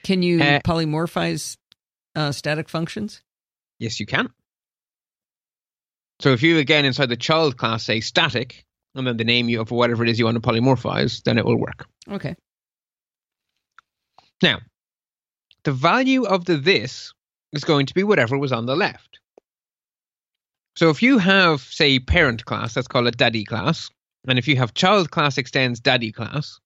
Can 0.07 0.23
you 0.23 0.41
Uh, 0.41 0.61
polymorphize 0.61 1.57
uh, 2.15 2.31
static 2.31 2.69
functions? 2.69 3.23
Yes, 3.81 3.99
you 3.99 4.07
can. 4.07 4.29
So 6.21 6.33
if 6.33 6.45
you 6.45 6.59
again 6.59 6.85
inside 6.85 7.09
the 7.09 7.17
child 7.17 7.57
class 7.57 7.83
say 7.83 8.01
static, 8.01 8.65
and 8.95 9.05
then 9.05 9.17
the 9.17 9.25
name 9.25 9.49
you 9.49 9.61
of 9.61 9.73
whatever 9.73 10.05
it 10.05 10.09
is 10.09 10.17
you 10.17 10.25
want 10.25 10.41
to 10.41 10.49
polymorphize, 10.49 11.25
then 11.25 11.39
it 11.39 11.45
will 11.45 11.59
work. 11.59 11.87
Okay. 12.09 12.37
Now, 14.43 14.61
the 15.65 15.73
value 15.73 16.25
of 16.25 16.45
the 16.45 16.57
this 16.57 17.13
is 17.53 17.65
going 17.65 17.87
to 17.87 17.95
be 17.95 18.05
whatever 18.05 18.39
was 18.39 18.53
on 18.53 18.67
the 18.67 18.77
left. 18.77 19.19
So 20.77 20.91
if 20.91 21.03
you 21.03 21.19
have, 21.19 21.63
say, 21.63 21.99
parent 21.99 22.45
class, 22.45 22.75
that's 22.75 22.87
called 22.87 23.09
a 23.09 23.11
daddy 23.11 23.45
class, 23.45 23.91
and 24.29 24.39
if 24.39 24.47
you 24.47 24.57
have 24.57 24.73
child 24.73 25.11
class 25.11 25.37
extends 25.37 25.81
daddy 25.81 26.13
class, 26.13 26.61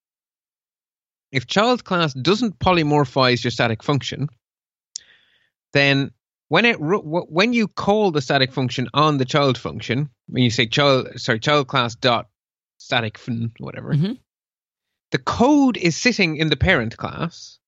if 1.32 1.46
child 1.46 1.84
class 1.84 2.12
doesn't 2.14 2.58
polymorphize 2.58 3.44
your 3.44 3.50
static 3.50 3.82
function, 3.82 4.28
then 5.72 6.10
when 6.48 6.64
it 6.64 6.76
when 6.80 7.52
you 7.52 7.68
call 7.68 8.10
the 8.10 8.20
static 8.20 8.52
function 8.52 8.88
on 8.94 9.18
the 9.18 9.24
child 9.24 9.56
function, 9.56 10.10
when 10.28 10.42
you 10.42 10.50
say 10.50 10.66
child 10.66 11.08
sorry 11.16 11.38
child 11.40 11.68
class 11.68 11.94
dot 11.94 12.28
static 12.78 13.18
fun 13.18 13.52
whatever, 13.58 13.94
Mhm. 13.94 14.18
the 15.12 15.18
code 15.18 15.76
is 15.76 15.96
sitting 15.96 16.36
in 16.36 16.48
the 16.48 16.56
parent 16.56 16.96
class 16.96 17.58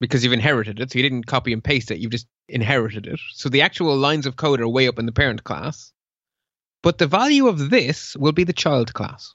because 0.00 0.22
you've 0.22 0.32
inherited 0.34 0.80
it. 0.80 0.92
So 0.92 0.98
you 0.98 1.02
didn't 1.02 1.26
copy 1.26 1.52
and 1.52 1.64
paste 1.64 1.90
it; 1.90 1.98
you've 1.98 2.10
just 2.12 2.26
inherited 2.48 3.06
it. 3.06 3.18
So 3.32 3.48
the 3.48 3.62
actual 3.62 3.96
lines 3.96 4.26
of 4.26 4.36
code 4.36 4.60
are 4.60 4.68
way 4.68 4.86
up 4.88 4.98
in 4.98 5.06
the 5.06 5.12
parent 5.12 5.44
class, 5.44 5.92
but 6.82 6.98
the 6.98 7.06
value 7.06 7.46
of 7.46 7.70
this 7.70 8.14
will 8.16 8.32
be 8.32 8.44
the 8.44 8.52
child 8.52 8.92
class. 8.92 9.34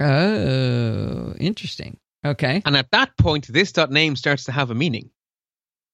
Oh, 0.00 1.34
interesting. 1.40 1.98
Okay. 2.24 2.62
And 2.64 2.76
at 2.76 2.90
that 2.90 3.16
point, 3.16 3.46
this 3.46 3.72
dot 3.72 3.90
name 3.90 4.16
starts 4.16 4.44
to 4.44 4.52
have 4.52 4.70
a 4.70 4.74
meaning. 4.74 5.10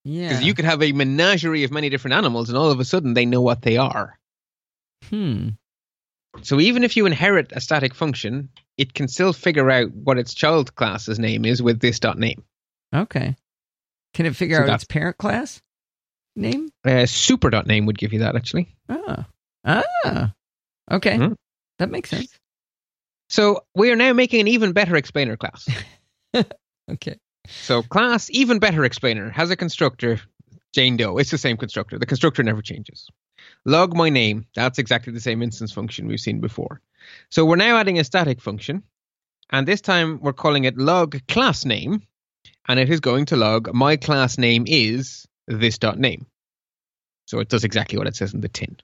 Yeah. 0.04 0.28
Because 0.28 0.44
you 0.44 0.54
could 0.54 0.64
have 0.64 0.82
a 0.82 0.92
menagerie 0.92 1.64
of 1.64 1.70
many 1.70 1.88
different 1.88 2.14
animals, 2.16 2.48
and 2.48 2.58
all 2.58 2.70
of 2.70 2.80
a 2.80 2.84
sudden 2.84 3.14
they 3.14 3.26
know 3.26 3.40
what 3.40 3.62
they 3.62 3.76
are. 3.76 4.18
Hmm. 5.08 5.50
So 6.42 6.60
even 6.60 6.82
if 6.82 6.96
you 6.96 7.06
inherit 7.06 7.52
a 7.52 7.60
static 7.60 7.94
function, 7.94 8.48
it 8.76 8.92
can 8.92 9.08
still 9.08 9.32
figure 9.32 9.70
out 9.70 9.92
what 9.92 10.18
its 10.18 10.34
child 10.34 10.74
class's 10.74 11.18
name 11.18 11.44
is 11.44 11.62
with 11.62 11.80
this 11.80 12.00
dot 12.00 12.18
name. 12.18 12.42
Okay. 12.94 13.36
Can 14.14 14.26
it 14.26 14.36
figure 14.36 14.56
So 14.56 14.70
out 14.70 14.74
its 14.74 14.84
parent 14.84 15.16
class 15.16 15.62
name? 16.36 16.70
Uh, 16.84 17.06
super 17.06 17.50
dot 17.50 17.66
name 17.66 17.86
would 17.86 17.98
give 17.98 18.12
you 18.12 18.20
that 18.20 18.36
actually. 18.36 18.74
Ah. 18.88 19.26
Ah. 19.64 20.32
Okay. 20.90 21.16
Mhm. 21.16 21.36
That 21.78 21.90
makes 21.90 22.10
sense. 22.10 22.38
So 23.28 23.64
we 23.74 23.90
are 23.90 23.96
now 23.96 24.12
making 24.12 24.40
an 24.40 24.48
even 24.48 24.72
better 24.72 24.96
explainer 24.96 25.36
class. 25.36 25.66
Okay. 26.90 27.16
so 27.46 27.82
class 27.82 28.28
even 28.30 28.58
better 28.58 28.84
explainer 28.84 29.30
has 29.30 29.50
a 29.50 29.56
constructor 29.56 30.20
Jane 30.74 30.96
Doe. 30.96 31.18
It's 31.18 31.30
the 31.30 31.38
same 31.38 31.56
constructor. 31.56 31.98
The 31.98 32.06
constructor 32.06 32.42
never 32.42 32.60
changes. 32.60 33.08
Log 33.64 33.96
my 33.96 34.10
name. 34.10 34.46
That's 34.54 34.78
exactly 34.78 35.12
the 35.12 35.20
same 35.20 35.40
instance 35.40 35.72
function 35.72 36.08
we've 36.08 36.20
seen 36.20 36.40
before. 36.40 36.80
So 37.30 37.46
we're 37.46 37.56
now 37.56 37.76
adding 37.76 37.98
a 37.98 38.04
static 38.04 38.40
function, 38.40 38.82
and 39.50 39.68
this 39.68 39.80
time 39.80 40.18
we're 40.20 40.32
calling 40.32 40.64
it 40.64 40.76
log 40.76 41.20
class 41.28 41.64
name, 41.64 42.02
and 42.66 42.80
it 42.80 42.90
is 42.90 43.00
going 43.00 43.26
to 43.26 43.36
log 43.36 43.72
my 43.72 43.96
class 43.96 44.36
name 44.36 44.64
is 44.66 45.26
this 45.46 45.78
dot 45.78 45.98
name. 45.98 46.26
So 47.26 47.38
it 47.38 47.48
does 47.48 47.64
exactly 47.64 47.96
what 47.96 48.08
it 48.08 48.16
says 48.16 48.34
in 48.34 48.40
the 48.40 48.48
tin. 48.48 48.76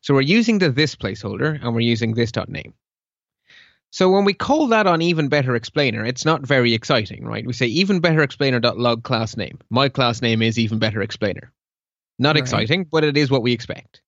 So 0.00 0.14
we're 0.14 0.22
using 0.22 0.58
the 0.58 0.70
this 0.70 0.96
placeholder, 0.96 1.62
and 1.62 1.74
we're 1.74 1.80
using 1.80 2.14
this 2.14 2.32
dot 2.32 2.48
name. 2.48 2.74
So 3.96 4.10
when 4.10 4.26
we 4.26 4.34
call 4.34 4.66
that 4.66 4.86
on 4.86 5.00
even 5.00 5.28
better 5.28 5.56
explainer, 5.56 6.04
it's 6.04 6.26
not 6.26 6.46
very 6.46 6.74
exciting, 6.74 7.24
right? 7.24 7.46
We 7.46 7.54
say 7.54 7.64
even 7.64 8.00
better 8.00 8.20
explainer 8.20 8.60
dot 8.60 8.76
log 8.76 9.02
class 9.02 9.38
name. 9.38 9.58
My 9.70 9.88
class 9.88 10.20
name 10.20 10.42
is 10.42 10.58
even 10.58 10.78
better 10.78 11.00
explainer. 11.00 11.50
Not 12.18 12.34
Right. 12.34 12.42
exciting, 12.42 12.84
but 12.92 13.04
it 13.04 13.16
is 13.16 13.30
what 13.30 13.42
we 13.42 13.54
expect. 13.54 14.02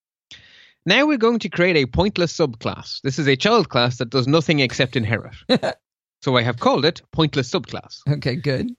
Now 0.85 1.07
we're 1.07 1.17
going 1.17 1.39
to 1.39 1.49
create 1.49 1.79
a 1.79 1.87
pointless 1.87 2.37
subclass. 2.37 3.01
This 3.01 3.19
is 3.19 3.27
a 3.29 3.37
child 3.37 3.71
class 3.71 3.97
that 3.97 4.11
does 4.11 4.29
nothing 4.29 4.61
except 4.61 4.95
inherit. 4.95 5.37
so 6.23 6.37
I 6.37 6.43
have 6.43 6.61
called 6.61 6.85
it 6.85 7.01
pointless 7.11 7.51
subclass. 7.51 8.03
Okay, 8.07 8.37
good. 8.37 8.71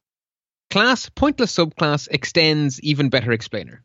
Class 0.70 1.10
pointless 1.10 1.56
subclass 1.56 2.08
extends 2.12 2.80
even 2.82 3.10
better 3.10 3.32
explainer. 3.32 3.84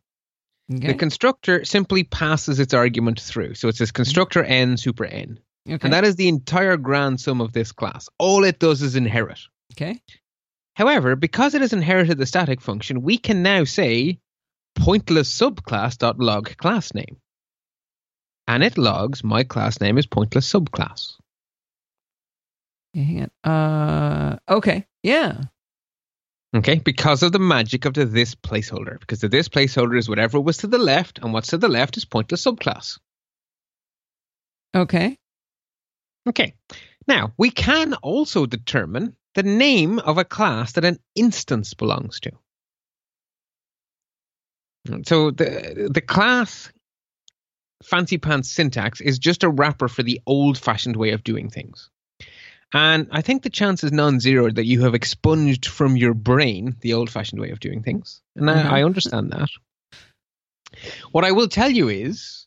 Okay. 0.70 0.88
The 0.88 0.94
constructor 0.94 1.64
simply 1.64 2.04
passes 2.04 2.60
its 2.60 2.74
argument 2.74 3.18
through. 3.18 3.54
So 3.54 3.68
it 3.68 3.76
says 3.76 3.92
constructor 3.92 4.42
mm-hmm. 4.42 4.52
n 4.52 4.76
super 4.76 5.06
n. 5.06 5.38
okay. 5.68 5.78
And 5.82 5.92
that 5.92 6.04
is 6.04 6.16
the 6.16 6.28
entire 6.28 6.76
grand 6.76 7.20
sum 7.20 7.40
of 7.40 7.52
this 7.52 7.72
class. 7.72 8.08
All 8.18 8.44
it 8.44 8.58
does 8.58 8.82
is 8.82 8.96
inherit. 8.96 9.40
okay. 9.72 10.00
However, 10.76 11.14
because 11.14 11.54
it 11.54 11.60
has 11.60 11.72
inherited 11.72 12.18
the 12.18 12.26
static 12.26 12.60
function, 12.60 13.02
we 13.02 13.16
can 13.16 13.42
now 13.42 13.62
say 13.64 14.18
pointless 14.74 15.32
subclass.log 15.32 16.56
class 16.56 16.92
name. 16.94 17.16
And 18.48 18.62
it 18.62 18.76
logs 18.76 19.22
my 19.22 19.44
class 19.44 19.80
name 19.80 19.98
is 19.98 20.06
pointless 20.06 20.52
subclass. 20.52 21.14
Hang 22.92 23.28
on. 23.44 23.50
Uh, 23.50 24.38
okay. 24.48 24.86
Yeah. 25.02 25.42
Okay, 26.54 26.78
because 26.78 27.22
of 27.24 27.32
the 27.32 27.40
magic 27.40 27.84
of 27.84 27.94
the 27.94 28.04
this 28.04 28.34
placeholder. 28.34 29.00
Because 29.00 29.20
the 29.20 29.28
this 29.28 29.48
placeholder 29.48 29.98
is 29.98 30.08
whatever 30.08 30.40
was 30.40 30.58
to 30.58 30.68
the 30.68 30.78
left, 30.78 31.18
and 31.18 31.32
what's 31.32 31.48
to 31.48 31.58
the 31.58 31.68
left 31.68 31.96
is 31.96 32.04
pointless 32.04 32.44
subclass. 32.44 32.98
Okay. 34.74 35.18
Okay, 36.26 36.54
now 37.06 37.32
we 37.36 37.50
can 37.50 37.94
also 37.94 38.46
determine 38.46 39.16
the 39.34 39.42
name 39.42 39.98
of 39.98 40.16
a 40.18 40.24
class 40.24 40.72
that 40.72 40.84
an 40.84 40.98
instance 41.14 41.74
belongs 41.74 42.20
to. 42.20 42.32
So 45.04 45.30
the 45.30 45.88
the 45.92 46.00
class 46.00 46.70
fancy 47.82 48.18
pants 48.18 48.50
syntax 48.50 49.00
is 49.00 49.18
just 49.18 49.42
a 49.42 49.48
wrapper 49.48 49.88
for 49.88 50.02
the 50.02 50.20
old 50.26 50.58
fashioned 50.58 50.96
way 50.96 51.10
of 51.10 51.24
doing 51.24 51.50
things. 51.50 51.90
And 52.72 53.08
I 53.12 53.22
think 53.22 53.42
the 53.42 53.50
chance 53.50 53.84
is 53.84 53.92
non 53.92 54.20
zero 54.20 54.50
that 54.50 54.66
you 54.66 54.82
have 54.82 54.94
expunged 54.94 55.66
from 55.66 55.96
your 55.96 56.14
brain 56.14 56.76
the 56.80 56.94
old 56.94 57.08
fashioned 57.10 57.40
way 57.40 57.50
of 57.50 57.60
doing 57.60 57.82
things. 57.82 58.20
And 58.36 58.48
Mhm. 58.48 58.64
I, 58.64 58.80
I 58.80 58.84
understand 58.84 59.30
that. 59.32 59.48
What 61.12 61.24
I 61.24 61.32
will 61.32 61.48
tell 61.48 61.70
you 61.70 61.88
is 61.88 62.43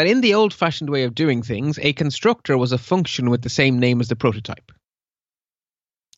that 0.00 0.06
in 0.06 0.22
the 0.22 0.32
old 0.32 0.54
fashioned 0.54 0.88
way 0.88 1.04
of 1.04 1.14
doing 1.14 1.42
things, 1.42 1.78
a 1.78 1.92
constructor 1.92 2.56
was 2.56 2.72
a 2.72 2.78
function 2.78 3.28
with 3.28 3.42
the 3.42 3.50
same 3.50 3.78
name 3.78 4.00
as 4.00 4.08
the 4.08 4.16
prototype. 4.16 4.72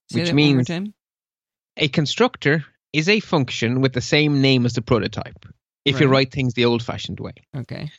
Say 0.08 0.20
Which 0.20 0.28
that 0.28 0.36
one 0.36 0.54
more 0.54 0.62
means-. 0.64 0.94
A 1.78 1.88
constructor 1.88 2.64
is 2.92 3.08
a 3.08 3.18
function 3.18 3.80
with 3.80 3.92
the 3.92 4.00
same 4.00 4.40
name 4.40 4.66
as 4.66 4.74
the 4.74 4.82
prototype 4.82 5.46
if 5.84 6.00
you 6.00 6.06
write 6.06 6.30
things 6.30 6.54
the 6.54 6.66
old 6.66 6.80
fashioned 6.80 7.18
way. 7.18 7.32
Okay. 7.56 7.90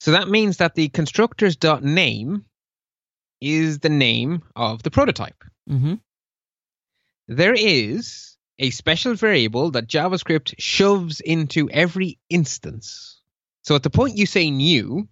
So 0.00 0.10
that 0.10 0.28
means 0.28 0.58
that 0.58 0.74
the 0.74 0.90
constructor's 0.90 1.56
dot 1.56 1.82
name 1.82 2.44
is 3.40 3.78
the 3.78 3.88
name 3.88 4.42
of 4.54 4.82
the 4.82 4.90
prototype. 4.90 5.44
Mm-hmm. 5.66 5.94
There 7.28 7.54
is 7.54 8.36
a 8.58 8.68
special 8.68 9.14
variable 9.14 9.70
that 9.70 9.88
JavaScript 9.88 10.56
shoves 10.58 11.22
into 11.22 11.70
every 11.70 12.18
instance. 12.28 13.22
So 13.62 13.76
at 13.76 13.82
the 13.82 13.88
point 13.88 14.18
you 14.18 14.26
say 14.26 14.50
new, 14.50 15.08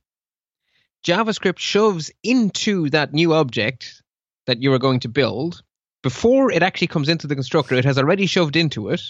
JavaScript 1.04 1.58
shoves 1.58 2.10
into 2.22 2.90
that 2.90 3.12
new 3.12 3.32
object 3.32 4.02
that 4.46 4.62
you 4.62 4.72
are 4.72 4.78
going 4.78 5.00
to 5.00 5.08
build 5.08 5.62
before 6.02 6.50
it 6.50 6.62
actually 6.62 6.88
comes 6.88 7.08
into 7.08 7.26
the 7.26 7.34
constructor. 7.34 7.74
It 7.74 7.84
has 7.84 7.98
already 7.98 8.26
shoved 8.26 8.56
into 8.56 8.88
it 8.90 9.02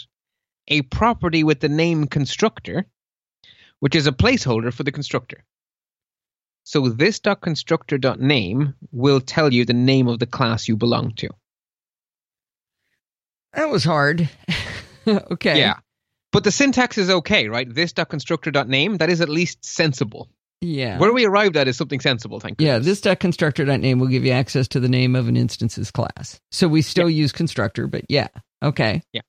a 0.68 0.82
property 0.82 1.44
with 1.44 1.60
the 1.60 1.68
name 1.68 2.06
constructor, 2.06 2.86
which 3.80 3.94
is 3.94 4.06
a 4.06 4.12
placeholder 4.12 4.72
for 4.72 4.82
the 4.82 4.92
constructor. 4.92 5.44
So 6.64 6.88
this 6.88 7.18
.constructor.name 7.18 8.74
will 8.92 9.20
tell 9.20 9.52
you 9.52 9.64
the 9.64 9.72
name 9.72 10.06
of 10.08 10.18
the 10.18 10.26
class 10.26 10.68
you 10.68 10.76
belong 10.76 11.14
to. 11.14 11.30
That 13.54 13.68
was 13.68 13.82
hard. 13.82 14.28
okay. 15.06 15.58
Yeah. 15.58 15.78
But 16.30 16.44
the 16.44 16.52
syntax 16.52 16.98
is 16.98 17.10
okay, 17.10 17.48
right? 17.48 17.72
This 17.72 17.92
.constructor.name, 17.92 18.98
that 18.98 19.10
is 19.10 19.20
at 19.20 19.28
least 19.28 19.64
sensible. 19.64 20.28
Yeah. 20.60 20.98
Where 20.98 21.12
we 21.12 21.24
arrived 21.24 21.56
at 21.56 21.68
is 21.68 21.76
something 21.76 22.00
sensible, 22.00 22.38
thank 22.40 22.60
you. 22.60 22.66
yeah, 22.66 22.78
this 22.78 23.00
dot 23.00 23.18
constructor 23.20 23.64
dot 23.64 23.80
name 23.80 23.98
will 23.98 24.08
give 24.08 24.24
you 24.24 24.32
access 24.32 24.68
to 24.68 24.80
the 24.80 24.88
name 24.88 25.16
of 25.16 25.26
an 25.28 25.36
instance's 25.36 25.90
class. 25.90 26.38
So 26.50 26.68
we 26.68 26.82
still 26.82 27.08
use 27.08 27.32
constructor, 27.32 27.86
but 27.86 28.04
yeah. 28.08 28.28
Okay. 28.62 29.02
Yeah. 29.12 29.22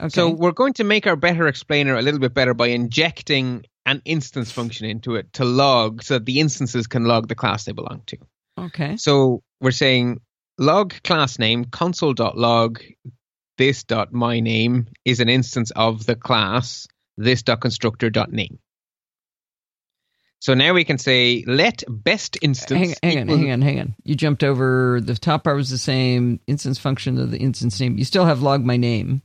Okay. 0.00 0.08
So 0.08 0.30
we're 0.30 0.52
going 0.52 0.72
to 0.74 0.84
make 0.84 1.06
our 1.06 1.16
better 1.16 1.46
explainer 1.48 1.96
a 1.96 2.02
little 2.02 2.20
bit 2.20 2.32
better 2.32 2.54
by 2.54 2.68
injecting 2.68 3.66
an 3.84 4.00
instance 4.06 4.50
function 4.50 4.86
into 4.86 5.16
it 5.16 5.30
to 5.34 5.44
log 5.44 6.02
so 6.02 6.14
that 6.14 6.24
the 6.24 6.40
instances 6.40 6.86
can 6.86 7.04
log 7.04 7.28
the 7.28 7.34
class 7.34 7.64
they 7.64 7.72
belong 7.72 8.02
to. 8.06 8.16
okay. 8.58 8.96
So 8.96 9.42
we're 9.60 9.70
saying 9.72 10.20
log 10.58 10.94
class 11.02 11.38
name 11.38 11.66
console.log 11.66 12.80
this 13.58 13.84
dot 13.84 14.12
my 14.12 14.40
name 14.40 14.86
is 15.04 15.20
an 15.20 15.28
instance 15.28 15.70
of 15.72 16.06
the 16.06 16.16
class 16.16 16.86
this 17.18 17.42
dot 17.42 17.60
constructor 17.60 18.08
dot 18.08 18.32
name. 18.32 18.58
So 20.40 20.54
now 20.54 20.72
we 20.72 20.84
can 20.84 20.96
say 20.98 21.44
let 21.46 21.84
best 21.88 22.38
instance 22.40 22.96
Hang, 23.02 23.12
hang 23.12 23.30
on, 23.30 23.38
hang 23.38 23.52
on, 23.52 23.62
hang 23.62 23.80
on. 23.80 23.94
You 24.04 24.14
jumped 24.14 24.42
over 24.42 25.00
the 25.00 25.14
top 25.14 25.44
part 25.44 25.56
was 25.56 25.68
the 25.68 25.78
same 25.78 26.40
instance 26.46 26.78
function 26.78 27.18
of 27.18 27.30
the 27.30 27.38
instance 27.38 27.78
name. 27.78 27.98
You 27.98 28.04
still 28.04 28.24
have 28.24 28.42
log 28.42 28.64
my 28.64 28.78
name. 28.78 29.22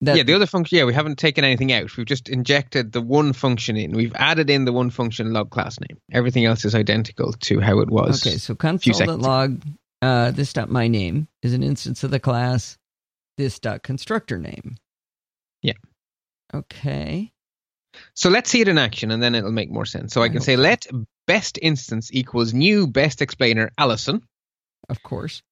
That, 0.00 0.16
yeah, 0.16 0.22
the 0.22 0.34
other 0.34 0.46
function. 0.46 0.78
Yeah, 0.78 0.84
we 0.84 0.94
haven't 0.94 1.18
taken 1.18 1.44
anything 1.44 1.72
out. 1.72 1.96
We've 1.96 2.06
just 2.06 2.28
injected 2.28 2.92
the 2.92 3.00
one 3.02 3.32
function 3.32 3.76
in. 3.76 3.92
We've 3.92 4.14
added 4.14 4.48
in 4.48 4.64
the 4.64 4.72
one 4.72 4.90
function 4.90 5.32
log 5.32 5.50
class 5.50 5.78
name. 5.80 5.98
Everything 6.12 6.44
else 6.44 6.64
is 6.64 6.74
identical 6.74 7.32
to 7.32 7.60
how 7.60 7.80
it 7.80 7.90
was. 7.90 8.24
Okay, 8.24 8.36
so 8.38 8.54
few 8.54 8.94
seconds 8.94 9.00
ago. 9.00 9.06
console.log 9.16 9.62
uh, 10.00 10.30
this 10.30 10.52
dot 10.52 10.70
my 10.70 10.86
name 10.86 11.26
is 11.42 11.52
an 11.52 11.62
instance 11.62 12.04
of 12.04 12.10
the 12.10 12.20
class 12.20 12.78
this 13.36 13.58
dot 13.58 13.82
constructor 13.82 14.38
name. 14.38 14.76
Yeah. 15.62 15.74
Okay. 16.54 17.32
So 18.14 18.30
let's 18.30 18.50
see 18.50 18.60
it 18.60 18.68
in 18.68 18.78
action 18.78 19.10
and 19.10 19.22
then 19.22 19.34
it'll 19.34 19.52
make 19.52 19.70
more 19.70 19.86
sense. 19.86 20.12
So 20.12 20.22
I, 20.22 20.26
I 20.26 20.28
can 20.28 20.40
say 20.40 20.56
so. 20.56 20.62
let 20.62 20.86
best 21.26 21.58
instance 21.60 22.10
equals 22.12 22.52
new 22.52 22.86
best 22.86 23.22
explainer 23.22 23.70
Allison. 23.78 24.22
Of 24.88 25.02
course. 25.02 25.42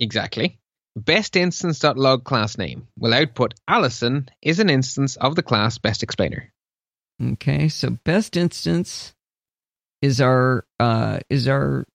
Exactly. 0.00 0.58
Best 0.96 1.36
instance 1.36 1.78
dot 1.78 1.96
log 1.96 2.24
class 2.24 2.58
name 2.58 2.88
will 2.98 3.14
output 3.14 3.54
Allison 3.68 4.28
is 4.42 4.58
an 4.58 4.70
instance 4.70 5.16
of 5.16 5.36
the 5.36 5.42
class 5.42 5.78
best 5.78 6.02
explainer. 6.02 6.52
Okay, 7.22 7.68
so 7.68 7.90
best 8.04 8.36
instance 8.36 9.14
is 10.02 10.20
our 10.20 10.64
uh 10.78 11.18
is 11.28 11.48
our 11.48 11.86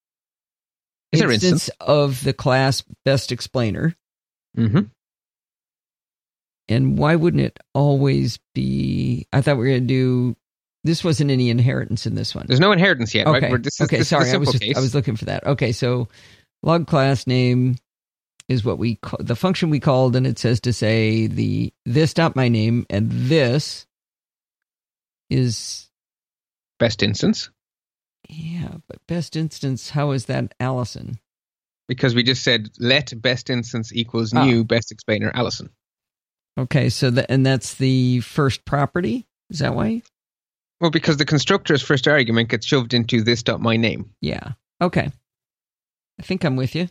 Is 1.12 1.22
our 1.22 1.32
instance 1.32 1.70
of 1.80 2.24
the 2.24 2.34
class 2.34 2.84
best 3.06 3.32
explainer. 3.32 3.95
Mm-hmm. 4.58 4.82
And 6.69 6.98
why 6.98 7.15
wouldn't 7.15 7.44
it 7.44 7.60
always 7.73 8.40
be 8.56 9.27
I 9.34 9.41
thought 9.41 9.57
we 9.57 9.64
were 9.64 9.73
gonna 9.76 9.81
do 9.81 10.35
this 10.84 11.03
wasn't 11.03 11.31
any 11.31 11.49
inheritance 11.49 12.06
in 12.06 12.15
this 12.15 12.35
one. 12.35 12.45
There's 12.48 12.60
no 12.60 12.73
inheritance 12.73 13.15
yet, 13.15 13.26
okay. 13.27 13.52
right? 13.52 13.65
Is, 13.65 13.80
okay, 13.81 14.03
sorry, 14.03 14.31
I 14.31 14.38
was 14.38 14.52
just. 14.52 14.77
I 14.77 14.81
was 14.81 14.94
looking 14.94 15.15
for 15.15 15.26
that. 15.26 15.45
Okay, 15.45 15.72
so 15.72 16.10
log 16.61 16.88
class 16.88 17.26
name 17.26 17.77
is 18.49 18.65
what 18.65 18.77
we 18.77 18.95
call 18.95 19.19
the 19.22 19.35
function 19.35 19.69
we 19.69 19.80
called, 19.80 20.15
and 20.15 20.27
it 20.27 20.38
says 20.38 20.60
to 20.61 20.73
say 20.73 21.27
the 21.27 21.73
this 21.85 22.14
dot 22.14 22.35
my 22.35 22.49
name 22.49 22.85
and 22.90 23.10
this 23.11 23.85
is 25.30 25.90
best 26.80 27.02
instance 27.02 27.49
yeah, 28.30 28.76
but 28.88 29.06
best 29.07 29.35
instance. 29.35 29.90
How 29.90 30.11
is 30.11 30.26
that 30.26 30.53
Allison? 30.60 31.19
because 31.88 32.15
we 32.15 32.23
just 32.23 32.44
said 32.44 32.69
let 32.80 33.14
best 33.22 33.49
instance 33.49 33.91
equals 33.94 34.34
Ah. 34.34 34.45
new 34.45 34.64
best 34.64 34.91
explainer 34.91 35.31
Allison. 35.34 35.69
Okay, 36.58 36.90
so 36.90 37.10
that 37.12 37.32
and 37.32 37.46
that's 37.46 37.76
the 37.76 38.20
first 38.22 38.64
property. 38.66 39.26
Is 39.50 39.60
that 39.60 39.76
why? 39.76 40.02
Well, 40.80 40.92
because 40.92 41.18
the 41.18 41.26
constructor's 41.26 41.82
first 41.82 42.08
argument 42.08 42.50
gets 42.50 42.66
shoved 42.66 42.94
into 42.94 43.22
this 43.24 43.42
dot 43.44 43.62
my 43.62 43.78
name. 43.78 44.12
Yeah. 44.22 44.52
Okay. 44.82 45.10
I 46.20 46.24
think 46.24 46.44
I'm 46.44 46.56
with 46.56 46.76
you. 46.76 46.90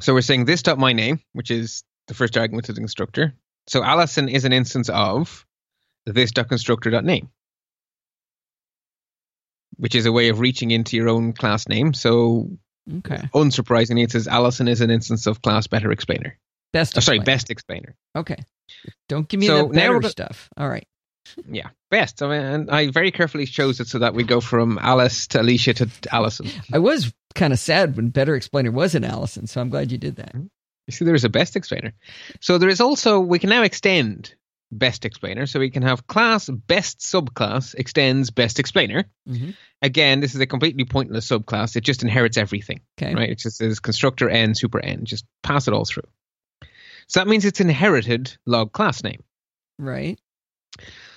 So 0.00 0.14
we're 0.14 0.20
saying 0.20 0.44
this 0.44 0.62
dot 0.62 0.78
my 0.78 0.92
name, 0.92 1.20
which 1.32 1.50
is 1.50 1.82
the 2.08 2.14
first 2.14 2.36
argument 2.36 2.66
to 2.66 2.72
the 2.72 2.80
constructor. 2.80 3.34
So 3.68 3.82
Allison 3.82 4.28
is 4.28 4.44
an 4.44 4.52
instance 4.52 4.88
of 4.88 5.44
this 6.06 6.30
dot 6.32 6.48
constructor 6.48 6.90
dot 6.90 7.04
name, 7.04 7.30
which 9.76 9.94
is 9.94 10.06
a 10.06 10.12
way 10.12 10.28
of 10.28 10.40
reaching 10.40 10.70
into 10.70 10.96
your 10.96 11.08
own 11.08 11.32
class 11.32 11.68
name. 11.68 11.94
So 11.94 12.50
Okay. 12.98 13.28
unsurprisingly, 13.34 14.02
it 14.04 14.10
says 14.10 14.26
Allison 14.26 14.66
is 14.68 14.80
an 14.80 14.90
instance 14.90 15.26
of 15.26 15.40
class 15.42 15.66
better 15.68 15.92
explainer. 15.92 16.36
Best. 16.72 16.96
Oh, 16.96 17.00
sorry, 17.00 17.18
best 17.20 17.50
explainer. 17.50 17.94
Okay. 18.16 18.36
Don't 19.08 19.28
give 19.28 19.40
me 19.40 19.46
So 19.46 19.68
the 19.68 19.74
better 19.74 20.02
stuff. 20.08 20.48
All 20.56 20.68
right. 20.68 20.86
Yeah, 21.48 21.68
best. 21.88 22.20
I 22.20 22.26
mean, 22.28 22.40
and 22.44 22.70
I 22.70 22.90
very 22.90 23.12
carefully 23.12 23.46
chose 23.46 23.78
it 23.78 23.86
so 23.86 24.00
that 24.00 24.12
we 24.12 24.24
go 24.24 24.40
from 24.40 24.76
Alice 24.82 25.28
to 25.28 25.40
Alicia 25.40 25.74
to 25.74 25.88
Allison. 26.10 26.48
I 26.72 26.80
was 26.80 27.12
kind 27.36 27.52
of 27.52 27.60
sad 27.60 27.96
when 27.96 28.08
better 28.08 28.34
explainer 28.34 28.72
wasn't 28.72 29.04
Allison, 29.04 29.46
so 29.46 29.60
I'm 29.60 29.70
glad 29.70 29.92
you 29.92 29.98
did 29.98 30.16
that. 30.16 30.34
You 30.34 30.90
see, 30.90 31.04
there 31.04 31.14
is 31.14 31.22
a 31.24 31.28
best 31.28 31.54
explainer. 31.54 31.92
So 32.40 32.58
there 32.58 32.68
is 32.68 32.80
also 32.80 33.20
we 33.20 33.38
can 33.38 33.50
now 33.50 33.62
extend 33.62 34.34
best 34.72 35.04
explainer. 35.04 35.46
So 35.46 35.60
we 35.60 35.70
can 35.70 35.82
have 35.84 36.06
class 36.08 36.48
best 36.48 36.98
subclass 36.98 37.74
extends 37.76 38.30
best 38.30 38.58
explainer. 38.58 39.04
Mm-hmm. 39.28 39.50
Again, 39.80 40.20
this 40.20 40.34
is 40.34 40.40
a 40.40 40.46
completely 40.46 40.84
pointless 40.84 41.28
subclass. 41.28 41.76
It 41.76 41.82
just 41.84 42.02
inherits 42.02 42.36
everything, 42.36 42.80
Okay. 43.00 43.14
right? 43.14 43.30
It 43.30 43.38
just 43.38 43.58
says 43.58 43.78
constructor 43.80 44.28
n 44.28 44.54
super 44.54 44.80
n. 44.80 45.04
Just 45.04 45.24
pass 45.42 45.68
it 45.68 45.72
all 45.74 45.84
through. 45.84 46.08
So 47.06 47.20
that 47.20 47.28
means 47.28 47.44
it's 47.44 47.60
inherited 47.60 48.36
log 48.46 48.72
class 48.72 49.02
name. 49.02 49.22
Right. 49.78 50.18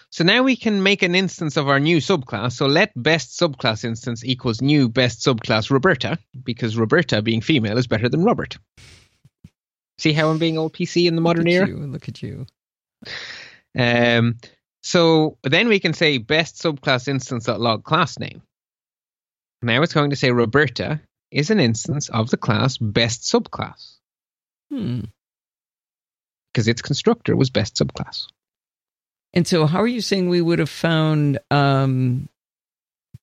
So 0.09 0.23
now 0.23 0.43
we 0.43 0.55
can 0.55 0.81
make 0.81 1.03
an 1.03 1.15
instance 1.15 1.57
of 1.57 1.67
our 1.67 1.79
new 1.79 1.97
subclass. 1.97 2.53
So 2.53 2.67
let 2.67 2.91
best 2.95 3.39
subclass 3.39 3.83
instance 3.83 4.23
equals 4.23 4.61
new 4.61 4.87
best 4.87 5.19
subclass 5.19 5.69
Roberta, 5.69 6.17
because 6.43 6.77
Roberta 6.77 7.21
being 7.21 7.41
female 7.41 7.77
is 7.77 7.87
better 7.87 8.07
than 8.07 8.23
Robert. 8.23 8.57
See 9.97 10.13
how 10.13 10.29
I'm 10.29 10.37
being 10.37 10.57
all 10.57 10.69
PC 10.69 11.07
in 11.07 11.15
the 11.15 11.21
modern 11.21 11.45
look 11.45 11.53
era? 11.53 11.67
You, 11.67 11.77
look 11.77 12.09
at 12.09 12.21
you. 12.21 12.45
Um, 13.77 14.37
so 14.83 15.37
then 15.43 15.67
we 15.67 15.79
can 15.79 15.93
say 15.93 16.17
best 16.17 16.61
subclass 16.61 17.07
instance 17.07 17.47
log 17.47 17.83
class 17.83 18.19
name. 18.19 18.41
Now 19.61 19.81
it's 19.81 19.93
going 19.93 20.11
to 20.11 20.15
say 20.15 20.31
Roberta 20.31 21.01
is 21.31 21.49
an 21.49 21.59
instance 21.59 22.07
of 22.09 22.29
the 22.29 22.37
class 22.37 22.77
best 22.77 23.23
subclass 23.23 23.95
Hmm. 24.69 25.01
Because 26.55 26.69
its 26.69 26.81
constructor 26.81 27.35
was 27.35 27.49
best 27.49 27.75
subclass. 27.75 28.27
And 29.33 29.45
so, 29.45 29.65
how 29.65 29.81
are 29.81 29.87
you 29.87 29.99
saying 29.99 30.29
we 30.29 30.41
would 30.41 30.59
have 30.59 30.69
found 30.69 31.37
um, 31.51 32.29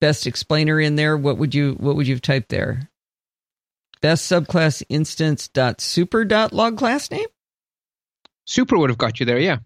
best 0.00 0.26
explainer 0.26 0.78
in 0.78 0.96
there? 0.96 1.16
What 1.16 1.38
would 1.38 1.54
you 1.54 1.72
What 1.80 1.96
would 1.96 2.06
you 2.06 2.14
have 2.14 2.20
typed 2.20 2.50
there? 2.50 2.90
Best 4.02 4.30
subclass 4.30 4.82
instance 4.90 5.48
dot 5.48 5.80
super 5.80 6.26
dot 6.26 6.52
log 6.52 6.76
class 6.76 7.10
name. 7.10 7.26
Super 8.44 8.76
would 8.76 8.90
have 8.90 8.98
got 8.98 9.18
you 9.18 9.24
there, 9.24 9.38
yeah. 9.38 9.59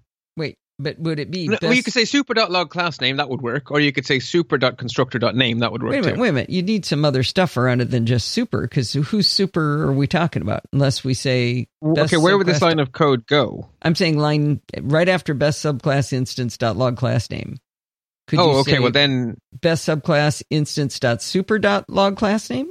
But 0.79 0.99
would 0.99 1.19
it 1.19 1.31
be? 1.31 1.47
No, 1.49 1.53
best, 1.53 1.63
well, 1.63 1.73
you 1.73 1.83
could 1.83 1.95
say 1.95 2.05
super.log 2.05 2.69
class 2.69 3.01
name, 3.01 3.17
that 3.17 3.31
would 3.31 3.41
work. 3.41 3.71
Or 3.71 3.81
you 3.81 3.93
could 3.93 4.05
say 4.05 4.19
super.constructor.name, 4.19 5.61
that 5.61 5.73
would 5.73 5.83
work 5.83 5.93
Wait 5.93 5.99
a 6.01 6.03
minute, 6.03 6.15
too. 6.17 6.21
wait 6.21 6.29
a 6.29 6.33
minute. 6.33 6.51
You 6.51 6.63
need 6.63 6.85
some 6.85 7.05
other 7.05 7.23
stuff 7.23 7.57
around 7.57 7.81
it 7.81 7.87
than 7.91 8.05
just 8.05 8.29
super, 8.29 8.61
because 8.63 8.93
whose 8.93 9.27
super 9.27 9.85
are 9.85 9.93
we 9.93 10.07
talking 10.07 10.43
about? 10.43 10.65
Unless 10.75 11.03
we 11.03 11.15
say 11.15 11.69
Okay, 11.83 12.19
where 12.19 12.37
would 12.37 12.47
this 12.47 12.61
line 12.61 12.79
of 12.79 12.93
code 12.93 13.27
go? 13.27 13.69
I'm 13.81 13.95
saying 13.95 14.19
line 14.19 14.61
right 14.83 15.09
after 15.09 15.33
best 15.33 15.65
subclass 15.65 16.13
instance 16.13 16.59
dot 16.59 16.77
log 16.77 16.99
class 16.99 17.31
name. 17.31 17.59
Could 18.27 18.41
oh, 18.41 18.53
you 18.53 18.59
okay, 18.59 18.79
well 18.79 18.93
then 18.93 19.39
best 19.53 19.89
subclass 19.89 20.43
instance 20.51 21.01
dot 21.01 21.23
super 21.23 21.59
dot 21.59 21.89
log 21.89 22.17
class 22.17 22.51
name? 22.51 22.71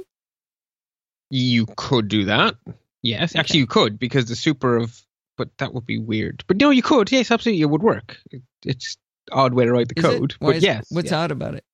you 1.30 1.66
could 1.76 2.08
do 2.08 2.26
that. 2.26 2.54
Yes, 3.02 3.32
Okay. 3.32 3.40
actually 3.40 3.60
you 3.60 3.66
could 3.66 3.98
because 3.98 4.26
the 4.26 4.36
super 4.36 4.76
of, 4.76 5.00
but 5.36 5.48
that 5.58 5.74
would 5.74 5.86
be 5.86 5.98
weird. 5.98 6.44
But 6.46 6.56
no, 6.58 6.70
you 6.70 6.82
could. 6.82 7.10
Yes, 7.12 7.30
absolutely, 7.30 7.62
it 7.62 7.66
would 7.70 7.82
work. 7.82 8.18
It's 8.64 8.96
odd 9.32 9.54
way 9.54 9.64
to 9.64 9.72
write 9.72 9.88
the 9.88 9.98
Is 9.98 10.04
code, 10.04 10.34
but 10.40 10.60
yes. 10.60 10.86
What's 10.90 11.10
yeah. 11.10 11.20
odd 11.20 11.30
about 11.30 11.54
it? 11.54 11.64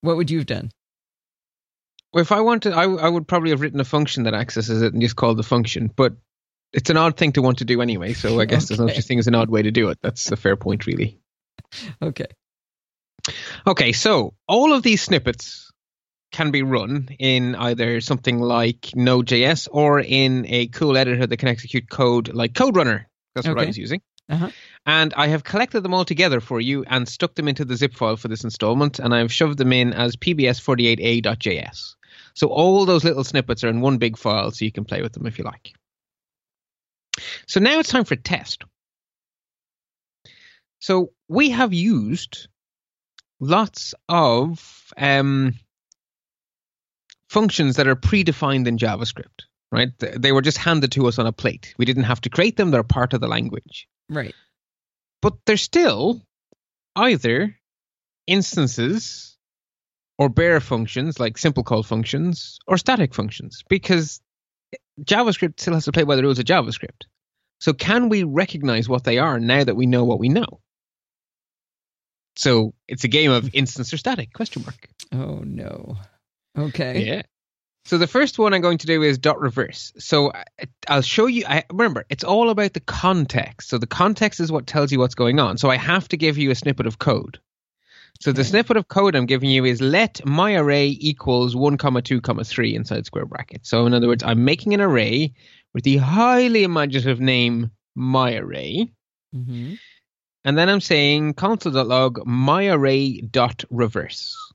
What 0.00 0.16
would 0.16 0.30
you 0.30 0.38
have 0.38 0.46
done? 0.46 0.70
Well, 2.12 2.22
if 2.22 2.32
I 2.32 2.40
wanted, 2.40 2.72
I, 2.72 2.84
I 2.84 3.08
would 3.08 3.28
probably 3.28 3.50
have 3.50 3.60
written 3.60 3.80
a 3.80 3.84
function 3.84 4.22
that 4.24 4.34
accesses 4.34 4.82
it 4.82 4.92
and 4.92 5.02
just 5.02 5.16
called 5.16 5.36
the 5.36 5.42
function. 5.42 5.90
But 5.94 6.14
it's 6.72 6.90
an 6.90 6.96
odd 6.96 7.16
thing 7.16 7.32
to 7.32 7.42
want 7.42 7.58
to 7.58 7.64
do 7.64 7.82
anyway. 7.82 8.14
So 8.14 8.40
I 8.40 8.44
guess 8.44 8.68
there's 8.68 8.78
no 8.80 8.86
Okay. 8.86 8.94
such 8.94 9.04
thing 9.06 9.18
as 9.18 9.26
an 9.26 9.34
odd 9.34 9.50
way 9.50 9.62
to 9.62 9.70
do 9.70 9.88
it. 9.88 9.98
That's 10.02 10.30
a 10.32 10.36
fair 10.36 10.56
point, 10.56 10.86
really. 10.86 11.18
Okay. 12.00 12.26
Okay, 13.66 13.92
so 13.92 14.32
all 14.46 14.72
of 14.72 14.82
these 14.82 15.02
snippets 15.02 15.67
can 16.30 16.50
be 16.50 16.62
run 16.62 17.08
in 17.18 17.54
either 17.54 18.00
something 18.00 18.38
like 18.38 18.90
Node.js 18.94 19.68
or 19.70 20.00
in 20.00 20.46
a 20.46 20.66
cool 20.68 20.96
editor 20.96 21.26
that 21.26 21.36
can 21.36 21.48
execute 21.48 21.88
code 21.88 22.32
like 22.32 22.52
CodeRunner. 22.52 23.06
That's 23.34 23.48
what 23.48 23.58
I 23.58 23.66
was 23.66 23.78
using. 23.78 24.02
Uh-huh. 24.28 24.50
And 24.84 25.14
I 25.14 25.28
have 25.28 25.42
collected 25.42 25.80
them 25.80 25.94
all 25.94 26.04
together 26.04 26.40
for 26.40 26.60
you 26.60 26.84
and 26.84 27.08
stuck 27.08 27.34
them 27.34 27.48
into 27.48 27.64
the 27.64 27.76
zip 27.76 27.94
file 27.94 28.16
for 28.16 28.28
this 28.28 28.44
installment, 28.44 28.98
and 28.98 29.14
I've 29.14 29.32
shoved 29.32 29.58
them 29.58 29.72
in 29.72 29.92
as 29.92 30.16
pbs48a.js. 30.16 31.94
So 32.34 32.48
all 32.48 32.84
those 32.84 33.04
little 33.04 33.24
snippets 33.24 33.64
are 33.64 33.68
in 33.68 33.80
one 33.80 33.98
big 33.98 34.18
file, 34.18 34.50
so 34.50 34.64
you 34.64 34.72
can 34.72 34.84
play 34.84 35.02
with 35.02 35.12
them 35.12 35.26
if 35.26 35.38
you 35.38 35.44
like. 35.44 35.72
So 37.46 37.60
now 37.60 37.78
it's 37.78 37.88
time 37.88 38.04
for 38.04 38.14
a 38.14 38.18
test. 38.18 38.64
So 40.80 41.12
we 41.28 41.50
have 41.50 41.72
used 41.72 42.48
lots 43.40 43.94
of 44.08 44.92
um, 44.96 45.54
functions 47.28 47.76
that 47.76 47.86
are 47.86 47.96
predefined 47.96 48.66
in 48.66 48.78
JavaScript, 48.78 49.44
right? 49.70 49.90
They 49.98 50.32
were 50.32 50.42
just 50.42 50.58
handed 50.58 50.92
to 50.92 51.06
us 51.06 51.18
on 51.18 51.26
a 51.26 51.32
plate. 51.32 51.74
We 51.78 51.84
didn't 51.84 52.04
have 52.04 52.20
to 52.22 52.30
create 52.30 52.56
them, 52.56 52.70
they're 52.70 52.82
part 52.82 53.12
of 53.12 53.20
the 53.20 53.28
language. 53.28 53.86
Right. 54.08 54.34
But 55.20 55.34
they're 55.46 55.56
still 55.56 56.22
either 56.96 57.56
instances 58.26 59.36
or 60.18 60.28
bare 60.28 60.60
functions 60.60 61.20
like 61.20 61.38
simple 61.38 61.62
call 61.62 61.82
functions 61.82 62.58
or 62.66 62.76
static 62.76 63.14
functions 63.14 63.62
because 63.68 64.20
JavaScript 65.02 65.60
still 65.60 65.74
has 65.74 65.84
to 65.84 65.92
play 65.92 66.02
by 66.02 66.16
the 66.16 66.22
rules 66.22 66.38
of 66.38 66.44
JavaScript. 66.44 67.04
So 67.60 67.72
can 67.72 68.08
we 68.08 68.24
recognize 68.24 68.88
what 68.88 69.04
they 69.04 69.18
are 69.18 69.40
now 69.40 69.64
that 69.64 69.76
we 69.76 69.86
know 69.86 70.04
what 70.04 70.20
we 70.20 70.28
know? 70.28 70.60
So 72.36 72.74
it's 72.86 73.04
a 73.04 73.08
game 73.08 73.32
of 73.32 73.52
instance 73.52 73.92
or 73.92 73.96
static 73.96 74.32
question 74.32 74.62
mark. 74.62 74.88
Oh 75.12 75.42
no. 75.44 75.96
Okay. 76.58 77.04
Yeah. 77.04 77.22
So 77.84 77.96
the 77.96 78.06
first 78.06 78.38
one 78.38 78.52
I'm 78.52 78.60
going 78.60 78.78
to 78.78 78.86
do 78.86 79.02
is 79.02 79.18
dot 79.18 79.40
reverse. 79.40 79.92
So 79.98 80.32
I'll 80.88 81.00
show 81.00 81.26
you. 81.26 81.44
I 81.48 81.64
remember 81.70 82.04
it's 82.10 82.24
all 82.24 82.50
about 82.50 82.74
the 82.74 82.80
context. 82.80 83.70
So 83.70 83.78
the 83.78 83.86
context 83.86 84.40
is 84.40 84.52
what 84.52 84.66
tells 84.66 84.92
you 84.92 84.98
what's 84.98 85.14
going 85.14 85.38
on. 85.38 85.56
So 85.56 85.70
I 85.70 85.76
have 85.76 86.06
to 86.08 86.18
give 86.18 86.36
you 86.36 86.50
a 86.50 86.54
snippet 86.54 86.86
of 86.86 86.98
code. 86.98 87.40
So 88.20 88.32
the 88.32 88.44
snippet 88.44 88.76
of 88.76 88.88
code 88.88 89.14
I'm 89.14 89.26
giving 89.26 89.48
you 89.48 89.64
is 89.64 89.80
let 89.80 90.26
my 90.26 90.56
array 90.56 90.88
equals 90.88 91.54
one 91.54 91.78
comma 91.78 92.02
two 92.02 92.20
comma 92.20 92.42
three 92.44 92.74
inside 92.74 93.06
square 93.06 93.26
brackets. 93.26 93.70
So 93.70 93.86
in 93.86 93.94
other 93.94 94.08
words, 94.08 94.24
I'm 94.24 94.44
making 94.44 94.74
an 94.74 94.80
array 94.80 95.34
with 95.72 95.84
the 95.84 95.98
highly 95.98 96.64
imaginative 96.64 97.20
name 97.20 97.70
my 97.94 98.34
array. 98.36 98.90
hmm 99.32 99.74
And 100.44 100.58
then 100.58 100.68
I'm 100.68 100.80
saying 100.80 101.34
console.log 101.34 102.26
myarray.reverse. 102.26 104.47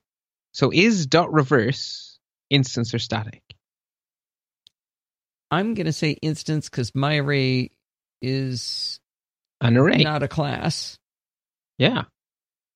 So 0.54 0.70
is 0.72 1.06
dot 1.06 1.32
reverse 1.32 2.18
instance 2.48 2.94
or 2.94 2.98
static? 2.98 3.42
I'm 5.50 5.74
going 5.74 5.86
to 5.86 5.92
say 5.92 6.12
instance 6.22 6.68
because 6.68 6.94
my 6.94 7.16
array 7.18 7.70
is 8.22 8.98
An 9.60 9.76
array. 9.76 9.98
not 9.98 10.22
a 10.22 10.28
class. 10.28 10.98
Yeah. 11.78 12.04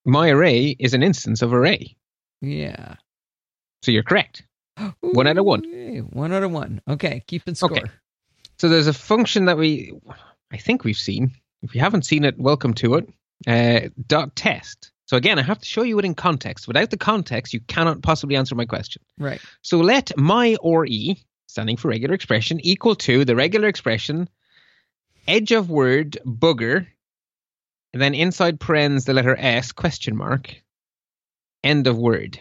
My 0.05 0.31
array 0.31 0.77
is 0.79 0.95
an 0.95 1.03
instance 1.03 1.41
of 1.43 1.53
array. 1.53 1.97
Yeah. 2.41 2.97
So 3.83 3.91
you're 3.93 4.03
correct. 4.03 4.45
One 5.01 5.27
out 5.27 5.39
of 5.39 5.45
one. 5.45 5.65
One 6.13 6.33
out 6.33 6.43
of 6.45 6.53
one. 6.53 6.81
Okay, 6.89 7.23
keeping 7.27 7.55
score. 7.55 7.73
Okay. 7.73 7.83
So 8.59 8.69
there's 8.69 8.87
a 8.87 8.93
function 8.93 9.47
that 9.47 9.57
we, 9.59 9.93
I 10.53 10.57
think 10.57 10.85
we've 10.85 10.97
seen. 10.97 11.33
If 11.63 11.75
you 11.75 11.81
haven't 11.81 12.05
seen 12.05 12.25
it, 12.25 12.39
welcome 12.39 12.75
to 12.75 12.95
it. 12.95 13.09
Uh, 13.47 13.89
dot 14.07 14.37
test. 14.37 14.93
So 15.09 15.17
again, 15.17 15.39
I 15.39 15.43
have 15.43 15.59
to 15.59 15.67
show 15.67 15.83
you 15.83 15.99
it 15.99 16.05
in 16.05 16.15
context. 16.15 16.69
Without 16.69 16.91
the 16.91 16.99
context, 16.99 17.55
you 17.55 17.61
cannot 17.61 18.03
possibly 18.03 18.37
answer 18.37 18.55
my 18.55 18.67
question. 18.67 19.03
Right. 19.19 19.41
So 19.63 19.79
let 19.79 20.17
my 20.19 20.57
or 20.61 20.85
e, 20.87 21.25
standing 21.47 21.79
for 21.79 21.89
regular 21.89 22.15
expression, 22.15 22.61
equal 22.63 22.95
to 22.97 23.25
the 23.25 23.35
regular 23.35 23.69
expression 23.69 24.29
edge 25.27 25.53
of 25.53 25.71
word 25.71 26.19
booger, 26.27 26.87
and 27.93 28.03
then 28.03 28.15
inside 28.15 28.61
parens 28.61 29.05
the 29.05 29.15
letter 29.15 29.37
s 29.37 29.73
question 29.73 30.17
mark, 30.17 30.55
end 31.65 31.87
of 31.87 31.97
word 31.97 32.39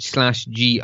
slash 0.00 0.44
gi. 0.46 0.80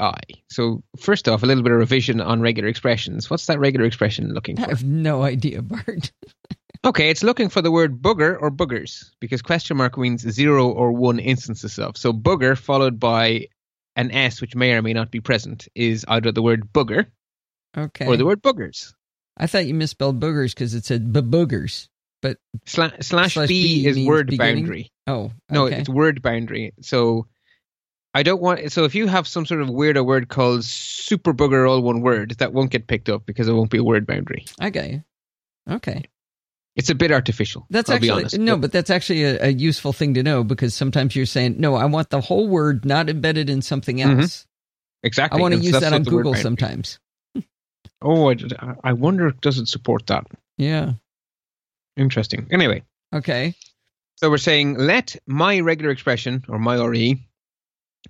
So 0.51 0.83
first 0.99 1.29
off, 1.29 1.43
a 1.43 1.47
little 1.47 1.63
bit 1.63 1.73
of 1.73 1.79
revision 1.79 2.21
on 2.21 2.41
regular 2.41 2.69
expressions. 2.69 3.31
What's 3.31 3.47
that 3.47 3.59
regular 3.59 3.87
expression 3.87 4.33
looking 4.35 4.57
like? 4.57 4.67
I 4.67 4.71
have 4.71 4.85
no 4.85 5.23
idea, 5.23 5.63
Bart. 5.63 6.13
Okay, 6.85 7.11
it's 7.11 7.23
looking 7.25 7.49
for 7.49 7.61
the 7.61 7.71
word 7.71 8.01
booger 8.01 8.37
or 8.41 8.51
boogers 8.51 9.11
because 9.21 9.43
question 9.43 9.77
mark 9.77 9.99
means 9.99 10.23
zero 10.23 10.69
or 10.69 10.93
one 10.93 11.19
instances 11.19 11.79
of. 11.79 11.97
So 11.97 12.13
booger 12.13 12.57
followed 12.57 13.01
by 13.01 13.47
an 13.97 14.11
s 14.13 14.41
which 14.41 14.55
may 14.55 14.73
or 14.75 14.83
may 14.83 14.93
not 14.93 15.11
be 15.11 15.21
present 15.21 15.67
is 15.75 16.05
either 16.09 16.31
the 16.31 16.43
word 16.43 16.73
booger 16.73 17.07
Okay. 17.77 18.07
or 18.07 18.17
the 18.17 18.25
word 18.25 18.43
boogers. 18.43 18.93
I 19.37 19.47
thought 19.47 19.67
you 19.67 19.75
misspelled 19.75 20.21
boogers 20.21 20.51
because 20.55 20.75
it 20.75 20.85
said 20.85 21.13
boogers. 21.13 21.89
But 22.23 22.39
Sla- 22.67 23.03
slash, 23.03 23.35
Slash 23.35 23.49
b, 23.49 23.83
B 23.83 23.87
is 23.87 24.07
word 24.07 24.27
beginning? 24.29 24.65
boundary. 24.65 24.93
oh, 25.07 25.33
No, 25.51 25.67
it's 25.67 25.89
word 25.89 26.23
boundary. 26.23 26.73
So 26.81 27.27
I 28.15 28.23
don't 28.25 28.41
want. 28.43 28.73
So 28.73 28.85
if 28.85 28.95
you 28.97 29.07
have 29.07 29.29
some 29.29 29.47
sort 29.47 29.61
of 29.63 29.69
weirdo 29.69 30.05
word 30.05 30.29
called 30.29 30.65
super 30.65 31.33
booger, 31.33 31.69
all 31.71 31.81
one 31.83 32.01
word, 32.01 32.33
that 32.39 32.53
won't 32.53 32.71
get 32.73 32.87
picked 32.89 33.09
up 33.09 33.27
because 33.27 33.47
it 33.49 33.53
won't 33.53 33.71
be 33.71 33.79
a 33.79 33.85
word 33.85 34.07
boundary. 34.07 34.47
I 34.59 34.71
got 34.71 34.91
you. 34.91 35.03
Okay. 35.71 36.05
It's 36.79 36.89
a 36.91 36.95
bit 36.95 37.11
artificial. 37.11 37.67
That's 37.71 37.91
I'll 37.91 37.97
actually 37.97 38.39
no, 38.39 38.57
but 38.57 38.71
that's 38.73 38.89
actually 38.89 39.25
a, 39.25 39.47
a 39.47 39.49
useful 39.49 39.93
thing 39.93 40.15
to 40.15 40.23
know 40.23 40.45
because 40.45 40.75
sometimes 40.75 41.15
you're 41.17 41.27
saying, 41.27 41.57
no, 41.59 41.75
I 41.75 41.85
want 41.87 42.09
the 42.11 42.21
whole 42.21 42.47
word 42.49 42.85
not 42.85 43.11
embedded 43.11 43.51
in 43.51 43.61
something 43.63 43.97
Mhm. 43.99 44.21
else. 44.23 44.47
exactly. 45.03 45.39
I 45.39 45.43
want 45.43 45.55
to 45.55 45.61
use 45.61 45.79
that 45.81 45.93
on 45.93 46.05
Google 46.05 46.35
sometimes. 46.37 47.01
Oh, 48.01 48.31
I, 48.31 48.37
I 48.85 48.93
wonder 48.93 49.33
does 49.33 49.59
it 49.59 49.67
support 49.67 50.07
that? 50.07 50.25
Yeah. 50.57 50.93
Interesting. 51.97 52.47
Anyway, 52.53 52.85
Okay. 53.13 53.55
so 54.17 54.31
we're 54.31 54.39
saying 54.39 54.77
let 54.79 55.17
my 55.27 55.59
regular 55.61 55.91
expression 55.91 56.45
or 56.49 56.61
my 56.61 56.81
re 56.85 57.27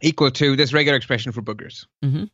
equal 0.02 0.30
to 0.32 0.56
this 0.56 0.74
regular 0.74 0.96
expression 0.96 1.32
for 1.32 1.40
boogers. 1.40 1.86
Mm-hmm. 2.04 2.24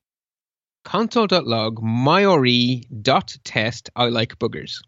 Console.log 0.84 1.80
my 1.80 2.24
re 2.34 2.82
dot 3.02 3.36
test 3.44 3.90
I 3.94 4.06
like 4.08 4.36
boogers. 4.40 4.80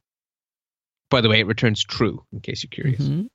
By 1.10 1.20
the 1.20 1.28
way, 1.28 1.40
it 1.40 1.46
returns 1.46 1.82
true 1.84 2.24
in 2.32 2.40
case 2.40 2.62
you're 2.62 2.70
curious. 2.70 3.00
Mhm. 3.00 3.28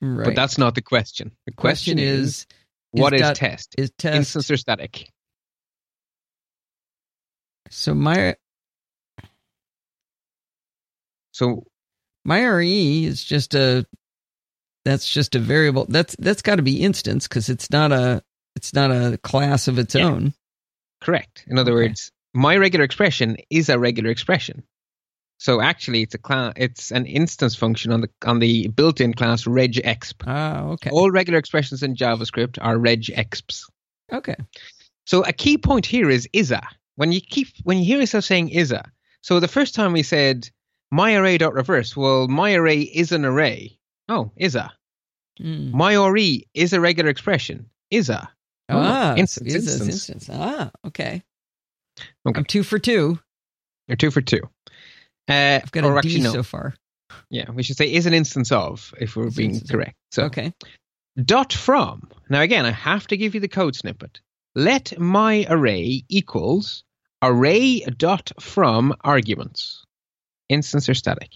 Right. 0.00 0.24
But 0.26 0.34
that's 0.36 0.58
not 0.58 0.74
the 0.74 0.82
question. 0.82 1.32
The 1.46 1.52
question, 1.52 1.96
question, 1.96 1.98
is, 1.98 2.46
what 2.92 3.12
is 3.14 3.20
dot- 3.20 3.36
test? 3.36 3.74
is 3.78 3.90
test 3.98 4.16
Instance 4.16 4.50
or 4.50 4.56
static? 4.56 5.10
so 7.70 7.94
my 7.94 8.34
So 11.32 11.64
my 12.24 12.44
re 12.46 13.04
is 13.04 13.22
just 13.22 13.54
a 13.54 13.86
that's 14.84 15.06
just 15.12 15.34
a 15.34 15.38
variable 15.38 15.84
that's 15.88 16.16
that's 16.18 16.42
got 16.42 16.56
to 16.56 16.62
be 16.62 16.80
instance 16.82 17.28
because 17.28 17.48
it's 17.48 17.70
not 17.70 17.92
a 17.92 18.22
it's 18.56 18.72
not 18.72 18.90
a 18.90 19.18
class 19.22 19.68
of 19.68 19.78
its 19.78 19.94
Yeah. 19.94 20.06
own 20.06 20.34
correct. 21.00 21.44
In 21.46 21.58
other 21.58 21.72
Okay. 21.72 21.88
words, 21.88 22.10
my 22.34 22.56
regular 22.56 22.84
expression 22.84 23.36
is 23.50 23.68
a 23.68 23.78
regular 23.78 24.10
expression. 24.10 24.64
So 25.38 25.60
actually, 25.60 26.02
it's 26.02 26.14
a 26.14 26.18
class. 26.18 26.52
It's 26.56 26.90
an 26.90 27.06
instance 27.06 27.54
function 27.54 27.92
on 27.92 28.00
the 28.02 28.10
on 28.26 28.40
the 28.40 28.68
built-in 28.68 29.14
class 29.14 29.44
regexp. 29.44 30.22
ah 30.26 30.64
okay 30.72 30.90
All 30.90 31.10
regular 31.10 31.38
expressions 31.38 31.82
in 31.82 31.94
JavaScript 31.94 32.58
are 32.60 32.76
regexps. 32.76 33.62
okay 34.12 34.36
So 35.06 35.22
a 35.24 35.32
key 35.32 35.56
point 35.58 35.86
here 35.86 36.10
is 36.10 36.28
isa. 36.32 36.60
When 36.96 37.12
you 37.12 37.20
keep 37.20 37.48
when 37.64 37.78
you 37.78 37.84
hear 37.84 38.00
yourself 38.00 38.24
saying 38.24 38.50
isa. 38.50 38.82
So 39.22 39.40
the 39.40 39.48
first 39.48 39.74
time 39.74 39.92
we 39.92 40.02
said 40.02 40.50
my 40.90 41.14
array 41.16 41.38
dot 41.38 41.54
reverse, 41.54 41.96
well, 41.96 42.28
my 42.28 42.54
array 42.54 42.80
is 42.80 43.12
an 43.12 43.24
array. 43.24 43.78
Oh, 44.08 44.32
isa. 44.36 44.72
Mm. 45.40 45.72
My 45.72 45.94
re 46.08 46.46
is 46.54 46.72
a 46.72 46.80
regular 46.80 47.10
expression. 47.10 47.66
Isa. 47.90 48.28
Oh, 48.70 48.78
ah 48.78 49.14
instance, 49.16 49.54
is 49.54 49.64
this 49.64 49.80
instance. 49.80 50.08
instance 50.10 50.30
ah 50.32 50.70
okay 50.84 51.22
Okay. 52.26 52.38
I'm 52.38 52.44
two 52.44 52.62
for 52.62 52.78
two 52.78 53.18
You're 53.86 53.96
two 53.96 54.10
for 54.10 54.20
two. 54.20 54.42
Uh, 55.28 55.60
I've 55.62 55.72
got 55.72 55.84
a 55.84 56.00
D 56.00 56.20
no. 56.20 56.32
so 56.32 56.42
far 56.42 56.74
Yeah, 57.30 57.50
we 57.50 57.62
should 57.62 57.76
say 57.76 57.92
is 57.92 58.06
an 58.06 58.14
instance 58.14 58.50
of 58.52 58.94
if 59.00 59.16
we're 59.16 59.28
Is 59.28 59.36
being 59.36 59.60
correct. 59.60 59.96
So 60.10 60.24
okay 60.24 60.52
dot 61.24 61.52
from. 61.52 62.08
Now 62.28 62.42
again, 62.42 62.64
I 62.64 62.70
have 62.70 63.06
to 63.08 63.16
give 63.16 63.34
you 63.34 63.40
the 63.40 63.48
code 63.48 63.76
snippet. 63.76 64.20
Let 64.54 64.98
my 64.98 65.46
array 65.48 66.04
equals 66.08 66.84
array 67.22 67.80
dot 67.80 68.32
from 68.40 68.94
arguments. 69.02 69.84
Instance 70.48 70.88
or 70.88 70.94
static. 70.94 71.30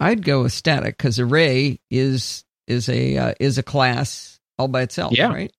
I'd 0.00 0.24
go 0.24 0.42
with 0.42 0.52
static 0.52 0.96
because 0.96 1.18
array 1.18 1.80
is 1.90 2.44
is 2.66 2.88
a 2.88 3.16
uh, 3.16 3.34
is 3.40 3.58
a 3.58 3.62
class 3.62 4.38
all 4.58 4.68
by 4.68 4.82
itself 4.82 5.12
Yeah. 5.16 5.32
right 5.32 5.52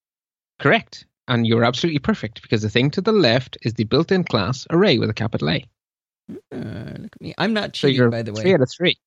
Correct. 0.59 1.05
And 1.27 1.45
you're 1.45 1.65
absolutely 1.65 1.99
perfect 1.99 2.41
because 2.41 2.61
the 2.61 2.69
thing 2.69 2.89
to 2.91 3.01
the 3.01 3.11
left 3.11 3.57
is 3.61 3.73
the 3.73 3.83
built-in 3.83 4.23
class 4.23 4.65
array 4.69 4.97
with 4.97 5.09
a 5.09 5.13
capital 5.13 5.49
A. 5.49 5.65
uh, 6.29 6.55
look 6.55 7.15
at 7.15 7.21
me 7.21 7.33
I'm 7.37 7.53
not 7.53 7.75
So 7.75 7.87
cheating 7.87 7.95
you're 7.97 8.09
by 8.09 8.21
the 8.21 8.33
way 8.33 8.41
three 8.41 8.53
out 8.53 8.61
of 8.61 8.69
three. 8.75 8.97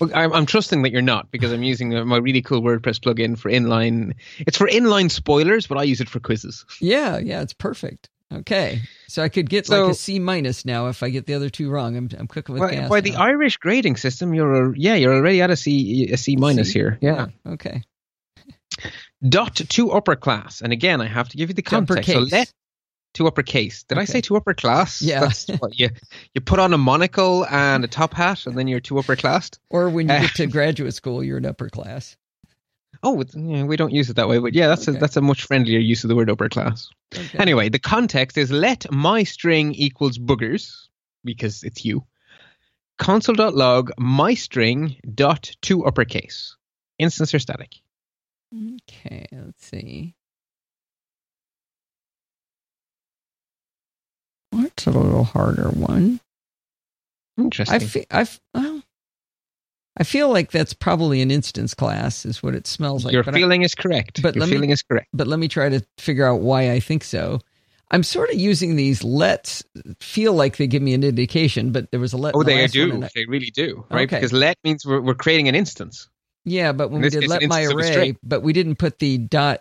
Well, 0.00 0.10
I'm, 0.14 0.32
I'm 0.32 0.46
trusting 0.46 0.82
that 0.82 0.92
you're 0.92 1.02
not 1.02 1.30
because 1.30 1.52
I'm 1.52 1.62
using 1.62 1.94
uh, 1.94 2.04
my 2.04 2.16
really 2.16 2.40
cool 2.42 2.62
WordPress 2.62 3.00
plugin 3.00 3.38
for 3.38 3.50
inline. 3.50 4.14
It's 4.38 4.56
for 4.56 4.66
inline 4.66 5.10
spoilers, 5.10 5.66
but 5.66 5.76
I 5.78 5.82
use 5.82 6.00
it 6.00 6.08
for 6.08 6.20
quizzes. 6.20 6.64
Yeah, 6.80 7.18
yeah, 7.18 7.42
it's 7.42 7.52
perfect. 7.52 8.08
Okay, 8.32 8.80
so 9.06 9.22
I 9.22 9.28
could 9.28 9.48
get 9.50 9.66
So- 9.66 9.82
like 9.84 9.92
a 9.92 9.94
C 9.94 10.18
minus 10.18 10.64
now 10.64 10.88
if 10.88 11.02
I 11.02 11.10
get 11.10 11.26
the 11.26 11.34
other 11.34 11.50
two 11.50 11.70
wrong. 11.70 11.96
I'm 11.96 12.08
I'm 12.18 12.26
cooking 12.26 12.54
with 12.54 12.62
By, 12.62 12.70
gas. 12.74 12.88
by 12.88 13.00
the. 13.02 13.14
Irish 13.14 13.58
grading 13.58 13.96
system, 13.96 14.32
you're 14.34 14.72
a, 14.72 14.74
yeah, 14.76 14.94
you're 14.94 15.14
already 15.14 15.42
at 15.42 15.50
a 15.50 15.56
C 15.56 16.08
a 16.10 16.16
C 16.16 16.34
minus 16.36 16.68
C? 16.68 16.78
here. 16.78 16.98
Yeah. 17.02 17.26
Okay. 17.46 17.82
Dot 19.26 19.54
to 19.54 19.92
upper 19.92 20.16
class, 20.16 20.60
and 20.62 20.72
again, 20.72 21.00
I 21.00 21.06
have 21.06 21.28
to 21.28 21.36
give 21.36 21.48
you 21.50 21.54
the 21.54 21.62
context. 21.62 22.10
So 22.10 22.20
let 22.20 22.52
to 23.14 23.26
uppercase. 23.26 23.82
Did 23.84 23.98
I 23.98 24.04
say 24.04 24.20
to 24.22 24.36
upper 24.36 24.54
class? 24.54 25.00
Yeah. 25.02 25.20
That's 25.20 25.48
what 25.48 25.78
you 25.78 25.90
you 26.34 26.40
put 26.40 26.58
on 26.58 26.72
a 26.74 26.78
monocle 26.78 27.46
and 27.46 27.84
a 27.84 27.88
top 27.88 28.14
hat, 28.14 28.46
and 28.46 28.56
then 28.58 28.68
you're 28.68 28.80
to 28.80 28.98
upper 28.98 29.16
classed. 29.16 29.58
Or 29.70 29.88
when 29.88 30.08
you 30.08 30.18
get 30.18 30.34
to 30.36 30.46
graduate 30.58 30.94
school, 30.94 31.22
you're 31.24 31.38
an 31.38 31.46
upper 31.46 31.68
class. 31.68 32.16
Oh, 33.02 33.22
yeah, 33.34 33.64
we 33.64 33.76
don't 33.76 33.92
use 33.92 34.08
it 34.08 34.16
that 34.16 34.28
way, 34.28 34.38
but 34.38 34.54
yeah, 34.54 34.68
that's 34.68 34.88
Okay. 34.88 34.96
a 34.96 35.00
that's 35.00 35.16
a 35.16 35.20
much 35.20 35.42
friendlier 35.44 35.78
use 35.78 36.04
of 36.04 36.08
the 36.08 36.16
word 36.16 36.30
upper 36.30 36.48
class. 36.48 36.88
Okay. 37.14 37.38
Anyway, 37.38 37.68
the 37.68 37.78
context 37.78 38.38
is 38.38 38.50
let 38.50 38.90
my 38.90 39.24
string 39.24 39.74
equals 39.74 40.18
boogers 40.18 40.88
because 41.24 41.62
it's 41.64 41.84
you. 41.84 42.04
Console.log 42.98 43.90
my 43.98 44.34
string 44.34 44.96
dot 45.14 45.50
to 45.62 45.84
uppercase. 45.84 46.56
Instance 46.98 47.34
or 47.34 47.38
static. 47.40 47.74
Okay, 48.54 49.26
let's 49.32 49.66
see. 49.66 50.14
What's 54.76 54.86
a 54.86 54.90
little 54.98 55.24
harder 55.24 55.68
one? 55.70 56.20
Interesting. 57.38 57.74
I 57.76 57.78
feel 57.80 58.04
I 58.10 58.26
well, 58.54 58.82
I 59.96 60.04
feel 60.04 60.30
like 60.32 60.50
that's 60.50 60.72
probably 60.72 61.20
an 61.22 61.30
instance 61.30 61.74
class, 61.74 62.26
is 62.26 62.42
what 62.42 62.54
it 62.54 62.66
smells 62.66 63.04
like. 63.04 63.12
Your 63.12 63.22
but 63.22 63.34
I- 63.34 63.38
feeling 63.38 63.62
is 63.62 63.74
correct. 63.74 64.20
but 64.22 64.34
Your 64.34 64.40
let 64.40 64.48
me- 64.48 64.56
feeling 64.56 64.70
is 64.70 64.82
correct. 64.82 65.08
but 65.12 65.26
let 65.26 65.38
me 65.38 65.48
try 65.48 65.68
to 65.68 65.80
figure 65.98 66.26
out 66.26 66.40
why 66.40 66.70
I 66.72 66.80
think 66.80 67.04
so. 67.04 67.40
I'm 67.90 68.02
sort 68.02 68.30
of 68.30 68.36
using 68.36 68.74
these 68.76 69.04
lets 69.04 69.62
feel 70.00 70.32
like 70.32 70.56
they 70.56 70.66
give 70.66 70.82
me 70.82 70.94
an 70.94 71.04
indication, 71.04 71.70
but 71.70 71.90
there 71.92 72.00
was 72.00 72.12
a 72.12 72.16
let. 72.16 72.34
Oh, 72.34 72.42
they 72.42 72.66
do. 72.66 73.02
I- 73.04 73.08
They 73.14 73.26
really 73.26 73.50
do, 73.50 73.84
right? 73.90 74.08
Okay. 74.08 74.16
Because 74.16 74.32
let 74.32 74.56
means 74.64 74.84
we're, 74.84 75.00
we're 75.00 75.14
creating 75.14 75.46
an 75.48 75.54
instance. 75.54 76.08
yeah, 76.44 76.72
but 76.72 76.90
when 76.90 77.02
we 77.02 77.10
did 77.10 77.26
let 77.28 77.42
my 77.44 77.62
instance 77.62 77.88
of 77.88 77.94
a 77.94 77.98
array, 77.98 78.16
but 78.24 78.42
we 78.42 78.52
didn't 78.52 78.76
put 78.76 78.98
the 78.98 79.18
dot. 79.18 79.60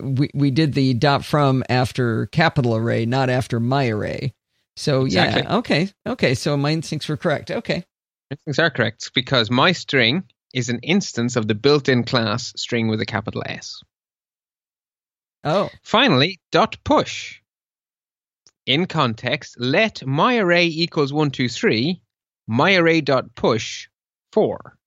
We 0.00 0.30
we 0.34 0.50
did 0.50 0.74
the 0.74 0.94
dot 0.94 1.24
from 1.24 1.64
after 1.68 2.26
capital 2.26 2.76
array, 2.76 3.04
not 3.06 3.30
after 3.30 3.58
my 3.60 3.88
array. 3.88 4.34
So 4.76 5.04
Exactly. 5.04 5.42
yeah, 5.42 5.56
okay, 5.56 5.88
okay. 6.06 6.34
So 6.34 6.56
my 6.56 6.70
instincts 6.70 7.08
were 7.08 7.16
correct. 7.16 7.50
Okay, 7.50 7.84
Instincts 8.30 8.58
are 8.58 8.70
correct 8.70 9.10
because 9.14 9.50
my 9.50 9.72
string 9.72 10.24
is 10.54 10.68
an 10.68 10.78
instance 10.80 11.34
of 11.36 11.48
the 11.48 11.54
built-in 11.54 12.04
class 12.04 12.52
string 12.56 12.88
with 12.88 13.00
a 13.00 13.06
capital 13.06 13.42
S. 13.46 13.80
Oh, 15.44 15.68
Finally, 15.82 16.40
dot 16.52 16.76
push. 16.84 17.40
In 18.66 18.86
context, 18.86 19.56
let 19.58 20.06
my 20.06 20.38
array 20.38 20.66
equals 20.66 21.12
one 21.12 21.30
two 21.30 21.48
three, 21.48 22.00
my 22.46 22.76
array 22.76 23.00
dot 23.00 23.34
push 23.34 23.88
four. 24.32 24.77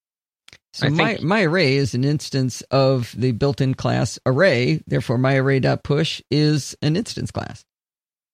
So 0.74 0.90
my 0.90 1.18
my 1.22 1.44
array 1.44 1.76
is 1.76 1.94
an 1.94 2.04
instance 2.04 2.62
of 2.72 3.14
the 3.18 3.32
built-in 3.32 3.74
class 3.74 4.20
array. 4.26 4.82
Therefore, 4.88 5.18
my 5.18 5.36
array.push 5.36 6.22
is 6.32 6.76
an 6.82 6.96
instance 6.96 7.32
class, 7.32 7.64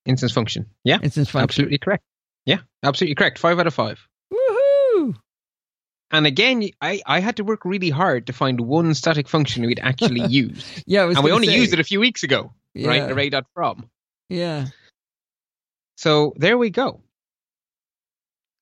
Instance 0.05 0.31
function. 0.31 0.67
Yeah, 0.83 0.99
instance 1.01 1.29
function. 1.29 1.43
absolutely 1.43 1.77
correct. 1.79 2.03
Yeah, 2.45 2.59
absolutely 2.83 3.15
correct. 3.15 3.39
Five 3.39 3.59
out 3.59 3.67
of 3.67 3.73
five. 3.73 3.99
Woohoo! 4.33 5.15
And 6.11 6.25
again, 6.25 6.69
I, 6.79 7.01
I 7.05 7.19
had 7.19 7.37
to 7.37 7.43
work 7.43 7.65
really 7.65 7.89
hard 7.89 8.27
to 8.27 8.33
find 8.33 8.61
one 8.61 8.93
static 8.93 9.27
function 9.27 9.65
we'd 9.65 9.79
actually 9.81 10.21
used. 10.29 10.65
Yeah, 10.85 11.09
and 11.09 11.23
we 11.23 11.31
only 11.31 11.47
say, 11.47 11.55
used 11.57 11.73
it 11.73 11.79
a 11.79 11.83
few 11.83 11.99
weeks 11.99 12.23
ago, 12.23 12.53
right? 12.75 13.01
Yeah. 13.01 13.09
Array.from. 13.09 13.89
Yeah. 14.29 14.67
So 15.97 16.33
there 16.37 16.57
we 16.57 16.69
go. 16.69 17.01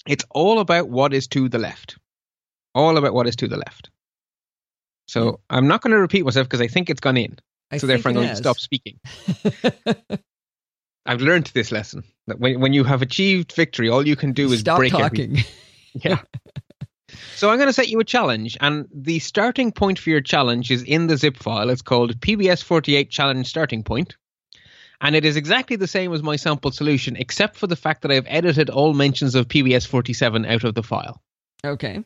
It's 0.07 0.23
all 0.31 0.59
about 0.59 0.87
what 0.89 1.13
is 1.13 1.27
to 1.29 1.49
the 1.49 1.59
left. 1.59 1.97
All 2.75 2.97
about 2.97 3.13
what 3.13 3.25
is 3.25 3.37
to 3.37 3.47
the 3.47 3.57
left. 3.57 3.89
So 5.07 5.39
I'm 5.49 5.67
not 5.67 5.81
going 5.81 5.91
to 5.91 5.99
repeat 5.99 6.25
myself 6.25 6.47
because 6.47 6.61
I 6.61 6.67
think 6.67 6.89
it's 6.89 6.99
gone 6.99 7.17
in. 7.17 7.37
I 7.71 7.77
so 7.77 7.87
therefore 7.87 8.09
I'm 8.09 8.15
going 8.15 8.29
to 8.29 8.35
stop 8.35 8.59
speaking. 8.59 8.99
I've 11.05 11.21
learned 11.21 11.47
this 11.53 11.71
lesson 11.71 12.03
that 12.27 12.39
when, 12.39 12.59
when 12.59 12.73
you 12.73 12.83
have 12.83 13.01
achieved 13.01 13.53
victory, 13.53 13.89
all 13.89 14.07
you 14.07 14.15
can 14.15 14.33
do 14.33 14.51
is 14.51 14.61
Stop 14.61 14.77
break 14.77 14.93
everything. 14.93 15.37
talking. 15.37 15.45
Yeah. 16.03 16.19
so 17.35 17.49
I'm 17.49 17.57
going 17.57 17.69
to 17.69 17.73
set 17.73 17.87
you 17.87 18.01
a 18.01 18.03
challenge, 18.03 18.57
and 18.59 18.85
the 18.93 19.19
starting 19.19 19.71
point 19.71 19.97
for 19.97 20.09
your 20.09 20.19
challenge 20.19 20.69
is 20.69 20.83
in 20.83 21.07
the 21.07 21.15
zip 21.15 21.37
file. 21.37 21.69
It's 21.69 21.81
called 21.81 22.19
PBS48 22.19 23.09
challenge 23.09 23.47
starting 23.47 23.83
point. 23.83 24.17
And 24.99 25.15
it 25.15 25.23
is 25.23 25.37
exactly 25.37 25.77
the 25.77 25.87
same 25.87 26.13
as 26.13 26.21
my 26.21 26.35
sample 26.35 26.71
solution, 26.71 27.15
except 27.15 27.55
for 27.55 27.67
the 27.67 27.77
fact 27.77 28.01
that 28.01 28.11
I've 28.11 28.25
edited 28.27 28.69
all 28.69 28.93
mentions 28.93 29.35
of 29.35 29.47
PBS47 29.47 30.45
out 30.49 30.65
of 30.65 30.75
the 30.75 30.83
file. 30.83 31.21
okay. 31.65 32.03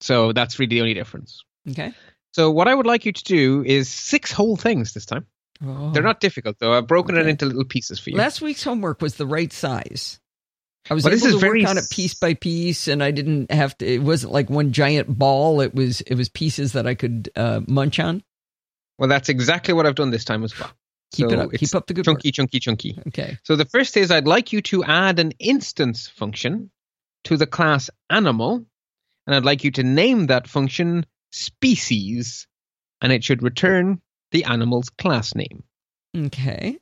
So 0.00 0.32
that's 0.32 0.58
really 0.58 0.70
the 0.70 0.80
only 0.80 0.94
difference. 0.94 1.44
Okay. 1.70 1.92
So 2.32 2.50
what 2.50 2.68
I 2.68 2.74
would 2.74 2.86
like 2.86 3.04
you 3.04 3.12
to 3.12 3.24
do 3.24 3.64
is 3.64 3.88
six 3.88 4.32
whole 4.32 4.56
things 4.56 4.94
this 4.94 5.04
time. 5.06 5.26
Oh. 5.64 5.90
They're 5.90 6.02
not 6.02 6.20
difficult 6.20 6.58
though. 6.58 6.72
I've 6.72 6.86
broken 6.86 7.16
it 7.16 7.26
into 7.26 7.44
little 7.44 7.64
pieces 7.64 7.98
for 7.98 8.10
you. 8.10 8.16
Last 8.16 8.40
week's 8.40 8.62
homework 8.64 9.02
was 9.02 9.16
the 9.16 9.26
right 9.26 9.52
size. 9.52 10.18
I 10.88 10.94
was 10.94 11.02
But 11.02 11.12
able 11.12 11.16
this 11.20 11.34
is 11.34 11.40
to 11.40 11.46
work 11.46 11.68
on 11.68 11.76
it 11.76 11.84
piece 11.90 12.14
by 12.14 12.32
piece, 12.32 12.88
and 12.88 13.02
I 13.02 13.10
didn't 13.10 13.50
have 13.50 13.76
to. 13.78 13.86
It 13.86 14.02
wasn't 14.02 14.32
like 14.32 14.48
one 14.48 14.72
giant 14.72 15.18
ball. 15.18 15.60
It 15.60 15.74
was 15.74 16.00
it 16.00 16.14
was 16.14 16.30
pieces 16.30 16.72
that 16.72 16.86
I 16.86 16.94
could 16.94 17.30
uh, 17.36 17.60
munch 17.68 18.00
on. 18.00 18.22
well, 18.98 19.08
that's 19.08 19.28
exactly 19.28 19.74
what 19.74 19.86
I've 19.86 19.94
done 19.94 20.10
this 20.10 20.24
time 20.24 20.42
as 20.42 20.58
well. 20.58 20.70
Keep 21.12 21.28
so 21.28 21.32
it 21.34 21.38
up. 21.38 21.52
Keep 21.52 21.74
up 21.74 21.86
the 21.86 21.94
good 21.94 22.04
chunky, 22.06 22.30
chunky, 22.32 22.60
chunky. 22.60 22.94
work. 22.96 23.08
Okay. 23.08 23.38
So 23.42 23.56
the 23.56 23.66
first 23.66 23.96
is 23.98 24.10
I'd 24.10 24.26
like 24.26 24.52
you 24.54 24.62
to 24.62 24.82
add 24.84 25.18
an 25.18 25.32
instance 25.38 26.08
function 26.08 26.70
to 27.24 27.36
the 27.36 27.46
class 27.46 27.90
animal, 28.08 28.64
and 29.30 29.36
I'd 29.36 29.44
like 29.44 29.62
you 29.62 29.70
to 29.72 29.84
name 29.84 30.26
that 30.26 30.48
function 30.48 31.06
species, 31.30 32.48
and 33.00 33.12
it 33.12 33.22
should 33.22 33.42
return 33.44 34.00
the 34.32 34.42
animal's 34.44 34.90
class 34.90 35.34
name. 35.36 35.62
Okay. 36.16 36.78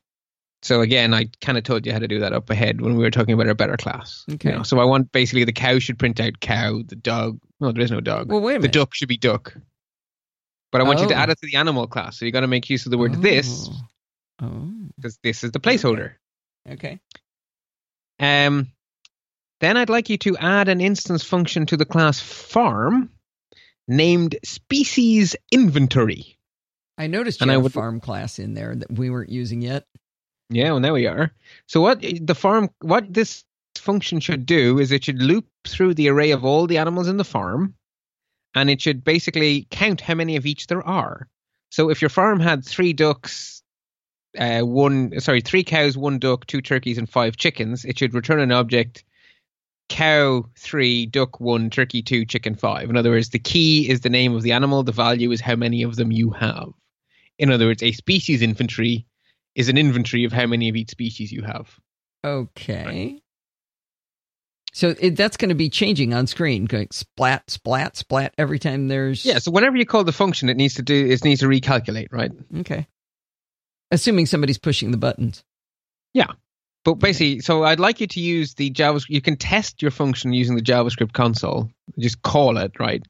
So 0.62 0.80
again, 0.80 1.12
I 1.12 1.26
kind 1.42 1.58
of 1.58 1.64
told 1.64 1.84
you 1.86 1.92
how 1.92 1.98
to 1.98 2.08
do 2.08 2.20
that 2.20 2.32
up 2.32 2.48
ahead 2.48 2.80
when 2.80 2.96
we 2.96 3.04
were 3.04 3.10
talking 3.10 3.34
about 3.34 3.46
our 3.48 3.54
better 3.54 3.76
class. 3.76 4.24
you 4.26 4.34
Okay. 4.34 4.50
know. 4.52 4.62
So 4.62 4.78
I 4.80 4.84
want 4.84 5.12
basically 5.12 5.44
the 5.44 5.52
cow 5.52 5.78
should 5.78 5.98
print 5.98 6.18
out 6.20 6.40
cow, 6.40 6.80
the 6.86 6.96
dog. 6.96 7.38
No, 7.60 7.70
there 7.70 7.84
is 7.84 7.90
no 7.90 8.00
dog. 8.00 8.30
Well, 8.32 8.40
wait 8.40 8.54
a 8.54 8.58
minute. 8.58 8.72
the 8.72 8.78
duck 8.78 8.94
should 8.94 9.08
be 9.08 9.18
duck. 9.18 9.54
But 10.72 10.80
I 10.80 10.84
want 10.84 11.00
you 11.00 11.08
to 11.08 11.14
Oh. 11.14 11.18
add 11.18 11.28
it 11.30 11.38
to 11.40 11.46
the 11.46 11.56
animal 11.58 11.86
class. 11.86 12.18
So 12.18 12.24
you 12.24 12.32
got 12.32 12.40
to 12.40 12.46
make 12.48 12.68
use 12.70 12.86
of 12.86 12.90
the 12.90 12.98
word 12.98 13.20
this 13.22 13.68
Oh. 13.70 14.46
Oh. 14.46 14.72
because 14.96 15.18
this 15.22 15.44
is 15.44 15.52
the 15.52 15.60
placeholder. 15.60 16.14
Okay. 16.68 16.98
Um, 18.18 18.72
then 19.60 19.76
I'd 19.76 19.90
like 19.90 20.08
you 20.08 20.18
to 20.18 20.36
add 20.36 20.68
an 20.68 20.80
instance 20.80 21.22
function 21.22 21.66
to 21.66 21.76
the 21.76 21.84
class 21.84 22.20
farm 22.20 23.10
named 23.86 24.36
species 24.44 25.34
inventory. 25.50 26.38
I 26.96 27.06
noticed 27.06 27.40
you 27.40 27.44
And 27.44 27.50
I 27.50 27.54
had 27.54 27.64
a 27.64 27.70
farm 27.70 28.00
class 28.00 28.38
in 28.38 28.54
there 28.54 28.74
that 28.74 28.90
we 28.90 29.10
weren't 29.10 29.30
using 29.30 29.62
yet. 29.62 29.86
Yeah, 30.50 30.72
well, 30.72 30.80
there 30.80 30.92
we 30.92 31.06
are. 31.06 31.32
So 31.66 31.80
what 31.80 32.00
the 32.02 32.34
farm, 32.34 32.70
what 32.80 33.12
this 33.12 33.44
function 33.76 34.20
should 34.20 34.46
do 34.46 34.78
is 34.78 34.90
it 34.90 35.04
should 35.04 35.22
loop 35.22 35.46
through 35.66 35.94
the 35.94 36.08
array 36.08 36.32
of 36.32 36.44
all 36.44 36.66
the 36.66 36.78
animals 36.78 37.08
in 37.08 37.16
the 37.16 37.24
farm, 37.24 37.74
and 38.54 38.70
it 38.70 38.80
should 38.80 39.04
basically 39.04 39.66
count 39.70 40.00
how 40.00 40.14
many 40.14 40.36
of 40.36 40.46
each 40.46 40.66
there 40.66 40.86
are. 40.86 41.28
So 41.70 41.90
if 41.90 42.00
your 42.00 42.08
farm 42.08 42.40
had 42.40 42.64
three 42.64 42.92
ducks, 42.92 43.62
uh, 44.38 44.60
one 44.60 45.20
sorry, 45.20 45.42
three 45.42 45.64
cows, 45.64 45.96
one 45.96 46.18
duck, 46.18 46.46
two 46.46 46.62
turkeys, 46.62 46.98
and 46.98 47.08
five 47.08 47.36
chickens, 47.36 47.84
it 47.84 47.98
should 47.98 48.14
return 48.14 48.40
an 48.40 48.52
object: 48.52 49.04
cow 49.88 50.44
three, 50.58 51.06
duck 51.06 51.40
one, 51.40 51.70
turkey 51.70 52.02
two, 52.02 52.24
chicken 52.24 52.54
five. 52.54 52.90
In 52.90 52.96
other 52.96 53.10
words, 53.10 53.30
the 53.30 53.38
key 53.38 53.88
is 53.88 54.00
the 54.00 54.10
name 54.10 54.34
of 54.34 54.42
the 54.42 54.52
animal. 54.52 54.82
The 54.82 54.92
value 54.92 55.30
is 55.30 55.40
how 55.40 55.56
many 55.56 55.82
of 55.82 55.96
them 55.96 56.12
you 56.12 56.30
have. 56.30 56.68
In 57.38 57.50
other 57.50 57.66
words, 57.66 57.82
a 57.82 57.92
species 57.92 58.42
inventory 58.42 59.06
is 59.54 59.68
an 59.68 59.78
inventory 59.78 60.24
of 60.24 60.32
how 60.32 60.46
many 60.46 60.68
of 60.68 60.76
each 60.76 60.90
species 60.90 61.32
you 61.32 61.42
have. 61.42 61.78
Okay. 62.24 63.20
So 64.72 64.94
it, 65.00 65.16
that's 65.16 65.36
going 65.36 65.48
to 65.48 65.54
be 65.54 65.70
changing 65.70 66.14
on 66.14 66.26
screen, 66.26 66.66
going 66.66 66.88
splat, 66.92 67.50
splat, 67.50 67.96
splat 67.96 68.34
every 68.38 68.58
time 68.58 68.88
there's. 68.88 69.24
Yeah, 69.24 69.38
so 69.38 69.50
whenever 69.50 69.76
you 69.76 69.86
call 69.86 70.04
the 70.04 70.12
function, 70.12 70.48
it 70.48 70.56
needs 70.56 70.74
to 70.74 70.82
do 70.82 71.06
it 71.06 71.24
needs 71.24 71.40
to 71.40 71.48
recalculate, 71.48 72.08
right? 72.12 72.30
Okay. 72.58 72.86
Assuming 73.90 74.26
somebody's 74.26 74.58
pushing 74.58 74.90
the 74.90 74.98
buttons. 74.98 75.42
But 76.88 77.00
basically, 77.00 77.40
so 77.40 77.64
I'd 77.64 77.80
like 77.80 78.00
you 78.00 78.06
to 78.06 78.20
use 78.20 78.54
the 78.54 78.70
JavaScript. 78.70 79.10
You 79.10 79.20
can 79.20 79.36
test 79.36 79.82
your 79.82 79.90
function 79.90 80.32
using 80.32 80.56
the 80.56 80.62
JavaScript 80.62 81.12
console. 81.12 81.68
Just 81.98 82.22
call 82.22 82.56
it, 82.56 82.80
right? 82.80 83.06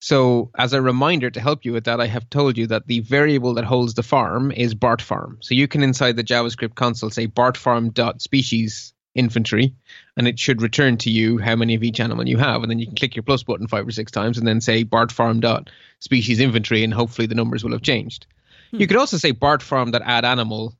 So, 0.00 0.50
as 0.58 0.72
a 0.72 0.82
reminder 0.82 1.30
to 1.30 1.40
help 1.40 1.64
you 1.64 1.72
with 1.72 1.84
that, 1.84 2.00
I 2.00 2.08
have 2.08 2.28
told 2.30 2.58
you 2.58 2.66
that 2.66 2.88
the 2.88 2.98
variable 2.98 3.54
that 3.54 3.64
holds 3.64 3.94
the 3.94 4.02
farm 4.02 4.50
is 4.50 4.74
Bart 4.74 5.00
farm. 5.00 5.38
So 5.40 5.54
you 5.54 5.68
can 5.68 5.84
inside 5.84 6.16
the 6.16 6.24
JavaScript 6.24 6.74
console 6.74 7.10
say 7.10 7.26
Bart 7.26 7.56
farm 7.56 7.90
dot 7.90 8.20
species 8.20 8.92
inventory, 9.14 9.72
and 10.16 10.26
it 10.26 10.40
should 10.40 10.60
return 10.60 10.96
to 10.96 11.10
you 11.10 11.38
how 11.38 11.54
many 11.54 11.76
of 11.76 11.84
each 11.84 12.00
animal 12.00 12.26
you 12.26 12.38
have, 12.38 12.62
and 12.62 12.70
then 12.72 12.80
you 12.80 12.86
can 12.86 12.96
click 12.96 13.14
your 13.14 13.22
plus 13.22 13.44
button 13.44 13.68
five 13.68 13.86
or 13.86 13.92
six 13.92 14.10
times, 14.10 14.36
and 14.36 14.48
then 14.48 14.60
say 14.60 14.82
Bart 14.82 15.12
farm 15.12 15.38
dot 15.38 15.70
species 16.00 16.40
inventory, 16.40 16.82
and 16.82 16.92
hopefully 16.92 17.28
the 17.28 17.36
numbers 17.36 17.62
will 17.62 17.70
have 17.70 17.82
changed. 17.82 18.26
Hmm. 18.72 18.80
You 18.80 18.88
could 18.88 18.96
also 18.96 19.16
say 19.16 19.30
Bart 19.30 19.62
farm 19.62 19.92
dot 19.92 20.02
add 20.04 20.24
animal 20.24 20.74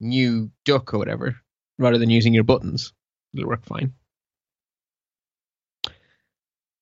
new 0.00 0.50
duck 0.64 0.94
or 0.94 0.98
whatever, 0.98 1.36
rather 1.78 1.98
than 1.98 2.10
using 2.10 2.34
your 2.34 2.44
buttons. 2.44 2.92
It'll 3.34 3.48
work 3.48 3.64
fine. 3.64 3.94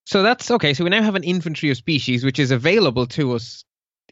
So 0.05 0.23
that's 0.23 0.51
okay. 0.51 0.75
So 0.75 0.83
we 0.83 0.91
now 0.91 1.03
have 1.03 1.15
an 1.15 1.23
inventory 1.23 1.71
of 1.71 1.77
species 1.77 2.25
which 2.25 2.41
is 2.41 2.51
available 2.51 3.07
to 3.07 3.35
us 3.35 3.65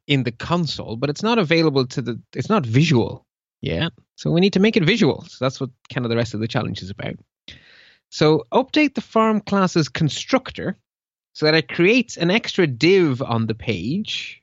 in 0.07 0.23
the 0.23 0.31
console, 0.31 0.97
but 0.97 1.11
it's 1.11 1.23
not 1.23 1.39
available 1.39 1.87
to 1.87 2.03
the. 2.03 2.21
It's 2.35 2.49
not 2.49 2.65
visual. 2.65 3.27
Yeah. 3.61 3.89
So 4.15 4.31
we 4.31 4.41
need 4.41 4.53
to 4.53 4.61
make 4.61 4.77
it 4.77 4.85
visual. 4.85 5.23
So 5.23 5.45
that's 5.45 5.61
what 5.61 5.71
kind 5.93 6.05
of 6.05 6.11
the 6.11 6.17
rest 6.17 6.35
of 6.35 6.41
the 6.41 6.49
challenge 6.49 6.83
is 6.83 6.91
about. 6.91 7.17
So 8.11 8.45
update 8.53 8.95
the 8.95 9.01
farm 9.01 9.41
class's 9.41 9.89
constructor 9.89 10.77
so 11.33 11.47
that 11.47 11.55
it 11.55 11.69
creates 11.69 12.17
an 12.17 12.31
extra 12.31 12.67
div 12.67 13.21
on 13.21 13.47
the 13.47 13.55
page 13.55 14.43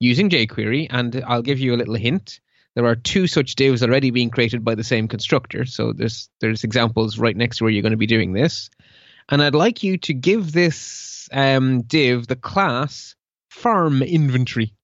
using 0.00 0.28
jQuery. 0.30 0.88
And 0.90 1.22
I'll 1.26 1.42
give 1.42 1.58
you 1.58 1.74
a 1.74 1.78
little 1.78 1.94
hint. 1.94 2.40
There 2.78 2.86
are 2.86 2.94
two 2.94 3.26
such 3.26 3.56
divs 3.56 3.82
already 3.82 4.12
being 4.12 4.30
created 4.30 4.64
by 4.64 4.76
the 4.76 4.84
same 4.84 5.08
constructor. 5.08 5.64
So 5.64 5.92
there's 5.92 6.30
there's 6.38 6.62
examples 6.62 7.18
right 7.18 7.36
next 7.36 7.56
to 7.56 7.64
where 7.64 7.72
you're 7.72 7.82
going 7.82 7.90
to 7.90 7.96
be 7.96 8.06
doing 8.06 8.32
this. 8.32 8.70
And 9.28 9.42
I'd 9.42 9.56
like 9.56 9.82
you 9.82 9.98
to 9.98 10.14
give 10.14 10.52
this 10.52 11.28
um, 11.32 11.82
div 11.82 12.28
the 12.28 12.36
class 12.36 13.16
farm 13.50 14.00
inventory. 14.00 14.74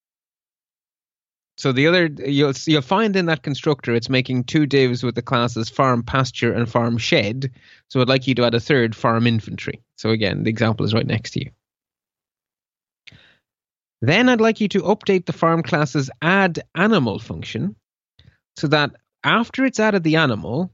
So 1.56 1.70
the 1.70 1.86
other 1.86 2.06
you'll 2.06 2.54
you'll 2.66 2.82
find 2.82 3.14
in 3.14 3.26
that 3.26 3.44
constructor 3.44 3.94
it's 3.94 4.10
making 4.10 4.42
two 4.42 4.66
divs 4.66 5.04
with 5.04 5.14
the 5.14 5.22
classes 5.22 5.68
farm 5.68 6.02
pasture 6.02 6.52
and 6.52 6.68
farm 6.68 6.98
shed. 6.98 7.52
So 7.90 8.00
I'd 8.00 8.08
like 8.08 8.26
you 8.26 8.34
to 8.34 8.44
add 8.44 8.56
a 8.56 8.60
third 8.60 8.96
farm 8.96 9.28
inventory. 9.28 9.84
So 9.98 10.10
again, 10.10 10.42
the 10.42 10.50
example 10.50 10.84
is 10.84 10.94
right 10.94 11.06
next 11.06 11.30
to 11.34 11.44
you. 11.44 11.52
Then 14.02 14.28
I'd 14.28 14.40
like 14.40 14.60
you 14.60 14.66
to 14.70 14.82
update 14.82 15.26
the 15.26 15.32
farm 15.32 15.62
class's 15.62 16.10
add 16.20 16.58
animal 16.74 17.20
function 17.20 17.76
so 18.56 18.68
that 18.68 18.92
after 19.22 19.64
it's 19.64 19.80
added 19.80 20.02
the 20.02 20.16
animal, 20.16 20.72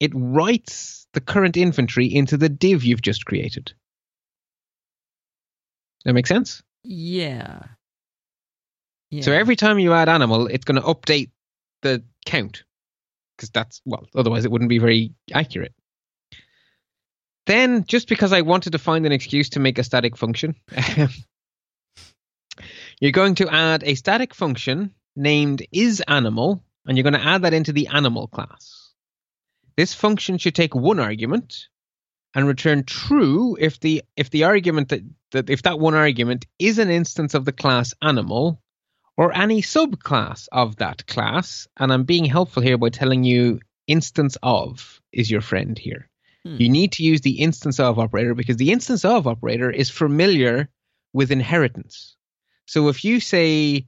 it 0.00 0.12
writes 0.14 1.06
the 1.12 1.20
current 1.20 1.56
inventory 1.56 2.06
into 2.06 2.36
the 2.36 2.48
div 2.48 2.84
you've 2.84 3.02
just 3.02 3.24
created. 3.24 3.72
That 6.04 6.14
make 6.14 6.26
sense? 6.26 6.62
Yeah. 6.82 7.62
yeah. 9.10 9.22
So 9.22 9.32
every 9.32 9.56
time 9.56 9.78
you 9.78 9.92
add 9.92 10.08
animal, 10.08 10.48
it's 10.48 10.64
going 10.64 10.80
to 10.80 10.86
update 10.86 11.30
the 11.82 12.02
count 12.26 12.64
because 13.36 13.50
that's 13.50 13.80
well, 13.84 14.06
otherwise 14.14 14.44
it 14.44 14.50
wouldn't 14.50 14.70
be 14.70 14.78
very 14.78 15.12
accurate. 15.32 15.74
Then, 17.46 17.84
just 17.84 18.08
because 18.08 18.32
I 18.32 18.42
wanted 18.42 18.72
to 18.72 18.78
find 18.78 19.04
an 19.04 19.12
excuse 19.12 19.50
to 19.50 19.60
make 19.60 19.78
a 19.78 19.84
static 19.84 20.16
function, 20.16 20.54
You're 23.00 23.12
going 23.12 23.34
to 23.36 23.48
add 23.48 23.82
a 23.84 23.94
static 23.94 24.34
function 24.34 24.94
named 25.16 25.66
isAnimal, 25.74 26.60
and 26.86 26.96
you're 26.96 27.02
going 27.02 27.20
to 27.20 27.26
add 27.26 27.42
that 27.42 27.54
into 27.54 27.72
the 27.72 27.88
animal 27.88 28.28
class. 28.28 28.90
This 29.76 29.94
function 29.94 30.38
should 30.38 30.54
take 30.54 30.74
one 30.74 31.00
argument 31.00 31.68
and 32.34 32.46
return 32.46 32.84
true 32.84 33.56
if 33.58 33.80
the 33.80 34.02
if 34.16 34.30
the 34.30 34.44
argument 34.44 34.88
that, 34.90 35.02
that 35.32 35.50
if 35.50 35.62
that 35.62 35.78
one 35.78 35.94
argument 35.94 36.46
is 36.58 36.78
an 36.78 36.90
instance 36.90 37.34
of 37.34 37.44
the 37.44 37.52
class 37.52 37.94
animal 38.02 38.60
or 39.16 39.34
any 39.36 39.62
subclass 39.62 40.48
of 40.52 40.76
that 40.76 41.06
class. 41.06 41.68
And 41.76 41.92
I'm 41.92 42.04
being 42.04 42.24
helpful 42.24 42.62
here 42.62 42.78
by 42.78 42.88
telling 42.88 43.24
you 43.24 43.60
instance 43.86 44.36
of 44.42 45.00
is 45.12 45.30
your 45.30 45.40
friend 45.40 45.78
here. 45.78 46.08
Hmm. 46.44 46.56
You 46.58 46.68
need 46.68 46.92
to 46.92 47.04
use 47.04 47.20
the 47.20 47.40
instance 47.40 47.78
of 47.78 47.98
operator 47.98 48.34
because 48.34 48.56
the 48.56 48.72
instance 48.72 49.04
of 49.04 49.26
operator 49.26 49.70
is 49.70 49.90
familiar 49.90 50.68
with 51.12 51.30
inheritance. 51.30 52.16
So 52.66 52.88
if 52.88 53.04
you 53.04 53.20
say, 53.20 53.86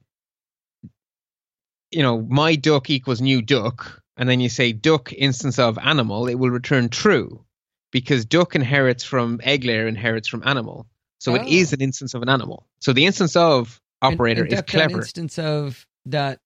you 1.95 2.03
know, 2.03 2.23
my 2.23 2.57
duck 2.57 2.91
equals 2.91 3.21
new 3.21 3.41
duck, 3.41 4.03
and 4.17 4.29
then 4.29 4.41
you 4.41 4.49
say 4.49 4.73
duck 4.73 5.13
instance 5.13 5.59
of 5.59 5.79
animal, 5.79 6.29
it 6.29 6.35
will 6.35 6.51
return 6.51 6.89
true 6.89 7.45
because 7.93 8.25
duck 8.25 8.55
inherits 8.55 9.05
from 9.05 9.41
egg 9.45 9.65
layer 9.65 9.87
inherits 9.87 10.27
from 10.27 10.43
animal. 10.45 10.87
So 11.19 11.33
oh. 11.33 11.37
it 11.37 11.47
is 11.47 11.73
an 11.73 11.81
instance 11.81 12.13
of 12.15 12.23
an 12.23 12.29
animal. 12.29 12.67
So 12.81 12.93
the 12.93 13.07
instance 13.07 13.37
of 13.37 13.81
operator 14.03 14.43
and, 14.43 14.53
and 14.53 14.65
is 14.65 14.71
clever. 14.71 14.99
instance 14.99 15.39
of 15.39 15.87
dot 16.09 16.39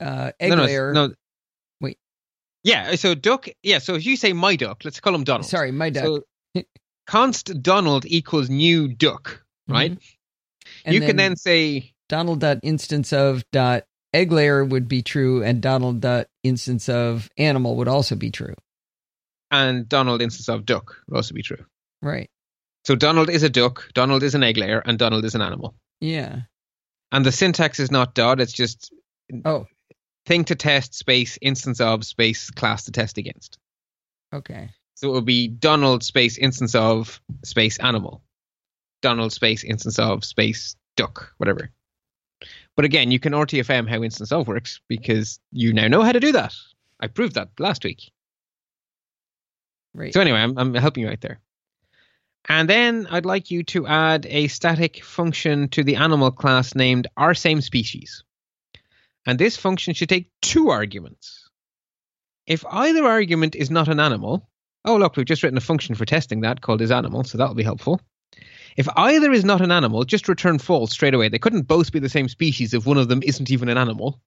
uh, 0.00 0.30
egg 0.38 0.50
no, 0.50 0.56
no, 0.56 0.64
layer. 0.64 0.92
No, 0.92 1.12
wait. 1.80 1.98
Yeah, 2.62 2.94
so 2.94 3.14
duck. 3.14 3.48
Yeah, 3.62 3.78
so 3.78 3.94
if 3.94 4.06
you 4.06 4.16
say 4.16 4.32
my 4.32 4.56
duck, 4.56 4.82
let's 4.84 5.00
call 5.00 5.14
him 5.14 5.24
Donald. 5.24 5.46
Sorry, 5.46 5.72
my 5.72 5.90
duck. 5.90 6.04
So 6.04 6.22
const 7.06 7.60
Donald 7.62 8.06
equals 8.06 8.48
new 8.48 8.88
duck, 8.88 9.44
right? 9.68 9.92
Mm-hmm. 9.92 10.92
You 10.92 11.00
then 11.00 11.08
can 11.08 11.16
then 11.16 11.36
say 11.36 11.92
Donald 12.08 12.40
dot 12.40 12.58
instance 12.62 13.12
of 13.12 13.44
dot 13.50 13.84
egg 14.16 14.32
layer 14.32 14.64
would 14.64 14.88
be 14.88 15.02
true, 15.02 15.42
and 15.42 15.60
Donald 15.60 16.00
dot 16.00 16.28
instance 16.42 16.88
of 16.88 17.28
animal 17.36 17.76
would 17.76 17.88
also 17.88 18.16
be 18.16 18.30
true. 18.30 18.54
And 19.50 19.88
Donald 19.88 20.22
instance 20.22 20.48
of 20.48 20.64
duck 20.64 20.96
would 21.06 21.16
also 21.16 21.34
be 21.34 21.42
true. 21.42 21.64
Right. 22.02 22.30
So 22.84 22.94
Donald 22.96 23.30
is 23.30 23.42
a 23.42 23.50
duck, 23.50 23.90
Donald 23.94 24.22
is 24.22 24.34
an 24.34 24.42
egg 24.42 24.56
layer, 24.56 24.82
and 24.84 24.98
Donald 24.98 25.24
is 25.24 25.34
an 25.34 25.42
animal. 25.42 25.74
Yeah. 26.00 26.42
And 27.12 27.24
the 27.24 27.32
syntax 27.32 27.78
is 27.78 27.90
not 27.90 28.14
dot, 28.14 28.40
it's 28.40 28.52
just 28.52 28.92
oh 29.44 29.66
thing 30.26 30.44
to 30.44 30.56
test 30.56 30.94
space 30.94 31.38
instance 31.40 31.80
of 31.80 32.04
space 32.04 32.50
class 32.50 32.84
to 32.84 32.92
test 32.92 33.16
against. 33.16 33.58
Okay. 34.34 34.70
So 34.94 35.10
it 35.10 35.12
would 35.12 35.24
be 35.24 35.46
Donald 35.48 36.02
space 36.02 36.36
instance 36.36 36.74
of 36.74 37.20
space 37.44 37.78
animal. 37.78 38.22
Donald 39.02 39.32
space 39.32 39.62
instance 39.62 39.98
of 39.98 40.24
space 40.24 40.74
duck, 40.96 41.32
whatever. 41.36 41.70
But 42.76 42.84
again, 42.84 43.10
you 43.10 43.18
can 43.18 43.32
RTFM 43.32 43.88
how 43.88 44.02
instance 44.02 44.32
of 44.32 44.46
works 44.46 44.80
because 44.86 45.40
you 45.50 45.72
now 45.72 45.88
know 45.88 46.02
how 46.02 46.12
to 46.12 46.20
do 46.20 46.32
that. 46.32 46.54
I 47.00 47.08
proved 47.08 47.34
that 47.34 47.48
last 47.58 47.84
week. 47.84 48.10
Right. 49.94 50.12
So 50.12 50.20
anyway, 50.20 50.40
I'm, 50.40 50.58
I'm 50.58 50.74
helping 50.74 51.04
you 51.04 51.10
out 51.10 51.22
there. 51.22 51.40
And 52.48 52.68
then 52.68 53.08
I'd 53.10 53.24
like 53.24 53.50
you 53.50 53.64
to 53.64 53.86
add 53.86 54.26
a 54.26 54.46
static 54.48 55.02
function 55.02 55.68
to 55.70 55.82
the 55.82 55.96
animal 55.96 56.30
class 56.30 56.74
named 56.74 57.08
our 57.16 57.34
same 57.34 57.60
species. 57.60 58.22
And 59.26 59.38
this 59.38 59.56
function 59.56 59.94
should 59.94 60.08
take 60.08 60.30
two 60.40 60.68
arguments. 60.68 61.48
If 62.46 62.64
either 62.70 63.04
argument 63.04 63.56
is 63.56 63.70
not 63.70 63.88
an 63.88 63.98
animal, 63.98 64.48
oh 64.84 64.96
look, 64.96 65.16
we've 65.16 65.26
just 65.26 65.42
written 65.42 65.58
a 65.58 65.62
function 65.62 65.96
for 65.96 66.04
testing 66.04 66.42
that 66.42 66.60
called 66.60 66.80
isAnimal, 66.80 67.26
so 67.26 67.38
that'll 67.38 67.54
be 67.54 67.64
helpful. 67.64 68.00
If 68.76 68.88
either 68.96 69.32
is 69.32 69.44
not 69.44 69.62
an 69.62 69.72
animal, 69.72 70.04
just 70.04 70.28
return 70.28 70.58
false 70.58 70.92
straight 70.92 71.14
away. 71.14 71.28
They 71.28 71.38
couldn't 71.38 71.62
both 71.62 71.92
be 71.92 71.98
the 71.98 72.08
same 72.08 72.28
species 72.28 72.74
if 72.74 72.86
one 72.86 72.98
of 72.98 73.08
them 73.08 73.22
isn't 73.22 73.50
even 73.50 73.68
an 73.68 73.78
animal. 73.78 74.20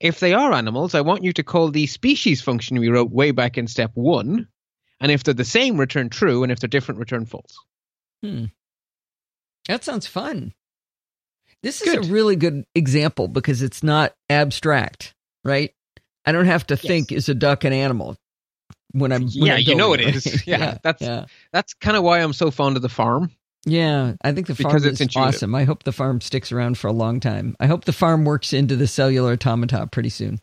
If 0.00 0.20
they 0.20 0.32
are 0.32 0.52
animals, 0.52 0.94
I 0.94 1.02
want 1.02 1.24
you 1.24 1.32
to 1.34 1.42
call 1.42 1.70
the 1.70 1.86
species 1.86 2.40
function 2.40 2.78
we 2.78 2.88
wrote 2.88 3.10
way 3.10 3.32
back 3.32 3.58
in 3.58 3.66
step 3.66 3.90
one, 3.94 4.48
and 5.00 5.12
if 5.12 5.24
they're 5.24 5.34
the 5.34 5.44
same, 5.44 5.78
return 5.78 6.08
true, 6.08 6.42
and 6.42 6.50
if 6.50 6.60
they're 6.60 6.68
different, 6.68 7.00
return 7.00 7.26
false. 7.26 7.54
Hmm. 8.22 8.46
That 9.68 9.84
sounds 9.84 10.06
fun. 10.06 10.54
This 11.62 11.82
is 11.82 11.94
good. 11.94 12.06
a 12.06 12.08
really 12.12 12.36
good 12.36 12.64
example 12.74 13.28
because 13.28 13.60
it's 13.60 13.82
not 13.82 14.14
abstract, 14.30 15.14
right? 15.44 15.74
I 16.24 16.32
don't 16.32 16.46
have 16.46 16.66
to 16.68 16.74
yes. 16.74 16.82
think 16.82 17.12
is 17.12 17.28
a 17.28 17.34
duck 17.34 17.64
an 17.64 17.74
animal 17.74 18.16
when 18.92 19.12
I'm 19.12 19.22
when 19.22 19.46
yeah, 19.46 19.54
I'm 19.54 19.60
you 19.60 19.74
know 19.74 19.92
it 19.92 20.00
is. 20.00 20.42
Yeah, 20.46 20.58
yeah 20.58 20.78
that's 20.82 21.02
yeah. 21.02 21.26
that's 21.52 21.74
kind 21.74 21.96
of 21.96 22.02
why 22.02 22.20
I'm 22.20 22.32
so 22.32 22.50
fond 22.50 22.76
of 22.76 22.82
the 22.82 22.88
farm. 22.88 23.30
Yeah, 23.66 24.14
I 24.24 24.32
think 24.32 24.46
the 24.46 24.54
farm 24.54 24.74
because 24.74 25.00
is 25.00 25.16
awesome. 25.16 25.54
I 25.54 25.64
hope 25.64 25.82
the 25.82 25.92
farm 25.92 26.20
sticks 26.20 26.50
around 26.50 26.78
for 26.78 26.88
a 26.88 26.92
long 26.92 27.20
time. 27.20 27.56
I 27.60 27.66
hope 27.66 27.84
the 27.84 27.92
farm 27.92 28.24
works 28.24 28.52
into 28.52 28.74
the 28.74 28.86
cellular 28.86 29.32
automata 29.32 29.86
pretty 29.90 30.08
soon. 30.08 30.40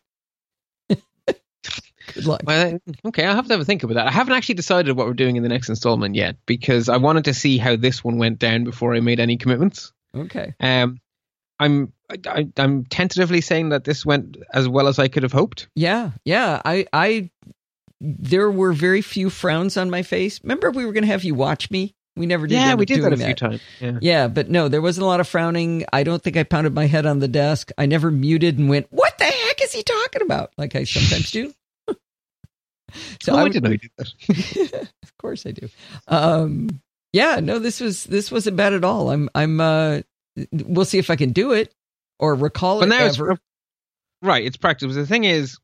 Good 0.89 2.25
luck. 2.25 2.41
Well, 2.45 2.79
okay, 3.05 3.25
I'll 3.25 3.35
have 3.35 3.47
to 3.47 3.53
have 3.53 3.61
a 3.61 3.65
think 3.65 3.83
about 3.83 3.95
that. 3.95 4.07
I 4.07 4.11
haven't 4.11 4.33
actually 4.33 4.55
decided 4.55 4.95
what 4.95 5.07
we're 5.07 5.13
doing 5.13 5.35
in 5.35 5.43
the 5.43 5.49
next 5.49 5.69
installment 5.69 6.15
yet 6.15 6.37
because 6.45 6.89
I 6.89 6.97
wanted 6.97 7.25
to 7.25 7.33
see 7.33 7.57
how 7.57 7.75
this 7.75 8.03
one 8.03 8.17
went 8.17 8.39
down 8.39 8.63
before 8.63 8.93
I 8.93 8.99
made 8.99 9.19
any 9.19 9.37
commitments. 9.37 9.91
Okay. 10.15 10.53
Um, 10.59 10.99
I'm 11.59 11.93
I, 12.09 12.47
I'm 12.57 12.85
tentatively 12.85 13.41
saying 13.41 13.69
that 13.69 13.83
this 13.83 14.05
went 14.05 14.37
as 14.53 14.67
well 14.69 14.87
as 14.87 14.99
I 14.99 15.07
could 15.07 15.23
have 15.23 15.31
hoped. 15.31 15.67
Yeah, 15.75 16.11
yeah. 16.23 16.61
I 16.63 16.85
I 16.93 17.31
there 17.99 18.51
were 18.51 18.73
very 18.73 19.01
few 19.01 19.29
frowns 19.29 19.75
on 19.75 19.89
my 19.89 20.03
face. 20.03 20.39
Remember, 20.43 20.69
we 20.69 20.85
were 20.85 20.93
going 20.93 21.03
to 21.03 21.11
have 21.11 21.23
you 21.23 21.33
watch 21.33 21.71
me. 21.71 21.95
We 22.17 22.25
never 22.25 22.47
did. 22.47 22.55
Yeah, 22.55 22.75
we 22.75 22.85
did 22.85 23.03
that 23.03 23.13
a 23.13 23.15
that. 23.15 23.25
few 23.25 23.35
times. 23.35 23.61
Yeah. 23.79 23.99
yeah, 24.01 24.27
but 24.27 24.49
no, 24.49 24.67
there 24.67 24.81
wasn't 24.81 25.03
a 25.03 25.07
lot 25.07 25.19
of 25.19 25.27
frowning. 25.27 25.85
I 25.93 26.03
don't 26.03 26.21
think 26.21 26.37
I 26.37 26.43
pounded 26.43 26.73
my 26.73 26.87
head 26.87 27.05
on 27.05 27.19
the 27.19 27.27
desk. 27.27 27.71
I 27.77 27.85
never 27.85 28.11
muted 28.11 28.57
and 28.57 28.69
went, 28.69 28.87
"What 28.89 29.17
the 29.17 29.25
heck 29.25 29.61
is 29.63 29.71
he 29.71 29.83
talking 29.83 30.21
about?" 30.21 30.51
Like 30.57 30.75
I 30.75 30.83
sometimes 30.83 31.31
do. 31.31 31.53
So 33.21 33.33
oh, 33.33 33.35
I, 33.35 33.41
I 33.43 33.49
didn't 33.49 33.63
know 33.63 33.71
you 33.71 33.77
did 33.77 33.91
that. 33.97 34.89
of 35.03 35.17
course 35.17 35.45
I 35.45 35.51
do. 35.51 35.67
Um, 36.07 36.81
yeah, 37.11 37.39
no, 37.41 37.59
this 37.59 37.81
was 37.81 38.05
this 38.05 38.31
wasn't 38.31 38.57
bad 38.57 38.73
at 38.73 38.83
all. 38.83 39.11
I'm 39.11 39.29
I'm 39.35 39.59
uh, 39.59 40.01
we'll 40.51 40.85
see 40.85 40.97
if 40.97 41.09
I 41.09 41.15
can 41.15 41.31
do 41.31 41.51
it 41.51 41.73
or 42.19 42.35
recall 42.35 42.79
but 42.79 42.87
it 42.87 42.89
now 42.89 43.05
ever. 43.05 43.31
It's, 43.31 43.41
right, 44.21 44.45
it's 44.45 44.57
practice. 44.57 44.95
The 44.95 45.05
thing 45.05 45.25
is, 45.25 45.57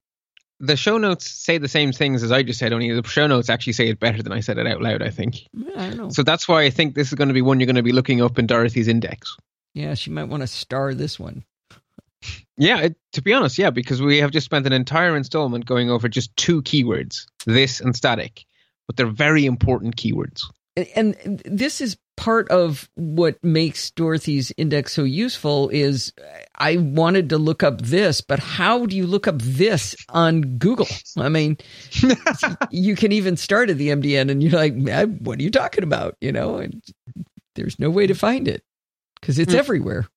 the 0.63 0.77
show 0.77 0.97
notes 0.97 1.29
say 1.29 1.57
the 1.57 1.67
same 1.67 1.91
things 1.91 2.23
as 2.23 2.31
I 2.31 2.41
just 2.41 2.57
said. 2.57 2.71
Only 2.71 2.91
the 2.91 3.07
show 3.07 3.27
notes 3.27 3.49
actually 3.49 3.73
say 3.73 3.89
it 3.89 3.99
better 3.99 4.23
than 4.23 4.31
I 4.31 4.39
said 4.39 4.57
it 4.57 4.65
out 4.65 4.81
loud. 4.81 5.01
I 5.01 5.09
think. 5.09 5.47
Yeah, 5.53 5.71
I 5.75 5.89
know. 5.93 6.09
So 6.09 6.23
that's 6.23 6.47
why 6.47 6.63
I 6.63 6.69
think 6.69 6.95
this 6.95 7.09
is 7.09 7.15
going 7.15 7.27
to 7.27 7.33
be 7.33 7.41
one 7.41 7.59
you're 7.59 7.67
going 7.67 7.75
to 7.75 7.83
be 7.83 7.91
looking 7.91 8.21
up 8.21 8.39
in 8.39 8.47
Dorothy's 8.47 8.87
index. 8.87 9.35
Yeah, 9.73 9.93
she 9.93 10.09
might 10.09 10.25
want 10.25 10.41
to 10.41 10.47
star 10.47 10.93
this 10.93 11.19
one. 11.19 11.43
Yeah, 12.55 12.81
it, 12.81 12.95
to 13.13 13.21
be 13.21 13.33
honest, 13.33 13.57
yeah, 13.57 13.71
because 13.71 14.01
we 14.01 14.19
have 14.19 14.31
just 14.31 14.45
spent 14.45 14.65
an 14.65 14.73
entire 14.73 15.17
installment 15.17 15.65
going 15.65 15.89
over 15.89 16.07
just 16.07 16.35
two 16.37 16.61
keywords, 16.61 17.25
this 17.45 17.81
and 17.81 17.95
static, 17.95 18.45
but 18.87 18.95
they're 18.95 19.07
very 19.07 19.45
important 19.45 19.97
keywords. 19.97 20.41
And, 20.75 21.15
and 21.23 21.41
this 21.45 21.81
is 21.81 21.97
part 22.15 22.49
of 22.49 22.89
what 22.95 23.43
makes 23.43 23.91
Dorothy's 23.91 24.51
index 24.57 24.93
so 24.93 25.03
useful 25.03 25.69
is 25.69 26.13
I 26.55 26.77
wanted 26.77 27.29
to 27.29 27.37
look 27.37 27.63
up 27.63 27.81
this, 27.81 28.21
but 28.21 28.39
how 28.39 28.85
do 28.85 28.95
you 28.95 29.07
look 29.07 29.27
up 29.27 29.41
this 29.41 29.95
on 30.09 30.57
Google? 30.57 30.87
I 31.17 31.29
mean, 31.29 31.57
you 32.71 32.95
can 32.95 33.11
even 33.11 33.37
start 33.37 33.69
at 33.69 33.77
the 33.77 33.89
MDN 33.89 34.29
and 34.31 34.41
you're 34.41 34.51
like, 34.51 34.73
what 35.19 35.39
are 35.39 35.43
you 35.43 35.51
talking 35.51 35.83
about? 35.83 36.15
You 36.21 36.31
know, 36.31 36.57
and 36.57 36.81
there's 37.55 37.79
no 37.79 37.89
way 37.89 38.07
to 38.07 38.15
find 38.15 38.47
it 38.47 38.63
because 39.19 39.39
it's 39.39 39.53
mm. 39.53 39.59
everywhere. 39.59 40.07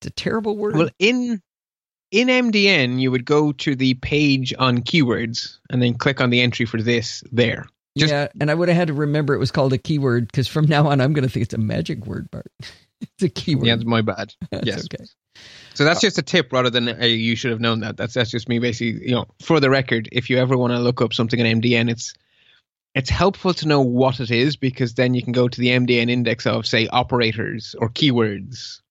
It's 0.00 0.08
a 0.08 0.10
terrible 0.10 0.56
word. 0.56 0.76
Well, 0.76 0.90
in 0.98 1.40
in 2.10 2.28
MDN, 2.28 3.00
you 3.00 3.10
would 3.10 3.24
go 3.24 3.52
to 3.52 3.74
the 3.74 3.94
page 3.94 4.52
on 4.58 4.82
keywords 4.82 5.58
and 5.70 5.80
then 5.80 5.94
click 5.94 6.20
on 6.20 6.30
the 6.30 6.42
entry 6.42 6.66
for 6.66 6.82
this 6.82 7.24
there. 7.32 7.66
Just, 7.96 8.10
yeah, 8.10 8.28
and 8.40 8.50
I 8.50 8.54
would 8.54 8.68
have 8.68 8.76
had 8.76 8.88
to 8.88 8.94
remember 8.94 9.34
it 9.34 9.38
was 9.38 9.50
called 9.50 9.72
a 9.72 9.78
keyword 9.78 10.26
because 10.26 10.48
from 10.48 10.66
now 10.66 10.88
on 10.88 11.00
I'm 11.00 11.12
going 11.12 11.26
to 11.26 11.30
think 11.30 11.44
it's 11.44 11.54
a 11.54 11.58
magic 11.58 12.06
word, 12.06 12.30
Bart. 12.30 12.50
it's 13.00 13.22
a 13.22 13.28
keyword. 13.28 13.66
Yeah, 13.66 13.74
it's 13.74 13.84
my 13.84 14.00
bad. 14.00 14.34
yes. 14.62 14.86
Okay. 14.86 15.04
So 15.74 15.84
that's 15.84 15.98
uh, 15.98 16.00
just 16.00 16.18
a 16.18 16.22
tip 16.22 16.52
rather 16.52 16.70
than 16.70 16.88
a, 16.88 17.06
you 17.06 17.36
should 17.36 17.50
have 17.50 17.60
known 17.60 17.80
that. 17.80 17.96
That's 17.96 18.14
that's 18.14 18.30
just 18.30 18.48
me 18.48 18.58
basically, 18.58 19.08
you 19.08 19.14
know, 19.14 19.26
for 19.42 19.60
the 19.60 19.70
record, 19.70 20.08
if 20.12 20.30
you 20.30 20.38
ever 20.38 20.56
want 20.56 20.72
to 20.72 20.78
look 20.78 21.02
up 21.02 21.12
something 21.12 21.38
in 21.38 21.60
MDN, 21.60 21.90
it's 21.90 22.14
it's 22.94 23.10
helpful 23.10 23.54
to 23.54 23.68
know 23.68 23.80
what 23.80 24.20
it 24.20 24.30
is 24.30 24.56
because 24.56 24.94
then 24.94 25.14
you 25.14 25.22
can 25.22 25.32
go 25.32 25.48
to 25.48 25.60
the 25.60 25.68
MDN 25.68 26.10
index 26.10 26.46
of 26.46 26.66
say 26.66 26.88
operators 26.88 27.74
or 27.78 27.88
keywords 27.88 28.81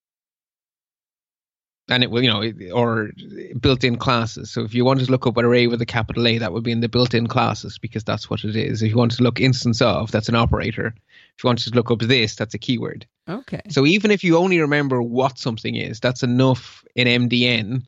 and 1.91 2.03
it 2.03 2.09
will, 2.09 2.23
you 2.23 2.30
know, 2.30 2.73
or 2.73 3.11
built-in 3.59 3.97
classes. 3.97 4.49
So 4.49 4.63
if 4.63 4.73
you 4.73 4.85
wanted 4.85 5.05
to 5.05 5.11
look 5.11 5.27
up 5.27 5.35
an 5.35 5.43
array 5.43 5.68
with 5.68 5.81
a 5.81 5.85
capital 5.85 6.26
A, 6.26 6.38
that 6.38 6.53
would 6.53 6.63
be 6.63 6.72
in 6.72 6.80
the 6.80 6.88
built-in 6.88 7.27
classes 7.27 7.77
because 7.77 8.05
that's 8.05 8.30
what 8.30 8.45
it 8.45 8.55
is. 8.55 8.81
If 8.81 8.91
you 8.91 8.97
wanted 8.97 9.18
to 9.18 9.23
look 9.23 9.41
instance 9.41 9.81
of, 9.81 10.09
that's 10.09 10.30
an 10.30 10.35
operator. 10.35 10.95
If 11.38 11.43
you 11.43 11.49
wanted 11.49 11.69
to 11.69 11.76
look 11.76 11.91
up 11.91 11.99
this, 11.99 12.35
that's 12.35 12.53
a 12.53 12.57
keyword. 12.57 13.05
Okay. 13.30 13.59
So 13.69 13.85
even 13.85 14.09
if 14.09 14.23
you 14.23 14.38
only 14.38 14.61
remember 14.61 15.01
what 15.01 15.38
something 15.38 15.76
is, 15.76 15.99
that's 15.99 16.23
enough 16.23 16.85
in 16.95 17.07
MDN 17.07 17.84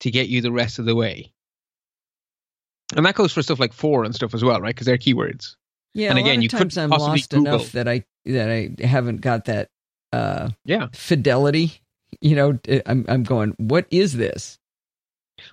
to 0.00 0.10
get 0.10 0.28
you 0.28 0.40
the 0.40 0.50
rest 0.50 0.78
of 0.78 0.86
the 0.86 0.94
way. 0.94 1.30
And 2.96 3.04
that 3.04 3.14
goes 3.14 3.34
for 3.34 3.42
stuff 3.42 3.60
like 3.60 3.74
for 3.74 4.02
and 4.02 4.14
stuff 4.14 4.32
as 4.32 4.42
well, 4.42 4.62
right? 4.62 4.74
Because 4.74 4.86
they're 4.86 4.96
keywords. 4.96 5.56
Yeah. 5.92 6.08
And 6.08 6.18
again, 6.18 6.40
you 6.40 6.48
could 6.48 6.76
I'm 6.78 6.88
lost 6.88 7.30
Google. 7.30 7.54
enough 7.54 7.72
that 7.72 7.86
I 7.86 8.04
that 8.24 8.50
I 8.50 8.70
haven't 8.84 9.20
got 9.20 9.44
that 9.46 9.68
uh 10.12 10.50
yeah 10.64 10.88
fidelity 10.92 11.80
you 12.20 12.36
know, 12.36 12.58
I'm 12.86 13.04
I'm 13.08 13.22
going, 13.22 13.54
what 13.58 13.86
is 13.90 14.16
this? 14.16 14.58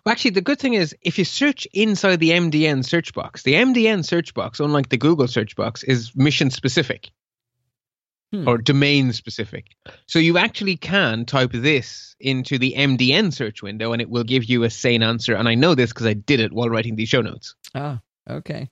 Well, 0.05 0.11
actually, 0.11 0.31
the 0.31 0.41
good 0.41 0.59
thing 0.59 0.73
is 0.73 0.95
if 1.01 1.17
you 1.17 1.25
search 1.25 1.67
inside 1.73 2.19
the 2.19 2.31
MDN 2.31 2.85
search 2.85 3.13
box, 3.13 3.43
the 3.43 3.53
MDN 3.53 4.05
search 4.05 4.33
box, 4.33 4.59
unlike 4.59 4.89
the 4.89 4.97
Google 4.97 5.27
search 5.27 5.55
box, 5.55 5.83
is 5.83 6.15
mission 6.15 6.49
specific 6.49 7.11
hmm. 8.31 8.47
or 8.47 8.57
domain 8.57 9.13
specific. 9.13 9.75
So 10.07 10.19
you 10.19 10.37
actually 10.37 10.77
can 10.77 11.25
type 11.25 11.51
this 11.51 12.15
into 12.19 12.57
the 12.57 12.73
MDN 12.77 13.33
search 13.33 13.61
window 13.61 13.93
and 13.93 14.01
it 14.01 14.09
will 14.09 14.23
give 14.23 14.45
you 14.45 14.63
a 14.63 14.69
sane 14.69 15.03
answer. 15.03 15.35
And 15.35 15.47
I 15.47 15.55
know 15.55 15.75
this 15.75 15.91
because 15.91 16.07
I 16.07 16.13
did 16.13 16.39
it 16.39 16.51
while 16.51 16.69
writing 16.69 16.95
these 16.95 17.09
show 17.09 17.21
notes. 17.21 17.55
Ah, 17.75 18.01
okay. 18.29 18.69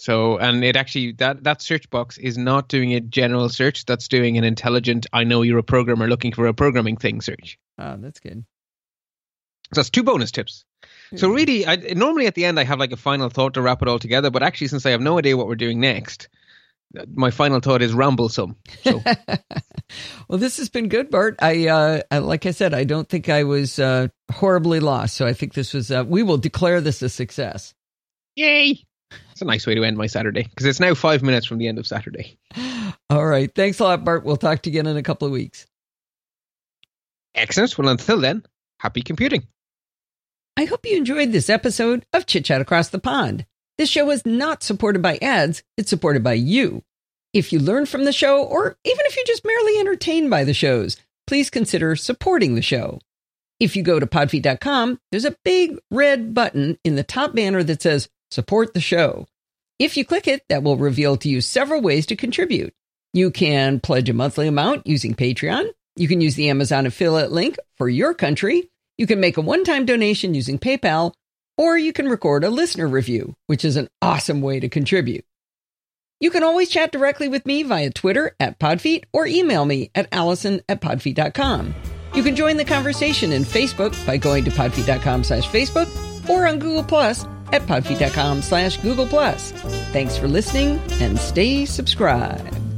So, 0.00 0.38
and 0.38 0.64
it 0.64 0.76
actually 0.76 1.12
that 1.18 1.44
that 1.44 1.60
search 1.60 1.90
box 1.90 2.16
is 2.16 2.38
not 2.38 2.68
doing 2.68 2.94
a 2.94 3.00
general 3.00 3.50
search. 3.50 3.84
That's 3.84 4.08
doing 4.08 4.38
an 4.38 4.44
intelligent. 4.44 5.06
I 5.12 5.24
know 5.24 5.42
you're 5.42 5.58
a 5.58 5.62
programmer 5.62 6.08
looking 6.08 6.32
for 6.32 6.46
a 6.46 6.54
programming 6.54 6.96
thing 6.96 7.20
search. 7.20 7.58
Ah, 7.78 7.96
that's 7.98 8.18
good. 8.18 8.46
So 9.74 9.80
that's 9.80 9.90
two 9.90 10.02
bonus 10.02 10.30
tips. 10.30 10.64
So 11.16 11.28
really, 11.28 11.66
I, 11.66 11.76
normally 11.94 12.26
at 12.26 12.34
the 12.34 12.46
end 12.46 12.58
I 12.58 12.64
have 12.64 12.78
like 12.78 12.92
a 12.92 12.96
final 12.96 13.28
thought 13.28 13.52
to 13.54 13.60
wrap 13.60 13.82
it 13.82 13.88
all 13.88 13.98
together. 13.98 14.30
But 14.30 14.42
actually, 14.42 14.68
since 14.68 14.86
I 14.86 14.92
have 14.92 15.02
no 15.02 15.18
idea 15.18 15.36
what 15.36 15.48
we're 15.48 15.54
doing 15.54 15.80
next, 15.80 16.30
my 17.12 17.30
final 17.30 17.60
thought 17.60 17.82
is 17.82 17.92
ramblesome. 17.92 18.56
So. 18.82 19.02
well, 20.28 20.38
this 20.38 20.56
has 20.56 20.70
been 20.70 20.88
good, 20.88 21.10
Bart. 21.10 21.36
I, 21.42 21.66
uh, 21.68 22.22
like 22.22 22.46
I 22.46 22.52
said, 22.52 22.72
I 22.72 22.84
don't 22.84 23.06
think 23.06 23.28
I 23.28 23.44
was 23.44 23.78
uh, 23.78 24.08
horribly 24.32 24.80
lost. 24.80 25.18
So 25.18 25.26
I 25.26 25.34
think 25.34 25.52
this 25.52 25.74
was. 25.74 25.90
Uh, 25.90 26.04
we 26.08 26.22
will 26.22 26.38
declare 26.38 26.80
this 26.80 27.02
a 27.02 27.10
success. 27.10 27.74
Yay! 28.34 28.86
It's 29.40 29.46
a 29.46 29.46
nice 29.46 29.66
way 29.66 29.74
to 29.74 29.84
end 29.84 29.96
my 29.96 30.06
Saturday 30.06 30.42
because 30.42 30.66
it's 30.66 30.80
now 30.80 30.92
five 30.92 31.22
minutes 31.22 31.46
from 31.46 31.56
the 31.56 31.66
end 31.66 31.78
of 31.78 31.86
Saturday. 31.86 32.36
All 33.10 33.24
right. 33.24 33.50
Thanks 33.54 33.80
a 33.80 33.84
lot, 33.84 34.04
Bart. 34.04 34.22
We'll 34.22 34.36
talk 34.36 34.60
to 34.60 34.70
you 34.70 34.78
again 34.78 34.86
in 34.86 34.98
a 34.98 35.02
couple 35.02 35.24
of 35.24 35.32
weeks. 35.32 35.66
Excellent. 37.34 37.78
Well, 37.78 37.88
until 37.88 38.20
then, 38.20 38.44
happy 38.80 39.00
computing. 39.00 39.46
I 40.58 40.66
hope 40.66 40.84
you 40.84 40.94
enjoyed 40.94 41.32
this 41.32 41.48
episode 41.48 42.04
of 42.12 42.26
Chit 42.26 42.44
Chat 42.44 42.60
Across 42.60 42.90
the 42.90 42.98
Pond. 42.98 43.46
This 43.78 43.88
show 43.88 44.10
is 44.10 44.26
not 44.26 44.62
supported 44.62 45.00
by 45.00 45.16
ads, 45.22 45.62
it's 45.78 45.88
supported 45.88 46.22
by 46.22 46.34
you. 46.34 46.82
If 47.32 47.50
you 47.50 47.60
learn 47.60 47.86
from 47.86 48.04
the 48.04 48.12
show, 48.12 48.44
or 48.44 48.76
even 48.84 49.06
if 49.06 49.16
you're 49.16 49.24
just 49.24 49.46
merely 49.46 49.78
entertained 49.78 50.28
by 50.28 50.44
the 50.44 50.52
shows, 50.52 50.98
please 51.26 51.48
consider 51.48 51.96
supporting 51.96 52.56
the 52.56 52.62
show. 52.62 53.00
If 53.58 53.74
you 53.74 53.82
go 53.82 54.00
to 54.00 54.06
podfeet.com, 54.06 55.00
there's 55.10 55.24
a 55.24 55.36
big 55.46 55.78
red 55.90 56.34
button 56.34 56.76
in 56.84 56.96
the 56.96 57.02
top 57.02 57.34
banner 57.34 57.62
that 57.62 57.80
says 57.80 58.10
support 58.30 58.74
the 58.74 58.80
show. 58.80 59.26
If 59.80 59.96
you 59.96 60.04
click 60.04 60.28
it, 60.28 60.44
that 60.50 60.62
will 60.62 60.76
reveal 60.76 61.16
to 61.16 61.28
you 61.30 61.40
several 61.40 61.80
ways 61.80 62.04
to 62.06 62.16
contribute. 62.16 62.74
You 63.14 63.30
can 63.30 63.80
pledge 63.80 64.10
a 64.10 64.12
monthly 64.12 64.46
amount 64.46 64.86
using 64.86 65.14
Patreon. 65.14 65.70
You 65.96 66.06
can 66.06 66.20
use 66.20 66.34
the 66.34 66.50
Amazon 66.50 66.84
affiliate 66.84 67.32
link 67.32 67.56
for 67.78 67.88
your 67.88 68.12
country. 68.12 68.68
You 68.98 69.06
can 69.06 69.20
make 69.20 69.38
a 69.38 69.40
one 69.40 69.64
time 69.64 69.86
donation 69.86 70.34
using 70.34 70.58
PayPal, 70.58 71.14
or 71.56 71.78
you 71.78 71.94
can 71.94 72.10
record 72.10 72.44
a 72.44 72.50
listener 72.50 72.86
review, 72.86 73.34
which 73.46 73.64
is 73.64 73.76
an 73.76 73.88
awesome 74.02 74.42
way 74.42 74.60
to 74.60 74.68
contribute. 74.68 75.24
You 76.20 76.30
can 76.30 76.42
always 76.42 76.68
chat 76.68 76.92
directly 76.92 77.28
with 77.28 77.46
me 77.46 77.62
via 77.62 77.88
Twitter 77.88 78.36
at 78.38 78.58
Podfeet 78.58 79.04
or 79.14 79.26
email 79.26 79.64
me 79.64 79.90
at 79.94 80.08
allison 80.12 80.60
at 80.68 80.82
podfeet.com. 80.82 81.74
You 82.14 82.22
can 82.22 82.36
join 82.36 82.58
the 82.58 82.66
conversation 82.66 83.32
in 83.32 83.44
Facebook 83.44 83.96
by 84.06 84.18
going 84.18 84.44
to 84.44 84.50
podfeet.com 84.50 85.24
slash 85.24 85.48
Facebook 85.48 85.88
or 86.28 86.46
on 86.46 86.58
Google 86.58 86.84
Plus 86.84 87.24
at 87.52 87.62
podfeet.com 87.62 88.42
slash 88.42 88.76
Google 88.78 89.06
Plus. 89.06 89.52
Thanks 89.92 90.16
for 90.16 90.28
listening 90.28 90.80
and 91.00 91.18
stay 91.18 91.64
subscribed. 91.64 92.69